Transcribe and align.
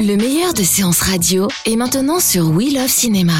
Le 0.00 0.16
meilleur 0.16 0.52
de 0.54 0.62
séances 0.62 1.00
radio 1.00 1.48
est 1.64 1.76
maintenant 1.76 2.20
sur 2.20 2.50
We 2.50 2.72
Love 2.74 2.88
Cinéma. 2.88 3.32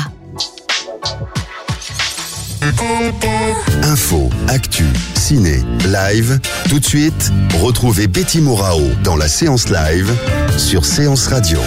Info, 3.82 4.30
actu, 4.48 4.84
ciné, 5.14 5.62
live. 5.86 6.40
Tout 6.68 6.80
de 6.80 6.84
suite, 6.84 7.32
retrouvez 7.60 8.06
Betty 8.06 8.40
Morao 8.40 8.82
dans 9.04 9.16
la 9.16 9.28
séance 9.28 9.68
live 9.68 10.12
sur 10.56 10.84
Séance 10.84 11.26
Radio. 11.26 11.58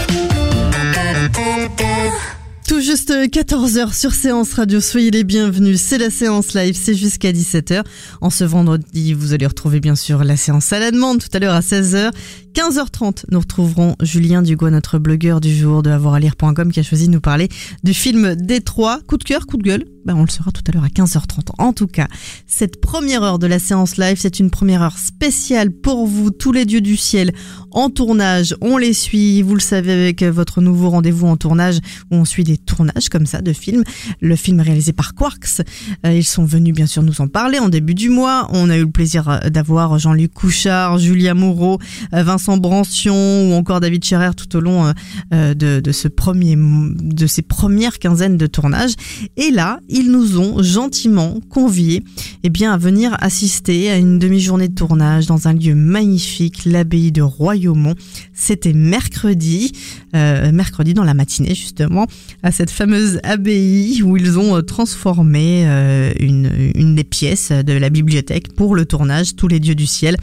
Tout 2.68 2.82
juste 2.82 3.10
14h 3.10 3.94
sur 3.94 4.14
Séance 4.14 4.54
Radio, 4.54 4.80
soyez 4.80 5.10
les 5.10 5.24
bienvenus. 5.24 5.82
C'est 5.82 5.98
la 5.98 6.12
séance 6.12 6.54
live, 6.54 6.78
c'est 6.80 6.94
jusqu'à 6.94 7.32
17h. 7.32 7.84
En 8.22 8.30
ce 8.30 8.44
vendredi, 8.44 9.14
vous 9.14 9.34
allez 9.34 9.48
retrouver 9.48 9.80
bien 9.80 9.96
sûr 9.96 10.24
la 10.24 10.38
séance 10.38 10.72
à 10.72 10.78
la 10.80 10.92
demande 10.92 11.20
tout 11.20 11.30
à 11.34 11.40
l'heure 11.40 11.56
à 11.56 11.62
16h. 11.62 12.12
15h30, 12.54 13.26
nous 13.32 13.40
retrouverons 13.40 13.96
Julien 14.02 14.42
Dugois, 14.42 14.72
notre 14.72 14.98
blogueur 14.98 15.40
du 15.40 15.56
jour 15.56 15.84
de 15.84 15.92
avoiralire.com 15.92 16.72
qui 16.72 16.80
a 16.80 16.84
choisi 16.84 17.08
de 17.08 17.14
nous 17.14 17.22
parler 17.22 17.48
du 17.84 17.94
film 17.94 18.36
Détroit. 18.36 19.00
Coup 19.08 19.18
de 19.18 19.24
cœur, 19.24 19.46
coup 19.46 19.58
de 19.58 19.64
gueule? 19.64 19.86
Ben, 20.06 20.16
On 20.16 20.24
le 20.24 20.30
saura 20.30 20.52
tout 20.52 20.64
à 20.68 20.72
l'heure 20.72 20.84
à 20.84 20.88
15h30. 20.88 21.50
En 21.58 21.74
tout 21.74 21.86
cas, 21.88 22.08
cette 22.48 22.82
première 22.82 23.22
heure 23.22 23.38
de 23.38 23.48
la 23.48 23.60
séance 23.60 23.98
live, 23.98 24.18
c'est 24.20 24.40
une 24.40 24.50
première 24.50 24.82
heure 24.82 24.98
spéciale 24.98 25.72
pour 25.72 26.08
vous, 26.08 26.32
tous 26.32 26.52
les 26.52 26.66
dieux 26.66 26.82
du 26.82 26.98
ciel 26.98 27.34
en 27.72 27.90
tournage. 27.90 28.56
On 28.62 28.78
les 28.78 28.94
suit, 28.94 29.42
vous 29.42 29.54
le 29.54 29.60
savez, 29.60 29.92
avec 29.92 30.24
votre 30.24 30.62
nouveau 30.62 30.90
rendez-vous 30.90 31.28
en 31.28 31.38
tournage 31.38 31.78
où 32.12 32.16
on 32.16 32.26
suit 32.26 32.44
des 32.44 32.58
tournages 32.58 33.10
comme 33.10 33.26
ça 33.26 33.42
de 33.42 33.54
films. 33.54 33.84
Le 34.22 34.36
film 34.36 34.60
réalisé 34.62 34.94
par 34.94 35.14
Quarks. 35.14 35.62
Euh, 36.06 36.14
ils 36.14 36.26
sont 36.26 36.46
venus 36.46 36.74
bien 36.74 36.88
sûr 36.88 37.04
nous 37.04 37.22
en 37.22 37.28
parler 37.28 37.60
en 37.60 37.70
début 37.70 37.94
du 37.94 38.10
mois. 38.10 38.48
On 38.52 38.70
a 38.70 38.78
eu 38.78 38.86
le 38.86 38.92
plaisir 38.92 39.30
euh, 39.30 39.50
d'avoir 39.50 40.00
Jean-Luc 40.00 40.34
Couchard, 40.34 40.98
Julia 40.98 41.34
Moreau, 41.34 41.80
euh, 42.14 42.24
Vincent 42.40 42.58
Brancion 42.58 43.50
ou 43.50 43.54
encore 43.54 43.82
David 43.82 44.06
Scherer 44.06 44.34
tout 44.34 44.56
au 44.56 44.62
long 44.62 44.94
de, 45.32 45.54
de, 45.82 45.92
ce 45.92 46.08
premier, 46.08 46.56
de 46.56 47.28
ces 47.28 47.42
premières 47.42 48.00
quinzaines 48.00 48.38
de 48.38 48.48
tournage. 48.48 48.92
Et 49.36 49.52
là, 49.52 49.82
ils 49.90 50.10
nous 50.10 50.40
ont 50.40 50.64
gentiment 50.64 51.40
conviés 51.50 52.02
eh 52.44 52.50
bien, 52.50 52.72
à 52.72 52.78
venir 52.78 53.18
assister 53.20 53.90
à 53.90 53.98
une 53.98 54.20
demi-journée 54.20 54.70
de 54.70 54.74
tournage 54.74 55.26
dans 55.26 55.50
un 55.50 55.54
lieu 55.54 55.76
magnifique, 55.76 56.64
l'abbaye 56.66 57.12
de 57.12 57.22
Royaumont. 57.22 57.96
C'était 58.34 58.72
mercredi, 58.72 59.74
euh, 60.16 60.54
mercredi 60.54 60.94
dans 60.94 61.04
la 61.04 61.14
matinée 61.14 61.56
justement, 61.56 62.08
à 62.42 62.54
cette 62.54 62.72
fameuse 62.72 63.20
abbaye 63.24 64.02
où 64.02 64.16
ils 64.16 64.40
ont 64.40 64.62
transformé 64.62 65.64
euh, 65.66 66.14
une, 66.22 66.50
une 66.76 66.96
des 66.96 67.04
pièces 67.04 67.52
de 67.52 67.74
la 67.74 67.90
bibliothèque 67.90 68.54
pour 68.56 68.76
le 68.76 68.86
tournage, 68.86 69.36
tous 69.36 69.50
les 69.50 69.60
dieux 69.60 69.76
du 69.76 69.86
ciel. 69.86 70.16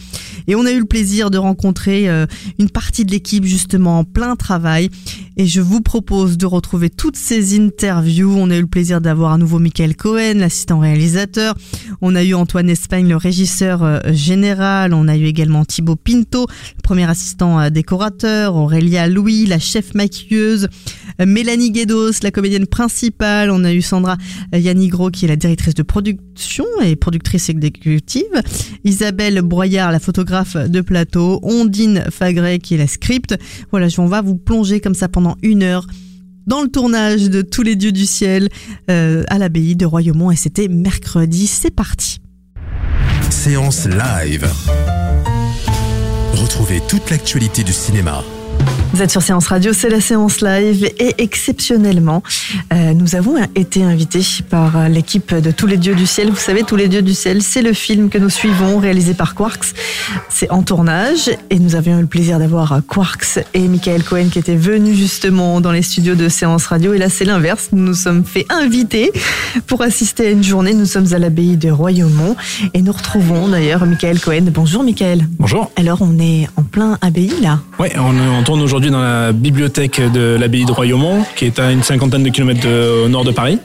Et 0.47 0.55
on 0.55 0.64
a 0.64 0.72
eu 0.72 0.78
le 0.78 0.87
plaisir 0.87 1.31
de 1.31 1.37
rencontrer 1.37 2.06
euh, 2.09 2.27
une 2.59 2.71
partie 2.71 3.05
de 3.05 3.11
l'équipe 3.11 3.45
justement 3.45 4.01
en 4.01 4.05
plein 4.05 4.37
travail. 4.37 4.91
Et 5.37 5.47
je 5.47 5.61
vous 5.61 5.81
propose 5.81 6.39
de 6.39 6.47
retrouver 6.47 6.89
toutes 6.89 7.17
ces 7.17 7.59
interviews. 7.59 8.34
On 8.37 8.50
a 8.50 8.56
eu 8.56 8.62
le 8.62 8.67
plaisir 8.67 9.00
d'avoir 9.00 9.33
à 9.33 9.39
nouveau 9.39 9.59
Michael 9.59 9.94
Cohen, 9.94 10.34
l'assistant 10.37 10.78
réalisateur. 10.78 11.55
On 12.03 12.15
a 12.15 12.23
eu 12.23 12.34
Antoine 12.34 12.69
Espagne, 12.69 13.09
le 13.09 13.17
régisseur 13.17 13.83
euh, 13.83 14.01
général. 14.12 14.93
On 14.95 15.09
a 15.09 15.17
eu 15.17 15.25
également 15.25 15.65
Thibaut 15.65 15.97
Pinto, 15.97 16.47
le 16.77 16.83
premier 16.83 17.09
assistant 17.09 17.61
euh, 17.61 17.71
décorateur. 17.71 18.57
Aurélia 18.57 19.09
Louis, 19.09 19.47
la 19.47 19.59
chef 19.59 19.95
maquilleuse. 19.95 20.69
Mélanie 21.25 21.71
Guedos, 21.71 22.12
la 22.23 22.31
comédienne 22.31 22.67
principale. 22.67 23.51
On 23.51 23.65
a 23.65 23.73
eu 23.73 23.81
Sandra 23.81 24.17
Yanigro, 24.53 25.11
qui 25.11 25.25
est 25.25 25.29
la 25.29 25.37
directrice 25.37 25.75
de 25.75 25.83
production 25.83 26.67
et 26.85 26.95
productrice 26.95 27.49
exécutive. 27.49 28.25
Isabelle 28.85 29.41
Broyard, 29.41 29.93
la 29.93 30.01
photographe 30.01 30.56
de 30.56 30.81
plateau. 30.83 31.41
Ondine 31.43 32.05
Fagret, 32.11 32.59
qui 32.59 32.75
est 32.75 32.79
la 32.79 32.87
script. 32.87 33.35
Voilà, 33.71 33.87
on 33.97 34.06
va 34.06 34.21
vous 34.21 34.37
plonger 34.37 34.81
comme 34.81 34.95
ça 34.95 35.09
pendant 35.09 35.37
une 35.43 35.62
heure 35.62 35.87
dans 36.47 36.62
le 36.62 36.69
tournage 36.69 37.29
de 37.29 37.43
Tous 37.43 37.62
les 37.62 37.77
dieux 37.77 37.93
du 37.93 38.07
ciel 38.07 38.49
euh, 38.91 39.25
à 39.29 39.39
l'abbaye 39.39 39.77
de 39.77 39.87
Royaumont 39.87 40.31
et 40.31 40.37
c'était 40.37 40.69
mercredi. 40.69 41.47
C'est 41.47 41.71
parti. 41.71 42.19
Séance 43.31 43.87
live. 43.87 44.49
Retrouvez 46.35 46.81
toute 46.89 47.11
l'actualité 47.11 47.65
du 47.65 47.73
cinéma 47.73 48.25
vous 48.97 49.03
êtes 49.03 49.11
sur 49.11 49.21
Séance 49.21 49.49
Radio, 49.49 49.75
c'est 49.75 49.91
la 49.91 50.01
séance 50.01 50.41
live 50.41 50.87
et 50.99 51.17
exceptionnellement, 51.19 52.23
euh, 52.73 52.95
nous 52.95 53.15
avons 53.15 53.34
été 53.55 53.84
invités 53.84 54.23
par 54.49 54.75
euh, 54.79 54.89
l'équipe 54.89 55.34
de 55.34 55.51
Tous 55.51 55.67
les 55.67 55.77
dieux 55.77 55.95
du 55.95 56.07
ciel. 56.07 56.31
Vous 56.31 56.37
savez, 56.37 56.62
Tous 56.62 56.77
les 56.77 56.89
dieux 56.89 57.03
du 57.03 57.12
ciel, 57.12 57.43
c'est 57.43 57.61
le 57.61 57.75
film 57.75 58.09
que 58.09 58.17
nous 58.17 58.31
suivons, 58.31 58.79
réalisé 58.79 59.12
par 59.12 59.35
Quarks. 59.35 59.75
C'est 60.31 60.51
en 60.51 60.62
tournage 60.62 61.31
et 61.51 61.59
nous 61.59 61.75
avions 61.75 61.99
eu 61.99 62.01
le 62.01 62.06
plaisir 62.06 62.39
d'avoir 62.39 62.81
Quarks 62.89 63.41
et 63.53 63.69
Michael 63.69 64.03
Cohen 64.03 64.29
qui 64.33 64.39
étaient 64.39 64.56
venus 64.56 64.97
justement 64.97 65.61
dans 65.61 65.73
les 65.73 65.83
studios 65.83 66.15
de 66.15 66.31
Séance 66.31 66.65
Radio. 66.65 66.95
Et 66.95 66.99
là, 66.99 67.11
c'est 67.11 67.27
l'inverse. 67.27 67.69
Nous 67.73 67.83
nous 67.83 67.95
sommes 67.95 68.25
fait 68.25 68.47
inviter 68.49 69.12
pour 69.67 69.83
assister 69.83 70.29
à 70.29 70.31
une 70.31 70.43
journée. 70.43 70.73
Nous 70.73 70.87
sommes 70.87 71.12
à 71.12 71.19
l'abbaye 71.19 71.59
de 71.59 71.71
Royaumont 71.71 72.35
et 72.73 72.81
nous 72.81 72.93
retrouvons 72.93 73.49
d'ailleurs 73.49 73.85
Michael 73.85 74.21
Cohen. 74.21 74.47
Bonjour 74.51 74.83
Michael. 74.83 75.29
Bonjour. 75.39 75.71
Alors, 75.77 75.99
on 76.01 76.19
est 76.19 76.49
en 76.56 76.62
plein 76.62 76.97
abbaye 77.03 77.35
là. 77.43 77.61
Ouais, 77.79 77.93
on, 77.99 78.17
on 78.19 78.43
tourne 78.43 78.62
aujourd'hui 78.62 78.86
dans 78.91 79.03
la 79.03 79.33
bibliothèque 79.33 80.01
de 80.13 80.37
l'abbaye 80.39 80.65
de 80.65 80.73
Royaumont, 80.73 81.25
qui 81.37 81.47
est 81.47 81.59
à 81.59 81.73
une 81.73 81.83
cinquantaine 81.83 82.23
de 82.23 82.29
kilomètres 82.29 82.67
au 83.05 83.09
nord 83.09 83.25
de 83.25 83.33
Paris. 83.33 83.59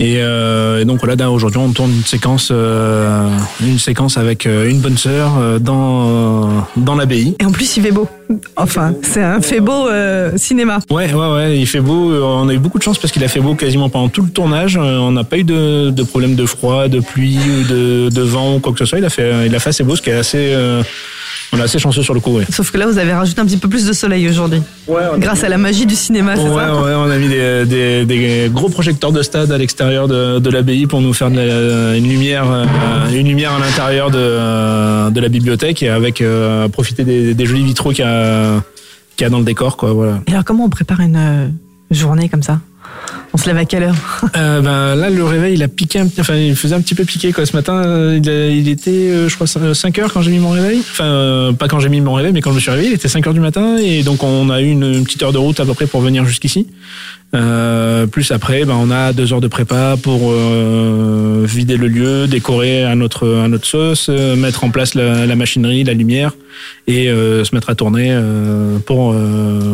Euh, 0.00 0.80
et, 0.80 0.84
donc 0.84 1.00
voilà, 1.02 1.30
aujourd'hui 1.30 1.60
on 1.60 1.72
tourne 1.72 1.90
une 1.90 2.04
séquence, 2.04 2.48
euh, 2.50 3.28
une 3.60 3.78
séquence 3.78 4.16
avec 4.16 4.46
euh, 4.46 4.68
une 4.70 4.80
bonne 4.80 4.96
sœur 4.96 5.60
dans 5.60 6.66
dans 6.76 6.94
l'abbaye. 6.94 7.36
Et 7.40 7.44
en 7.44 7.50
plus 7.50 7.76
il 7.76 7.82
fait 7.82 7.90
beau. 7.90 8.08
Enfin, 8.56 8.94
c'est 9.02 9.22
un 9.22 9.40
fait 9.40 9.60
beau 9.60 9.88
cinéma. 10.36 10.78
Ouais, 10.90 11.12
ouais, 11.12 11.32
ouais, 11.32 11.58
il 11.58 11.66
fait 11.66 11.80
beau. 11.80 12.12
On 12.12 12.48
a 12.48 12.54
eu 12.54 12.58
beaucoup 12.58 12.78
de 12.78 12.82
chance 12.82 12.98
parce 12.98 13.12
qu'il 13.12 13.24
a 13.24 13.28
fait 13.28 13.40
beau 13.40 13.54
quasiment 13.54 13.88
pendant 13.88 14.08
tout 14.08 14.22
le 14.22 14.30
tournage. 14.30 14.76
On 14.76 15.12
n'a 15.12 15.24
pas 15.24 15.38
eu 15.38 15.44
de, 15.44 15.90
de 15.90 16.02
problème 16.02 16.36
de 16.36 16.46
froid, 16.46 16.88
de 16.88 17.00
pluie, 17.00 17.38
de, 17.68 18.08
de 18.08 18.22
vent 18.22 18.56
ou 18.56 18.60
quoi 18.60 18.72
que 18.72 18.78
ce 18.78 18.84
soit. 18.84 18.98
Il 18.98 19.04
a 19.04 19.10
fait, 19.10 19.46
il 19.46 19.54
a 19.54 19.58
fait 19.58 19.70
assez 19.70 19.84
beau, 19.84 19.96
ce 19.96 20.02
qui 20.02 20.10
est 20.10 20.14
assez 20.14 20.54
on 21.52 21.58
est 21.58 21.62
assez 21.62 21.78
chanceux 21.78 22.02
sur 22.02 22.14
le 22.14 22.20
coup, 22.20 22.38
Sauf 22.50 22.70
que 22.70 22.78
là, 22.78 22.86
vous 22.86 22.98
avez 22.98 23.12
rajouté 23.12 23.40
un 23.40 23.44
petit 23.44 23.56
peu 23.56 23.68
plus 23.68 23.86
de 23.86 23.92
soleil 23.92 24.28
aujourd'hui. 24.28 24.62
Ouais, 24.86 25.02
Grâce 25.18 25.42
à 25.42 25.48
la 25.48 25.58
magie 25.58 25.86
du 25.86 25.94
cinéma, 25.94 26.36
c'est 26.36 26.42
ouais, 26.42 26.48
ça 26.48 26.82
Ouais, 26.82 26.92
on 26.94 27.10
a 27.10 27.16
mis 27.18 27.28
des, 27.28 28.04
des, 28.06 28.50
gros 28.52 28.68
projecteurs 28.68 29.12
de 29.12 29.22
stade 29.22 29.50
à 29.50 29.58
l'extérieur 29.58 30.06
de, 30.06 30.38
de 30.38 30.50
l'abbaye 30.50 30.86
pour 30.86 31.00
nous 31.00 31.12
faire 31.12 31.28
une 31.28 32.08
lumière, 32.08 32.44
euh, 32.50 32.66
une 33.12 33.28
lumière 33.28 33.52
à 33.52 33.58
l'intérieur 33.58 34.10
de, 34.10 35.10
de 35.10 35.20
la 35.20 35.28
bibliothèque 35.28 35.82
et 35.82 35.88
avec 35.88 36.20
euh, 36.20 36.68
profiter 36.68 37.04
des, 37.04 37.34
des 37.34 37.46
jolis 37.46 37.64
vitraux 37.64 37.90
qu'il 37.90 38.04
y, 38.04 38.08
a, 38.08 38.62
y 39.20 39.24
a 39.24 39.28
dans 39.28 39.38
le 39.38 39.44
décor, 39.44 39.76
quoi. 39.76 39.92
Voilà. 39.92 40.20
Et 40.28 40.32
alors, 40.32 40.44
comment 40.44 40.64
on 40.64 40.70
prépare 40.70 41.00
une 41.00 41.16
euh, 41.16 41.48
journée 41.90 42.28
comme 42.28 42.42
ça? 42.42 42.60
On 43.32 43.36
se 43.36 43.46
lève 43.46 43.56
à 43.56 43.64
quelle 43.64 43.84
heure 43.84 43.94
euh, 44.36 44.60
ben, 44.60 44.94
Là, 44.94 45.10
le 45.10 45.24
réveil, 45.24 45.54
il 45.54 45.62
a 45.62 45.68
piqué, 45.68 45.98
un, 45.98 46.06
enfin, 46.18 46.34
il 46.36 46.56
faisait 46.56 46.74
un 46.74 46.80
petit 46.80 46.94
peu 46.94 47.04
piquer 47.04 47.32
quoi. 47.32 47.46
Ce 47.46 47.54
matin, 47.54 47.74
euh, 47.84 48.18
il, 48.52 48.68
était, 48.68 48.90
euh, 48.90 49.28
je 49.28 49.34
crois, 49.34 49.46
5 49.46 49.98
heures 49.98 50.12
quand 50.12 50.22
j'ai 50.22 50.30
mis 50.30 50.38
mon 50.38 50.50
réveil. 50.50 50.80
Enfin, 50.80 51.54
pas 51.58 51.68
quand 51.68 51.80
j'ai 51.80 51.88
mis 51.88 52.00
mon 52.00 52.14
réveil, 52.14 52.32
mais 52.32 52.40
quand 52.40 52.50
je 52.50 52.56
me 52.56 52.60
suis 52.60 52.70
réveillé, 52.70 52.90
il 52.90 52.94
était 52.94 53.08
5 53.08 53.26
heures 53.26 53.34
du 53.34 53.40
matin. 53.40 53.76
Et 53.76 54.02
donc, 54.02 54.22
on 54.22 54.50
a 54.50 54.60
eu 54.60 54.70
une, 54.70 55.04
petite 55.04 55.22
heure 55.22 55.32
de 55.32 55.38
route 55.38 55.60
à 55.60 55.64
peu 55.64 55.74
près 55.74 55.86
pour 55.86 56.00
venir 56.00 56.24
jusqu'ici. 56.24 56.66
Plus 57.32 58.32
après, 58.32 58.64
ben, 58.64 58.74
on 58.74 58.90
a 58.90 59.12
deux 59.12 59.32
heures 59.32 59.40
de 59.40 59.48
prépa 59.48 59.96
pour 60.02 60.32
vider 61.44 61.76
le 61.76 61.88
lieu, 61.88 62.26
décorer 62.26 62.84
à 62.84 62.94
notre, 62.94 63.42
à 63.44 63.48
notre 63.48 63.66
sauce, 63.66 64.08
mettre 64.08 64.64
en 64.64 64.70
place 64.70 64.94
la, 64.94 65.36
machinerie, 65.36 65.84
la 65.84 65.94
lumière 65.94 66.32
et 66.86 67.06
se 67.06 67.54
mettre 67.54 67.70
à 67.70 67.74
tourner 67.74 68.18
pour, 68.86 69.14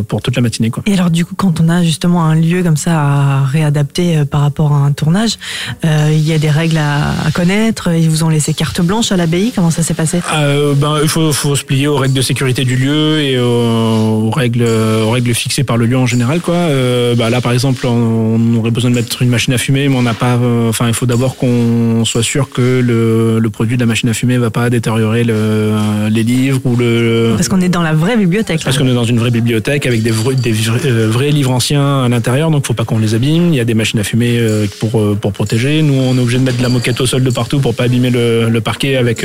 pour 0.08 0.23
toute 0.23 0.37
la 0.37 0.43
matinée. 0.43 0.70
Quoi. 0.70 0.82
Et 0.87 0.94
alors, 0.94 1.11
du 1.11 1.25
coup, 1.25 1.35
quand 1.35 1.61
on 1.61 1.69
a 1.69 1.82
justement 1.82 2.25
un 2.25 2.35
lieu 2.35 2.62
comme 2.62 2.76
ça 2.76 3.00
à 3.00 3.44
réadapté 3.44 4.25
par 4.31 4.43
rapport 4.43 4.73
à 4.73 4.79
un 4.79 4.93
tournage. 4.93 5.38
il 5.85 6.26
y 6.26 6.32
a 6.32 6.38
des 6.38 6.50
règles 6.50 6.79
à, 6.79 7.31
connaître? 7.32 7.91
Ils 7.93 8.08
vous 8.08 8.25
ont 8.25 8.29
laissé 8.29 8.55
carte 8.55 8.81
blanche 8.81 9.12
à 9.12 9.17
l'abbaye? 9.17 9.53
Comment 9.55 9.70
ça 9.70 9.82
s'est 9.82 9.94
passé? 9.94 10.20
Ben, 10.31 10.99
il 11.03 11.08
faut, 11.08 11.32
faut, 11.32 11.56
se 11.56 11.64
plier 11.64 11.87
aux 11.87 11.97
règles 11.97 12.14
de 12.14 12.23
sécurité 12.23 12.64
du 12.64 12.76
lieu 12.76 13.20
et 13.20 13.38
aux, 13.38 14.31
règles, 14.31 14.64
aux 14.64 15.11
règles 15.11 15.35
fixées 15.35 15.64
par 15.64 15.76
le 15.76 15.87
lieu 15.87 15.97
en 15.97 16.06
général. 16.06 16.41
Quoi. 16.41 16.69
bah, 17.17 17.31
là, 17.31 17.41
par 17.46 17.52
exemple, 17.52 17.87
on, 17.87 18.56
aurait 18.56 18.72
besoin 18.72 18.90
de 18.90 18.96
mettre 18.96 19.22
une 19.22 19.28
machine 19.28 19.54
à 19.54 19.58
fumer, 19.58 19.88
mais 19.88 19.94
on 19.94 20.02
n'a 20.02 20.14
pas. 20.14 20.37
Enfin, 20.69 20.88
il 20.88 20.94
faut 20.94 21.06
d'abord 21.06 21.37
qu'on 21.37 22.04
soit 22.04 22.25
sûr 22.25 22.50
que 22.50 22.81
le, 22.81 23.38
le, 23.38 23.50
produit 23.50 23.76
de 23.76 23.82
la 23.82 23.87
machine 23.87 24.08
à 24.08 24.14
fumer 24.14 24.37
va 24.37 24.50
pas 24.50 24.69
détériorer 24.69 25.22
le, 25.22 25.72
les 26.10 26.25
livres 26.25 26.60
ou 26.64 26.75
le. 26.75 27.34
Parce 27.37 27.48
qu'on 27.48 27.60
est 27.60 27.69
dans 27.69 27.84
la 27.84 27.93
vraie 27.93 28.16
bibliothèque. 28.16 28.62
Parce 28.64 28.76
qu'on 28.76 28.88
est 28.88 28.94
dans 28.94 29.04
une 29.04 29.20
vraie 29.20 29.31
bibliothèque 29.31 29.87
avec 29.87 30.02
des, 30.02 30.10
vrais, 30.10 30.34
des 30.34 30.56
euh, 30.69 31.08
vrais 31.08 31.31
livres 31.31 31.52
anciens 31.52 32.02
à 32.02 32.08
l'intérieur, 32.08 32.50
donc 32.50 32.66
faut 32.66 32.75
pas 32.75 32.84
qu'on 32.84 32.98
les 32.98 33.14
abîme. 33.14 33.50
Il 33.52 33.54
y 33.54 33.60
a 33.60 33.64
des 33.64 33.75
machines 33.75 34.00
à 34.00 34.02
fumer 34.02 34.40
euh, 34.40 34.66
pour 34.81 35.00
euh, 35.00 35.14
pour 35.14 35.32
protéger. 35.32 35.82
Nous, 35.82 35.94
on 35.94 36.16
est 36.16 36.20
obligé 36.20 36.38
de 36.38 36.43
mettre 36.43 36.58
de 36.58 36.64
la 36.64 36.69
moquette 36.69 37.00
au 37.00 37.06
sol 37.06 37.22
de 37.22 37.31
partout 37.31 37.60
pour 37.60 37.76
pas 37.76 37.84
abîmer 37.84 38.10
le, 38.10 38.48
le 38.48 38.60
parquet 38.60 38.96
avec 38.96 39.25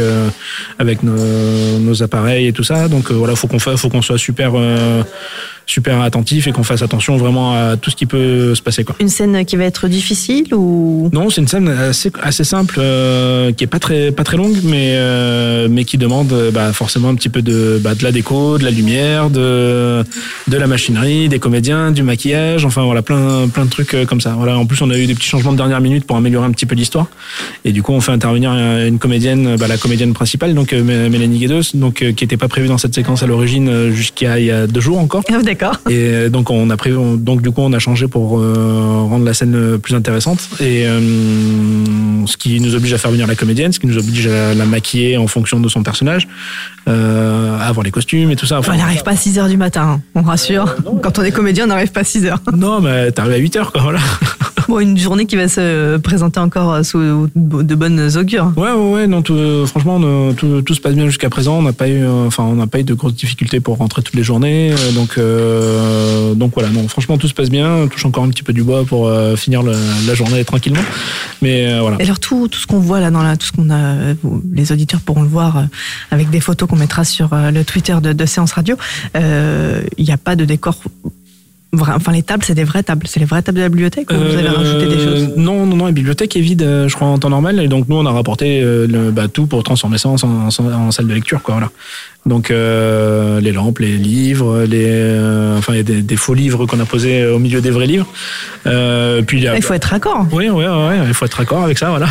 avec 0.78 1.02
nos, 1.02 1.80
nos, 1.80 2.04
appareils 2.04 2.46
et 2.46 2.54
tout 2.54 2.64
ça. 2.64 2.88
Donc 2.88 3.12
voilà, 3.12 3.36
faut 3.36 3.48
qu'on 3.48 3.58
faut 3.58 3.90
qu'on 3.90 4.04
soit 4.04 4.20
super 4.20 4.52
super 5.66 6.02
attentif 6.02 6.48
et 6.48 6.52
qu'on 6.52 6.64
fasse 6.64 6.82
attention 6.82 7.18
vraiment 7.18 7.54
à 7.54 7.78
tout 7.78 7.90
ce 7.90 7.96
qui 7.96 8.06
peut 8.06 8.56
se 8.56 8.62
passer. 8.62 8.84
Quoi. 8.84 8.96
Une 9.00 9.10
scène 9.10 9.46
qui 9.46 9.56
va 9.56 9.66
être 9.66 9.88
difficile 9.88 10.54
ou? 10.54 11.10
Non, 11.14 11.30
c'est 11.30 11.42
une 11.42 11.48
scène 11.48 11.68
assez, 11.70 12.12
assez 12.22 12.44
simple, 12.44 12.76
euh, 12.80 13.52
qui 13.52 13.64
est 13.64 13.68
pas 13.68 13.80
très 13.80 14.12
pas 14.12 14.24
très 14.24 14.38
longue, 14.38 14.58
mais 14.64 14.94
euh, 14.94 15.68
mais 15.70 15.86
qui 15.86 15.98
demande 15.98 16.34
bah, 16.54 16.74
forcément 16.74 17.10
un 17.10 17.16
petit 17.16 17.30
peu 17.30 17.42
de 17.42 17.80
bah, 17.82 17.96
de 17.96 18.04
la 18.04 18.12
déco, 18.12 18.58
de 18.58 18.64
la 18.64 18.72
lumière, 18.72 19.30
de 19.30 20.04
de 20.48 20.58
la 20.58 20.68
machinerie, 20.68 21.30
des 21.30 21.40
comédiens, 21.40 21.92
du 21.92 22.04
maquillage, 22.04 22.66
enfin 22.66 22.84
voilà 22.84 23.02
plein 23.02 23.48
plein 23.48 23.66
de 23.66 23.70
trucs 23.70 23.94
euh, 23.94 24.06
comme 24.06 24.22
ça. 24.22 24.36
Voilà. 24.38 24.58
En 24.58 24.66
plus, 24.66 24.82
on 24.82 24.90
a 24.90 24.98
eu 24.98 25.06
des 25.06 25.16
petits 25.16 25.28
changements 25.28 25.52
de 25.52 25.58
dernière 25.58 25.82
minute 25.82 26.06
pour 26.06 26.18
améliorer 26.18 26.46
un 26.46 26.52
petit 26.52 26.66
peu 26.66 26.76
l'histoire. 26.76 27.08
Et 27.66 27.72
du 27.72 27.84
coup, 27.84 27.94
on 27.94 28.02
fait 28.02 28.12
intervenir 28.12 28.52
une 28.52 29.00
comédienne, 29.00 29.56
bah, 29.58 29.68
la 29.68 29.78
comédienne 29.78 30.14
principale, 30.14 30.54
donc 30.54 30.74
Mélanie 30.74 31.40
Guedos, 31.40 31.76
donc 31.76 32.04
qui 32.16 32.24
était 32.24 32.38
pas 32.38 32.48
prévue 32.48 32.68
dans 32.68 32.78
cette 32.78 32.96
séquence 32.96 33.24
à 33.24 33.28
l'origine 33.28 33.92
jusqu'à 33.92 34.40
il 34.40 34.46
y 34.46 34.52
a 34.52 34.68
deux 34.68 34.82
jours 34.82 35.00
encore. 35.00 35.24
D'accord. 35.52 35.76
Et 35.90 36.06
euh, 36.08 36.30
donc 36.30 36.50
on 36.50 36.70
a 36.70 36.78
pris, 36.78 36.92
donc 36.92 37.42
du 37.42 37.52
coup 37.52 37.60
on 37.60 37.74
a 37.74 37.80
changé 37.80 38.08
pour 38.08 38.40
euh, 38.40 39.06
rendre 39.10 39.26
la 39.26 39.34
scène 39.34 39.78
plus 39.80 39.94
intéressante 39.96 40.48
et 40.62 40.88
euh, 40.88 40.98
ce 42.26 42.38
qui 42.38 42.62
nous 42.62 42.74
oblige 42.74 42.94
à 42.94 42.98
faire 42.98 43.12
venir 43.12 43.28
la 43.28 43.36
comédienne, 43.36 43.74
ce 43.74 43.80
qui 43.82 43.88
nous 43.88 43.98
oblige 43.98 44.28
à 44.28 44.54
la 44.54 44.64
maquiller 44.64 45.18
en 45.18 45.28
fonction 45.28 45.60
de 45.60 45.68
son 45.68 45.84
personnage, 45.84 46.30
à 46.88 47.68
avoir 47.68 47.84
les 47.84 47.92
costumes 47.92 48.32
et 48.32 48.38
tout 48.38 48.46
ça. 48.46 48.60
Enfin, 48.60 48.72
elle 48.72 48.80
n'arrive 48.80 49.04
pas 49.04 49.12
à 49.12 49.18
6 49.18 49.40
h 49.40 49.50
du 49.50 49.58
matin, 49.58 49.98
hein, 49.98 50.02
on 50.16 50.22
rassure. 50.22 50.74
Quand 51.04 51.20
on 51.20 51.24
est 51.24 51.32
comédien, 51.32 51.66
on 51.66 51.68
n'arrive 51.68 51.92
pas 51.92 52.00
à 52.00 52.06
6 52.06 52.28
h 52.28 52.38
Non, 52.56 52.80
mais 52.80 53.12
t'arrives 53.12 53.34
à 53.34 53.38
8 53.38 53.58
h 53.58 53.72
quoi, 53.72 53.82
voilà. 53.82 54.00
Bon, 54.68 54.80
une 54.80 54.98
journée 54.98 55.26
qui 55.26 55.36
va 55.36 55.50
se 55.50 55.98
présenter 55.98 56.40
encore 56.40 56.86
sous 56.86 57.28
de 57.36 57.76
bonnes 57.76 58.10
augures. 58.16 58.54
Ouais, 58.56 58.72
ouais, 58.72 58.92
ouais. 58.94 59.08
Non, 59.08 59.22
tout, 59.22 59.36
franchement, 59.66 60.00
tout, 60.34 60.62
tout, 60.62 60.74
se 60.74 60.80
passe 60.80 60.94
bien 60.94 61.08
jusqu'à 61.08 61.30
présent. 61.30 61.58
On 61.58 61.62
n'a 61.64 61.74
pas 61.74 61.90
eu, 61.90 62.08
enfin, 62.08 62.44
on 62.44 62.56
n'a 62.56 62.68
pas 62.68 62.80
eu 62.80 62.84
de 62.84 62.94
grosses 62.94 63.16
difficultés 63.16 63.60
pour 63.60 63.78
rentrer 63.78 64.02
toutes 64.02 64.16
les 64.16 64.24
journées. 64.24 64.74
Donc, 64.94 65.18
euh, 65.18 65.41
donc 66.36 66.54
voilà, 66.54 66.70
non, 66.70 66.88
franchement, 66.88 67.18
tout 67.18 67.28
se 67.28 67.34
passe 67.34 67.50
bien. 67.50 67.76
On 67.76 67.88
touche 67.88 68.06
encore 68.06 68.24
un 68.24 68.30
petit 68.30 68.44
peu 68.44 68.54
du 68.54 68.64
bois 68.64 68.86
pour 68.86 69.08
euh, 69.08 69.36
finir 69.36 69.64
la 69.64 70.14
journée 70.14 70.44
tranquillement. 70.46 70.82
Mais 71.42 71.68
euh, 71.68 71.82
voilà. 71.82 71.98
Et 72.00 72.04
alors, 72.04 72.20
tout, 72.20 72.50
ce 72.52 72.68
qu'on 72.68 72.80
voit 72.80 73.00
là, 73.00 73.12
dans 73.12 73.24
la, 73.24 73.38
tout 73.38 73.48
ce 73.48 73.52
qu'on 73.52 73.70
a, 73.70 74.14
les 74.54 74.72
auditeurs 74.72 75.02
pourront 75.02 75.24
le 75.24 75.28
voir 75.28 75.66
avec 76.12 76.30
des 76.30 76.40
photos 76.40 76.70
qu'on 76.70 76.76
mettra 76.76 77.04
sur 77.04 77.30
le 77.34 77.64
Twitter 77.64 77.96
de 78.02 78.26
Séance 78.26 78.54
Radio. 78.54 78.78
Il 79.16 80.06
n'y 80.06 80.12
a 80.12 80.18
pas 80.18 80.36
de 80.36 80.46
décor 80.46 80.76
Enfin, 81.74 82.12
les 82.12 82.24
tables, 82.24 82.44
c'est 82.46 82.54
des 82.54 82.64
vraies 82.64 82.84
tables. 82.84 83.08
C'est 83.08 83.20
les 83.20 83.26
vraies 83.26 83.42
tables 83.42 83.58
de 83.58 83.64
la 83.64 83.70
bibliothèque 83.70 84.12
ou 84.12 84.16
vous 84.16 84.38
avez 84.38 84.50
rajouté 84.50 84.88
des 84.88 84.98
choses 84.98 85.34
Non, 85.38 85.66
non, 85.66 85.76
non. 85.76 85.86
La 85.86 85.92
bibliothèque 85.92 86.36
est 86.36 86.42
vide, 86.42 86.68
je 86.88 86.94
crois, 86.94 87.08
en 87.08 87.18
temps 87.18 87.30
normal. 87.30 87.60
Et 87.60 87.68
donc, 87.68 87.88
nous, 87.88 87.96
on 87.96 88.06
a 88.06 88.12
rapporté 88.12 88.62
le, 88.62 89.12
bah, 89.12 89.28
tout 89.28 89.48
pour 89.48 89.64
transformer 89.64 89.98
ça 89.98 90.10
en, 90.10 90.16
en, 90.24 90.92
salle 90.92 91.08
de 91.08 91.14
lecture, 91.14 91.42
quoi. 91.42 91.56
Voilà. 91.56 91.72
Donc 92.26 92.52
euh, 92.52 93.42
les 93.42 93.52
lampes, 93.52 93.80
les 93.80 93.98
livres, 93.98 94.64
les 94.64 94.86
euh, 94.88 95.58
enfin 95.58 95.74
il 95.74 95.78
y 95.78 95.80
a 95.80 95.84
des, 95.84 96.02
des 96.04 96.16
faux 96.16 96.36
livres 96.36 96.68
qu'on 96.68 96.80
a 96.80 96.86
posés 96.86 97.26
au 97.26 97.40
milieu 97.40 97.62
des 97.62 97.72
vrais 97.72 97.88
livres. 97.88 98.08
Euh, 98.68 99.24
puis 99.24 99.42
il, 99.42 99.62
faut 99.64 99.74
être 99.74 99.86
raccord. 99.86 100.28
Oui, 100.32 100.50
oui, 100.50 100.66
oui, 100.68 100.96
il 101.08 101.14
faut 101.14 101.26
être 101.26 101.34
raccord 101.34 101.64
avec 101.64 101.80
ça, 101.80 101.90
voilà. 101.90 102.08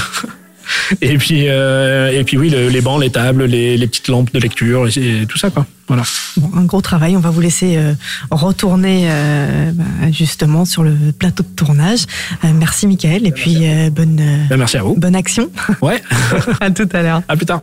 Et 1.00 1.16
puis 1.18 1.48
euh, 1.48 2.10
et 2.12 2.24
puis 2.24 2.36
oui, 2.36 2.50
les 2.50 2.80
bancs, 2.80 3.00
les 3.00 3.10
tables, 3.10 3.44
les, 3.44 3.76
les, 3.76 3.86
petites 3.86 4.08
lampes 4.08 4.32
de 4.32 4.38
lecture, 4.38 4.86
et, 4.88 5.26
tout 5.28 5.38
ça 5.38 5.50
quoi. 5.50 5.66
Voilà. 5.88 6.04
Bon, 6.36 6.50
un 6.56 6.64
gros 6.64 6.80
travail. 6.80 7.16
On 7.16 7.20
va 7.20 7.30
vous 7.30 7.40
laisser 7.40 7.76
euh, 7.76 7.94
retourner 8.30 9.06
euh, 9.08 9.72
bah, 9.72 9.84
justement 10.12 10.64
sur 10.64 10.82
le 10.82 10.94
plateau 11.16 11.42
de 11.42 11.48
tournage. 11.48 12.06
merci 12.54 12.86
Michael 12.86 13.26
et 13.26 13.32
puis 13.32 13.58
bonne. 13.90 14.20
Ben, 14.48 14.56
merci 14.56 14.76
à 14.76 14.82
vous. 14.82 14.94
Bonne 14.96 15.16
action. 15.16 15.50
Ouais. 15.82 16.02
à 16.60 16.70
tout 16.70 16.88
à 16.92 17.02
l'heure. 17.02 17.22
À 17.28 17.36
plus 17.36 17.46
tard. 17.46 17.62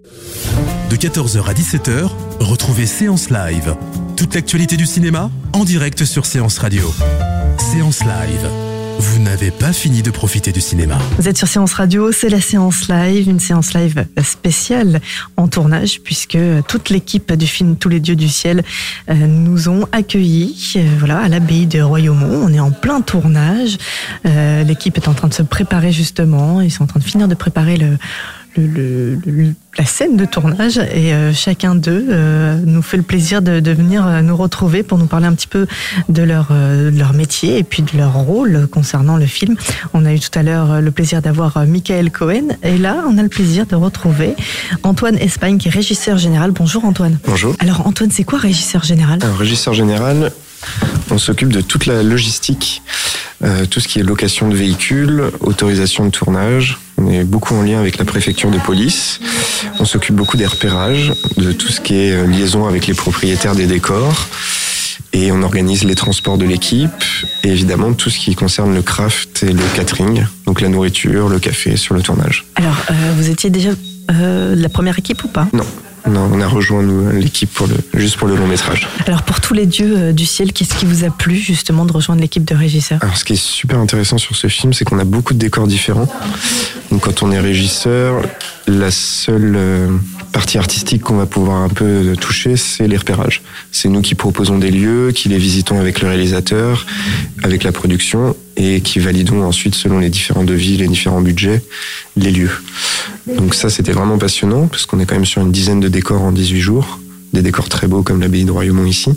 De 0.89 0.95
14h 0.95 1.45
à 1.45 1.53
17h, 1.53 2.09
retrouvez 2.39 2.85
Séance 2.85 3.29
Live. 3.29 3.75
Toute 4.15 4.35
l'actualité 4.35 4.77
du 4.77 4.85
cinéma 4.85 5.29
en 5.53 5.63
direct 5.63 6.05
sur 6.05 6.25
Séance 6.25 6.57
Radio. 6.57 6.93
Séance 7.57 8.01
Live. 8.01 8.76
Vous 8.99 9.19
n'avez 9.19 9.51
pas 9.51 9.73
fini 9.73 10.01
de 10.01 10.09
profiter 10.09 10.51
du 10.51 10.59
cinéma. 10.59 10.97
Vous 11.19 11.27
êtes 11.27 11.37
sur 11.37 11.47
Séance 11.47 11.73
Radio, 11.73 12.11
c'est 12.11 12.29
la 12.29 12.41
séance 12.41 12.87
live, 12.87 13.29
une 13.29 13.39
séance 13.39 13.75
live 13.75 14.07
spéciale 14.23 15.01
en 15.35 15.47
tournage 15.47 16.01
puisque 16.01 16.37
toute 16.67 16.89
l'équipe 16.89 17.31
du 17.33 17.45
film 17.45 17.75
Tous 17.75 17.89
les 17.89 17.99
dieux 17.99 18.15
du 18.15 18.27
ciel 18.27 18.63
euh, 19.09 19.13
nous 19.13 19.69
ont 19.69 19.87
accueillis 19.91 20.73
euh, 20.77 20.87
voilà, 20.97 21.19
à 21.19 21.27
l'abbaye 21.27 21.67
de 21.67 21.79
Royaumont. 21.79 22.43
On 22.43 22.51
est 22.51 22.59
en 22.59 22.71
plein 22.71 23.01
tournage. 23.01 23.77
Euh, 24.25 24.63
l'équipe 24.63 24.97
est 24.97 25.07
en 25.07 25.13
train 25.13 25.27
de 25.27 25.33
se 25.33 25.43
préparer 25.43 25.91
justement. 25.91 26.61
Ils 26.61 26.71
sont 26.71 26.83
en 26.83 26.87
train 26.87 26.99
de 26.99 27.05
finir 27.05 27.27
de 27.27 27.35
préparer 27.35 27.77
le, 27.77 27.97
le, 28.61 29.17
la 29.77 29.85
scène 29.85 30.17
de 30.17 30.25
tournage 30.25 30.77
et 30.77 31.13
euh, 31.13 31.33
chacun 31.33 31.75
d'eux 31.75 32.07
euh, 32.09 32.59
nous 32.65 32.81
fait 32.81 32.97
le 32.97 33.03
plaisir 33.03 33.41
de, 33.41 33.59
de, 33.59 33.71
venir 33.71 34.05
euh, 34.05 34.21
nous 34.21 34.35
retrouver 34.35 34.83
pour 34.83 34.97
nous 34.97 35.05
parler 35.05 35.27
un 35.27 35.33
petit 35.33 35.47
peu 35.47 35.67
de 36.09 36.23
leur, 36.23 36.47
leur 36.51 37.13
métier 37.13 37.57
et 37.57 37.63
puis 37.63 37.83
de 37.83 37.97
leur 37.97 38.13
rôle 38.13 38.67
concernant 38.67 39.17
le 39.17 39.25
film. 39.25 39.55
On 39.93 40.05
a 40.05 40.13
eu 40.13 40.19
tout 40.19 40.37
à 40.37 40.43
l'heure 40.43 40.81
le 40.81 40.91
plaisir 40.91 41.21
d'avoir 41.21 41.65
Michael 41.65 42.11
Cohen 42.11 42.49
et 42.63 42.77
là 42.77 43.03
on 43.07 43.17
a 43.17 43.23
le 43.23 43.29
plaisir 43.29 43.65
de 43.65 43.75
retrouver 43.75 44.35
Antoine 44.83 45.17
Espagne 45.17 45.57
qui 45.57 45.67
est 45.67 45.71
régisseur 45.71 46.17
général. 46.17 46.51
Bonjour 46.51 46.85
Antoine. 46.85 47.19
Bonjour. 47.25 47.55
Alors 47.59 47.85
Antoine, 47.85 48.11
c'est 48.11 48.23
quoi 48.23 48.39
régisseur 48.39 48.83
général? 48.83 49.19
Un 49.21 49.35
régisseur 49.35 49.73
général, 49.73 50.31
on 51.09 51.17
s'occupe 51.17 51.51
de 51.53 51.61
toute 51.61 51.85
la 51.85 52.03
logistique, 52.03 52.81
tout 53.69 53.79
ce 53.79 53.87
qui 53.87 53.99
est 53.99 54.03
location 54.03 54.49
de 54.49 54.55
véhicules, 54.55 55.23
autorisation 55.41 56.05
de 56.05 56.09
tournage, 56.11 56.79
on 56.99 57.11
est 57.11 57.23
beaucoup 57.23 57.53
en 57.53 57.61
lien 57.61 57.79
avec 57.79 57.97
la 57.99 58.05
préfecture 58.05 58.49
de 58.49 58.57
police. 58.57 59.19
On 59.79 59.85
s'occupe 59.85 60.15
beaucoup 60.15 60.35
des 60.35 60.47
repérages, 60.47 61.13
de 61.37 61.51
tout 61.51 61.67
ce 61.67 61.79
qui 61.79 61.95
est 61.95 62.11
euh, 62.11 62.25
liaison 62.25 62.67
avec 62.67 62.87
les 62.87 62.95
propriétaires 62.95 63.55
des 63.55 63.67
décors. 63.67 64.27
Et 65.13 65.31
on 65.31 65.41
organise 65.43 65.83
les 65.83 65.95
transports 65.95 66.37
de 66.37 66.45
l'équipe 66.45 66.89
et 67.43 67.49
évidemment 67.49 67.93
tout 67.93 68.09
ce 68.09 68.17
qui 68.17 68.35
concerne 68.35 68.73
le 68.73 68.81
craft 68.81 69.43
et 69.43 69.53
le 69.53 69.63
catering, 69.75 70.25
donc 70.45 70.59
la 70.59 70.69
nourriture, 70.69 71.29
le 71.29 71.39
café 71.39 71.77
sur 71.77 71.93
le 71.93 72.01
tournage. 72.01 72.45
Alors, 72.55 72.75
euh, 72.89 73.13
vous 73.15 73.29
étiez 73.29 73.49
déjà 73.49 73.69
euh, 74.11 74.55
la 74.55 74.69
première 74.69 74.97
équipe 74.99 75.23
ou 75.23 75.27
pas? 75.27 75.47
Non, 75.53 75.65
non, 76.09 76.29
on 76.33 76.41
a 76.41 76.47
rejoint 76.47 76.83
l'équipe 77.13 77.53
pour 77.53 77.67
le, 77.67 77.75
juste 77.93 78.17
pour 78.17 78.27
le 78.27 78.35
long 78.35 78.47
métrage. 78.47 78.87
Alors 79.05 79.23
pour 79.23 79.41
tous 79.41 79.53
les 79.53 79.65
dieux 79.65 79.95
euh, 79.97 80.13
du 80.13 80.25
ciel, 80.25 80.53
qu'est-ce 80.53 80.75
qui 80.75 80.85
vous 80.85 81.03
a 81.03 81.09
plu 81.09 81.35
justement 81.35 81.85
de 81.85 81.91
rejoindre 81.91 82.21
l'équipe 82.21 82.45
de 82.45 82.55
régisseurs? 82.55 82.99
Alors 83.01 83.17
ce 83.17 83.23
qui 83.23 83.33
est 83.33 83.41
super 83.41 83.79
intéressant 83.79 84.17
sur 84.17 84.35
ce 84.35 84.47
film, 84.47 84.73
c'est 84.73 84.85
qu'on 84.85 84.99
a 84.99 85.05
beaucoup 85.05 85.33
de 85.33 85.39
décors 85.39 85.67
différents. 85.67 86.07
Donc 86.91 87.01
quand 87.01 87.23
on 87.23 87.31
est 87.31 87.39
régisseur, 87.39 88.21
la 88.67 88.91
seule 88.91 89.55
euh, 89.55 89.87
partie 90.37 90.59
artistique 90.59 91.01
qu'on 91.01 91.17
va 91.17 91.25
pouvoir 91.25 91.63
un 91.63 91.67
peu 91.67 92.15
toucher, 92.15 92.57
c'est 92.57 92.87
les 92.87 92.97
repérages. 92.97 93.41
C'est 93.71 93.89
nous 93.89 94.03
qui 94.03 94.13
proposons 94.13 94.59
des 94.59 94.69
lieux, 94.69 95.11
qui 95.11 95.29
les 95.29 95.39
visitons 95.39 95.79
avec 95.79 95.99
le 95.99 96.09
réalisateur, 96.09 96.85
avec 97.41 97.63
la 97.63 97.71
production 97.71 98.35
et 98.55 98.81
qui 98.81 98.99
validons 98.99 99.43
ensuite 99.43 99.73
selon 99.73 99.97
les 99.97 100.11
différents 100.11 100.43
devis, 100.43 100.77
les 100.77 100.87
différents 100.87 101.21
budgets, 101.21 101.63
les 102.17 102.29
lieux. 102.29 102.51
Donc 103.35 103.55
ça, 103.55 103.71
c'était 103.71 103.93
vraiment 103.93 104.19
passionnant 104.19 104.67
parce 104.67 104.85
qu'on 104.85 104.99
est 104.99 105.07
quand 105.07 105.15
même 105.15 105.25
sur 105.25 105.41
une 105.41 105.51
dizaine 105.51 105.79
de 105.79 105.87
décors 105.87 106.21
en 106.21 106.31
18 106.31 106.59
jours, 106.59 106.99
des 107.33 107.41
décors 107.41 107.67
très 107.67 107.87
beaux 107.87 108.03
comme 108.03 108.21
l'abbaye 108.21 108.45
de 108.45 108.51
Royaumont 108.51 108.85
ici. 108.85 109.09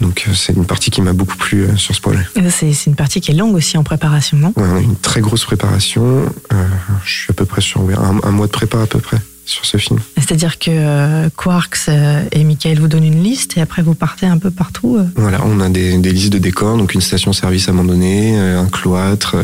Donc 0.00 0.26
euh, 0.28 0.34
c'est 0.34 0.52
une 0.52 0.66
partie 0.66 0.92
qui 0.92 1.02
m'a 1.02 1.14
beaucoup 1.14 1.36
plu 1.36 1.62
euh, 1.62 1.76
sur 1.76 1.96
ce 1.96 2.00
projet. 2.00 2.24
C'est 2.48 2.86
une 2.86 2.94
partie 2.94 3.20
qui 3.20 3.32
est 3.32 3.34
longue 3.34 3.56
aussi 3.56 3.76
en 3.76 3.82
préparation, 3.82 4.36
non? 4.36 4.52
Ouais, 4.54 4.84
une 4.84 4.94
très 4.94 5.20
grosse 5.20 5.44
préparation. 5.44 6.32
Euh, 6.52 6.66
je 7.04 7.12
suis 7.12 7.30
à 7.30 7.34
peu 7.34 7.44
près 7.44 7.60
sur 7.60 7.80
un 7.98 8.30
mois 8.30 8.46
de 8.46 8.52
prépa 8.52 8.82
à 8.82 8.86
peu 8.86 9.00
près 9.00 9.18
sur 9.44 9.64
ce 9.64 9.76
film. 9.76 9.98
C'est-à-dire 10.16 10.58
que 10.58 10.70
euh, 10.70 11.28
Quarks 11.36 11.88
euh, 11.88 12.22
et 12.32 12.44
Michael 12.44 12.78
vous 12.78 12.88
donnent 12.88 13.04
une 13.04 13.22
liste 13.22 13.56
et 13.56 13.60
après 13.60 13.82
vous 13.82 13.94
partez 13.94 14.26
un 14.26 14.38
peu 14.38 14.50
partout 14.50 14.96
euh 14.98 15.04
Voilà, 15.16 15.40
on 15.44 15.60
a 15.60 15.68
des, 15.68 15.96
listes 15.98 16.32
de 16.32 16.38
décors, 16.38 16.76
donc 16.76 16.94
une 16.94 17.00
station-service 17.00 17.68
à 17.68 17.72
un 17.72 18.66
cloître, 18.66 19.36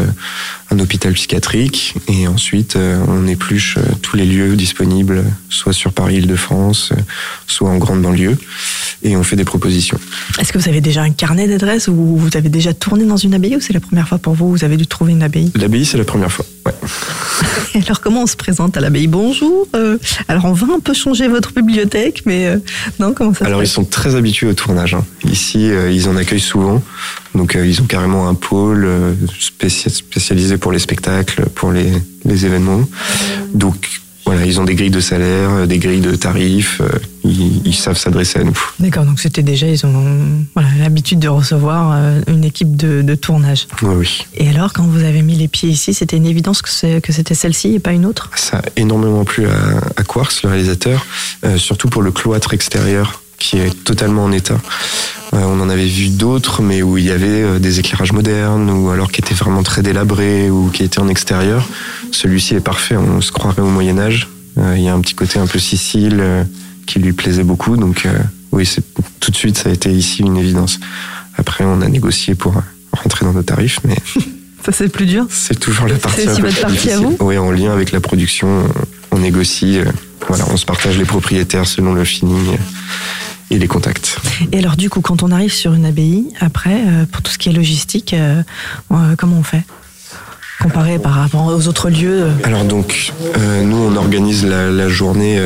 un 0.71 0.79
hôpital 0.79 1.13
psychiatrique 1.15 1.95
et 2.07 2.29
ensuite 2.29 2.77
on 2.77 3.27
épluche 3.27 3.79
tous 4.03 4.17
les 4.17 4.25
lieux 4.25 4.57
disponibles, 4.57 5.25
soit 5.49 5.73
sur 5.73 5.93
Paris, 5.93 6.17
Île-de-France, 6.17 6.93
euh, 6.93 7.01
soit 7.47 7.71
en 7.71 7.79
grande 7.79 8.03
banlieue, 8.03 8.37
et 9.03 9.17
on 9.17 9.23
fait 9.23 9.37
des 9.37 9.45
propositions. 9.45 9.99
Est-ce 10.39 10.53
que 10.53 10.59
vous 10.59 10.69
avez 10.69 10.81
déjà 10.81 11.03
un 11.03 11.11
carnet 11.11 11.47
d'adresses 11.47 11.89
ou 11.89 12.17
vous 12.17 12.37
avez 12.37 12.49
déjà 12.49 12.75
tourné 12.75 13.05
dans 13.05 13.17
une 13.17 13.35
abbaye 13.35 13.57
ou 13.57 13.61
c'est 13.61 13.73
la 13.73 13.81
première 13.81 14.09
fois 14.09 14.19
pour 14.19 14.35
vous 14.35 14.51
Vous 14.51 14.65
avez 14.65 14.77
dû 14.77 14.87
trouver 14.87 15.13
une 15.13 15.23
abbaye? 15.23 15.51
L'abbaye, 15.55 15.85
c'est 15.85 15.99
la 15.99 16.05
première 16.05 16.33
fois. 16.33 16.45
Ouais. 16.69 17.81
alors 17.85 18.01
comment 18.01 18.23
on 18.23 18.27
se 18.27 18.37
présente 18.37 18.77
à 18.77 18.81
l'abbaye 18.81 19.07
Bonjour. 19.07 19.67
alors 20.29 20.45
on 20.45 20.53
va 20.53 20.75
un 20.75 20.81
peu 20.81 20.95
changer 20.95 21.29
votre 21.29 21.53
bibliothèque, 21.53 22.23
mais 22.27 22.55
non, 22.99 23.13
comment 23.13 23.35
ça 23.35 23.47
Alors 23.47 23.61
se 23.61 23.65
ils 23.65 23.69
sont 23.69 23.85
très 23.85 24.15
habitués 24.15 24.49
au 24.49 24.55
tournage. 24.55 24.95
Hein. 24.95 25.05
Ici, 25.25 25.71
ils 25.91 26.09
en 26.09 26.17
accueillent 26.17 26.41
souvent. 26.41 26.83
Donc 27.35 27.57
ils 27.61 27.81
ont 27.81 27.87
carrément 27.87 28.29
un 28.29 28.35
pôle 28.35 28.89
spécialisé 29.39 30.59
pour 30.59 30.73
les 30.73 30.79
spectacles, 30.79 31.47
pour 31.55 31.73
les, 31.73 31.93
les 32.25 32.47
événements. 32.47 32.83
Donc 33.55 34.01
voilà, 34.29 34.45
ils 34.45 34.61
ont 34.61 34.65
des 34.65 34.75
grilles 34.75 34.91
de 34.91 35.01
salaire, 35.01 35.51
euh, 35.53 35.67
des 35.67 35.79
grilles 35.79 36.03
de 36.03 36.15
tarifs, 36.15 36.83
euh, 36.83 36.99
ils, 37.25 37.67
ils 37.67 37.75
savent 37.75 37.97
s'adresser 37.97 38.41
à 38.41 38.45
nous. 38.45 38.59
D'accord, 38.79 39.07
donc 39.07 39.21
c'était 39.21 39.43
déjà, 39.43 39.67
ils 39.67 39.87
ont 39.87 40.05
voilà, 40.53 40.69
l'habitude 40.79 41.19
de 41.19 41.29
recevoir 41.29 41.93
euh, 41.95 42.21
une 42.27 42.45
équipe 42.45 42.77
de, 42.77 43.01
de, 43.01 43.15
tournage. 43.15 43.67
Oui, 43.81 43.95
oui. 43.97 44.27
Et 44.35 44.51
alors, 44.51 44.75
quand 44.75 44.83
vous 44.85 45.03
avez 45.03 45.23
mis 45.23 45.35
les 45.35 45.49
pieds 45.49 45.71
ici, 45.71 45.95
c'était 45.95 46.19
une 46.19 46.27
évidence 46.27 46.61
que, 46.61 46.99
que 46.99 47.11
c'était 47.11 47.35
celle-ci 47.35 47.77
et 47.77 47.79
pas 47.79 47.93
une 47.93 48.05
autre? 48.05 48.29
Ça 48.37 48.59
a 48.59 48.63
énormément 48.77 49.25
plu 49.25 49.47
à, 49.47 49.81
à 49.97 50.03
Quarks, 50.03 50.43
le 50.43 50.51
réalisateur, 50.51 51.07
euh, 51.47 51.57
surtout 51.57 51.89
pour 51.89 52.03
le 52.03 52.13
cloître 52.13 52.53
extérieur 52.53 53.23
qui 53.39 53.59
est 53.59 53.73
totalement 53.85 54.25
en 54.25 54.33
état. 54.33 54.59
Euh, 55.35 55.39
on 55.43 55.61
en 55.61 55.69
avait 55.69 55.87
vu 55.87 56.09
d'autres, 56.09 56.63
mais 56.63 56.83
où 56.83 56.99
il 56.99 57.05
y 57.05 57.11
avait 57.11 57.43
euh, 57.43 57.59
des 57.59 57.81
éclairages 57.81 58.13
modernes, 58.13 58.71
ou 58.71 58.91
alors 58.91 59.11
qui 59.11 59.21
étaient 59.21 59.35
vraiment 59.35 59.63
très 59.63 59.83
délabrés, 59.83 60.51
ou 60.51 60.71
qui 60.71 60.83
étaient 60.83 61.01
en 61.01 61.09
extérieur. 61.09 61.67
Celui-ci 62.13 62.55
est 62.55 62.61
parfait, 62.61 62.97
on 62.97 63.21
se 63.21 63.33
croirait 63.33 63.63
au 63.63 63.69
Moyen 63.69 63.99
Âge. 63.99 64.29
Euh, 64.59 64.75
il 64.77 64.83
y 64.83 64.89
a 64.89 64.95
un 64.95 65.01
petit 65.01 65.15
côté 65.15 65.39
un 65.39 65.47
peu 65.47 65.59
Sicile 65.59 66.47
qui 66.87 66.99
lui 66.99 67.13
plaisait 67.13 67.45
beaucoup, 67.45 67.77
donc 67.77 68.09
oui, 68.53 68.65
c'est 68.65 68.83
tout 69.21 69.31
de 69.31 69.37
suite 69.37 69.59
ça 69.59 69.69
a 69.69 69.73
été 69.73 69.91
ici 69.93 70.23
une 70.23 70.39
évidence. 70.39 70.81
Après, 71.37 71.65
on 71.65 71.83
a 71.83 71.89
négocié 71.89 72.35
pour 72.35 72.55
rentrer 72.93 73.27
dans 73.27 73.35
nos 73.35 73.43
tarifs, 73.43 73.81
mais 73.85 73.97
ça 74.65 74.73
c'est 74.73 74.89
plus 74.89 75.05
dur. 75.05 75.27
C'est 75.29 75.61
toujours 75.61 75.87
la 75.87 75.97
partie. 75.97 76.23
C'est 76.23 76.31
aussi 76.31 76.41
votre 76.41 76.61
partie 76.61 76.91
à 76.91 76.99
vous. 76.99 77.17
Oui, 77.21 77.37
en 77.37 77.51
lien 77.51 77.73
avec 77.73 77.93
la 77.93 78.01
production, 78.01 78.65
on 79.11 79.19
négocie. 79.19 79.81
Voilà, 80.27 80.47
on 80.51 80.57
se 80.57 80.65
partage 80.65 80.97
les 80.97 81.05
propriétaires 81.05 81.67
selon 81.67 81.93
le 81.93 82.05
feeling 82.05 82.57
et 83.51 83.59
les 83.59 83.69
contacts. 83.69 84.19
Et 84.53 84.59
alors 84.59 84.77
du 84.77 84.91
coup, 84.91 85.01
quand 85.01 85.23
on 85.23 85.31
arrive 85.31 85.53
sur 85.53 85.75
une 85.75 85.85
abbaye, 85.85 86.27
après, 86.41 86.81
euh, 86.87 87.07
pour 87.11 87.23
tout 87.23 87.33
ce 87.33 87.39
qui 87.39 87.49
est 87.49 87.53
logistique, 87.53 88.13
euh, 88.15 88.43
euh, 88.93 89.15
comment 89.17 89.37
on 89.39 89.43
fait 89.43 89.65
comparé 90.61 90.99
par 90.99 91.13
rapport 91.13 91.47
aux 91.47 91.69
autres 91.69 91.89
lieux 91.89 92.27
Alors 92.43 92.65
donc, 92.65 93.13
euh, 93.37 93.63
nous 93.63 93.77
on 93.77 93.97
organise 93.97 94.45
la, 94.45 94.71
la 94.71 94.89
journée 94.89 95.41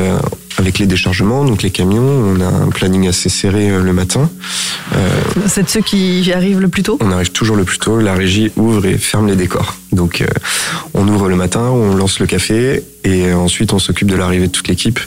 avec 0.63 0.79
les 0.79 0.87
déchargements, 0.87 1.45
donc 1.45 1.63
les 1.63 1.71
camions. 1.71 2.03
On 2.03 2.41
a 2.41 2.47
un 2.47 2.69
planning 2.71 3.07
assez 3.09 3.29
serré 3.29 3.71
euh, 3.71 3.83
le 3.83 3.93
matin. 3.93 4.31
C'est 5.47 5.65
de 5.65 5.69
ceux 5.69 5.81
qui 5.81 6.33
arrivent 6.33 6.61
le 6.61 6.69
plus 6.69 6.83
tôt? 6.83 6.99
On 7.01 7.11
arrive 7.11 7.31
toujours 7.31 7.57
le 7.57 7.65
plus 7.65 7.79
tôt. 7.79 7.99
La 7.99 8.15
régie 8.15 8.53
ouvre 8.57 8.87
et 8.87 8.99
ferme 8.99 9.27
les 9.27 9.37
décors. 9.37 9.77
Donc 9.91 10.25
on 10.95 11.07
ouvre 11.09 11.29
le 11.29 11.37
matin, 11.37 11.63
on 11.71 11.95
lance 11.95 12.19
le 12.19 12.27
café 12.27 12.83
et 13.05 13.33
ensuite 13.33 13.73
on 13.73 13.79
s'occupe 13.79 14.09
de 14.09 14.17
l'arrivée 14.17 14.47
de 14.47 14.53
toute 14.53 14.69
l'équipe. 14.69 15.01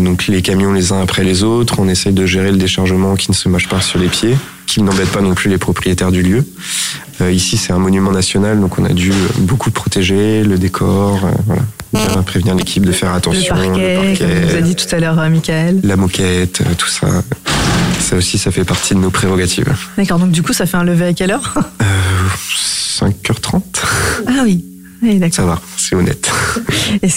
donc 0.00 0.26
les 0.26 0.42
camions 0.42 0.72
les 0.72 0.92
uns 0.92 1.00
après 1.00 1.24
les 1.24 1.42
autres. 1.42 1.76
On 1.78 1.88
essaye 1.88 2.12
de 2.12 2.26
gérer 2.26 2.50
le 2.50 2.58
déchargement 2.58 3.16
qui 3.16 3.30
ne 3.30 3.36
se 3.36 3.48
mâche 3.48 3.68
pas 3.68 3.80
sur 3.80 3.98
les 3.98 4.08
pieds 4.08 4.36
qui 4.70 4.82
n'embête 4.82 5.10
pas 5.10 5.20
non 5.20 5.34
plus 5.34 5.50
les 5.50 5.58
propriétaires 5.58 6.12
du 6.12 6.22
lieu. 6.22 6.44
Euh, 7.20 7.32
ici, 7.32 7.56
c'est 7.56 7.72
un 7.72 7.78
monument 7.78 8.12
national, 8.12 8.60
donc 8.60 8.78
on 8.78 8.84
a 8.84 8.92
dû 8.92 9.12
beaucoup 9.38 9.72
protéger 9.72 10.44
le 10.44 10.58
décor, 10.58 11.24
euh, 11.24 11.30
voilà. 11.46 11.62
Bien 11.92 12.22
prévenir 12.22 12.54
l'équipe 12.54 12.86
de 12.86 12.92
faire 12.92 13.12
attention. 13.12 13.54
Le 13.54 13.66
parquet, 13.66 13.94
le 13.94 14.08
parquet 14.08 14.24
comme 14.24 14.48
vous 14.48 14.56
a 14.56 14.60
dit 14.60 14.76
tout 14.76 14.94
à 14.94 14.98
l'heure, 15.00 15.30
Michael. 15.30 15.80
La 15.82 15.96
moquette, 15.96 16.60
euh, 16.60 16.74
tout 16.76 16.88
ça. 16.88 17.08
Ça 17.98 18.16
aussi, 18.16 18.38
ça 18.38 18.50
fait 18.50 18.64
partie 18.64 18.94
de 18.94 19.00
nos 19.00 19.10
prérogatives. 19.10 19.74
D'accord, 19.96 20.18
donc 20.18 20.30
du 20.30 20.42
coup, 20.42 20.52
ça 20.52 20.66
fait 20.66 20.76
un 20.76 20.84
lever 20.84 21.06
à 21.06 21.12
quelle 21.12 21.32
heure 21.32 21.54
euh, 21.82 21.84
5h30. 23.00 23.62
Ah 24.26 24.42
oui. 24.44 24.64
Oui, 25.02 25.18
ça 25.32 25.46
va, 25.46 25.58
c'est 25.78 25.94
honnête. 25.96 26.30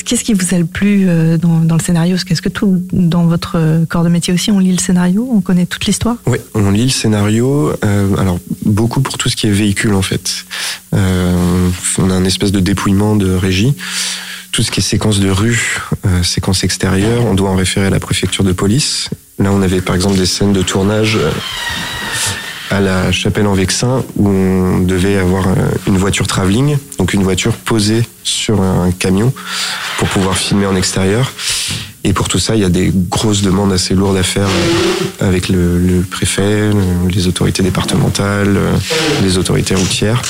Qu'est-ce 0.05 0.23
qui 0.23 0.33
vous 0.33 0.55
a 0.55 0.57
le 0.57 0.63
plu 0.65 1.03
euh, 1.05 1.37
dans, 1.37 1.59
dans 1.59 1.75
le 1.75 1.81
scénario? 1.81 2.15
Est-ce 2.15 2.41
que 2.41 2.47
tout 2.47 2.81
dans 2.93 3.25
votre 3.25 3.57
euh, 3.57 3.85
corps 3.85 4.05
de 4.05 4.09
métier 4.09 4.33
aussi, 4.33 4.51
on 4.51 4.59
lit 4.59 4.71
le 4.71 4.77
scénario? 4.77 5.27
On 5.29 5.41
connaît 5.41 5.65
toute 5.65 5.85
l'histoire? 5.85 6.15
Oui, 6.25 6.37
on 6.53 6.71
lit 6.71 6.85
le 6.85 6.89
scénario. 6.89 7.73
Euh, 7.83 8.15
alors, 8.17 8.39
beaucoup 8.65 9.01
pour 9.01 9.17
tout 9.17 9.27
ce 9.27 9.35
qui 9.35 9.47
est 9.47 9.51
véhicule, 9.51 9.95
en 9.95 10.01
fait. 10.01 10.45
Euh, 10.95 11.69
on 11.97 12.09
a 12.09 12.13
un 12.13 12.23
espèce 12.23 12.53
de 12.53 12.61
dépouillement 12.61 13.17
de 13.17 13.33
régie. 13.33 13.75
Tout 14.53 14.63
ce 14.63 14.71
qui 14.71 14.79
est 14.79 14.83
séquence 14.83 15.19
de 15.19 15.29
rue, 15.29 15.81
euh, 16.05 16.23
séquence 16.23 16.63
extérieure, 16.63 17.25
on 17.25 17.33
doit 17.33 17.49
en 17.49 17.55
référer 17.55 17.87
à 17.87 17.89
la 17.89 17.99
préfecture 17.99 18.45
de 18.45 18.53
police. 18.53 19.09
Là, 19.37 19.51
on 19.51 19.61
avait 19.61 19.81
par 19.81 19.95
exemple 19.95 20.15
des 20.15 20.25
scènes 20.25 20.53
de 20.53 20.61
tournage 20.61 21.19
à 22.73 22.79
la 22.79 23.11
chapelle 23.11 23.45
en 23.45 23.53
Vexin 23.53 24.03
où 24.15 24.29
on 24.29 24.79
devait 24.79 25.17
avoir 25.17 25.47
euh, 25.47 25.53
une 25.87 25.97
voiture 25.97 26.25
travelling, 26.25 26.77
donc 26.97 27.13
une 27.13 27.23
voiture 27.23 27.53
posée 27.53 28.03
sur 28.23 28.61
un 28.61 28.91
camion 28.91 29.31
pour 29.97 30.07
pouvoir 30.07 30.37
filmer 30.37 30.65
en 30.65 30.75
extérieur. 30.75 31.31
Et 32.03 32.13
pour 32.13 32.27
tout 32.27 32.39
ça, 32.39 32.55
il 32.55 32.61
y 32.61 32.65
a 32.65 32.69
des 32.69 32.91
grosses 32.93 33.43
demandes 33.43 33.71
assez 33.71 33.93
lourdes 33.93 34.17
à 34.17 34.23
faire 34.23 34.47
euh, 34.47 35.27
avec 35.27 35.49
le, 35.49 36.03
préfet, 36.09 36.71
les 37.09 37.27
autorités 37.27 37.63
départementales, 37.63 38.57
euh, 38.57 38.73
les 39.21 39.37
autorités 39.37 39.75
routières. 39.75 40.21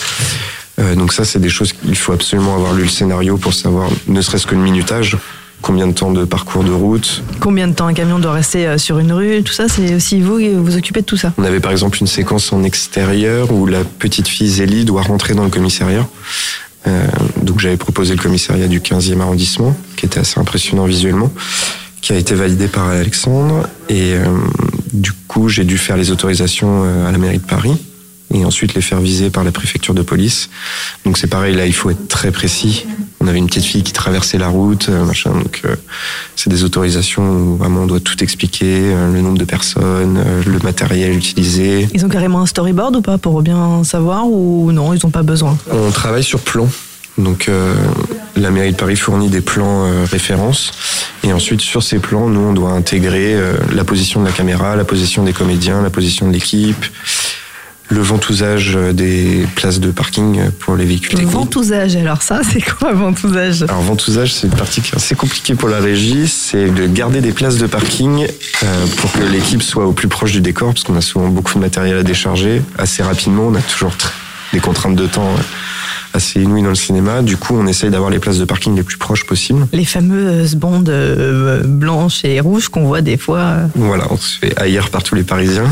Donc 0.78 1.14
ça, 1.14 1.24
c'est 1.24 1.40
des 1.40 1.50
choses 1.50 1.74
qu'il 1.74 1.96
faut 1.96 2.14
absolument 2.14 2.56
avoir 2.56 2.74
lu 2.74 2.84
le 2.84 2.90
scénario 2.90 3.38
pour 3.38 3.54
savoir, 3.54 3.90
ne 4.08 4.22
serait-ce 4.22 4.48
que 4.48 4.56
le 4.56 4.62
minutage, 4.62 5.18
combien 5.62 5.88
de 5.88 5.94
temps 5.94 6.12
de 6.12 6.26
parcours 6.26 6.64
de 6.64 6.72
route. 6.72 7.24
Combien 7.40 7.68
de 7.68 7.74
temps 7.74 7.88
un 7.88 7.94
camion 7.94 8.20
doit 8.20 8.34
rester 8.34 8.68
euh, 8.68 8.78
sur 8.78 9.00
une 9.00 9.12
rue, 9.12 9.44
tout 9.44 9.54
ça, 9.54 9.68
c'est 9.68 9.96
aussi 9.96 10.20
vous 10.20 10.38
qui 10.38 10.50
vous 10.50 10.76
occupez 10.76 11.02
de 11.02 11.06
tout 11.06 11.18
ça. 11.18 11.34
On 11.38 11.44
avait 11.44 11.60
par 11.60 11.72
exemple 11.72 11.98
une 12.02 12.08
séquence 12.08 12.52
en 12.54 12.64
extérieur 12.64 13.52
où 13.52 13.66
la 13.66 13.84
petite 13.84 14.28
fille 14.28 14.50
Zélie 14.50 14.86
doit 14.86 15.02
rentrer 15.02 15.34
dans 15.34 15.44
le 15.44 15.50
commissariat. 15.50 16.08
Euh, 16.88 17.06
donc 17.42 17.60
j'avais 17.60 17.78
proposé 17.78 18.16
le 18.16 18.22
commissariat 18.22 18.68
du 18.68 18.80
15e 18.80 19.22
arrondissement, 19.22 19.76
qui 19.96 20.06
était 20.06 20.20
assez 20.20 20.40
impressionnant 20.40 20.86
visuellement, 20.86 21.32
qui 22.02 22.14
a 22.14 22.18
été 22.18 22.36
validé 22.36 22.68
par 22.68 22.90
Alexandre. 22.90 23.68
Et 23.90 24.14
euh, 24.14 24.26
du 24.92 25.12
coup, 25.28 25.50
j'ai 25.50 25.64
dû 25.64 25.78
faire 25.78 25.98
les 25.98 26.12
autorisations 26.12 26.84
euh, 26.84 27.08
à 27.08 27.12
la 27.12 27.18
mairie 27.18 27.40
de 27.40 27.46
Paris 27.46 27.78
et 28.34 28.46
ensuite 28.46 28.74
les 28.74 28.82
faire 28.82 29.00
viser 29.00 29.30
par 29.30 29.44
la 29.44 29.52
préfecture 29.52 29.94
de 29.94 30.02
police. 30.02 30.50
Donc 31.06 31.18
c'est 31.18 31.28
pareil, 31.28 31.56
là 31.56 31.66
il 31.66 31.74
faut 31.74 31.90
être 31.90 32.08
très 32.08 32.32
précis. 32.32 32.86
On 33.20 33.28
avait 33.28 33.38
une 33.38 33.48
petite 33.48 33.64
fille 33.64 33.84
qui 33.84 33.94
traversait 33.94 34.38
la 34.38 34.50
route, 34.50 34.90
euh, 34.90 35.06
machin. 35.06 35.32
Donc 35.32 35.62
euh, 35.64 35.76
c'est 36.36 36.50
des 36.50 36.64
autorisations 36.64 37.24
où 37.24 37.56
vraiment 37.56 37.82
on 37.82 37.88
doit 37.88 38.02
tout 38.02 38.22
expliquer, 38.22 38.66
euh, 38.66 39.14
le 39.14 39.22
nombre 39.22 39.38
de 39.38 39.46
personnes, 39.46 40.18
euh, 40.18 40.44
le 40.46 40.60
matériel 40.60 41.16
utilisé. 41.16 41.88
Ils 41.94 42.06
ont 42.06 42.10
carrément 42.10 42.42
un 42.42 42.46
storyboard 42.46 42.96
ou 42.98 43.02
pas 43.02 43.18
pour 43.18 43.42
bien 43.42 43.84
savoir 43.84 44.28
ou 44.28 44.72
non, 44.72 44.94
ils 44.94 45.00
n'ont 45.04 45.12
pas 45.12 45.24
besoin? 45.24 45.58
On 45.72 45.92
travaille 45.92 46.24
sur 46.24 46.40
plan. 46.40 46.68
Donc 47.20 47.48
la 48.36 48.50
mairie 48.50 48.72
de 48.72 48.76
Paris 48.76 48.96
fournit 48.96 49.30
des 49.30 49.42
plans 49.42 49.88
références 50.06 50.72
et 51.24 51.32
ensuite 51.32 51.62
sur 51.62 51.84
ces 51.84 52.00
plans, 52.00 52.28
nous 52.28 52.40
on 52.40 52.54
doit 52.54 52.72
intégrer 52.72 53.38
la 53.72 53.84
position 53.84 54.20
de 54.20 54.26
la 54.26 54.32
caméra, 54.32 54.76
la 54.76 54.84
position 54.84 55.24
des 55.24 55.32
comédiens, 55.32 55.84
la 55.84 55.92
position 55.92 56.28
de 56.28 56.34
l'équipe, 56.34 56.84
le 57.94 58.02
ventousage 58.02 58.78
des 58.94 59.48
places 59.56 59.80
de 59.80 59.92
parking 59.92 60.50
pour 60.60 60.76
les 60.76 60.86
véhicules 60.86 61.12
techniques. 61.12 61.32
Ventousage, 61.32 61.96
alors 61.96 62.22
ça, 62.22 62.42
c'est 62.44 62.62
quoi 62.62 62.92
ventousage? 62.94 63.64
Alors 63.64 63.82
ventousage, 63.82 64.34
c'est 64.34 64.48
une 64.48 64.56
partie 64.56 64.82
qui 64.82 64.92
est 64.92 64.96
assez 64.96 65.16
compliquée 65.16 65.54
pour 65.54 65.70
la 65.70 65.80
régie, 65.80 66.28
c'est 66.28 66.70
de 66.74 66.88
garder 66.88 67.22
des 67.22 67.32
places 67.32 67.58
de 67.58 67.68
parking 67.68 68.26
euh, 68.64 68.86
pour 68.98 69.12
que 69.12 69.24
l'équipe 69.24 69.62
soit 69.62 69.86
au 69.86 69.94
plus 69.94 70.08
proche 70.08 70.32
du 70.32 70.42
décor, 70.42 70.74
parce 70.74 70.84
qu'on 70.84 70.96
a 70.96 71.02
souvent 71.02 71.28
beaucoup 71.28 71.54
de 71.54 71.60
matériel 71.60 71.98
à 71.98 72.04
décharger. 72.04 72.62
Assez 72.78 73.04
rapidement, 73.04 73.48
on 73.48 73.56
a 73.56 73.62
toujours 73.62 73.94
des 74.52 74.60
contraintes 74.60 74.96
de 74.96 75.08
temps 75.08 75.30
assez 76.14 76.42
inouï 76.42 76.62
dans 76.62 76.70
le 76.70 76.76
cinéma. 76.76 77.22
Du 77.22 77.38
coup, 77.38 77.56
on 77.58 77.68
essaye 77.68 77.90
d'avoir 77.90 78.10
les 78.10 78.20
places 78.20 78.38
de 78.38 78.46
parking 78.46 78.76
les 78.76 78.84
plus 78.84 78.98
proches 78.98 79.26
possibles. 79.26 79.68
Les 79.74 79.86
fameuses 79.86 80.56
bandes 80.56 80.90
euh, 80.90 81.64
blanches 81.64 82.24
et 82.24 82.40
rouges 82.40 82.70
qu'on 82.70 82.86
voit 82.86 83.02
des 83.02 83.18
fois. 83.18 83.56
Voilà, 83.76 84.06
on 84.10 84.18
se 84.18 84.38
fait 84.38 84.60
haïr 84.60 84.90
par 84.90 85.04
tous 85.04 85.16
les 85.16 85.24
Parisiens. 85.24 85.70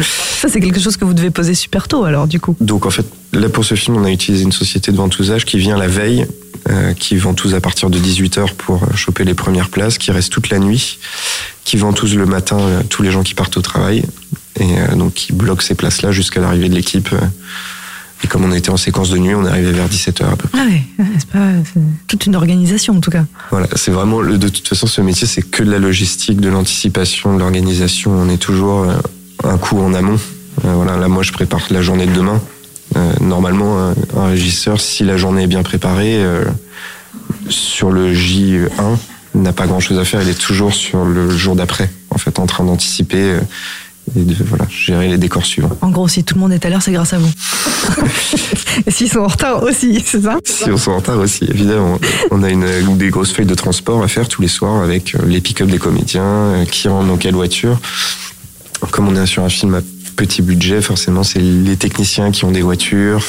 Ça, 0.00 0.48
c'est 0.48 0.60
quelque 0.60 0.80
chose 0.80 0.96
que 0.96 1.04
vous 1.04 1.14
devez 1.14 1.30
poser 1.30 1.54
super 1.54 1.88
tôt, 1.88 2.04
alors, 2.04 2.26
du 2.26 2.40
coup. 2.40 2.56
Donc, 2.60 2.86
en 2.86 2.90
fait, 2.90 3.06
là, 3.32 3.48
pour 3.48 3.64
ce 3.64 3.74
film, 3.74 3.96
on 3.96 4.04
a 4.04 4.10
utilisé 4.10 4.44
une 4.44 4.52
société 4.52 4.92
de 4.92 4.96
ventousage 4.96 5.44
qui 5.44 5.58
vient 5.58 5.76
la 5.76 5.88
veille, 5.88 6.26
euh, 6.70 6.92
qui 6.92 7.16
ventouse 7.16 7.54
à 7.54 7.60
partir 7.60 7.88
de 7.88 7.98
18h 7.98 8.54
pour 8.54 8.84
choper 8.94 9.24
les 9.24 9.34
premières 9.34 9.68
places, 9.68 9.96
qui 9.96 10.10
reste 10.10 10.32
toute 10.32 10.50
la 10.50 10.58
nuit, 10.58 10.98
qui 11.64 11.76
ventouse 11.76 12.14
le 12.14 12.26
matin 12.26 12.58
euh, 12.58 12.82
tous 12.88 13.02
les 13.02 13.10
gens 13.10 13.22
qui 13.22 13.34
partent 13.34 13.56
au 13.56 13.62
travail, 13.62 14.04
et 14.60 14.78
euh, 14.78 14.94
donc 14.94 15.14
qui 15.14 15.32
bloque 15.32 15.62
ces 15.62 15.74
places-là 15.74 16.12
jusqu'à 16.12 16.40
l'arrivée 16.40 16.68
de 16.68 16.74
l'équipe. 16.74 17.08
Et 18.24 18.26
comme 18.26 18.44
on 18.44 18.52
était 18.52 18.70
en 18.70 18.76
séquence 18.76 19.10
de 19.10 19.18
nuit, 19.18 19.34
on 19.34 19.44
arrivé 19.44 19.70
vers 19.72 19.88
17h 19.88 20.24
à 20.24 20.36
peu 20.36 20.48
près. 20.48 20.58
Ah 20.60 20.66
ouais, 20.66 20.82
c'est 21.18 21.28
pas 21.28 21.38
toute 22.08 22.26
une 22.26 22.34
organisation 22.34 22.96
en 22.96 23.00
tout 23.00 23.10
cas. 23.10 23.24
Voilà, 23.50 23.68
c'est 23.76 23.92
vraiment 23.92 24.20
le, 24.20 24.38
de 24.38 24.48
toute 24.48 24.66
façon 24.66 24.86
ce 24.86 25.00
métier, 25.00 25.26
c'est 25.26 25.42
que 25.42 25.62
de 25.62 25.70
la 25.70 25.78
logistique, 25.78 26.40
de 26.40 26.48
l'anticipation, 26.48 27.34
de 27.34 27.38
l'organisation. 27.38 28.10
On 28.12 28.28
est 28.28 28.38
toujours 28.38 28.82
euh, 28.82 28.94
un 29.44 29.56
coup 29.56 29.78
en 29.78 29.94
amont. 29.94 30.18
Euh, 30.64 30.72
voilà, 30.74 30.96
là 30.96 31.06
moi 31.08 31.22
je 31.22 31.32
prépare 31.32 31.60
la 31.70 31.82
journée 31.82 32.06
de 32.06 32.12
demain. 32.12 32.40
Euh, 32.96 33.12
normalement, 33.20 33.78
un, 33.78 33.94
un 34.16 34.26
régisseur, 34.26 34.80
si 34.80 35.04
la 35.04 35.16
journée 35.16 35.44
est 35.44 35.48
bien 35.48 35.62
préparée, 35.62 36.16
euh, 36.16 36.44
sur 37.48 37.90
le 37.90 38.14
J1, 38.14 38.68
n'a 39.34 39.52
pas 39.52 39.66
grand-chose 39.66 39.98
à 39.98 40.04
faire. 40.04 40.22
Il 40.22 40.28
est 40.28 40.40
toujours 40.40 40.74
sur 40.74 41.04
le 41.04 41.30
jour 41.30 41.54
d'après, 41.54 41.90
en 42.10 42.18
fait, 42.18 42.38
en 42.38 42.46
train 42.46 42.64
d'anticiper 42.64 43.32
euh, 43.32 43.40
et 44.16 44.20
de 44.20 44.34
voilà, 44.44 44.66
gérer 44.68 45.08
les 45.08 45.18
décors 45.18 45.44
suivants. 45.44 45.76
En 45.80 45.90
gros, 45.90 46.08
si 46.08 46.24
tout 46.24 46.34
le 46.34 46.40
monde 46.40 46.52
est 46.52 46.64
à 46.64 46.70
l'heure, 46.70 46.82
c'est 46.82 46.92
grâce 46.92 47.12
à 47.12 47.18
vous. 47.18 47.30
Et 48.86 48.90
s'ils 48.90 49.08
sont 49.08 49.20
en 49.20 49.26
retard 49.26 49.62
aussi, 49.62 50.02
c'est 50.04 50.22
ça? 50.22 50.38
Si 50.44 50.70
on 50.70 50.76
sont 50.76 50.92
en 50.92 50.96
retard 50.98 51.18
aussi, 51.18 51.44
évidemment. 51.44 51.98
On 52.30 52.42
a 52.42 52.50
une, 52.50 52.66
des 52.96 53.10
grosses 53.10 53.32
feuilles 53.32 53.46
de 53.46 53.54
transport 53.54 54.02
à 54.02 54.08
faire 54.08 54.28
tous 54.28 54.42
les 54.42 54.48
soirs 54.48 54.82
avec 54.82 55.14
euh, 55.14 55.18
les 55.26 55.40
pick-up 55.40 55.68
des 55.68 55.78
comédiens, 55.78 56.22
euh, 56.22 56.64
qui 56.64 56.88
rentrent 56.88 57.08
dans 57.08 57.16
quelle 57.16 57.34
voiture. 57.34 57.80
Comme 58.90 59.08
on 59.08 59.16
est 59.16 59.26
sur 59.26 59.42
un 59.42 59.48
film 59.48 59.74
à 59.74 59.80
petit 60.16 60.42
budget, 60.42 60.80
forcément, 60.80 61.22
c'est 61.22 61.38
les 61.38 61.76
techniciens 61.76 62.30
qui 62.30 62.44
ont 62.44 62.50
des 62.50 62.62
voitures. 62.62 63.22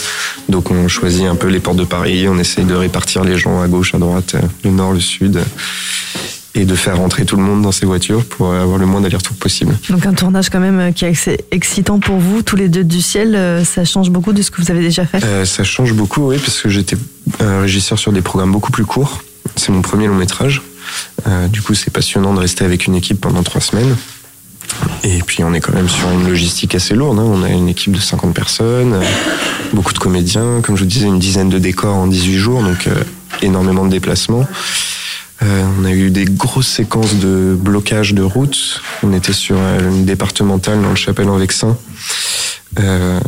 Donc 0.49 0.71
on 0.71 0.87
choisit 0.87 1.25
un 1.25 1.35
peu 1.35 1.47
les 1.47 1.59
portes 1.59 1.77
de 1.77 1.83
Paris, 1.83 2.27
on 2.27 2.39
essaye 2.39 2.65
de 2.65 2.73
répartir 2.73 3.23
les 3.23 3.37
gens 3.37 3.61
à 3.61 3.67
gauche, 3.67 3.93
à 3.93 3.99
droite, 3.99 4.35
euh, 4.35 4.41
le 4.63 4.71
nord, 4.71 4.93
le 4.93 4.99
sud, 4.99 5.39
et 6.55 6.65
de 6.65 6.75
faire 6.75 6.97
rentrer 6.97 7.25
tout 7.25 7.35
le 7.35 7.43
monde 7.43 7.61
dans 7.61 7.71
ces 7.71 7.85
voitures 7.85 8.25
pour 8.25 8.53
avoir 8.53 8.77
le 8.79 8.85
moins 8.85 9.01
d'aller-retour 9.01 9.35
possible. 9.35 9.77
Donc 9.89 10.05
un 10.05 10.13
tournage 10.13 10.49
quand 10.49 10.59
même 10.59 10.79
euh, 10.79 10.91
qui 10.91 11.05
est 11.05 11.09
assez 11.09 11.37
excitant 11.51 11.99
pour 11.99 12.17
vous, 12.17 12.41
tous 12.41 12.55
les 12.55 12.69
deux 12.69 12.83
du 12.83 13.01
ciel, 13.01 13.35
euh, 13.35 13.63
ça 13.63 13.85
change 13.85 14.09
beaucoup 14.09 14.33
de 14.33 14.41
ce 14.41 14.49
que 14.51 14.61
vous 14.61 14.71
avez 14.71 14.81
déjà 14.81 15.05
fait? 15.05 15.23
Euh, 15.23 15.45
ça 15.45 15.63
change 15.63 15.93
beaucoup, 15.93 16.29
oui, 16.29 16.37
parce 16.37 16.59
que 16.59 16.69
j'étais 16.69 16.97
régisseur 17.39 17.99
sur 17.99 18.11
des 18.11 18.21
programmes 18.21 18.51
beaucoup 18.51 18.71
plus 18.71 18.85
courts. 18.85 19.21
C'est 19.55 19.71
mon 19.71 19.81
premier 19.81 20.07
long 20.07 20.15
métrage. 20.15 20.61
Euh, 21.27 21.47
du 21.47 21.61
coup, 21.61 21.75
c'est 21.75 21.91
passionnant 21.91 22.33
de 22.33 22.39
rester 22.39 22.65
avec 22.65 22.87
une 22.87 22.95
équipe 22.95 23.21
pendant 23.21 23.43
trois 23.43 23.61
semaines. 23.61 23.95
Et 25.03 25.19
puis, 25.25 25.43
on 25.43 25.53
est 25.53 25.59
quand 25.59 25.73
même 25.73 25.89
sur 25.89 26.09
une 26.09 26.27
logistique 26.27 26.75
assez 26.75 26.95
lourde. 26.95 27.19
hein. 27.19 27.25
On 27.25 27.43
a 27.43 27.49
une 27.49 27.69
équipe 27.69 27.91
de 27.91 27.99
50 27.99 28.33
personnes, 28.33 28.93
euh, 28.93 29.03
beaucoup 29.73 29.93
de 29.93 29.99
comédiens, 29.99 30.61
comme 30.63 30.75
je 30.75 30.83
vous 30.83 30.89
disais, 30.89 31.07
une 31.07 31.19
dizaine 31.19 31.49
de 31.49 31.59
décors 31.59 31.95
en 31.95 32.07
18 32.07 32.37
jours, 32.37 32.63
donc 32.63 32.87
euh, 32.87 32.93
énormément 33.41 33.85
de 33.85 33.91
déplacements. 33.91 34.47
Euh, 35.41 35.63
on 35.79 35.85
a 35.85 35.91
eu 35.91 36.09
des 36.09 36.25
grosses 36.25 36.67
séquences 36.67 37.15
de 37.15 37.55
blocage 37.57 38.13
de 38.13 38.21
route. 38.21 38.81
On 39.03 39.13
était 39.13 39.33
sur 39.33 39.55
euh, 39.57 39.89
une 39.89 40.05
départementale 40.05 40.81
dans 40.81 40.89
le 40.89 40.95
Chapelle 40.95 41.29
en 41.29 41.37
Vexin. 41.37 41.77
Euh, 42.77 43.19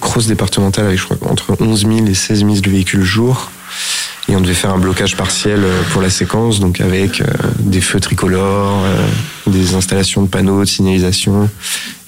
grosse 0.00 0.26
départementale 0.26 0.86
avec 0.86 0.98
je 0.98 1.04
crois, 1.04 1.16
entre 1.30 1.56
11 1.60 1.86
000 1.86 2.06
et 2.06 2.14
16 2.14 2.40
000 2.40 2.54
véhicules 2.66 3.02
jour. 3.02 3.50
Et 4.28 4.36
on 4.36 4.40
devait 4.40 4.54
faire 4.54 4.72
un 4.72 4.78
blocage 4.78 5.16
partiel 5.16 5.60
euh, 5.62 5.82
pour 5.92 6.02
la 6.02 6.10
séquence, 6.10 6.60
donc 6.60 6.80
avec 6.80 7.20
euh, 7.20 7.26
des 7.58 7.80
feux 7.80 8.00
tricolores, 8.00 8.84
des 9.46 9.74
installations 9.74 10.22
de 10.22 10.28
panneaux 10.28 10.60
de 10.60 10.68
signalisation, 10.68 11.48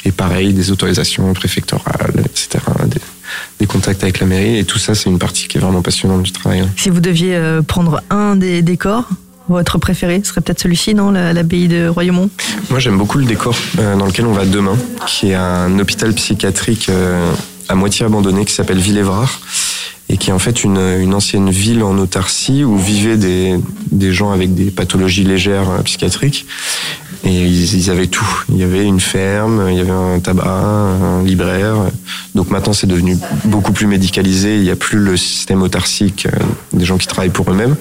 et 0.05 0.13
pareil, 0.13 0.53
des 0.53 0.71
autorisations 0.71 1.33
préfectorales, 1.33 2.13
etc. 2.25 2.63
Des, 3.59 3.67
contacts 3.67 4.03
avec 4.03 4.21
la 4.21 4.27
mairie. 4.27 4.59
Et 4.59 4.65
tout 4.65 4.79
ça, 4.79 4.95
c'est 4.95 5.09
une 5.09 5.19
partie 5.19 5.47
qui 5.47 5.57
est 5.57 5.61
vraiment 5.61 5.83
passionnante 5.83 6.23
du 6.23 6.33
travail. 6.33 6.67
Si 6.77 6.91
vous 6.91 7.01
deviez 7.01 7.39
prendre 7.67 8.03
un 8.11 8.35
des 8.35 8.63
décors, 8.63 9.09
votre 9.49 9.79
préféré 9.79 10.21
serait 10.23 10.41
peut-être 10.41 10.61
celui-ci, 10.61 10.95
non 10.95 11.11
la- 11.11 11.33
L'abbaye 11.33 11.67
de 11.69 11.89
Royaumont 11.89 12.31
Moi, 12.71 12.79
j'aime 12.79 12.97
beaucoup 12.99 13.19
le 13.19 13.25
décor 13.25 13.55
euh, 13.79 13.97
dans 13.97 14.07
lequel 14.07 14.27
on 14.27 14.33
va 14.33 14.45
demain, 14.45 14.77
qui 15.07 15.31
est 15.31 15.35
un 15.35 15.77
hôpital 15.79 16.13
psychiatrique 16.15 16.89
euh, 16.89 17.33
à 17.69 17.75
moitié 17.75 18.05
abandonné 18.07 18.45
qui 18.45 18.53
s'appelle 18.55 18.79
Villévrard 18.79 19.41
et 20.09 20.17
qui 20.17 20.31
est 20.31 20.33
en 20.33 20.39
fait 20.41 20.65
une, 20.65 20.79
une 21.01 21.15
ancienne 21.15 21.51
ville 21.51 21.83
en 21.85 21.97
autarcie 21.99 22.65
où 22.65 22.77
vivaient 22.77 23.17
des, 23.17 23.55
des 23.93 24.13
gens 24.13 24.33
avec 24.33 24.55
des 24.55 24.71
pathologies 24.71 25.25
légères 25.25 25.71
euh, 25.71 25.83
psychiatriques. 25.83 26.47
Et 27.25 27.45
ils, 27.45 27.75
ils 27.77 27.91
avaient 27.91 28.07
tout. 28.07 28.45
Il 28.49 28.57
y 28.57 28.63
avait 28.63 28.85
une 28.85 29.01
ferme, 29.01 29.67
il 29.71 29.77
y 29.77 29.81
avait 29.81 29.91
un 29.91 30.21
tabac, 30.21 30.47
un 30.47 31.23
libraire. 31.23 31.77
Donc 32.35 32.51
maintenant, 32.51 32.73
c'est 32.73 32.87
devenu 32.87 33.19
beaucoup 33.45 33.73
plus 33.73 33.87
médicalisé. 33.87 34.57
Il 34.57 34.63
n'y 34.63 34.71
a 34.71 34.77
plus 34.77 34.99
le 34.99 35.17
système 35.17 35.63
autarcique 35.63 36.27
euh, 36.27 36.39
des 36.73 36.85
gens 36.85 36.99
qui 36.99 37.07
travaillent 37.07 37.31
pour 37.31 37.51
eux-mêmes. 37.51 37.77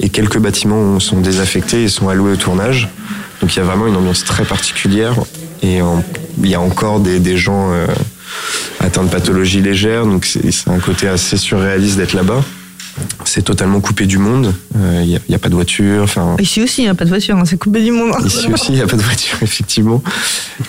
Et 0.00 0.08
quelques 0.08 0.38
bâtiments 0.38 1.00
sont 1.00 1.20
désaffectés 1.20 1.84
et 1.84 1.88
sont 1.88 2.08
alloués 2.08 2.32
au 2.32 2.36
tournage. 2.36 2.88
Donc 3.40 3.54
il 3.54 3.58
y 3.58 3.62
a 3.62 3.64
vraiment 3.64 3.86
une 3.86 3.96
ambiance 3.96 4.24
très 4.24 4.44
particulière. 4.44 5.14
Et 5.62 5.80
il 6.42 6.48
y 6.48 6.54
a 6.54 6.60
encore 6.60 7.00
des, 7.00 7.18
des 7.18 7.36
gens 7.36 7.72
euh, 7.72 7.86
atteints 8.80 9.04
de 9.04 9.10
pathologies 9.10 9.60
légères. 9.60 10.06
Donc 10.06 10.24
c'est 10.24 10.68
un 10.68 10.78
côté 10.78 11.08
assez 11.08 11.36
surréaliste 11.36 11.96
d'être 11.96 12.14
là-bas. 12.14 12.42
C'est 13.24 13.42
totalement 13.42 13.80
coupé 13.80 14.06
du 14.06 14.18
monde. 14.18 14.54
Euh, 14.76 15.02
Il 15.04 15.20
n'y 15.28 15.34
a, 15.34 15.38
pas 15.38 15.48
de 15.48 15.54
voiture. 15.54 16.02
Enfin, 16.02 16.36
Ici 16.38 16.62
aussi, 16.62 16.82
il 16.82 16.84
n'y 16.84 16.90
a 16.90 16.94
pas 16.94 17.04
de 17.04 17.10
voiture, 17.10 17.36
hein, 17.36 17.44
c'est 17.44 17.58
coupé 17.58 17.82
du 17.82 17.92
monde. 17.92 18.12
Ici 18.24 18.48
aussi, 18.52 18.72
il 18.72 18.76
n'y 18.76 18.80
a 18.80 18.86
pas 18.86 18.96
de 18.96 19.02
voiture, 19.02 19.38
effectivement. 19.42 20.02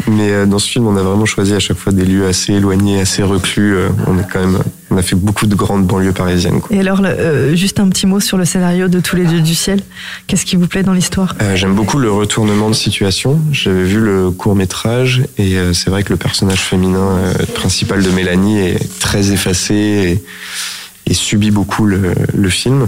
Mais 0.08 0.32
euh, 0.32 0.46
dans 0.46 0.60
ce 0.60 0.70
film, 0.70 0.88
on 0.88 0.96
a 0.98 1.04
vraiment 1.04 1.26
choisi 1.26 1.54
à 1.54 1.60
chaque 1.60 1.78
fois 1.78 1.94
des 1.94 2.06
lieux 2.06 2.28
assez 2.28 2.54
éloignés, 2.54 3.02
assez 3.02 3.24
reclus. 3.24 3.76
Euh, 3.76 3.90
On 4.08 4.18
est 4.18 4.26
quand 4.32 4.40
même, 4.40 4.60
on 4.92 4.98
a 4.98 5.02
fait 5.02 5.16
beaucoup 5.16 5.46
de 5.46 5.56
grandes 5.56 5.86
banlieues 5.86 6.14
parisiennes. 6.14 6.62
Quoi. 6.62 6.76
Et 6.76 6.80
alors, 6.80 7.02
euh, 7.04 7.56
juste 7.56 7.80
un 7.80 7.90
petit 7.90 8.08
mot 8.08 8.20
sur 8.20 8.38
le 8.38 8.46
scénario 8.46 8.88
de 8.88 9.00
Tous 9.00 9.16
les 9.16 9.26
dieux 9.26 9.42
du 9.42 9.56
ciel. 9.56 9.80
Qu'est-ce 10.28 10.46
qui 10.46 10.56
vous 10.56 10.68
plaît 10.68 10.84
dans 10.84 10.94
l'histoire? 10.94 11.36
Euh, 11.42 11.56
J'aime 11.56 11.76
beaucoup 11.76 11.98
le 12.00 12.12
retournement 12.12 12.70
de 12.70 12.76
situation. 12.76 13.40
J'avais 13.52 13.84
vu 13.84 14.00
le 14.00 14.32
court 14.32 14.56
métrage 14.56 15.24
et 15.38 15.58
euh, 15.58 15.74
c'est 15.74 15.90
vrai 15.90 16.04
que 16.04 16.10
le 16.10 16.18
personnage 16.18 16.60
féminin 16.60 17.00
euh, 17.00 17.34
principal 17.54 18.04
de 18.04 18.10
Mélanie 18.10 18.60
est 18.60 19.00
très 19.00 19.32
effacé 19.32 19.74
et, 19.74 20.24
et 21.10 21.14
subit 21.14 21.52
beaucoup 21.52 21.86
le, 21.86 22.14
le 22.34 22.50
film. 22.50 22.88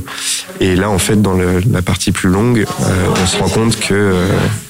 Et 0.59 0.75
là, 0.75 0.89
en 0.89 0.99
fait, 0.99 1.21
dans 1.21 1.33
le- 1.33 1.61
la 1.71 1.81
partie 1.81 2.11
plus 2.11 2.29
longue, 2.29 2.65
euh, 2.81 3.05
on 3.21 3.25
se 3.25 3.37
rend 3.37 3.49
compte 3.49 3.79
que 3.79 3.93
euh, 3.93 4.27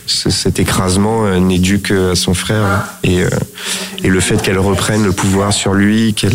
ce- 0.07 0.29
cet 0.29 0.59
écrasement 0.59 1.25
euh, 1.25 1.39
n'est 1.39 1.59
dû 1.59 1.81
qu'à 1.81 2.15
son 2.15 2.33
frère 2.33 2.85
et, 3.03 3.21
euh, 3.23 3.29
et 4.03 4.07
le 4.09 4.19
fait 4.19 4.41
qu'elle 4.41 4.59
reprenne 4.59 5.03
le 5.03 5.11
pouvoir 5.11 5.53
sur 5.53 5.73
lui, 5.73 6.13
qu'elle 6.13 6.33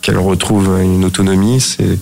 qu'elle 0.00 0.18
retrouve 0.18 0.78
une 0.82 1.04
autonomie, 1.04 1.60
c'est 1.60 1.98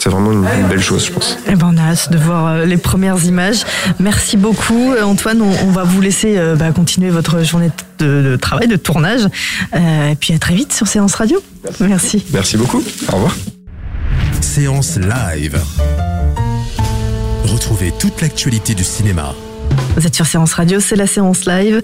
c'est 0.00 0.10
vraiment 0.10 0.30
une, 0.30 0.44
une 0.60 0.68
belle 0.68 0.80
chose, 0.82 1.06
je 1.06 1.10
pense. 1.12 1.36
Eh 1.48 1.56
ben, 1.56 1.72
on 1.74 1.76
a 1.76 1.82
hâte 1.90 2.12
de 2.12 2.18
voir 2.18 2.64
les 2.64 2.76
premières 2.76 3.24
images. 3.24 3.64
Merci 3.98 4.36
beaucoup, 4.36 4.92
Antoine. 5.04 5.42
On, 5.42 5.50
on 5.66 5.70
va 5.72 5.82
vous 5.82 6.00
laisser 6.00 6.36
euh, 6.38 6.54
bah, 6.54 6.70
continuer 6.70 7.10
votre 7.10 7.42
journée 7.44 7.70
de, 7.98 8.22
de 8.22 8.36
travail, 8.36 8.68
de 8.68 8.76
tournage. 8.76 9.22
Euh, 9.74 10.10
et 10.10 10.14
puis 10.14 10.34
à 10.34 10.38
très 10.38 10.54
vite 10.54 10.72
sur 10.72 10.86
Séance 10.86 11.16
Radio. 11.16 11.42
Merci. 11.80 12.24
Merci 12.32 12.56
beaucoup. 12.56 12.80
Au 13.12 13.16
revoir. 13.16 13.34
Séance 14.42 14.98
live. 14.98 15.60
Retrouvez 17.44 17.92
toute 17.98 18.20
l'actualité 18.20 18.74
du 18.74 18.84
cinéma. 18.84 19.34
Vous 19.96 20.06
êtes 20.06 20.14
sur 20.14 20.26
Séance 20.26 20.54
Radio, 20.54 20.80
c'est 20.80 20.96
la 20.96 21.06
séance 21.06 21.44
live. 21.44 21.82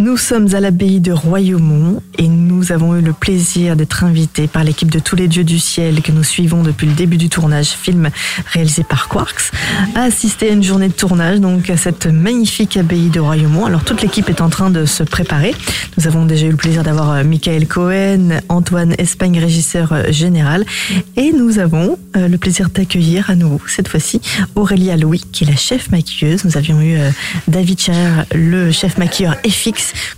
Nous 0.00 0.16
sommes 0.16 0.54
à 0.54 0.60
l'abbaye 0.60 1.00
de 1.00 1.10
Royaumont 1.10 2.00
et 2.18 2.28
nous 2.28 2.70
avons 2.70 2.94
eu 2.94 3.02
le 3.02 3.12
plaisir 3.12 3.74
d'être 3.74 4.04
invités 4.04 4.46
par 4.46 4.62
l'équipe 4.62 4.92
de 4.92 5.00
Tous 5.00 5.16
les 5.16 5.26
dieux 5.26 5.42
du 5.42 5.58
ciel 5.58 6.02
que 6.02 6.12
nous 6.12 6.22
suivons 6.22 6.62
depuis 6.62 6.86
le 6.86 6.92
début 6.92 7.16
du 7.16 7.28
tournage, 7.28 7.70
film 7.70 8.10
réalisé 8.52 8.84
par 8.84 9.08
Quarks, 9.08 9.50
à 9.96 10.02
assister 10.02 10.50
à 10.50 10.52
une 10.52 10.62
journée 10.62 10.86
de 10.86 10.92
tournage 10.92 11.40
donc 11.40 11.68
à 11.68 11.76
cette 11.76 12.06
magnifique 12.06 12.76
abbaye 12.76 13.08
de 13.08 13.18
Royaumont. 13.18 13.66
Alors 13.66 13.82
toute 13.82 14.00
l'équipe 14.00 14.28
est 14.28 14.40
en 14.40 14.50
train 14.50 14.70
de 14.70 14.84
se 14.84 15.02
préparer. 15.02 15.52
Nous 15.96 16.06
avons 16.06 16.26
déjà 16.26 16.46
eu 16.46 16.50
le 16.50 16.56
plaisir 16.56 16.84
d'avoir 16.84 17.10
euh, 17.10 17.24
Michael 17.24 17.66
Cohen, 17.66 18.38
Antoine 18.48 18.94
Espagne, 18.98 19.40
régisseur 19.40 19.92
euh, 19.92 20.12
général, 20.12 20.64
et 21.16 21.32
nous 21.32 21.58
avons 21.58 21.98
euh, 22.16 22.28
le 22.28 22.38
plaisir 22.38 22.70
d'accueillir 22.70 23.30
à 23.30 23.34
nouveau 23.34 23.60
cette 23.66 23.88
fois-ci 23.88 24.20
Aurélia 24.54 24.96
Louis, 24.96 25.24
qui 25.32 25.42
est 25.42 25.48
la 25.48 25.56
chef 25.56 25.90
maquilleuse. 25.90 26.44
Nous 26.44 26.56
avions 26.56 26.80
eu 26.80 26.98
David 27.48 27.80
Cher, 27.80 28.26
le 28.32 28.70
chef 28.70 28.96
maquilleur 28.96 29.34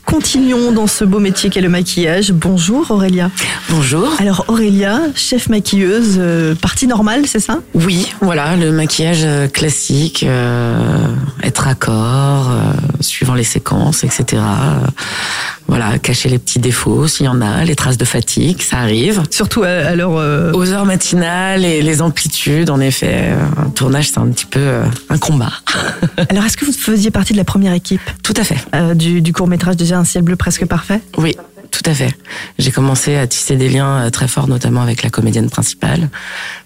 Continuons 0.04 0.72
dans 0.72 0.87
ce 0.87 1.04
beau 1.04 1.20
métier 1.20 1.50
qu'est 1.50 1.61
le 1.61 1.68
maquillage. 1.68 2.33
Bonjour 2.33 2.90
Aurélia. 2.90 3.30
Bonjour. 3.68 4.09
Alors 4.18 4.44
Aurélia, 4.48 5.00
chef 5.14 5.48
maquilleuse, 5.48 6.16
euh, 6.18 6.54
partie 6.54 6.87
normale, 6.87 7.26
c'est 7.26 7.40
ça? 7.40 7.59
Oui, 7.74 8.12
voilà, 8.20 8.56
le 8.56 8.72
maquillage 8.72 9.22
euh, 9.24 9.48
classique, 9.48 10.24
euh, 10.24 11.06
être 11.42 11.68
accord, 11.68 12.50
euh, 12.50 12.72
suivant 13.00 13.35
les 13.35 13.44
séquences, 13.44 14.04
etc. 14.04 14.42
Voilà, 15.70 16.00
cacher 16.00 16.28
les 16.28 16.38
petits 16.40 16.59
défauts 16.59 17.06
s'il 17.06 17.26
y 17.26 17.28
en 17.28 17.40
a, 17.40 17.64
les 17.64 17.76
traces 17.76 17.96
de 17.96 18.04
fatigue, 18.04 18.61
ça 18.61 18.78
arrive. 18.78 19.22
Surtout 19.30 19.62
à, 19.62 19.94
l'heure... 19.94 20.16
euh, 20.16 20.50
Aux 20.52 20.68
heures 20.72 20.85
matinales 20.85 21.64
et 21.64 21.80
les 21.80 22.02
amplitudes, 22.02 22.70
en 22.70 22.80
effet, 22.80 23.28
euh, 23.30 23.37
un 23.66 23.70
tournage 23.70 24.09
c'est 24.11 24.18
un 24.18 24.26
petit 24.26 24.46
peu 24.46 24.59
euh, 24.59 24.85
un 25.11 25.18
combat. 25.18 25.52
Alors 26.28 26.44
est-ce 26.44 26.56
que 26.56 26.64
vous 26.64 26.72
faisiez 26.72 27.12
partie 27.12 27.35
de 27.35 27.38
la 27.38 27.44
première 27.44 27.72
équipe? 27.72 28.00
Tout 28.24 28.35
à 28.37 28.42
fait. 28.42 28.56
euh, 28.74 28.94
du, 28.94 29.22
du 29.22 29.33
court-métrage 29.33 29.76
déjà 29.76 29.96
Un 29.96 30.04
ciel 30.04 30.24
bleu 30.24 30.35
presque 30.35 30.66
parfait? 30.66 31.00
Oui, 31.16 31.37
tout 31.70 31.83
à 31.87 31.94
fait. 31.94 32.11
J'ai 32.59 32.70
commencé 32.70 33.16
à 33.16 33.26
tisser 33.26 33.56
des 33.56 33.68
liens 33.68 34.04
euh, 34.06 34.11
très 34.11 34.28
forts, 34.28 34.48
notamment 34.48 34.83
avec 34.83 35.02
la 35.02 35.11
comédienne 35.11 35.48
principale. 35.50 36.09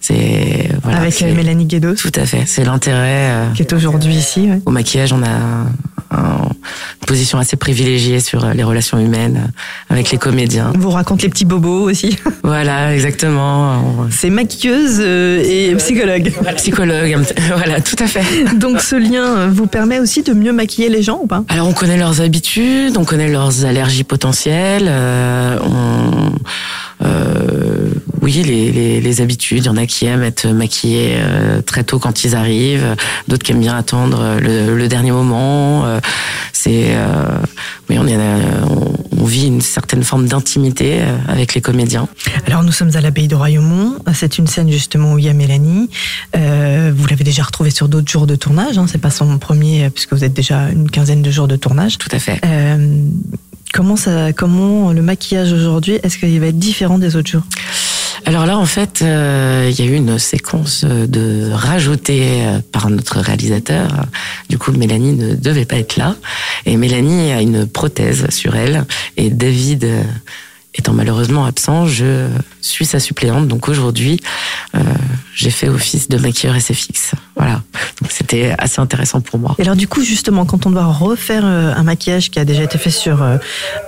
C'est 0.00 0.68
voilà, 0.82 0.98
Avec 0.98 1.20
euh, 1.22 1.34
Mélanie 1.34 1.66
Guédos, 1.66 1.94
Tout 1.96 2.12
à 2.16 2.26
fait. 2.26 2.42
C'est 2.46 2.64
l'intérêt. 2.64 3.30
euh, 3.30 3.46
qui 3.54 3.62
est 3.62 3.72
aujourd'hui 3.72 4.14
ici. 4.14 4.48
ouais. 4.50 4.60
Au 4.66 4.70
maquillage, 4.70 5.12
on 5.12 5.22
a 5.22 5.28
un- 5.28 5.68
une 6.10 7.06
position 7.06 7.38
assez 7.38 7.56
privilégiée 7.56 8.20
sur 8.20 8.46
les 8.46 8.62
relations 8.62 8.98
humaines 8.98 9.50
avec 9.90 10.10
les 10.10 10.18
comédiens. 10.18 10.72
On 10.74 10.78
vous 10.78 10.90
raconte 10.90 11.22
les 11.22 11.28
petits 11.28 11.44
bobos 11.44 11.90
aussi. 11.90 12.16
Voilà, 12.44 12.94
exactement. 12.94 14.06
C'est 14.10 14.28
maquilleuse 14.30 15.00
et 15.00 15.74
psychologue. 15.78 16.30
Psychologue, 16.56 17.12
un 17.14 17.22
petit- 17.22 17.34
voilà, 17.56 17.80
tout 17.80 17.96
à 17.98 18.06
fait. 18.06 18.22
Donc 18.58 18.80
ce 18.80 18.96
lien 18.96 19.48
vous 19.48 19.66
permet 19.66 19.98
aussi 19.98 20.22
de 20.22 20.32
mieux 20.34 20.52
maquiller 20.52 20.88
les 20.90 21.02
gens 21.02 21.20
ou 21.22 21.26
pas? 21.26 21.42
Alors, 21.48 21.66
on 21.66 21.72
connaît 21.72 21.96
leurs 21.96 22.20
habitudes, 22.20 22.96
on 22.98 23.04
connaît 23.04 23.28
leurs 23.30 23.64
allergies 23.64 24.04
potentielles, 24.04 24.88
euh, 24.94 25.58
on, 25.62 26.32
euh, 27.04 27.90
oui, 28.22 28.32
les, 28.32 28.70
les, 28.72 29.00
les 29.00 29.20
habitudes. 29.20 29.64
Il 29.64 29.66
y 29.66 29.68
en 29.68 29.76
a 29.76 29.86
qui 29.86 30.06
aiment 30.06 30.22
être 30.22 30.46
maquillés 30.46 31.14
euh, 31.16 31.60
très 31.60 31.84
tôt 31.84 31.98
quand 31.98 32.24
ils 32.24 32.34
arrivent, 32.34 32.96
d'autres 33.28 33.42
qui 33.42 33.52
aiment 33.52 33.60
bien 33.60 33.76
attendre 33.76 34.38
le, 34.40 34.76
le 34.76 34.88
dernier 34.88 35.10
moment. 35.10 35.84
C'est 36.52 36.96
oui, 37.90 37.98
on, 37.98 38.06
est, 38.06 38.16
on, 38.16 38.94
on, 39.20 39.24
vit 39.24 39.46
une 39.46 39.60
certaine 39.60 40.02
forme 40.02 40.26
d'intimité 40.26 41.02
avec 41.28 41.54
les 41.54 41.60
comédiens. 41.60 42.08
Alors 42.46 42.62
nous 42.62 42.72
sommes 42.72 42.92
à 42.94 43.00
l'abbaye 43.02 43.28
de 43.28 43.34
Royaumont. 43.34 43.98
C'est 44.14 44.38
une 44.38 44.46
scène 44.46 44.70
justement 44.70 45.12
où 45.12 45.18
il 45.18 45.26
y 45.26 45.28
a 45.28 45.34
Mélanie. 45.34 45.90
vous 46.32 47.06
l'avez 47.06 47.24
déjà 47.24 47.42
retrouvée 47.42 47.70
sur 47.70 47.88
d'autres 47.88 48.10
jours 48.10 48.26
de 48.26 48.36
tournage. 48.36 48.78
Hein, 48.78 48.86
c'est 48.88 49.00
pas 49.00 49.10
son 49.10 49.36
premier 49.38 49.90
puisque 49.90 50.14
vous 50.14 50.24
êtes 50.24 50.32
déjà 50.32 50.70
une 50.70 50.90
quinzaine 50.90 51.20
de 51.20 51.30
jours 51.30 51.48
de 51.48 51.56
tournage. 51.56 51.98
Tout 51.98 52.08
à 52.12 52.18
fait. 52.18 52.40
Comment 53.74 53.96
ça, 53.96 54.32
comment 54.32 54.92
le 54.92 55.02
maquillage 55.02 55.52
aujourd'hui, 55.52 55.98
est-ce 56.02 56.16
qu'il 56.16 56.40
va 56.40 56.46
être 56.46 56.58
différent 56.58 56.98
des 56.98 57.16
autres 57.16 57.28
jours? 57.28 57.42
Alors 58.24 58.46
là, 58.46 58.56
en 58.56 58.64
fait, 58.64 59.02
euh, 59.02 59.68
il 59.70 59.78
y 59.78 59.86
a 59.86 59.90
eu 59.90 59.96
une 59.96 60.18
séquence 60.18 60.84
de 60.84 61.50
rajoutée 61.52 62.46
euh, 62.46 62.60
par 62.72 62.88
notre 62.88 63.18
réalisateur. 63.18 64.06
Du 64.48 64.56
coup, 64.56 64.72
Mélanie 64.72 65.12
ne 65.12 65.34
devait 65.34 65.66
pas 65.66 65.76
être 65.76 65.96
là. 65.96 66.14
Et 66.64 66.76
Mélanie 66.78 67.32
a 67.32 67.42
une 67.42 67.66
prothèse 67.66 68.30
sur 68.30 68.56
elle. 68.56 68.84
Et 69.18 69.28
David 69.28 69.84
euh, 69.84 70.02
étant 70.74 70.94
malheureusement 70.94 71.44
absent, 71.44 71.86
je 71.86 72.28
suis 72.68 72.86
sa 72.86 72.98
suppléante. 72.98 73.46
Donc 73.48 73.68
aujourd'hui, 73.68 74.20
euh, 74.74 74.80
j'ai 75.34 75.50
fait 75.50 75.68
office 75.68 76.08
de 76.08 76.16
maquilleur 76.16 76.56
SFX. 76.56 77.12
Voilà. 77.36 77.62
Donc 78.00 78.10
c'était 78.10 78.54
assez 78.58 78.80
intéressant 78.80 79.20
pour 79.20 79.38
moi. 79.38 79.54
Et 79.58 79.62
alors 79.62 79.76
du 79.76 79.88
coup, 79.88 80.02
justement, 80.02 80.44
quand 80.46 80.66
on 80.66 80.70
doit 80.70 80.84
refaire 80.84 81.42
euh, 81.44 81.74
un 81.74 81.82
maquillage 81.82 82.30
qui 82.30 82.38
a 82.38 82.44
déjà 82.44 82.62
été 82.62 82.78
fait 82.78 82.90
sur 82.90 83.22
euh, 83.22 83.36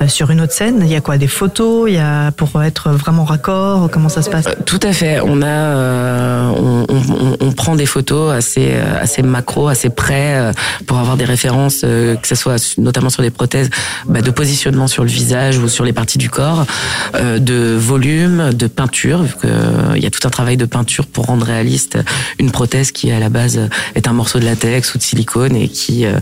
sur 0.09 0.31
une 0.31 0.41
autre 0.41 0.53
scène, 0.53 0.81
il 0.83 0.89
y 0.89 0.95
a 0.95 1.01
quoi? 1.01 1.17
Des 1.17 1.29
photos? 1.29 1.89
Il 1.89 1.95
y 1.95 1.99
a 1.99 2.33
pour 2.33 2.63
être 2.63 2.91
vraiment 2.91 3.25
raccord? 3.25 3.89
Comment 3.91 4.09
ça 4.09 4.23
se 4.23 4.31
passe? 4.31 4.47
Tout 4.67 4.81
à 4.83 4.93
fait. 4.93 5.21
On 5.21 5.43
a, 5.43 6.51
on, 6.51 6.87
on, 6.89 7.37
on, 7.41 7.53
prend 7.53 7.77
des 7.77 7.87
photos 7.87 8.33
assez 8.33 8.75
assez 9.01 9.23
macro, 9.23 9.69
assez 9.69 9.89
près 9.89 10.53
pour 10.87 10.99
avoir 10.99 11.17
des 11.17 11.25
références, 11.25 11.81
que 11.81 12.27
ce 12.27 12.35
soit 12.35 12.77
notamment 12.79 13.11
sur 13.11 13.23
des 13.23 13.31
prothèses, 13.31 13.71
bah, 14.07 14.21
de 14.21 14.31
positionnement 14.31 14.87
sur 14.87 15.03
le 15.05 15.11
visage 15.11 15.59
ou 15.59 15.69
sur 15.69 15.85
les 15.85 15.93
parties 15.93 16.19
du 16.19 16.29
corps, 16.29 16.67
de 17.15 17.77
volume, 17.77 18.53
de 18.53 18.66
peinture, 18.75 19.23
vu 19.23 19.35
qu'il 19.41 19.51
euh, 19.51 19.99
y 19.99 20.07
a 20.07 20.11
tout 20.11 20.27
un 20.27 20.31
travail 20.31 20.57
de 20.57 20.65
peinture 20.65 21.07
pour 21.07 21.27
rendre 21.27 21.47
réaliste 21.47 21.99
une 22.39 22.51
prothèse 22.51 22.93
qui 22.93 23.11
à 23.11 23.19
la 23.19 23.29
base 23.29 23.61
est 23.95 24.09
un 24.09 24.13
morceau 24.13 24.39
de 24.39 24.45
latex 24.45 24.95
ou 24.95 24.99
de 24.99 25.03
silicone 25.03 25.57
et 25.57 25.69
qui 25.69 26.05
euh, 26.05 26.19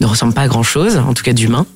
ne 0.00 0.06
ressemble 0.06 0.34
pas 0.34 0.42
à 0.42 0.48
grand 0.48 0.62
chose, 0.62 0.96
en 0.96 1.14
tout 1.14 1.22
cas 1.22 1.32
d'humain. 1.32 1.66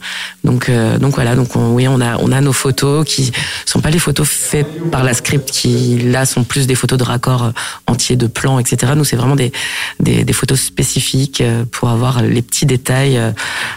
Donc 0.45 0.69
euh, 0.69 0.99
donc 0.99 1.15
voilà, 1.15 1.35
donc 1.35 1.51
oui 1.57 1.89
on 1.89 2.01
a 2.01 2.17
on 2.19 2.33
a 2.33 2.41
nos 2.41 2.53
photos 2.53 3.07
qui 3.07 3.33
sont 3.67 3.81
pas 3.81 3.91
les 3.91 3.99
photos 3.99 4.29
faites 4.29 4.91
par 4.91 5.05
la 5.05 5.15
script 5.15 5.51
qui 5.51 5.99
là 5.99 6.27
sont 6.27 6.45
plus 6.45 6.67
des 6.67 6.75
photos 6.75 6.99
de 6.99 7.05
raccord 7.05 7.53
entiers 7.87 8.17
de 8.17 8.27
plans 8.27 8.59
etc. 8.59 8.93
Nous 8.97 9.05
c'est 9.05 9.17
vraiment 9.17 9.37
des, 9.37 9.53
des, 10.01 10.25
des 10.25 10.33
photos 10.33 10.61
spécifiques 10.61 11.43
pour 11.71 11.89
avoir 11.89 12.23
les 12.23 12.43
petits 12.43 12.67
détails 12.67 13.21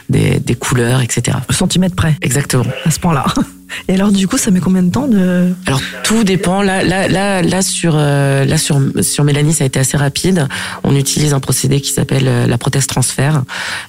des, 0.10 0.40
des 0.40 0.56
couleurs 0.56 1.02
etc. 1.02 1.38
Au 1.50 1.54
centimètre 1.54 1.96
près. 1.96 2.16
Exactement. 2.22 2.66
À 2.86 2.92
ce 2.92 3.00
point-là. 3.00 3.26
Et 3.88 3.94
alors 3.94 4.12
du 4.12 4.28
coup, 4.28 4.38
ça 4.38 4.52
met 4.52 4.60
combien 4.60 4.84
de 4.84 4.92
temps 4.92 5.08
de 5.08 5.54
Alors 5.66 5.82
tout 6.04 6.24
dépend. 6.24 6.62
Là, 6.62 6.84
là, 6.84 7.08
là, 7.08 7.42
là 7.42 7.62
sur 7.62 7.94
euh, 7.96 8.46
là 8.46 8.58
sur 8.58 8.80
sur 9.02 9.24
Mélanie, 9.24 9.54
ça 9.54 9.64
a 9.64 9.68
été 9.68 9.80
assez 9.80 9.98
rapide. 9.98 10.48
On 10.84 10.96
utilise 10.96 11.34
un 11.34 11.40
procédé 11.40 11.82
qui 11.82 11.92
s'appelle 11.92 12.28
euh, 12.28 12.48
la 12.48 12.58
prothèse 12.58 12.88
transfert. 12.88 13.44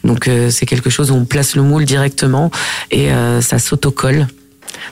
Donc 0.04 0.28
euh, 0.28 0.50
c'est 0.50 0.66
quelque 0.66 0.90
chose 0.90 1.10
où 1.10 1.14
on 1.14 1.24
place 1.24 1.56
le 1.56 1.62
moule 1.62 1.84
directement 1.84 2.50
et 2.90 3.08
ça 3.40 3.58
s'autocolle. 3.58 4.26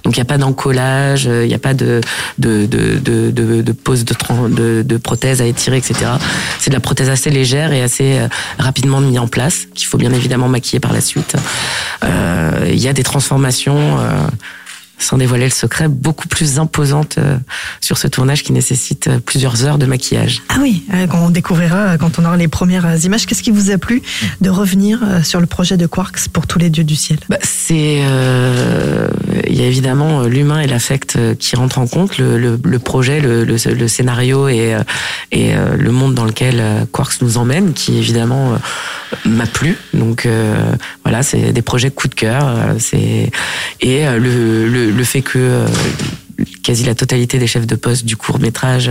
Donc 0.03 0.17
il 0.17 0.19
n'y 0.19 0.23
a 0.23 0.27
pas 0.27 0.39
d'encollage, 0.39 1.25
il 1.25 1.47
n'y 1.47 1.55
a 1.55 1.59
pas 1.59 1.75
de 1.75 2.01
de 2.39 2.67
de 2.67 2.99
de 2.99 3.31
de, 3.31 3.73
pose 3.73 4.05
de, 4.05 4.83
de 4.83 4.97
prothèse 4.97 5.41
à 5.41 5.47
étirer, 5.47 5.77
etc. 5.77 6.13
C'est 6.59 6.71
de 6.71 6.75
la 6.75 6.81
prothèse 6.81 7.11
assez 7.11 7.31
légère 7.31 7.73
et 7.73 7.83
assez 7.83 8.21
rapidement 8.59 9.01
mise 9.01 9.19
en 9.19 9.29
place 9.29 9.67
qu'il 9.75 9.87
faut 9.87 9.99
bien 9.99 10.13
évidemment 10.13 10.49
maquiller 10.49 10.81
par 10.81 10.93
la 10.93 11.01
suite. 11.01 11.37
Il 12.03 12.81
y 12.81 12.89
a 12.89 12.93
des 12.93 13.03
transformations 13.03 13.99
sans 14.99 15.19
dévoiler 15.19 15.45
le 15.45 15.51
secret, 15.51 15.89
beaucoup 15.89 16.29
plus 16.29 16.59
imposante 16.59 17.19
euh, 17.19 17.37
sur 17.81 17.99
ce 17.99 18.07
tournage 18.07 18.43
qui 18.43 18.53
nécessite 18.53 19.09
euh, 19.09 19.19
plusieurs 19.19 19.65
heures 19.65 19.79
de 19.79 19.87
maquillage. 19.87 20.43
Ah 20.49 20.59
oui, 20.61 20.85
euh, 20.95 21.07
on 21.13 21.31
découvrira 21.31 21.99
quand 21.99 22.19
on 22.19 22.25
aura 22.25 22.37
les 22.37 22.49
premières 22.49 23.05
images. 23.05 23.27
Qu'est-ce 23.27 23.43
qui 23.43 23.51
vous 23.51 23.71
a 23.71 23.79
plu 23.79 24.03
de 24.41 24.51
revenir 24.51 25.01
sur 25.25 25.41
le 25.41 25.47
projet 25.47 25.77
de 25.77 25.87
Quarks 25.87 26.29
pour 26.33 26.47
tous 26.47 26.59
les 26.59 26.71
dieux 26.71 26.85
du 26.85 26.97
ciel? 26.97 27.19
Bah, 27.29 27.39
C'est, 27.43 28.03
il 29.47 29.55
y 29.55 29.63
a 29.63 29.67
évidemment 29.67 30.23
l'humain 30.23 30.61
et 30.61 30.67
l'affect 30.67 31.19
qui 31.39 31.57
rentrent 31.57 31.79
en 31.79 31.87
compte, 31.87 32.19
le, 32.19 32.39
le, 32.39 32.59
le 32.63 32.79
projet, 32.79 33.21
le, 33.21 33.45
le, 33.45 33.89
scénario 33.89 34.49
et, 34.49 34.77
et 35.33 35.53
le 35.55 35.91
monde 35.91 36.15
dans 36.15 36.25
lequel 36.25 36.87
Quarks 36.93 37.21
nous 37.21 37.39
emmène, 37.39 37.73
qui 37.73 37.99
évidemment 37.99 38.59
m'a 39.25 39.47
plu. 39.47 39.77
Donc 39.93 40.29
voilà, 41.05 41.23
c'est 41.23 41.53
des 41.53 41.63
projets 41.63 41.91
coup 41.91 42.09
de 42.09 42.15
cœur. 42.15 42.57
C'est 42.79 43.31
et 43.81 44.05
le, 44.07 44.69
le 44.69 44.85
le, 44.91 45.05
fait 45.05 45.23
que 45.23 45.39
euh, 45.39 45.67
quasi 46.63 46.85
la 46.85 46.95
totalité 46.95 47.39
des 47.39 47.47
chefs 47.47 47.67
de 47.67 47.77
poste 47.77 48.05
du 48.05 48.17
court 48.17 48.39
métrage 48.39 48.91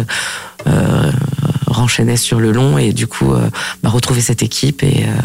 euh, 1.74 1.80
renchaînaient 1.80 2.18
sur 2.18 2.40
le 2.40 2.52
long 2.52 2.78
et 2.78 2.94
du 2.94 3.08
coup 3.08 3.34
euh, 3.34 3.50
bah, 3.82 3.90
retrouver 3.90 4.22
cette 4.22 4.44
équipe 4.44 4.84
et, 4.84 5.06
euh, 5.08 5.22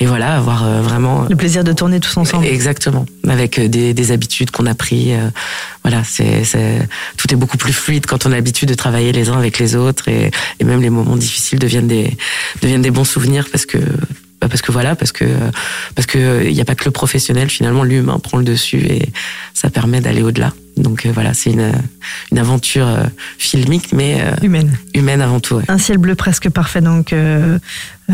et 0.00 0.06
voilà 0.06 0.36
avoir 0.36 0.82
vraiment 0.82 1.26
le 1.28 1.36
plaisir 1.36 1.64
de 1.64 1.72
tourner 1.72 2.00
tous 2.00 2.16
ensemble 2.16 2.46
exactement 2.46 3.06
avec 3.26 3.60
des, 3.60 3.94
des 3.94 4.12
habitudes 4.12 4.50
qu'on 4.50 4.66
a 4.66 4.74
pris 4.74 5.12
voilà 5.82 6.02
c'est 6.04 6.42
tout 7.16 7.32
est 7.32 7.36
beaucoup 7.36 7.56
plus 7.56 7.72
fluide 7.72 8.06
quand 8.06 8.26
on 8.26 8.32
a 8.32 8.34
l'habitude 8.34 8.68
de 8.68 8.74
travailler 8.74 9.12
les 9.12 9.28
uns 9.28 9.38
avec 9.38 9.58
les 9.58 9.76
autres 9.76 10.08
et, 10.08 10.30
et 10.60 10.64
même 10.64 10.80
les 10.80 10.90
moments 10.90 11.16
difficiles 11.16 11.58
deviennent 11.58 11.88
des 11.88 12.16
deviennent 12.62 12.82
des 12.82 12.90
bons 12.90 13.04
souvenirs 13.04 13.46
parce 13.50 13.66
que 13.66 13.78
bah, 14.40 14.46
parce 14.48 14.62
que 14.62 14.70
voilà, 14.70 14.94
parce 14.94 15.10
que 15.10 15.24
parce 15.96 16.06
que 16.06 16.44
il 16.46 16.54
n'y 16.54 16.60
a 16.60 16.64
pas 16.64 16.76
que 16.76 16.84
le 16.84 16.92
professionnel. 16.92 17.50
Finalement, 17.50 17.82
l'humain 17.82 18.18
prend 18.20 18.38
le 18.38 18.44
dessus 18.44 18.84
et 18.86 19.10
ça 19.52 19.68
permet 19.68 20.00
d'aller 20.00 20.22
au-delà. 20.22 20.52
Donc 20.78 21.06
euh, 21.06 21.10
voilà, 21.12 21.34
c'est 21.34 21.50
une, 21.50 21.72
une 22.32 22.38
aventure 22.38 22.86
euh, 22.86 23.04
filmique, 23.38 23.92
mais 23.92 24.20
euh, 24.20 24.34
humaine. 24.42 24.76
Humaine 24.94 25.20
avant 25.20 25.40
tout. 25.40 25.56
Ouais. 25.56 25.64
Un 25.68 25.78
ciel 25.78 25.98
bleu 25.98 26.14
presque 26.14 26.48
parfait, 26.48 26.80
donc 26.80 27.14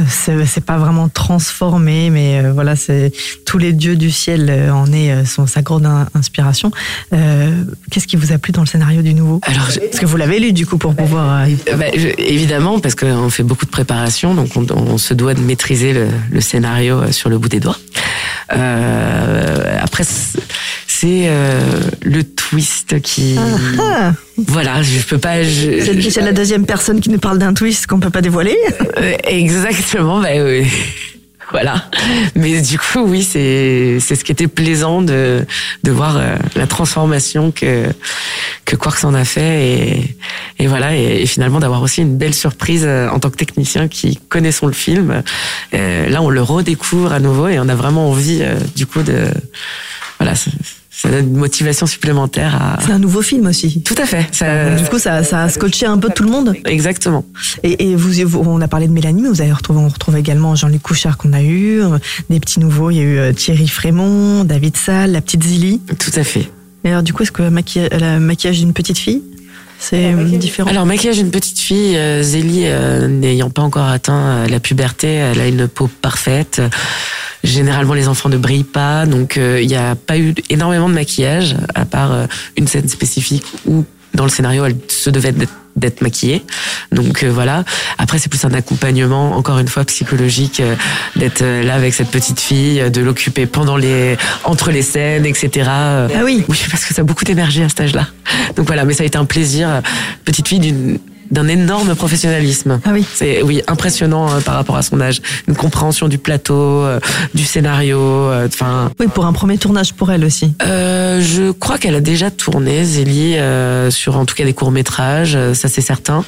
c'est 0.09 0.65
pas 0.65 0.77
vraiment 0.77 1.09
transformé, 1.09 2.11
mais 2.11 2.51
voilà, 2.51 2.75
c'est 2.75 3.13
tous 3.47 3.59
les 3.59 3.73
dieux 3.73 3.95
du 3.95 4.11
ciel 4.11 4.51
en 4.73 4.93
est 4.93 5.25
sont 5.25 5.47
sa 5.47 5.63
grande 5.63 5.89
inspiration. 6.15 6.73
Qu'est-ce 7.11 8.07
qui 8.07 8.17
vous 8.17 8.33
a 8.33 8.39
plu 8.39 8.53
dans 8.53 8.63
le 8.63 8.67
scénario 8.67 9.03
du 9.03 9.15
nouveau? 9.15 9.41
Alors, 9.43 9.67
parce 9.67 10.01
que 10.01 10.07
vous 10.07 10.17
l'avez 10.17 10.41
lu 10.41 10.53
du 10.53 10.67
coup 10.67 10.79
pour 10.79 10.95
pouvoir. 10.95 11.47
Bah, 11.79 11.87
évidemment, 12.19 12.81
parce 12.81 12.95
qu'on 12.95 13.31
fait 13.31 13.45
beaucoup 13.45 13.67
de 13.67 13.71
préparation, 13.71 14.35
donc 14.35 14.57
on, 14.57 14.67
on 14.71 14.99
se 14.99 15.15
doit 15.15 15.35
de 15.35 15.41
maîtriser 15.41 15.93
le, 15.93 16.09
le, 16.31 16.41
scénario 16.41 17.13
sur 17.13 17.31
le 17.31 17.39
bout 17.39 17.49
des 17.49 17.61
doigts. 17.61 17.79
après 18.49 20.05
c'est 20.87 21.29
le 22.03 22.23
twist 22.55 23.01
qui. 23.01 23.37
Ah. 23.81 24.13
Voilà, 24.37 24.81
je 24.83 25.01
peux 25.01 25.19
pas. 25.19 25.43
C'est 25.45 26.21
la 26.21 26.33
deuxième 26.33 26.67
personne 26.67 27.01
qui 27.01 27.11
nous 27.11 27.19
parle 27.19 27.39
d'un 27.39 27.53
twist 27.53 27.89
qu'on 27.89 27.99
peut 27.99 28.11
pas 28.11 28.23
dévoiler. 28.23 28.57
Euh, 28.97 29.17
exactement, 29.25 30.21
bah 30.21 30.29
oui. 30.37 30.67
Voilà. 31.51 31.85
Mais 32.37 32.61
du 32.61 32.79
coup, 32.79 33.01
oui, 33.01 33.25
c'est 33.25 33.99
c'est 33.99 34.15
ce 34.15 34.23
qui 34.23 34.31
était 34.31 34.47
plaisant 34.47 35.03
de 35.03 35.45
de 35.83 35.91
voir 35.91 36.17
euh, 36.17 36.37
la 36.55 36.69
transformation 36.69 37.51
que 37.51 37.87
que 38.65 38.77
Quarks 38.77 39.05
en 39.05 39.15
a 39.15 39.25
fait 39.25 39.67
et 39.67 40.17
et 40.61 40.67
voilà 40.69 40.95
et, 40.97 41.27
finalement 41.27 41.59
d'avoir 41.59 41.83
aussi 41.83 42.03
une 42.03 42.17
belle 42.17 42.35
surprise 42.35 42.87
en 42.87 43.19
tant 43.19 43.31
que 43.31 43.37
technicien 43.37 43.89
qui 43.89 44.21
connaissons 44.29 44.67
le 44.67 44.73
film. 44.73 45.23
là, 45.73 46.23
on 46.23 46.31
le 46.31 46.43
redécouvre 46.43 47.13
à 47.13 47.19
nouveau 47.19 47.49
et 47.49 47.59
on 47.59 47.69
a 47.69 47.75
vraiment 47.75 48.11
envie 48.11 48.43
du 48.77 48.87
coup 48.87 49.03
de 49.03 49.27
voilà 50.19 50.35
ça 50.97 51.11
donne 51.11 51.27
une 51.27 51.37
motivation 51.37 51.87
supplémentaire 51.87 52.55
à... 52.55 52.79
C'est 52.81 52.93
un 52.93 53.01
nouveau 53.01 53.21
film 53.21 53.47
aussi. 53.47 53.83
Tout 53.83 53.97
à 53.99 54.07
fait. 54.07 54.29
Ça... 54.33 54.77
Du 54.77 54.85
coup, 54.85 54.99
ça, 54.99 55.25
ça 55.25 55.43
a 55.43 55.49
scotché 55.49 55.87
un 55.87 55.99
peu 55.99 56.09
tout 56.15 56.23
le 56.23 56.31
monde. 56.31 56.55
Exactement. 56.65 57.25
Et, 57.65 57.91
et 57.91 57.97
vous, 57.97 58.37
on 58.37 58.61
a 58.61 58.69
parlé 58.69 58.87
de 58.87 58.93
Mélanie, 58.93 59.23
mais 59.23 59.29
vous 59.29 59.41
avez 59.41 59.53
retrouvé, 59.53 59.81
on 59.81 59.89
retrouve 59.89 60.17
également 60.17 60.55
Jean-Luc 60.55 60.83
Couchard 60.83 61.17
qu'on 61.17 61.33
a 61.33 61.43
eu, 61.43 61.83
euh, 61.83 61.99
des 62.31 62.39
petits 62.39 62.61
nouveaux, 62.61 62.91
il 62.91 62.97
y 62.97 63.01
a 63.01 63.03
eu 63.03 63.19
euh, 63.19 63.33
Thierry 63.33 63.67
Frémont, 63.67 64.45
David 64.45 64.77
Salle, 64.77 65.13
la 65.13 65.21
petite 65.21 65.43
Zilly. 65.43 65.81
Tout 65.99 66.13
à 66.15 66.23
fait. 66.23 66.49
Et 66.85 66.91
alors, 66.91 67.03
du 67.03 67.13
coup, 67.13 67.25
est-ce 67.25 67.33
que 67.33 67.43
le 67.43 67.51
maquillage, 67.51 67.91
le 67.93 68.19
maquillage 68.21 68.59
d'une 68.61 68.73
petite 68.73 68.99
fille 68.99 69.23
c'est 69.81 70.13
différent? 70.39 70.71
Alors, 70.71 70.87
maquillage 70.87 71.17
d'une 71.17 71.33
petite 71.33 71.59
fille, 71.59 71.97
euh, 71.97 72.23
Zélie, 72.23 72.67
n'ayant 73.09 73.51
pas 73.51 73.63
encore 73.63 73.89
atteint 73.89 74.47
la 74.47 74.61
puberté, 74.61 75.09
elle 75.09 75.41
a 75.41 75.49
une 75.49 75.67
peau 75.67 75.91
parfaite. 76.01 76.63
Généralement, 77.45 77.95
les 77.95 78.09
enfants 78.09 78.29
ne 78.29 78.37
brillent 78.37 78.65
pas, 78.65 79.07
donc 79.07 79.37
euh, 79.37 79.61
il 79.63 79.69
n'y 79.69 79.77
a 79.77 79.95
pas 79.95 80.19
eu 80.19 80.35
énormément 80.51 80.89
de 80.89 80.95
maquillage, 80.95 81.57
à 81.75 81.85
part 81.85 82.13
euh, 82.13 82.27
une 82.57 82.67
scène 82.67 82.89
spécifique 82.89 83.45
où, 83.67 83.85
dans 84.15 84.25
le 84.25 84.31
scénario, 84.31 84.65
elle 84.65 84.77
se 84.89 85.11
devait 85.11 85.35
d'être 85.77 86.01
maquillée. 86.01 86.45
Donc 86.93 87.23
euh, 87.23 87.31
voilà. 87.31 87.65
Après, 87.99 88.19
c'est 88.19 88.29
plus 88.29 88.45
un 88.45 88.55
accompagnement, 88.55 89.37
encore 89.37 89.59
une 89.59 89.69
fois 89.69 89.85
psychologique, 89.85 90.61
euh, 90.61 90.77
d'être 91.17 91.43
euh, 91.43 91.63
là 91.63 91.75
avec 91.75 91.95
cette 91.95 92.11
petite 92.11 92.41
fille, 92.41 92.91
de 92.91 93.01
l'occuper 93.01 93.47
pendant 93.47 93.77
les, 93.77 94.17
entre 94.45 94.71
les 94.71 94.83
scènes, 94.83 95.27
etc. 95.27 95.69
Ah 95.69 96.07
oui. 96.25 96.45
Oui, 96.49 96.61
parce 96.71 96.85
que 96.85 96.95
ça 96.95 97.03
a 97.03 97.05
beaucoup 97.05 97.25
émergé 97.27 97.65
à 97.65 97.69
cet 97.69 97.81
âge-là. 97.81 98.07
Donc 98.57 98.67
voilà, 98.67 98.85
mais 98.85 98.95
ça 98.95 99.03
a 99.03 99.07
été 99.07 99.19
un 99.19 99.25
plaisir. 99.25 99.83
Petite 100.25 100.49
fille 100.49 100.61
d'une 100.61 100.99
d'un 101.35 101.49
énorme 101.49 101.95
professionnalisme. 101.95 102.81
Ah 102.85 102.91
oui. 102.93 103.05
C'est 103.13 103.43
oui 103.43 103.61
impressionnant 103.67 104.31
euh, 104.33 104.41
par 104.41 104.55
rapport 104.55 104.77
à 104.77 104.83
son 104.83 105.01
âge, 105.01 105.21
une 105.49 105.57
compréhension 105.57 106.09
du 106.09 106.17
plateau, 106.19 106.55
euh, 106.83 107.01
du 107.35 107.45
scénario. 107.45 107.99
euh, 108.01 108.47
Enfin, 108.47 108.91
Oui, 109.01 109.07
pour 109.13 109.27
un 109.27 109.33
premier 109.33 109.59
tournage 109.59 109.93
pour 109.95 110.11
elle 110.13 110.25
aussi. 110.25 110.55
euh, 110.63 111.21
je 111.21 111.51
crois 111.51 111.77
qu'elle 111.79 111.95
a 111.97 112.01
déjà 112.01 112.31
tourné 112.31 112.85
Zélie 112.85 113.37
euh, 113.37 113.91
sur 113.91 114.17
en 114.17 114.25
tout 114.25 114.35
cas 114.35 114.45
des 114.45 114.55
courts 114.55 114.71
métrages, 114.71 115.37
ça 115.55 115.69
c'est 115.69 115.81
certain. 115.81 116.25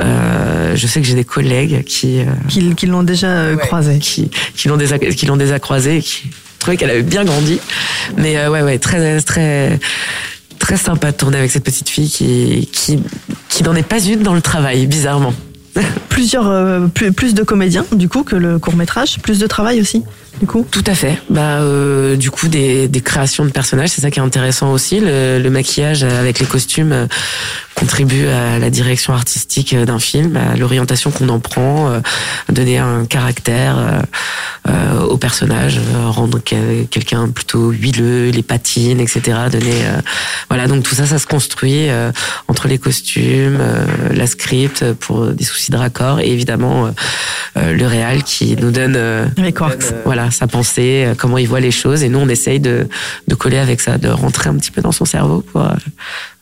Euh, 0.00 0.76
je 0.76 0.86
sais 0.86 1.00
que 1.00 1.06
j'ai 1.06 1.14
des 1.14 1.24
collègues 1.24 1.84
qui 1.84 2.20
euh, 2.20 2.24
Qu'ils 2.48 2.74
qu'ils 2.74 2.90
l'ont 2.90 3.02
déjà 3.02 3.28
euh, 3.28 3.56
croisée. 3.56 3.98
qui 3.98 4.30
qui 4.54 4.68
l'ont 4.68 4.76
déjà 4.76 4.98
qui 4.98 5.26
l'ont 5.26 5.36
déjà 5.36 5.58
croisée, 5.58 5.96
et 5.98 6.02
qui 6.02 6.30
trouvaient 6.58 6.76
qu'elle 6.76 6.90
avait 6.90 7.02
bien 7.02 7.24
grandi. 7.24 7.58
Mais 8.18 8.36
euh, 8.36 8.50
ouais 8.50 8.62
ouais 8.62 8.78
très 8.78 9.20
très 9.22 9.78
très 10.62 10.76
sympa 10.76 11.10
de 11.10 11.16
tourner 11.16 11.38
avec 11.38 11.50
cette 11.50 11.64
petite 11.64 11.88
fille 11.88 12.08
qui 12.08 12.68
qui 12.72 12.98
qui 13.48 13.62
n'en 13.64 13.74
est 13.74 13.82
pas 13.82 14.00
une 14.00 14.22
dans 14.22 14.32
le 14.32 14.40
travail 14.40 14.86
bizarrement. 14.86 15.34
Plusieurs, 16.08 16.48
euh, 16.48 16.86
plus, 16.86 17.12
plus 17.12 17.34
de 17.34 17.42
comédiens, 17.42 17.84
du 17.92 18.08
coup, 18.08 18.22
que 18.22 18.36
le 18.36 18.58
court 18.58 18.76
métrage. 18.76 19.18
Plus 19.20 19.38
de 19.38 19.46
travail 19.46 19.80
aussi, 19.80 20.02
du 20.40 20.46
coup. 20.46 20.66
Tout 20.70 20.84
à 20.86 20.94
fait. 20.94 21.18
Bah, 21.30 21.60
euh, 21.60 22.16
du 22.16 22.30
coup, 22.30 22.48
des, 22.48 22.88
des 22.88 23.00
créations 23.00 23.44
de 23.44 23.50
personnages, 23.50 23.90
c'est 23.90 24.00
ça 24.00 24.10
qui 24.10 24.18
est 24.18 24.22
intéressant 24.22 24.72
aussi. 24.72 25.00
Le, 25.00 25.38
le 25.38 25.50
maquillage 25.50 26.02
avec 26.04 26.38
les 26.38 26.46
costumes 26.46 26.92
euh, 26.92 27.06
contribue 27.74 28.26
à 28.26 28.58
la 28.58 28.70
direction 28.70 29.12
artistique 29.14 29.72
euh, 29.74 29.84
d'un 29.84 29.98
film, 29.98 30.36
à 30.36 30.56
l'orientation 30.56 31.10
qu'on 31.10 31.28
en 31.28 31.40
prend, 31.40 31.90
euh, 31.90 32.00
donner 32.48 32.78
un 32.78 33.04
caractère 33.06 34.02
euh, 34.68 35.00
au 35.02 35.16
personnage, 35.16 35.80
rendre 36.06 36.38
quel- 36.44 36.86
quelqu'un 36.90 37.28
plutôt 37.28 37.70
huileux, 37.70 38.30
les 38.30 38.42
patines, 38.42 39.00
etc. 39.00 39.20
Donner, 39.50 39.74
voilà. 40.48 40.66
Donc 40.68 40.82
tout 40.84 40.94
ça, 40.94 41.06
ça 41.06 41.18
se 41.18 41.26
construit 41.26 41.88
entre 42.48 42.68
les 42.68 42.78
costumes, 42.78 43.58
la 44.12 44.26
script 44.26 44.92
pour 44.94 45.26
des 45.28 45.44
soucis 45.44 45.72
de 45.72 45.76
raccord 45.76 46.20
et 46.20 46.30
évidemment 46.30 46.90
le 47.56 47.86
réal 47.86 48.22
qui 48.22 48.56
nous 48.56 48.70
donne 48.70 48.96
Avec 49.36 49.56
Quarks. 49.56 49.82
voilà 50.04 50.21
sa 50.30 50.46
pensée, 50.46 51.04
euh, 51.06 51.14
comment 51.16 51.38
il 51.38 51.48
voit 51.48 51.60
les 51.60 51.70
choses, 51.70 52.02
et 52.02 52.08
nous 52.08 52.18
on 52.18 52.28
essaye 52.28 52.60
de, 52.60 52.88
de 53.28 53.34
coller 53.34 53.58
avec 53.58 53.80
ça, 53.80 53.98
de 53.98 54.08
rentrer 54.08 54.50
un 54.50 54.56
petit 54.56 54.70
peu 54.70 54.80
dans 54.80 54.92
son 54.92 55.04
cerveau. 55.04 55.40
Pour, 55.40 55.62
euh, 55.62 55.74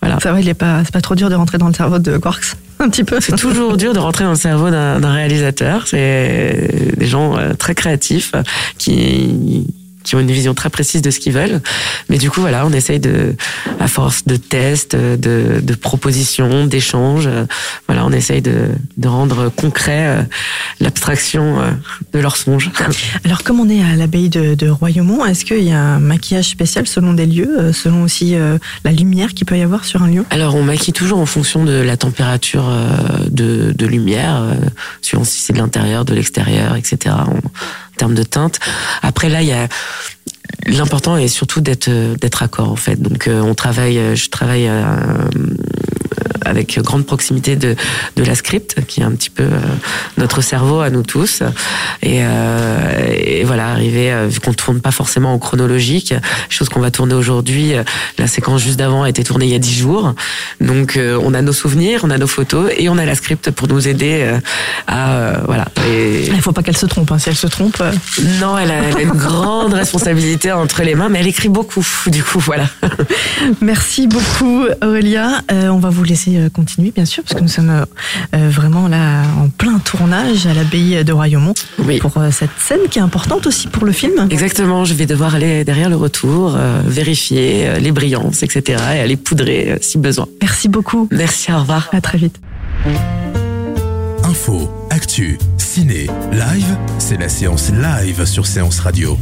voilà. 0.00 0.18
Ça 0.20 0.32
va, 0.32 0.40
il 0.40 0.48
est 0.48 0.54
pas, 0.54 0.82
c'est 0.84 0.92
pas 0.92 1.00
trop 1.00 1.14
dur 1.14 1.30
de 1.30 1.34
rentrer 1.34 1.58
dans 1.58 1.68
le 1.68 1.74
cerveau 1.74 1.98
de 1.98 2.18
Quarks. 2.18 2.56
Un 2.80 2.88
petit 2.88 3.04
peu. 3.04 3.20
C'est 3.20 3.36
toujours 3.36 3.76
dur 3.76 3.92
de 3.92 3.98
rentrer 3.98 4.24
dans 4.24 4.30
le 4.30 4.36
cerveau 4.36 4.70
d'un 4.70 5.00
d'un 5.00 5.12
réalisateur. 5.12 5.86
C'est 5.86 6.94
des 6.96 7.06
gens 7.06 7.36
euh, 7.36 7.52
très 7.52 7.74
créatifs 7.74 8.32
qui 8.78 9.66
qui 10.02 10.16
ont 10.16 10.20
une 10.20 10.30
vision 10.30 10.54
très 10.54 10.70
précise 10.70 11.02
de 11.02 11.10
ce 11.10 11.18
qu'ils 11.20 11.32
veulent. 11.32 11.60
Mais 12.08 12.18
du 12.18 12.30
coup, 12.30 12.40
voilà, 12.40 12.66
on 12.66 12.72
essaye 12.72 13.00
de, 13.00 13.34
à 13.78 13.88
force 13.88 14.24
de 14.24 14.36
tests, 14.36 14.96
de, 14.96 15.60
de 15.62 15.74
propositions, 15.74 16.66
d'échanges, 16.66 17.26
euh, 17.26 17.44
voilà, 17.86 18.06
on 18.06 18.12
essaye 18.12 18.42
de, 18.42 18.68
de 18.96 19.08
rendre 19.08 19.50
concret 19.50 20.06
euh, 20.06 20.22
l'abstraction 20.80 21.60
euh, 21.60 21.70
de 22.12 22.18
leurs 22.18 22.36
songes. 22.36 22.70
Alors, 23.24 23.42
comme 23.42 23.60
on 23.60 23.68
est 23.68 23.82
à 23.82 23.94
l'abbaye 23.96 24.28
de, 24.28 24.54
de 24.54 24.68
Royaumont, 24.68 25.24
est-ce 25.24 25.44
qu'il 25.44 25.64
y 25.64 25.72
a 25.72 25.80
un 25.80 25.98
maquillage 25.98 26.48
spécial 26.48 26.86
selon 26.86 27.12
des 27.12 27.26
lieux, 27.26 27.72
selon 27.72 28.02
aussi 28.02 28.34
la 28.84 28.92
lumière 28.92 29.34
qu'il 29.34 29.46
peut 29.46 29.58
y 29.58 29.62
avoir 29.62 29.84
sur 29.84 30.02
un 30.02 30.08
lieu? 30.08 30.24
Alors, 30.30 30.54
on 30.54 30.62
maquille 30.62 30.94
toujours 30.94 31.18
en 31.18 31.26
fonction 31.26 31.64
de 31.64 31.72
la 31.72 31.96
température 31.96 32.70
de, 33.28 33.72
de 33.76 33.86
lumière, 33.86 34.42
suivant 35.02 35.24
si 35.24 35.40
c'est 35.40 35.52
de 35.52 35.58
l'intérieur, 35.58 36.04
de 36.04 36.14
l'extérieur, 36.14 36.76
etc. 36.76 37.14
termes 38.00 38.14
de 38.14 38.22
teinte. 38.22 38.58
Après, 39.02 39.28
là, 39.28 39.42
il 39.42 39.48
y 39.48 39.52
a 39.52 39.68
l'important 40.66 41.16
est 41.16 41.28
surtout 41.28 41.60
d'être 41.60 41.88
euh, 41.88 42.16
d'être 42.16 42.42
accord 42.42 42.70
en 42.70 42.76
fait. 42.76 42.96
Donc, 43.00 43.28
euh, 43.28 43.40
on 43.40 43.54
travaille, 43.54 43.98
euh, 43.98 44.14
je 44.14 44.28
travaille. 44.30 44.68
Avec 46.44 46.78
grande 46.80 47.06
proximité 47.06 47.56
de, 47.56 47.74
de 48.16 48.24
la 48.24 48.34
script, 48.34 48.76
qui 48.86 49.00
est 49.00 49.04
un 49.04 49.12
petit 49.12 49.30
peu 49.30 49.42
euh, 49.44 49.58
notre 50.18 50.40
cerveau 50.42 50.80
à 50.80 50.90
nous 50.90 51.02
tous. 51.02 51.42
Et, 52.02 52.20
euh, 52.22 53.14
et 53.16 53.44
voilà, 53.44 53.68
arriver, 53.70 54.12
euh, 54.12 54.26
vu 54.28 54.40
qu'on 54.40 54.52
tourne 54.54 54.80
pas 54.80 54.90
forcément 54.90 55.32
en 55.34 55.38
chronologique, 55.38 56.14
chose 56.48 56.68
qu'on 56.68 56.80
va 56.80 56.90
tourner 56.90 57.14
aujourd'hui, 57.14 57.72
la 58.18 58.26
séquence 58.26 58.62
juste 58.62 58.78
d'avant 58.78 59.02
a 59.02 59.08
été 59.08 59.22
tournée 59.24 59.46
il 59.46 59.52
y 59.52 59.54
a 59.54 59.58
dix 59.58 59.74
jours. 59.76 60.14
Donc 60.60 60.98
on 60.98 61.34
a 61.34 61.42
nos 61.42 61.52
souvenirs, 61.52 62.00
on 62.04 62.10
a 62.10 62.18
nos 62.18 62.26
photos 62.26 62.70
et 62.76 62.88
on 62.88 62.98
a 62.98 63.04
la 63.04 63.14
script 63.14 63.50
pour 63.50 63.68
nous 63.68 63.88
aider 63.88 64.28
à... 64.86 65.40
voilà. 65.46 65.66
Et- 65.88 66.26
Il 66.26 66.40
faut 66.42 66.52
pas 66.52 66.62
qu'elle 66.62 66.76
se 66.76 66.86
trompe. 66.86 67.10
hein. 67.12 67.18
Si 67.18 67.28
elle 67.28 67.36
se 67.36 67.46
trompe, 67.46 67.82
non, 68.40 68.56
elle 68.58 68.70
a, 68.70 68.74
elle 68.82 68.96
a 68.96 69.00
une 69.02 69.10
grande 69.10 69.74
responsabilité 69.74 70.52
entre 70.52 70.82
les 70.82 70.94
mains, 70.94 71.08
mais 71.08 71.20
elle 71.20 71.26
écrit 71.28 71.48
beaucoup. 71.48 71.86
Du 72.06 72.22
coup, 72.22 72.38
voilà. 72.40 72.64
Merci 73.60 74.06
beaucoup 74.06 74.64
Aurélia. 74.82 75.42
Euh, 75.52 75.68
on 75.68 75.78
va 75.78 75.90
vous 75.90 76.04
laisser 76.04 76.29
euh, 76.38 76.48
continuer 76.50 76.90
bien 76.94 77.04
sûr 77.04 77.22
parce 77.22 77.34
que 77.34 77.42
nous 77.42 77.48
sommes 77.48 77.70
euh, 77.70 77.84
euh, 78.34 78.48
vraiment 78.50 78.88
là 78.88 79.22
en 79.38 79.48
plein 79.48 79.78
tournage 79.78 80.46
à 80.46 80.54
l'abbaye 80.54 81.04
de 81.04 81.12
Royaumont 81.12 81.54
Oui. 81.84 81.98
pour 81.98 82.16
euh, 82.18 82.30
cette 82.30 82.50
scène 82.58 82.80
qui 82.90 82.98
est 82.98 83.02
importante 83.02 83.46
aussi 83.46 83.68
pour 83.68 83.84
le 83.84 83.92
film. 83.92 84.26
Exactement, 84.30 84.84
je 84.84 84.94
vais 84.94 85.06
devoir 85.06 85.34
aller 85.34 85.64
derrière 85.64 85.88
le 85.90 85.96
retour, 85.96 86.54
euh, 86.56 86.80
vérifier 86.84 87.68
euh, 87.68 87.78
les 87.78 87.92
brillances, 87.92 88.42
etc. 88.42 88.82
et 88.96 89.00
aller 89.00 89.16
poudrer 89.16 89.72
euh, 89.72 89.76
si 89.80 89.98
besoin. 89.98 90.26
Merci 90.42 90.68
beaucoup. 90.68 91.08
Merci, 91.10 91.52
au 91.52 91.58
revoir. 91.58 91.88
À 91.92 92.00
très 92.00 92.18
vite. 92.18 92.40
Info, 94.24 94.70
actu, 94.90 95.38
ciné, 95.58 96.06
live, 96.32 96.76
c'est 96.98 97.18
la 97.18 97.28
séance 97.28 97.70
live 97.72 98.24
sur 98.26 98.46
Séance 98.46 98.78
Radio. 98.80 99.18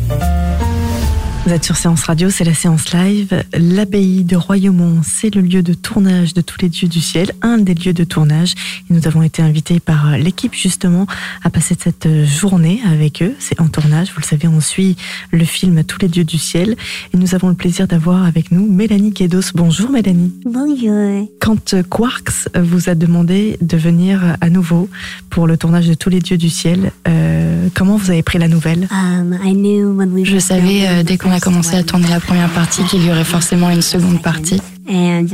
Vous 1.49 1.55
êtes 1.55 1.65
sur 1.65 1.77
Séance 1.77 2.05
Radio, 2.05 2.29
c'est 2.29 2.45
la 2.45 2.53
séance 2.53 2.93
live. 2.93 3.43
L'abbaye 3.55 4.23
de 4.23 4.37
Royaumont, 4.37 5.01
c'est 5.03 5.35
le 5.35 5.41
lieu 5.41 5.63
de 5.63 5.73
tournage 5.73 6.35
de 6.35 6.43
tous 6.43 6.59
les 6.61 6.69
dieux 6.69 6.89
du 6.89 7.01
ciel, 7.01 7.33
un 7.41 7.57
des 7.57 7.73
lieux 7.73 7.95
de 7.95 8.05
tournage. 8.05 8.53
Et 8.91 8.93
nous 8.93 9.07
avons 9.07 9.23
été 9.23 9.41
invités 9.41 9.81
par 9.81 10.19
l'équipe 10.19 10.53
justement 10.53 11.07
à 11.43 11.49
passer 11.49 11.75
cette 11.83 12.07
journée 12.27 12.83
avec 12.87 13.23
eux. 13.23 13.35
C'est 13.39 13.59
en 13.63 13.69
tournage, 13.69 14.09
vous 14.09 14.21
le 14.21 14.27
savez, 14.27 14.47
on 14.47 14.61
suit 14.61 14.97
le 15.31 15.47
film 15.47 15.85
Tous 15.85 15.99
les 16.03 16.09
dieux 16.09 16.25
du 16.25 16.37
ciel. 16.37 16.77
Et 17.15 17.17
nous 17.17 17.35
avons 17.35 17.49
le 17.49 17.55
plaisir 17.55 17.89
d'avoir 17.89 18.25
avec 18.25 18.53
nous 18.53 18.71
Mélanie 18.71 19.13
Guédos. 19.13 19.53
Bonjour 19.55 19.89
Mélanie. 19.89 20.35
Bonjour. 20.45 21.27
Quand 21.41 21.73
euh, 21.73 21.83
Quarks 21.83 22.51
vous 22.61 22.91
a 22.91 22.95
demandé 22.95 23.57
de 23.63 23.79
venir 23.79 24.37
à 24.43 24.51
nouveau 24.51 24.91
pour 25.31 25.47
le 25.47 25.57
tournage 25.57 25.89
de 25.89 25.95
Tous 25.95 26.11
les 26.11 26.21
dieux 26.21 26.37
du 26.37 26.51
ciel, 26.51 26.93
euh, 27.09 27.69
comment 27.75 27.97
vous 27.97 28.11
avez 28.11 28.23
pris 28.23 28.37
la 28.37 28.49
nouvelle? 28.49 28.87
Um, 28.91 29.39
I 29.43 29.55
knew 29.55 29.97
when 29.97 30.13
we 30.13 30.27
Je 30.27 30.33
were 30.33 30.43
savais 30.43 30.87
euh, 30.87 31.03
dès 31.03 31.17
qu'on 31.17 31.38
a 31.39 31.41
commencé 31.41 31.77
à 31.77 31.85
tourner 31.85 32.09
la 32.09 32.19
première 32.19 32.51
partie 32.51 32.83
qu'il 32.85 33.07
y 33.07 33.11
aurait 33.11 33.23
forcément 33.23 33.71
une 33.71 33.83
seconde 33.83 34.21
partie 34.21 34.61
et 34.89 35.25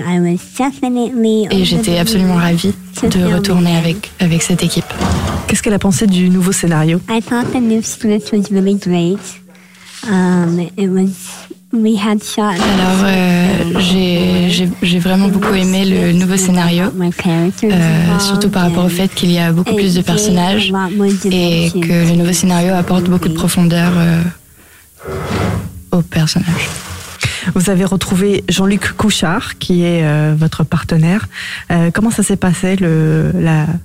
j'étais 1.64 1.98
absolument 1.98 2.34
ravie 2.34 2.74
de 3.02 3.34
retourner 3.34 3.74
avec, 3.76 4.10
avec 4.20 4.42
cette 4.42 4.62
équipe. 4.62 4.84
Qu'est-ce 5.46 5.62
qu'elle 5.62 5.74
a 5.74 5.78
pensé 5.78 6.06
du 6.06 6.28
nouveau 6.28 6.52
scénario? 6.52 7.00
Um. 10.06 10.60
Alors 11.72 13.06
euh, 13.06 13.80
j'ai 13.80 14.98
vraiment 14.98 15.28
beaucoup 15.28 15.54
aimé 15.54 15.86
le 15.86 16.12
nouveau 16.12 16.36
scénario, 16.36 16.84
euh, 16.84 18.18
surtout 18.20 18.50
par 18.50 18.64
rapport 18.64 18.84
au 18.84 18.90
fait 18.90 19.08
qu'il 19.08 19.32
y 19.32 19.38
a 19.38 19.52
beaucoup 19.52 19.74
plus 19.74 19.94
de 19.94 20.02
personnages 20.02 20.72
et 21.30 21.70
que 21.72 22.10
le 22.10 22.16
nouveau 22.16 22.32
scénario 22.32 22.74
apporte 22.74 23.04
beaucoup 23.04 23.28
de 23.28 23.34
profondeur 23.34 23.92
euh, 23.96 24.22
aux 25.94 26.02
personnages. 26.02 26.68
Vous 27.54 27.70
avez 27.70 27.84
retrouvé 27.84 28.44
Jean-Luc 28.48 28.92
Couchard, 28.96 29.58
qui 29.58 29.82
est 29.82 30.04
euh, 30.04 30.34
votre 30.36 30.64
partenaire. 30.64 31.28
Euh, 31.70 31.90
comment 31.92 32.10
ça 32.10 32.22
s'est 32.22 32.36
passé, 32.36 32.76
le, 32.76 33.32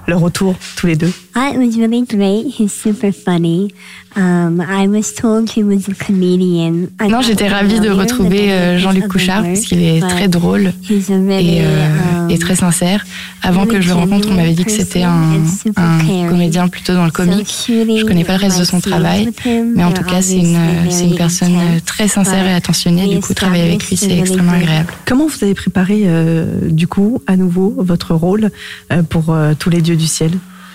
le 0.08 0.16
retour, 0.16 0.56
tous 0.76 0.88
les 0.88 0.96
deux? 0.96 1.12
It 1.48 1.58
was 1.58 1.78
really 1.78 2.04
great. 2.06 2.48
He's 2.48 2.74
super 2.74 3.12
funny. 3.12 3.74
Um, 4.16 4.60
I 4.60 4.88
was 4.88 5.14
told 5.14 5.50
he 5.50 5.64
was 5.64 5.88
a 5.88 5.94
comedian. 5.94 6.90
I 7.00 7.08
Non, 7.08 7.22
j'étais 7.22 7.48
ravie 7.48 7.80
de 7.80 7.90
retrouver 7.90 8.52
euh, 8.52 8.78
Jean-Luc 8.78 9.08
Couchard 9.08 9.44
parce 9.44 9.62
qu'il 9.62 9.82
est 9.82 10.02
très 10.02 10.28
drôle 10.28 10.74
et, 10.90 11.62
euh, 11.62 11.88
um, 12.24 12.30
et 12.30 12.38
très 12.38 12.56
sincère. 12.56 13.06
Avant 13.42 13.66
que 13.66 13.80
je 13.80 13.88
le 13.88 13.94
rencontre, 13.94 14.28
on 14.32 14.34
m'avait 14.36 14.54
dit 14.54 14.66
que 14.66 14.72
c'était 14.72 15.04
un, 15.04 15.42
un 15.78 16.28
comédien 16.28 16.68
plutôt 16.68 16.94
dans 16.94 17.06
le 17.06 17.12
comique. 17.12 17.56
Je 17.68 18.06
connais 18.06 18.24
pas 18.26 18.38
le 18.38 18.42
reste 18.42 18.60
de 18.60 18.66
son 18.66 18.80
travail, 18.82 19.30
mais 19.46 19.84
en 19.84 19.92
tout 19.92 20.04
cas, 20.04 20.22
c'est 20.22 20.38
une, 20.38 20.58
c'est 20.90 21.06
une 21.06 21.16
personne 21.16 21.56
euh, 21.56 21.80
très 21.86 22.08
sincère 22.08 22.46
et 22.46 22.54
attentionnée. 22.54 23.08
Du 23.08 23.20
coup, 23.22 23.34
travailler 23.34 23.64
avec 23.64 23.88
lui, 23.88 23.96
c'est 23.96 24.18
extrêmement 24.18 24.54
agréable. 24.54 24.92
Comment 25.06 25.28
vous 25.28 25.44
avez 25.44 25.54
préparé, 25.54 26.04
euh, 26.06 26.46
du 26.70 26.88
coup, 26.88 27.22
à 27.28 27.38
nouveau, 27.38 27.74
votre 27.78 28.14
rôle 28.14 28.50
euh, 28.92 29.04
pour 29.04 29.30
euh, 29.30 29.54
tous 29.58 29.70
les 29.70 29.82
dieux 29.82 29.96
du 29.96 30.08
ciel? 30.08 30.32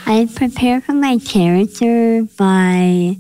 I 0.06 0.26
prepared 0.34 0.84
for 0.84 0.92
my 0.94 1.18
character 1.18 2.22
by, 2.38 3.16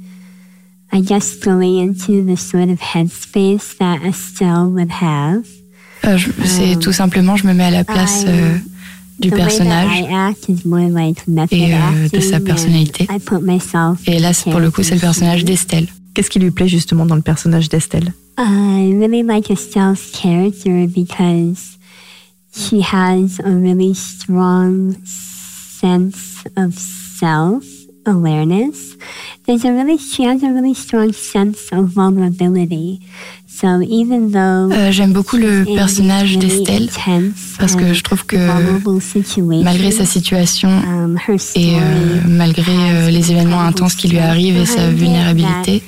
I 0.92 1.00
guess, 1.00 1.34
going 1.36 1.78
into 1.78 2.22
the 2.24 2.36
sort 2.36 2.68
of 2.68 2.78
headspace 2.80 3.76
that 3.78 4.02
Estelle 4.04 4.70
would 4.70 4.90
have. 4.90 5.44
Euh, 6.04 6.18
je- 6.18 6.30
C'est 6.44 6.78
tout 6.78 6.92
simplement, 6.92 7.36
je 7.36 7.46
me 7.46 7.54
mets 7.54 7.64
à 7.64 7.70
la 7.70 7.84
place 7.84 8.24
euh, 8.28 8.58
du 9.18 9.30
personnage 9.30 9.90
et 9.98 11.74
euh, 11.74 12.08
de 12.12 12.20
sa 12.20 12.40
personnalité. 12.40 13.06
Et 14.06 14.18
là, 14.18 14.32
pour 14.50 14.60
le 14.60 14.70
coup, 14.70 14.82
c'est 14.82 14.94
le 14.94 15.00
personnage 15.00 15.44
d'Estelle. 15.44 15.86
Qu'est-ce 16.12 16.28
qui 16.30 16.38
lui 16.38 16.50
plaît 16.50 16.68
justement 16.68 17.06
dans 17.06 17.16
le 17.16 17.22
personnage 17.22 17.68
d'Estelle? 17.70 18.12
I 18.38 18.92
really 18.98 19.22
like 19.22 19.50
Estelle's 19.50 20.10
character 20.12 20.86
because 20.86 21.78
she 22.54 22.82
has 22.92 23.40
a 23.44 23.50
really 23.50 23.94
strong 23.94 24.94
sense 25.06 26.33
of 26.56 26.74
self 26.74 27.64
awareness. 28.06 28.96
There's 29.46 29.64
a 29.64 29.72
really, 29.72 29.98
she 29.98 30.24
has 30.24 30.42
a 30.42 30.52
really 30.52 30.74
strong 30.74 31.12
sense 31.12 31.70
of 31.72 31.88
vulnerability. 31.88 33.00
So 33.46 33.80
even 33.82 34.32
though 34.32 34.72
euh, 34.72 34.90
J'aime 34.90 35.12
beaucoup 35.12 35.36
le 35.36 35.64
personnage 35.76 36.38
d'Estelle 36.38 36.88
parce 37.58 37.76
que 37.76 37.92
je 37.94 38.02
trouve 38.02 38.26
que 38.26 38.36
malgré 39.62 39.92
sa 39.92 40.04
situation 40.04 40.68
um, 40.68 41.16
et 41.54 41.76
euh, 41.76 42.20
malgré 42.26 42.72
euh, 42.72 43.10
les 43.10 43.30
événements 43.30 43.60
intenses 43.60 43.94
qui 43.94 44.08
lui 44.08 44.18
arrivent 44.18 44.56
et 44.56 44.66
sa 44.66 44.90
vulnérabilité, 44.90 45.84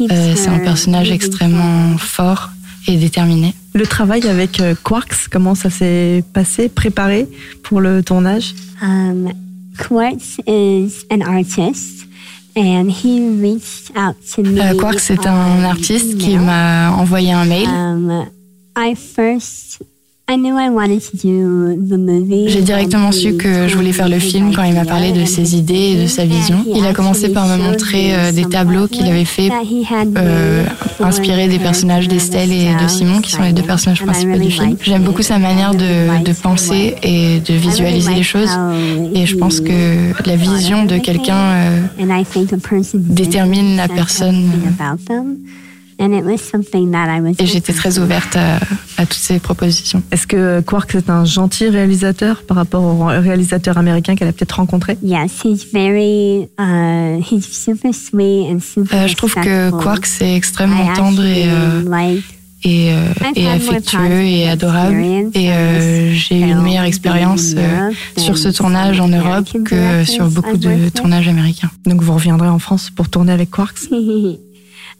euh, 0.00 0.32
c'est 0.34 0.48
un 0.48 0.60
personnage 0.60 1.10
extrêmement 1.10 1.98
fort 1.98 2.50
et 2.88 2.96
déterminé. 2.96 3.54
Le 3.74 3.86
travail 3.86 4.26
avec 4.26 4.62
Quarks, 4.82 5.28
comment 5.30 5.54
ça 5.54 5.68
s'est 5.68 6.24
passé, 6.32 6.70
préparé 6.70 7.28
pour 7.62 7.82
le 7.82 8.02
tournage? 8.02 8.54
Um, 8.82 9.32
Quartz 9.78 10.38
is 10.46 11.04
an 11.10 11.22
artist, 11.22 12.06
and 12.54 12.90
he 12.90 13.28
reached 13.40 13.90
out 13.96 14.16
to 14.34 14.42
me. 14.42 14.60
Euh, 14.60 14.74
Quark, 14.78 14.98
c'est 14.98 15.26
un 15.26 15.64
artiste 15.64 16.18
qui 16.18 16.36
m'a 16.36 16.92
envoyé 16.92 17.32
un 17.32 17.44
mail. 17.44 17.68
Um, 17.68 18.26
I 18.76 18.94
first, 18.94 19.82
I 20.28 20.36
knew 20.36 20.56
I 20.56 20.70
wanted 20.70 21.00
to 21.10 21.16
do 21.16 21.74
the 21.74 21.98
movie. 21.98 22.48
J'ai 22.48 22.62
directement 22.62 23.10
su 23.12 23.36
que 23.36 23.66
je 23.68 23.76
voulais 23.76 23.92
faire 23.92 24.08
le 24.08 24.20
film 24.20 24.54
quand 24.54 24.62
il 24.62 24.72
m'a 24.72 24.84
parlé 24.84 25.10
de 25.12 25.24
ses 25.24 25.56
idées 25.56 25.94
et 25.94 26.02
de 26.02 26.06
sa 26.06 26.24
vision. 26.24 26.64
Il 26.74 26.86
a 26.86 26.94
commencé 26.94 27.30
par 27.30 27.46
me 27.48 27.56
montrer 27.56 28.14
euh, 28.14 28.32
des 28.32 28.44
tableaux 28.44 28.86
qu'il 28.86 29.06
avait 29.06 29.24
fait 29.24 29.50
euh, 30.16 30.64
inspirés 31.00 31.48
des 31.48 31.58
personnages 31.58 32.06
d'Estelle 32.08 32.52
et 32.52 32.72
de 32.82 32.88
Simon, 32.88 33.20
qui 33.20 33.32
sont 33.32 33.42
les 33.42 33.52
deux 33.52 33.62
personnages 33.62 34.02
principaux 34.02 34.38
du 34.38 34.50
film. 34.50 34.76
J'aime 34.80 35.02
beaucoup 35.02 35.22
sa 35.22 35.38
manière 35.38 35.74
de, 35.74 36.24
de 36.24 36.32
penser 36.32 36.94
et 37.02 37.40
de 37.40 37.54
visualiser 37.54 38.14
les 38.14 38.22
choses. 38.22 38.56
Et 39.14 39.26
je 39.26 39.36
pense 39.36 39.60
que 39.60 40.12
la 40.24 40.36
vision 40.36 40.84
de 40.84 40.98
quelqu'un 40.98 41.34
euh, 41.34 41.80
détermine 42.94 43.76
la 43.76 43.88
personne. 43.88 44.50
Et 47.38 47.46
j'étais 47.46 47.72
très 47.72 47.98
ouverte 47.98 48.36
à, 48.36 48.56
à 48.96 49.06
toutes 49.06 49.12
ces 49.14 49.38
propositions. 49.38 50.02
Est-ce 50.10 50.26
que 50.26 50.60
Quark 50.60 50.94
est 50.94 51.10
un 51.10 51.24
gentil 51.24 51.68
réalisateur 51.68 52.42
par 52.42 52.56
rapport 52.56 52.82
au 52.82 53.04
réalisateur 53.06 53.78
américain 53.78 54.14
qu'elle 54.14 54.28
a 54.28 54.32
peut-être 54.32 54.56
rencontré? 54.56 54.98
Yes, 55.02 55.42
he's 55.44 55.64
very, 55.72 56.48
uh, 56.58 57.20
he's 57.20 57.46
super 57.46 57.92
sweet 57.94 58.48
and 58.50 58.60
super 58.60 59.02
Euh, 59.02 59.06
je 59.06 59.14
trouve 59.14 59.34
que. 59.34 59.70
Quark 59.70 60.06
c'est 60.06 60.34
extrêmement 60.34 60.92
I 60.92 60.96
tendre 60.96 61.24
et, 61.24 61.44
euh, 61.46 61.82
like 61.88 62.24
et, 62.64 62.92
euh, 62.92 63.12
et 63.34 63.48
affectueux 63.48 64.22
et 64.22 64.48
adorable. 64.48 64.96
experience 64.96 65.32
Et 65.34 65.52
euh, 65.52 66.12
j'ai 66.14 66.40
eu 66.40 66.44
une 66.44 66.62
meilleure 66.62 66.84
expérience 66.84 67.54
euh, 67.56 67.90
sur 68.16 68.38
ce 68.38 68.48
tournage 68.48 69.00
en 69.00 69.08
Europe 69.08 69.48
que 69.64 70.04
sur 70.04 70.28
beaucoup 70.28 70.56
de 70.56 70.88
tournages 70.90 71.28
américains. 71.28 71.70
Donc 71.86 72.02
vous 72.02 72.14
reviendrez 72.14 72.48
en 72.48 72.58
France 72.58 72.90
pour 72.90 73.08
tourner 73.08 73.32
avec 73.32 73.50
Quarks 73.50 73.88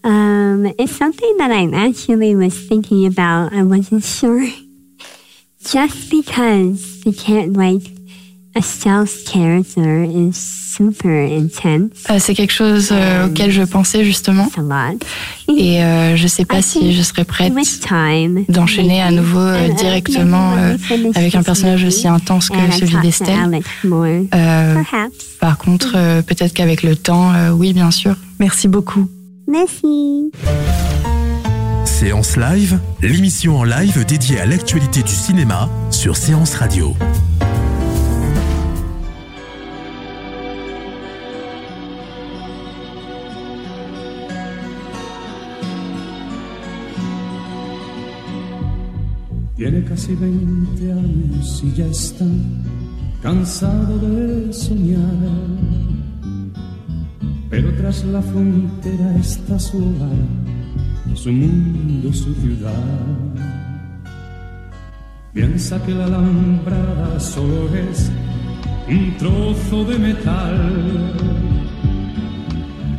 um, 0.05 0.67
it's 0.79 0.97
something 0.97 1.37
that 1.39 1.51
I 1.51 1.69
actually 1.73 2.35
was 2.35 2.55
thinking 2.69 3.07
about. 3.07 3.53
I 3.53 3.63
wasn't 3.63 4.05
sure. 4.05 4.45
Just 5.65 6.11
because 6.11 7.03
the 7.05 7.13
char- 7.13 7.47
like 7.47 7.83
Estelle's 8.55 9.23
character 9.25 10.03
is 10.03 10.35
super 10.35 11.25
intense. 11.25 12.05
Euh, 12.11 12.19
c'est 12.19 12.35
quelque 12.35 12.53
chose 12.53 12.91
euh, 12.93 13.27
auquel 13.27 13.51
je 13.51 13.63
pensais 13.63 14.05
justement. 14.05 14.49
Et 15.49 15.83
euh, 15.83 16.17
je 16.17 16.27
sais 16.27 16.45
pas 16.45 16.61
si 16.63 16.93
je 16.93 17.03
serais 17.03 17.25
prête 17.25 17.53
d'enchaîner 18.49 19.01
à 19.01 19.11
nouveau 19.11 19.39
euh, 19.39 19.69
directement 19.69 20.55
euh, 20.57 20.77
avec 21.15 21.35
un 21.35 21.43
personnage 21.43 21.85
aussi 21.85 22.09
intense 22.09 22.49
que 22.49 22.57
celui 22.79 22.97
d'Estelle. 23.01 23.61
Euh, 24.35 24.75
par 25.41 25.59
contre, 25.59 25.93
euh, 25.95 26.23
peut-être 26.23 26.53
qu'avec 26.53 26.83
le 26.83 26.97
temps, 26.97 27.33
euh, 27.33 27.51
oui, 27.51 27.73
bien 27.73 27.91
sûr. 27.91 28.17
Merci 28.39 28.69
beaucoup. 28.69 29.09
Merci. 29.47 30.31
Séance 31.85 32.37
Live, 32.37 32.79
l'émission 33.01 33.59
en 33.59 33.65
live 33.65 34.05
dédiée 34.05 34.41
à 34.41 34.47
l'actualité 34.47 35.03
du 35.03 35.13
cinéma 35.13 35.69
sur 35.91 36.17
Séance 36.17 36.55
Radio. 36.55 36.95
Tiene 49.57 49.85
casi 49.85 50.15
20 50.15 50.27
años 50.91 51.63
y 51.63 51.73
ya 51.77 51.87
está 51.87 52.25
cansado 53.23 53.97
de 53.99 54.53
soñar. 54.53 54.99
Pero 57.53 57.69
tras 57.75 58.03
la 58.05 58.23
frontera 58.23 59.15
está 59.21 59.59
su 59.59 59.77
hogar, 59.77 60.25
su 61.15 61.31
mundo 61.31 62.11
su 62.11 62.33
ciudad. 62.37 62.73
Piensa 65.35 65.83
que 65.85 65.93
la 65.93 66.07
alambrada 66.07 67.21
solo 67.21 67.69
es 67.75 68.11
un 68.89 69.15
trozo 69.19 69.85
de 69.85 69.99
metal, 69.99 71.13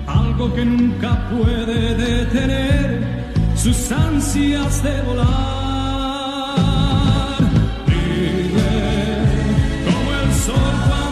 algo 0.05 0.53
que 0.53 0.65
nunca 0.65 1.27
puede 1.31 1.95
detener 1.95 3.33
sus 3.55 3.91
ansias 3.91 4.83
de 4.83 5.01
volar. 5.01 5.29
Libre 7.87 8.69
como 9.87 10.13
el 10.21 10.31
sol 10.45 11.02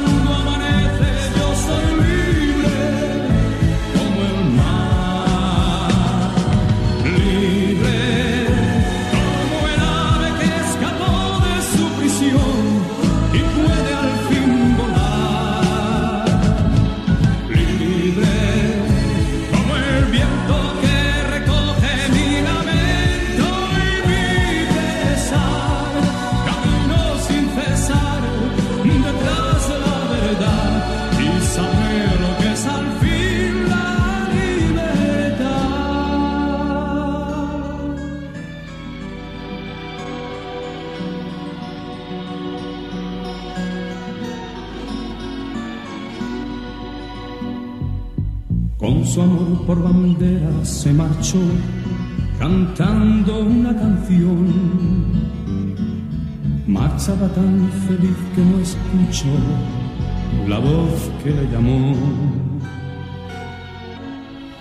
que 61.23 61.31
le 61.31 61.43
llamó. 61.51 61.95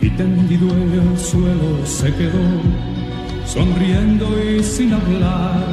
Y 0.01 0.11
tendido 0.11 0.69
en 0.71 0.93
el 0.93 1.19
suelo 1.19 1.85
se 1.85 2.13
quedó, 2.15 2.49
sonriendo 3.47 4.27
y 4.43 4.63
sin 4.63 4.93
hablar. 4.93 5.65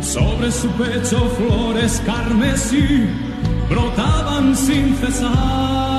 Sobre 0.00 0.50
su 0.50 0.68
pecho 0.70 1.18
flores 1.36 2.02
carmesí 2.04 3.06
brotaban 3.68 4.56
sin 4.56 4.94
cesar. 4.96 5.89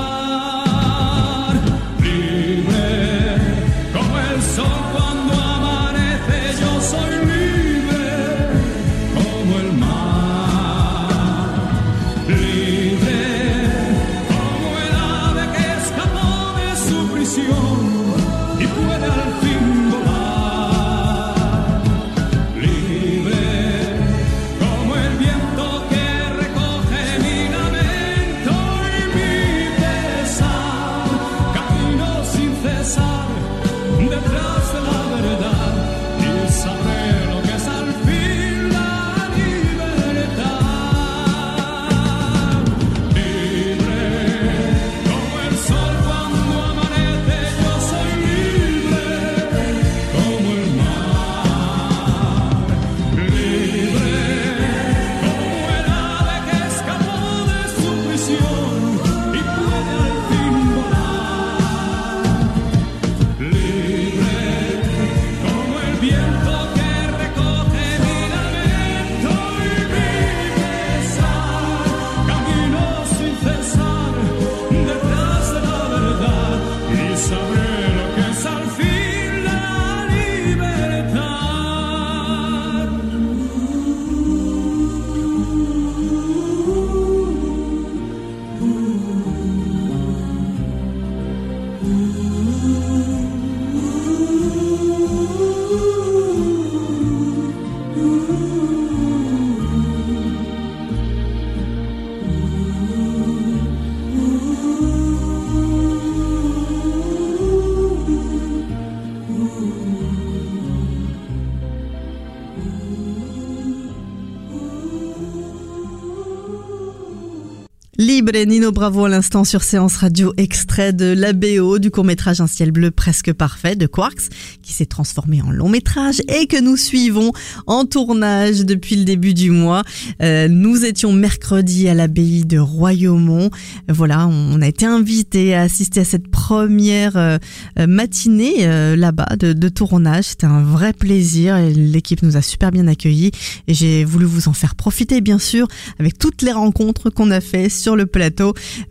Nino 118.46 118.72
Bravo 118.72 119.04
à 119.04 119.08
l'instant 119.08 119.44
sur 119.44 119.62
Séance 119.62 119.96
Radio, 119.96 120.32
extrait 120.36 120.92
de 120.92 121.12
la 121.12 121.32
BO 121.32 121.78
du 121.78 121.90
court-métrage 121.90 122.40
Un 122.40 122.46
ciel 122.46 122.72
bleu 122.72 122.90
presque 122.90 123.32
parfait 123.32 123.76
de 123.76 123.86
Quarks, 123.86 124.30
qui 124.62 124.72
s'est 124.72 124.86
transformé 124.86 125.42
en 125.42 125.50
long 125.50 125.68
métrage 125.68 126.20
et 126.28 126.46
que 126.46 126.60
nous 126.60 126.76
suivons 126.76 127.32
en 127.66 127.84
tournage 127.84 128.60
depuis 128.60 128.96
le 128.96 129.04
début 129.04 129.34
du 129.34 129.50
mois. 129.50 129.82
Euh, 130.22 130.48
nous 130.48 130.84
étions 130.84 131.12
mercredi 131.12 131.88
à 131.88 131.94
l'abbaye 131.94 132.44
de 132.44 132.58
Royaumont. 132.58 133.50
Voilà, 133.88 134.26
on 134.26 134.60
a 134.60 134.66
été 134.66 134.86
invités 134.86 135.54
à 135.54 135.62
assister 135.62 136.00
à 136.00 136.04
cette 136.04 136.28
première 136.28 137.16
euh, 137.16 137.38
matinée 137.86 138.66
euh, 138.66 138.96
là-bas 138.96 139.36
de, 139.38 139.52
de 139.52 139.68
tournage. 139.68 140.24
C'était 140.24 140.46
un 140.46 140.62
vrai 140.62 140.92
plaisir 140.92 141.56
et 141.56 141.72
l'équipe 141.72 142.22
nous 142.22 142.36
a 142.36 142.42
super 142.42 142.72
bien 142.72 142.88
accueillis 142.88 143.30
et 143.68 143.74
j'ai 143.74 144.04
voulu 144.04 144.24
vous 144.24 144.48
en 144.48 144.52
faire 144.52 144.74
profiter 144.74 145.20
bien 145.20 145.38
sûr 145.38 145.68
avec 146.00 146.18
toutes 146.18 146.42
les 146.42 146.52
rencontres 146.52 147.10
qu'on 147.10 147.30
a 147.30 147.40
fait 147.40 147.68
sur 147.68 147.94
le 147.94 148.06
plateau. 148.06 148.31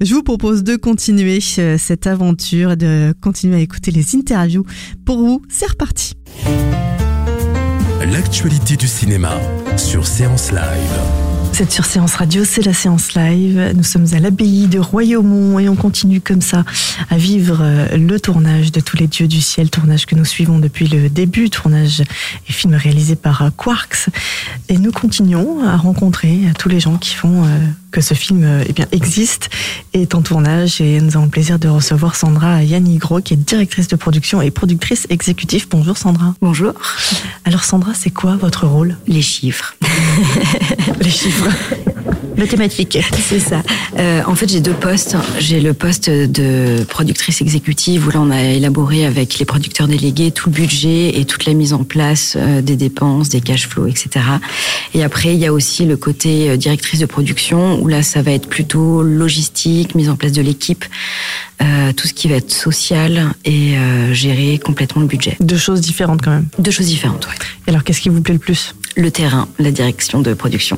Je 0.02 0.14
vous 0.14 0.24
propose 0.24 0.64
de 0.64 0.76
continuer 0.76 1.40
euh, 1.58 1.78
cette 1.78 2.08
aventure 2.08 2.72
et 2.72 2.76
de 2.76 3.14
continuer 3.22 3.58
à 3.58 3.60
écouter 3.60 3.92
les 3.92 4.16
interviews. 4.16 4.66
Pour 5.06 5.18
vous, 5.18 5.42
c'est 5.50 5.70
reparti. 5.70 6.14
L'actualité 8.12 8.76
du 8.76 8.88
cinéma 8.88 9.40
sur 9.78 10.06
Séance 10.06 10.52
Live. 10.52 11.31
C'est 11.54 11.70
sur 11.72 11.86
Séance 11.86 12.16
Radio, 12.16 12.44
c'est 12.46 12.64
la 12.66 12.74
séance 12.74 13.14
live. 13.14 13.74
Nous 13.76 13.84
sommes 13.84 14.08
à 14.14 14.20
l'abbaye 14.20 14.68
de 14.68 14.80
Royaumont 14.80 15.60
et 15.60 15.70
on 15.70 15.76
continue 15.76 16.20
comme 16.20 16.42
ça 16.42 16.64
à 17.10 17.18
vivre 17.18 17.60
euh, 17.62 17.98
le 17.98 18.20
tournage 18.20 18.72
de 18.72 18.80
Tous 18.80 18.98
les 18.98 19.08
dieux 19.08 19.28
du 19.28 19.42
ciel, 19.42 19.70
tournage 19.70 20.06
que 20.06 20.16
nous 20.16 20.26
suivons 20.26 20.60
depuis 20.60 20.88
le 20.88 21.10
début, 21.10 21.50
tournage 21.50 22.02
et 22.48 22.52
film 22.52 22.74
réalisé 22.74 23.16
par 23.16 23.42
euh, 23.44 23.50
Quarks. 23.56 24.10
Et 24.70 24.78
nous 24.78 24.92
continuons 24.92 25.64
à 25.64 25.78
rencontrer 25.78 26.40
euh, 26.46 26.54
tous 26.58 26.70
les 26.70 26.80
gens 26.80 26.98
qui 26.98 27.14
font 27.14 27.46
que 27.92 28.02
ce 28.02 28.14
film 28.14 28.64
eh 28.68 28.72
bien, 28.72 28.88
existe 28.92 29.50
et 29.94 30.04
est 30.04 30.16
en 30.16 30.22
tournage. 30.22 30.80
Et 30.80 31.02
nous 31.02 31.16
avons 31.18 31.26
le 31.26 31.32
plaisir 31.32 31.60
de 31.60 31.68
recevoir 31.68 32.16
Sandra 32.16 32.64
Yanigro, 32.64 33.20
qui 33.22 33.34
est 33.34 33.38
directrice 33.38 33.88
de 33.88 33.98
production 33.98 34.42
et 34.42 34.50
productrice 34.52 35.06
exécutive. 35.10 35.68
Bonjour 35.70 35.98
Sandra. 35.98 36.34
Bonjour. 36.42 36.74
Alors 37.44 37.64
Sandra, 37.66 37.94
c'est 37.94 38.12
quoi 38.12 38.38
votre 38.38 38.66
rôle? 38.66 38.96
Les 39.08 39.22
chiffres. 39.22 39.76
Les 41.02 41.10
chiffres. 41.10 41.50
Mathématiques. 42.38 42.98
C'est 43.30 43.40
ça. 43.40 43.62
Euh, 44.00 44.22
en 44.26 44.36
fait, 44.36 44.50
j'ai 44.50 44.62
deux 44.62 44.74
postes. 44.74 45.16
J'ai 45.40 45.60
le 45.60 45.74
poste 45.74 46.10
de 46.10 46.84
productrice 46.86 47.42
exécutive 47.42 48.08
où 48.08 48.10
là, 48.10 48.20
on 48.20 48.32
a 48.32 48.42
élaboré 48.42 49.06
avec 49.06 49.38
les 49.38 49.46
producteurs 49.46 49.88
délégués 49.88 50.32
tout 50.32 50.50
le 50.50 50.56
budget 50.56 51.20
et 51.20 51.26
toute 51.26 51.46
la 51.46 51.54
mise 51.54 51.74
en 51.74 51.84
place 51.84 52.36
euh, 52.40 52.62
des 52.62 52.76
dépenses, 52.76 53.30
des 53.30 53.42
cash 53.42 53.68
flows, 53.68 53.88
etc. 53.88 54.26
Et 54.94 55.04
après, 55.04 55.34
il 55.34 55.40
y 55.40 55.46
a 55.46 55.54
aussi 55.54 55.86
le 55.86 55.98
côté 55.98 56.50
euh, 56.50 56.58
directrice 56.58 57.00
de 57.00 57.06
production 57.06 57.80
où 57.82 57.88
là, 57.88 58.02
ça 58.02 58.22
va 58.22 58.32
être 58.32 58.48
plutôt 58.48 59.04
logistique, 59.04 59.94
mise 59.94 60.10
en 60.10 60.16
place 60.16 60.32
de 60.32 60.42
l'équipe, 60.42 60.86
euh, 61.62 61.94
tout 61.94 62.08
ce 62.08 62.14
qui 62.14 62.28
va 62.28 62.36
être 62.36 62.52
social 62.52 63.34
et 63.46 63.78
euh, 63.78 64.14
gérer 64.14 64.58
complètement 64.58 65.02
le 65.02 65.08
budget. 65.08 65.38
Deux 65.40 65.58
choses 65.58 65.82
différentes 65.82 66.22
quand 66.24 66.32
même. 66.32 66.48
Deux 66.58 66.72
choses 66.72 66.88
différentes, 66.88 67.28
ouais. 67.28 67.36
Et 67.68 67.70
alors, 67.70 67.84
qu'est-ce 67.84 68.02
qui 68.02 68.10
vous 68.10 68.22
plaît 68.22 68.34
le 68.34 68.40
plus? 68.40 68.74
Le 68.98 69.10
terrain, 69.10 69.48
la 69.58 69.72
direction 69.72 70.22
de 70.22 70.34
production. 70.34 70.78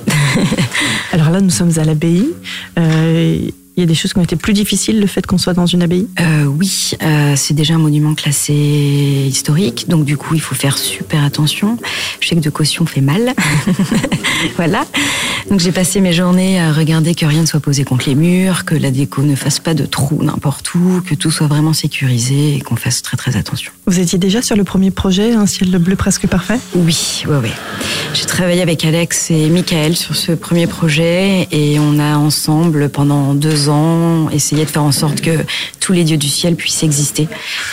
Alors 1.11 1.31
là, 1.31 1.41
nous 1.41 1.49
sommes 1.49 1.71
à 1.77 1.83
l'abbaye. 1.83 2.29
Euh, 2.77 3.49
Il 3.75 3.79
y 3.79 3.83
a 3.83 3.87
des 3.87 3.95
choses 3.95 4.13
qui 4.13 4.19
ont 4.19 4.23
été 4.23 4.35
plus 4.35 4.53
difficiles, 4.53 4.99
le 4.99 5.07
fait 5.07 5.25
qu'on 5.25 5.39
soit 5.39 5.53
dans 5.53 5.65
une 5.65 5.81
abbaye? 5.81 6.07
Euh, 6.19 6.45
oui, 6.45 6.91
euh, 7.01 7.33
c'est 7.35 7.55
déjà 7.55 7.73
un 7.73 7.79
monument 7.79 8.13
classé 8.13 8.53
historique, 9.27 9.89
donc 9.89 10.05
du 10.05 10.15
coup 10.15 10.35
il 10.35 10.41
faut 10.41 10.53
faire 10.53 10.77
super 10.77 11.23
attention. 11.23 11.79
Chèque 12.19 12.39
de 12.39 12.51
caution 12.51 12.85
fait 12.85 13.01
mal, 13.01 13.33
voilà. 14.57 14.85
Donc 15.49 15.59
j'ai 15.59 15.71
passé 15.71 16.01
mes 16.01 16.13
journées 16.13 16.59
à 16.59 16.71
regarder 16.71 17.15
que 17.15 17.25
rien 17.25 17.41
ne 17.41 17.47
soit 17.47 17.59
posé 17.59 17.83
contre 17.83 18.07
les 18.07 18.15
murs, 18.15 18.63
que 18.63 18.75
la 18.75 18.91
déco 18.91 19.23
ne 19.23 19.35
fasse 19.35 19.57
pas 19.59 19.73
de 19.73 19.87
trous 19.87 20.21
n'importe 20.21 20.73
où, 20.75 21.01
que 21.03 21.15
tout 21.15 21.31
soit 21.31 21.47
vraiment 21.47 21.73
sécurisé 21.73 22.55
et 22.55 22.61
qu'on 22.61 22.75
fasse 22.75 23.01
très 23.01 23.17
très 23.17 23.37
attention. 23.37 23.71
Vous 23.87 23.99
étiez 23.99 24.19
déjà 24.19 24.43
sur 24.43 24.55
le 24.55 24.63
premier 24.63 24.91
projet, 24.91 25.33
Un 25.33 25.47
ciel 25.47 25.75
bleu 25.79 25.95
presque 25.95 26.27
parfait? 26.27 26.59
Oui, 26.75 27.23
oui, 27.27 27.37
oui. 27.41 27.49
J'ai 28.13 28.25
travaillé 28.25 28.61
avec 28.61 28.85
Alex 28.85 29.31
et 29.31 29.49
Michael 29.49 29.95
sur 29.95 30.15
ce 30.15 30.31
premier 30.31 30.67
projet 30.67 31.47
et 31.51 31.79
on 31.79 31.97
a 31.97 32.17
ensemble 32.17 32.89
pendant 32.89 33.33
deux 33.33 33.62
essayé 34.31 34.65
de 34.65 34.69
faire 34.69 34.83
en 34.83 34.91
sorte 34.91 35.21
que 35.21 35.31
tous 35.79 35.93
les 35.93 36.03
dieux 36.03 36.17
du 36.17 36.29
ciel 36.29 36.55
puissent 36.55 36.83
exister. 36.83 37.27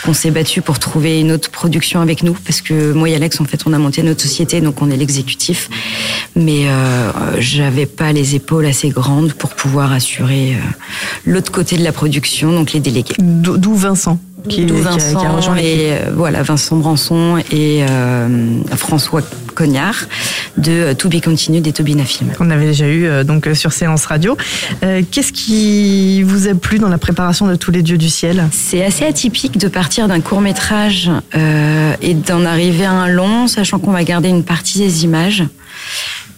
On 0.07 0.13
s'est 0.13 0.31
battu 0.31 0.63
pour 0.63 0.79
trouver 0.79 1.21
une 1.21 1.33
autre 1.33 1.51
production 1.51 2.01
avec 2.01 2.23
nous 2.23 2.35
parce 2.45 2.61
que 2.61 2.93
moi 2.93 3.09
et 3.09 3.15
Alex, 3.15 3.41
en 3.41 3.45
fait, 3.45 3.63
on 3.67 3.73
a 3.73 3.79
monté 3.79 4.03
notre 4.03 4.23
société, 4.23 4.61
donc 4.61 4.83
on 4.83 4.91
est 4.91 4.97
l'exécutif. 4.97 5.69
Mais 6.37 6.67
euh, 6.67 7.11
j'avais 7.39 7.87
pas 7.87 8.13
les 8.13 8.35
épaules 8.35 8.67
assez 8.67 8.89
grandes 8.91 9.33
pour 9.35 9.51
pouvoir 9.51 9.93
assurer 9.93 10.55
euh, 10.55 10.59
l'autre 11.27 11.53
côté 11.53 11.77
de 11.77 11.85
la 11.85 11.93
production, 11.93 12.53
donc 12.53 12.73
les 12.73 12.81
délégués. 12.81 13.15
D'où 13.19 13.75
Vincent? 13.75 14.19
Qui, 14.49 14.67
a 14.71 15.31
rejoint 15.31 15.57
et 15.57 15.93
euh, 15.93 16.11
voilà 16.15 16.43
Vincent 16.43 16.77
Branson 16.77 17.39
et 17.51 17.85
euh, 17.89 18.29
François 18.77 19.23
Cognard 19.55 20.07
de 20.57 20.73
euh, 20.73 20.95
To 20.95 21.09
Be 21.09 21.21
Continued 21.21 21.67
et 21.67 21.73
Tobina 21.73 22.05
Film. 22.05 22.33
qu'on 22.37 22.51
avait 22.51 22.67
déjà 22.67 22.89
eu 22.89 23.25
donc 23.25 23.49
sur 23.55 23.73
séance 23.73 24.07
radio. 24.07 24.37
Euh, 24.83 25.03
Qu'est-ce 25.11 25.33
qui 25.33 26.23
vous 26.23 26.49
a 26.49 26.55
plu 26.55 26.79
dans 26.79 26.89
la 26.89 26.99
préparation 26.99 27.47
de 27.47 27.55
tous 27.55 27.71
les 27.71 27.83
dieux 27.83 27.99
du 27.99 28.09
ciel? 28.09 28.49
C'est 28.53 28.85
assez 28.85 29.05
atypique 29.05 29.59
de 29.59 29.69
partir 29.69 30.09
d'un 30.09 30.21
court 30.21 30.41
métrage 30.41 31.11
euh, 31.35 31.95
et 32.03 32.15
d'en 32.15 32.45
arriver 32.45 32.85
à 32.85 32.93
un 32.93 33.09
long, 33.09 33.47
sachant 33.47 33.79
qu'on 33.79 33.93
va 33.93 34.05
garder 34.05 34.29
une 34.29 34.45
partie 34.45 34.79
des 34.79 35.05
images. 35.05 35.45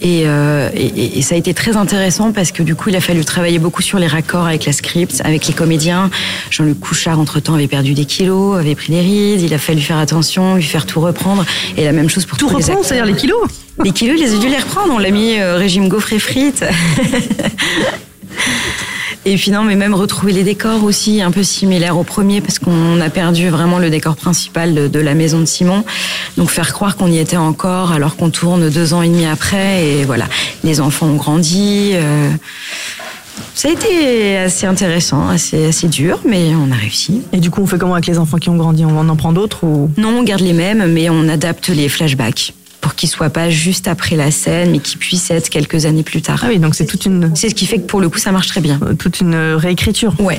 Et, 0.04 0.24
euh, 0.26 0.68
et- 0.74 1.22
ça 1.22 1.36
a 1.36 1.38
été 1.38 1.54
très 1.54 1.76
intéressant 1.76 2.32
parce 2.32 2.50
que 2.50 2.62
du 2.64 2.74
coup, 2.74 2.88
il 2.88 2.96
a 2.96 3.00
fallu 3.00 3.24
travailler 3.24 3.60
beaucoup 3.60 3.82
sur 3.82 3.98
les 4.00 4.08
raccords 4.08 4.46
avec 4.46 4.64
la 4.66 4.72
script, 4.72 5.22
avec 5.24 5.46
les 5.46 5.54
comédiens. 5.54 6.10
Jean-Luc 6.50 6.80
Couchard, 6.80 7.20
entre-temps, 7.20 7.54
avait 7.54 7.68
perdu 7.68 7.94
des 7.94 8.04
kilos, 8.04 8.58
avait 8.58 8.74
pris 8.74 8.92
des 8.92 9.00
rides. 9.00 9.40
Il 9.42 9.54
a 9.54 9.58
fallu 9.58 9.80
faire 9.80 9.98
attention, 9.98 10.56
lui 10.56 10.62
faire 10.64 10.86
tout 10.86 11.00
reprendre. 11.00 11.44
Et 11.76 11.84
la 11.84 11.92
même 11.92 12.10
chose 12.10 12.26
pour 12.26 12.36
Tout 12.36 12.48
tous 12.48 12.56
les 12.58 12.64
reprendre, 12.64 12.84
c'est-à-dire 12.84 13.06
les 13.06 13.14
kilos 13.14 13.40
Les 13.84 13.92
kilos, 13.92 14.16
il 14.18 14.24
les 14.26 14.34
a 14.34 14.38
dû 14.38 14.48
les 14.48 14.58
reprendre. 14.58 14.92
On 14.94 14.98
l'a 14.98 15.10
mis 15.10 15.38
euh, 15.38 15.56
régime 15.56 15.88
gaufre 15.88 16.12
et 16.12 16.18
frites. 16.18 16.64
Et 19.24 19.36
puis 19.36 19.52
non, 19.52 19.62
mais 19.62 19.76
même 19.76 19.94
retrouver 19.94 20.32
les 20.32 20.42
décors 20.42 20.82
aussi, 20.82 21.22
un 21.22 21.30
peu 21.30 21.44
similaires 21.44 21.96
au 21.96 22.02
premier, 22.02 22.40
parce 22.40 22.58
qu'on 22.58 23.00
a 23.00 23.08
perdu 23.08 23.50
vraiment 23.50 23.78
le 23.78 23.88
décor 23.88 24.16
principal 24.16 24.74
de, 24.74 24.88
de 24.88 24.98
la 24.98 25.14
maison 25.14 25.38
de 25.38 25.44
Simon. 25.44 25.84
Donc 26.36 26.50
faire 26.50 26.72
croire 26.72 26.96
qu'on 26.96 27.06
y 27.06 27.18
était 27.18 27.36
encore, 27.36 27.92
alors 27.92 28.16
qu'on 28.16 28.30
tourne 28.30 28.68
deux 28.68 28.94
ans 28.94 29.02
et 29.02 29.08
demi 29.08 29.24
après. 29.24 29.86
Et 29.86 30.04
voilà, 30.04 30.24
les 30.64 30.80
enfants 30.80 31.06
ont 31.06 31.14
grandi. 31.14 31.90
euh, 31.94 32.30
Ça 33.54 33.68
a 33.68 33.70
été 33.70 34.38
assez 34.38 34.66
intéressant, 34.66 35.28
assez, 35.28 35.66
assez 35.66 35.86
dur, 35.86 36.18
mais 36.28 36.54
on 36.56 36.72
a 36.72 36.76
réussi. 36.76 37.22
Et 37.32 37.38
du 37.38 37.48
coup, 37.48 37.62
on 37.62 37.66
fait 37.66 37.78
comment 37.78 37.94
avec 37.94 38.06
les 38.06 38.18
enfants 38.18 38.38
qui 38.38 38.48
ont 38.48 38.56
grandi? 38.56 38.84
On 38.84 39.08
en 39.08 39.16
prend 39.16 39.32
d'autres 39.32 39.62
ou? 39.62 39.88
Non, 39.98 40.18
on 40.18 40.22
garde 40.24 40.42
les 40.42 40.52
mêmes, 40.52 40.92
mais 40.92 41.10
on 41.10 41.28
adapte 41.28 41.68
les 41.68 41.88
flashbacks 41.88 42.54
pour 42.92 42.96
qu'ils 42.96 43.08
soient 43.08 43.30
pas 43.30 43.48
juste 43.48 43.88
après 43.88 44.16
la 44.16 44.30
scène, 44.30 44.70
mais 44.70 44.78
qu'ils 44.78 44.98
puissent 44.98 45.30
être 45.30 45.48
quelques 45.48 45.86
années 45.86 46.02
plus 46.02 46.20
tard. 46.20 46.42
Ah 46.44 46.48
oui, 46.50 46.58
donc 46.58 46.74
c'est 46.74 46.84
toute 46.84 47.06
une. 47.06 47.34
C'est 47.34 47.48
ce 47.48 47.54
qui 47.54 47.64
fait 47.64 47.78
que 47.78 47.86
pour 47.86 48.02
le 48.02 48.10
coup, 48.10 48.18
ça 48.18 48.32
marche 48.32 48.48
très 48.48 48.60
bien. 48.60 48.78
Toute 48.98 49.20
une 49.20 49.34
réécriture. 49.34 50.14
Ouais. 50.18 50.38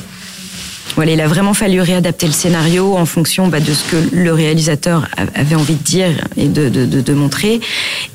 Voilà, 0.95 1.13
il 1.13 1.21
a 1.21 1.27
vraiment 1.27 1.55
fallu 1.55 1.81
réadapter 1.81 2.27
le 2.27 2.31
scénario 2.31 2.95
en 2.95 3.07
fonction 3.07 3.47
bah, 3.47 3.59
de 3.59 3.73
ce 3.73 3.83
que 3.89 4.15
le 4.15 4.31
réalisateur 4.33 5.07
avait 5.33 5.55
envie 5.55 5.73
de 5.73 5.81
dire 5.81 6.09
et 6.37 6.47
de, 6.47 6.69
de, 6.69 6.85
de, 6.85 7.01
de 7.01 7.13
montrer, 7.13 7.59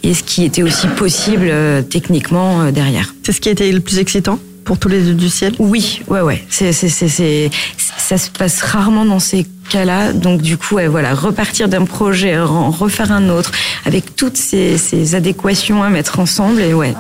et 0.05 0.15
ce 0.15 0.23
qui 0.23 0.45
était 0.45 0.63
aussi 0.63 0.87
possible 0.87 1.49
euh, 1.51 1.83
techniquement 1.83 2.61
euh, 2.61 2.71
derrière. 2.71 3.13
C'est 3.25 3.33
ce 3.33 3.41
qui 3.41 3.49
a 3.49 3.53
été 3.53 3.73
le 3.73 3.81
plus 3.81 3.99
excitant? 3.99 4.39
Pour 4.69 4.79
tous 4.79 4.91
les 4.91 5.09
yeux 5.09 5.15
du 5.15 5.31
ciel 5.31 5.55
Oui, 5.59 6.03
ouais, 6.09 6.21
ouais. 6.21 6.45
C'est, 6.51 6.75
c'est, 6.75 6.91
c'est, 6.91 7.09
c'est, 7.09 7.51
ça 7.97 8.19
se 8.19 8.29
passe 8.29 8.61
rarement 8.61 9.07
dans 9.07 9.19
ces 9.19 9.47
cas-là. 9.71 10.13
Donc 10.13 10.43
du 10.43 10.59
coup, 10.59 10.75
ouais, 10.75 10.89
voilà, 10.89 11.15
repartir 11.15 11.71
d'un 11.71 11.87
projet, 11.87 12.39
en 12.39 12.71
refaire 12.71 13.11
un 13.11 13.31
autre, 13.31 13.51
avec 13.87 14.15
toutes 14.15 14.37
ces, 14.37 14.77
ces 14.77 15.15
adéquations 15.15 15.83
à 15.83 15.89
mettre 15.89 16.21
ensemble, 16.21 16.61
et 16.61 16.75
ouais. 16.75 16.93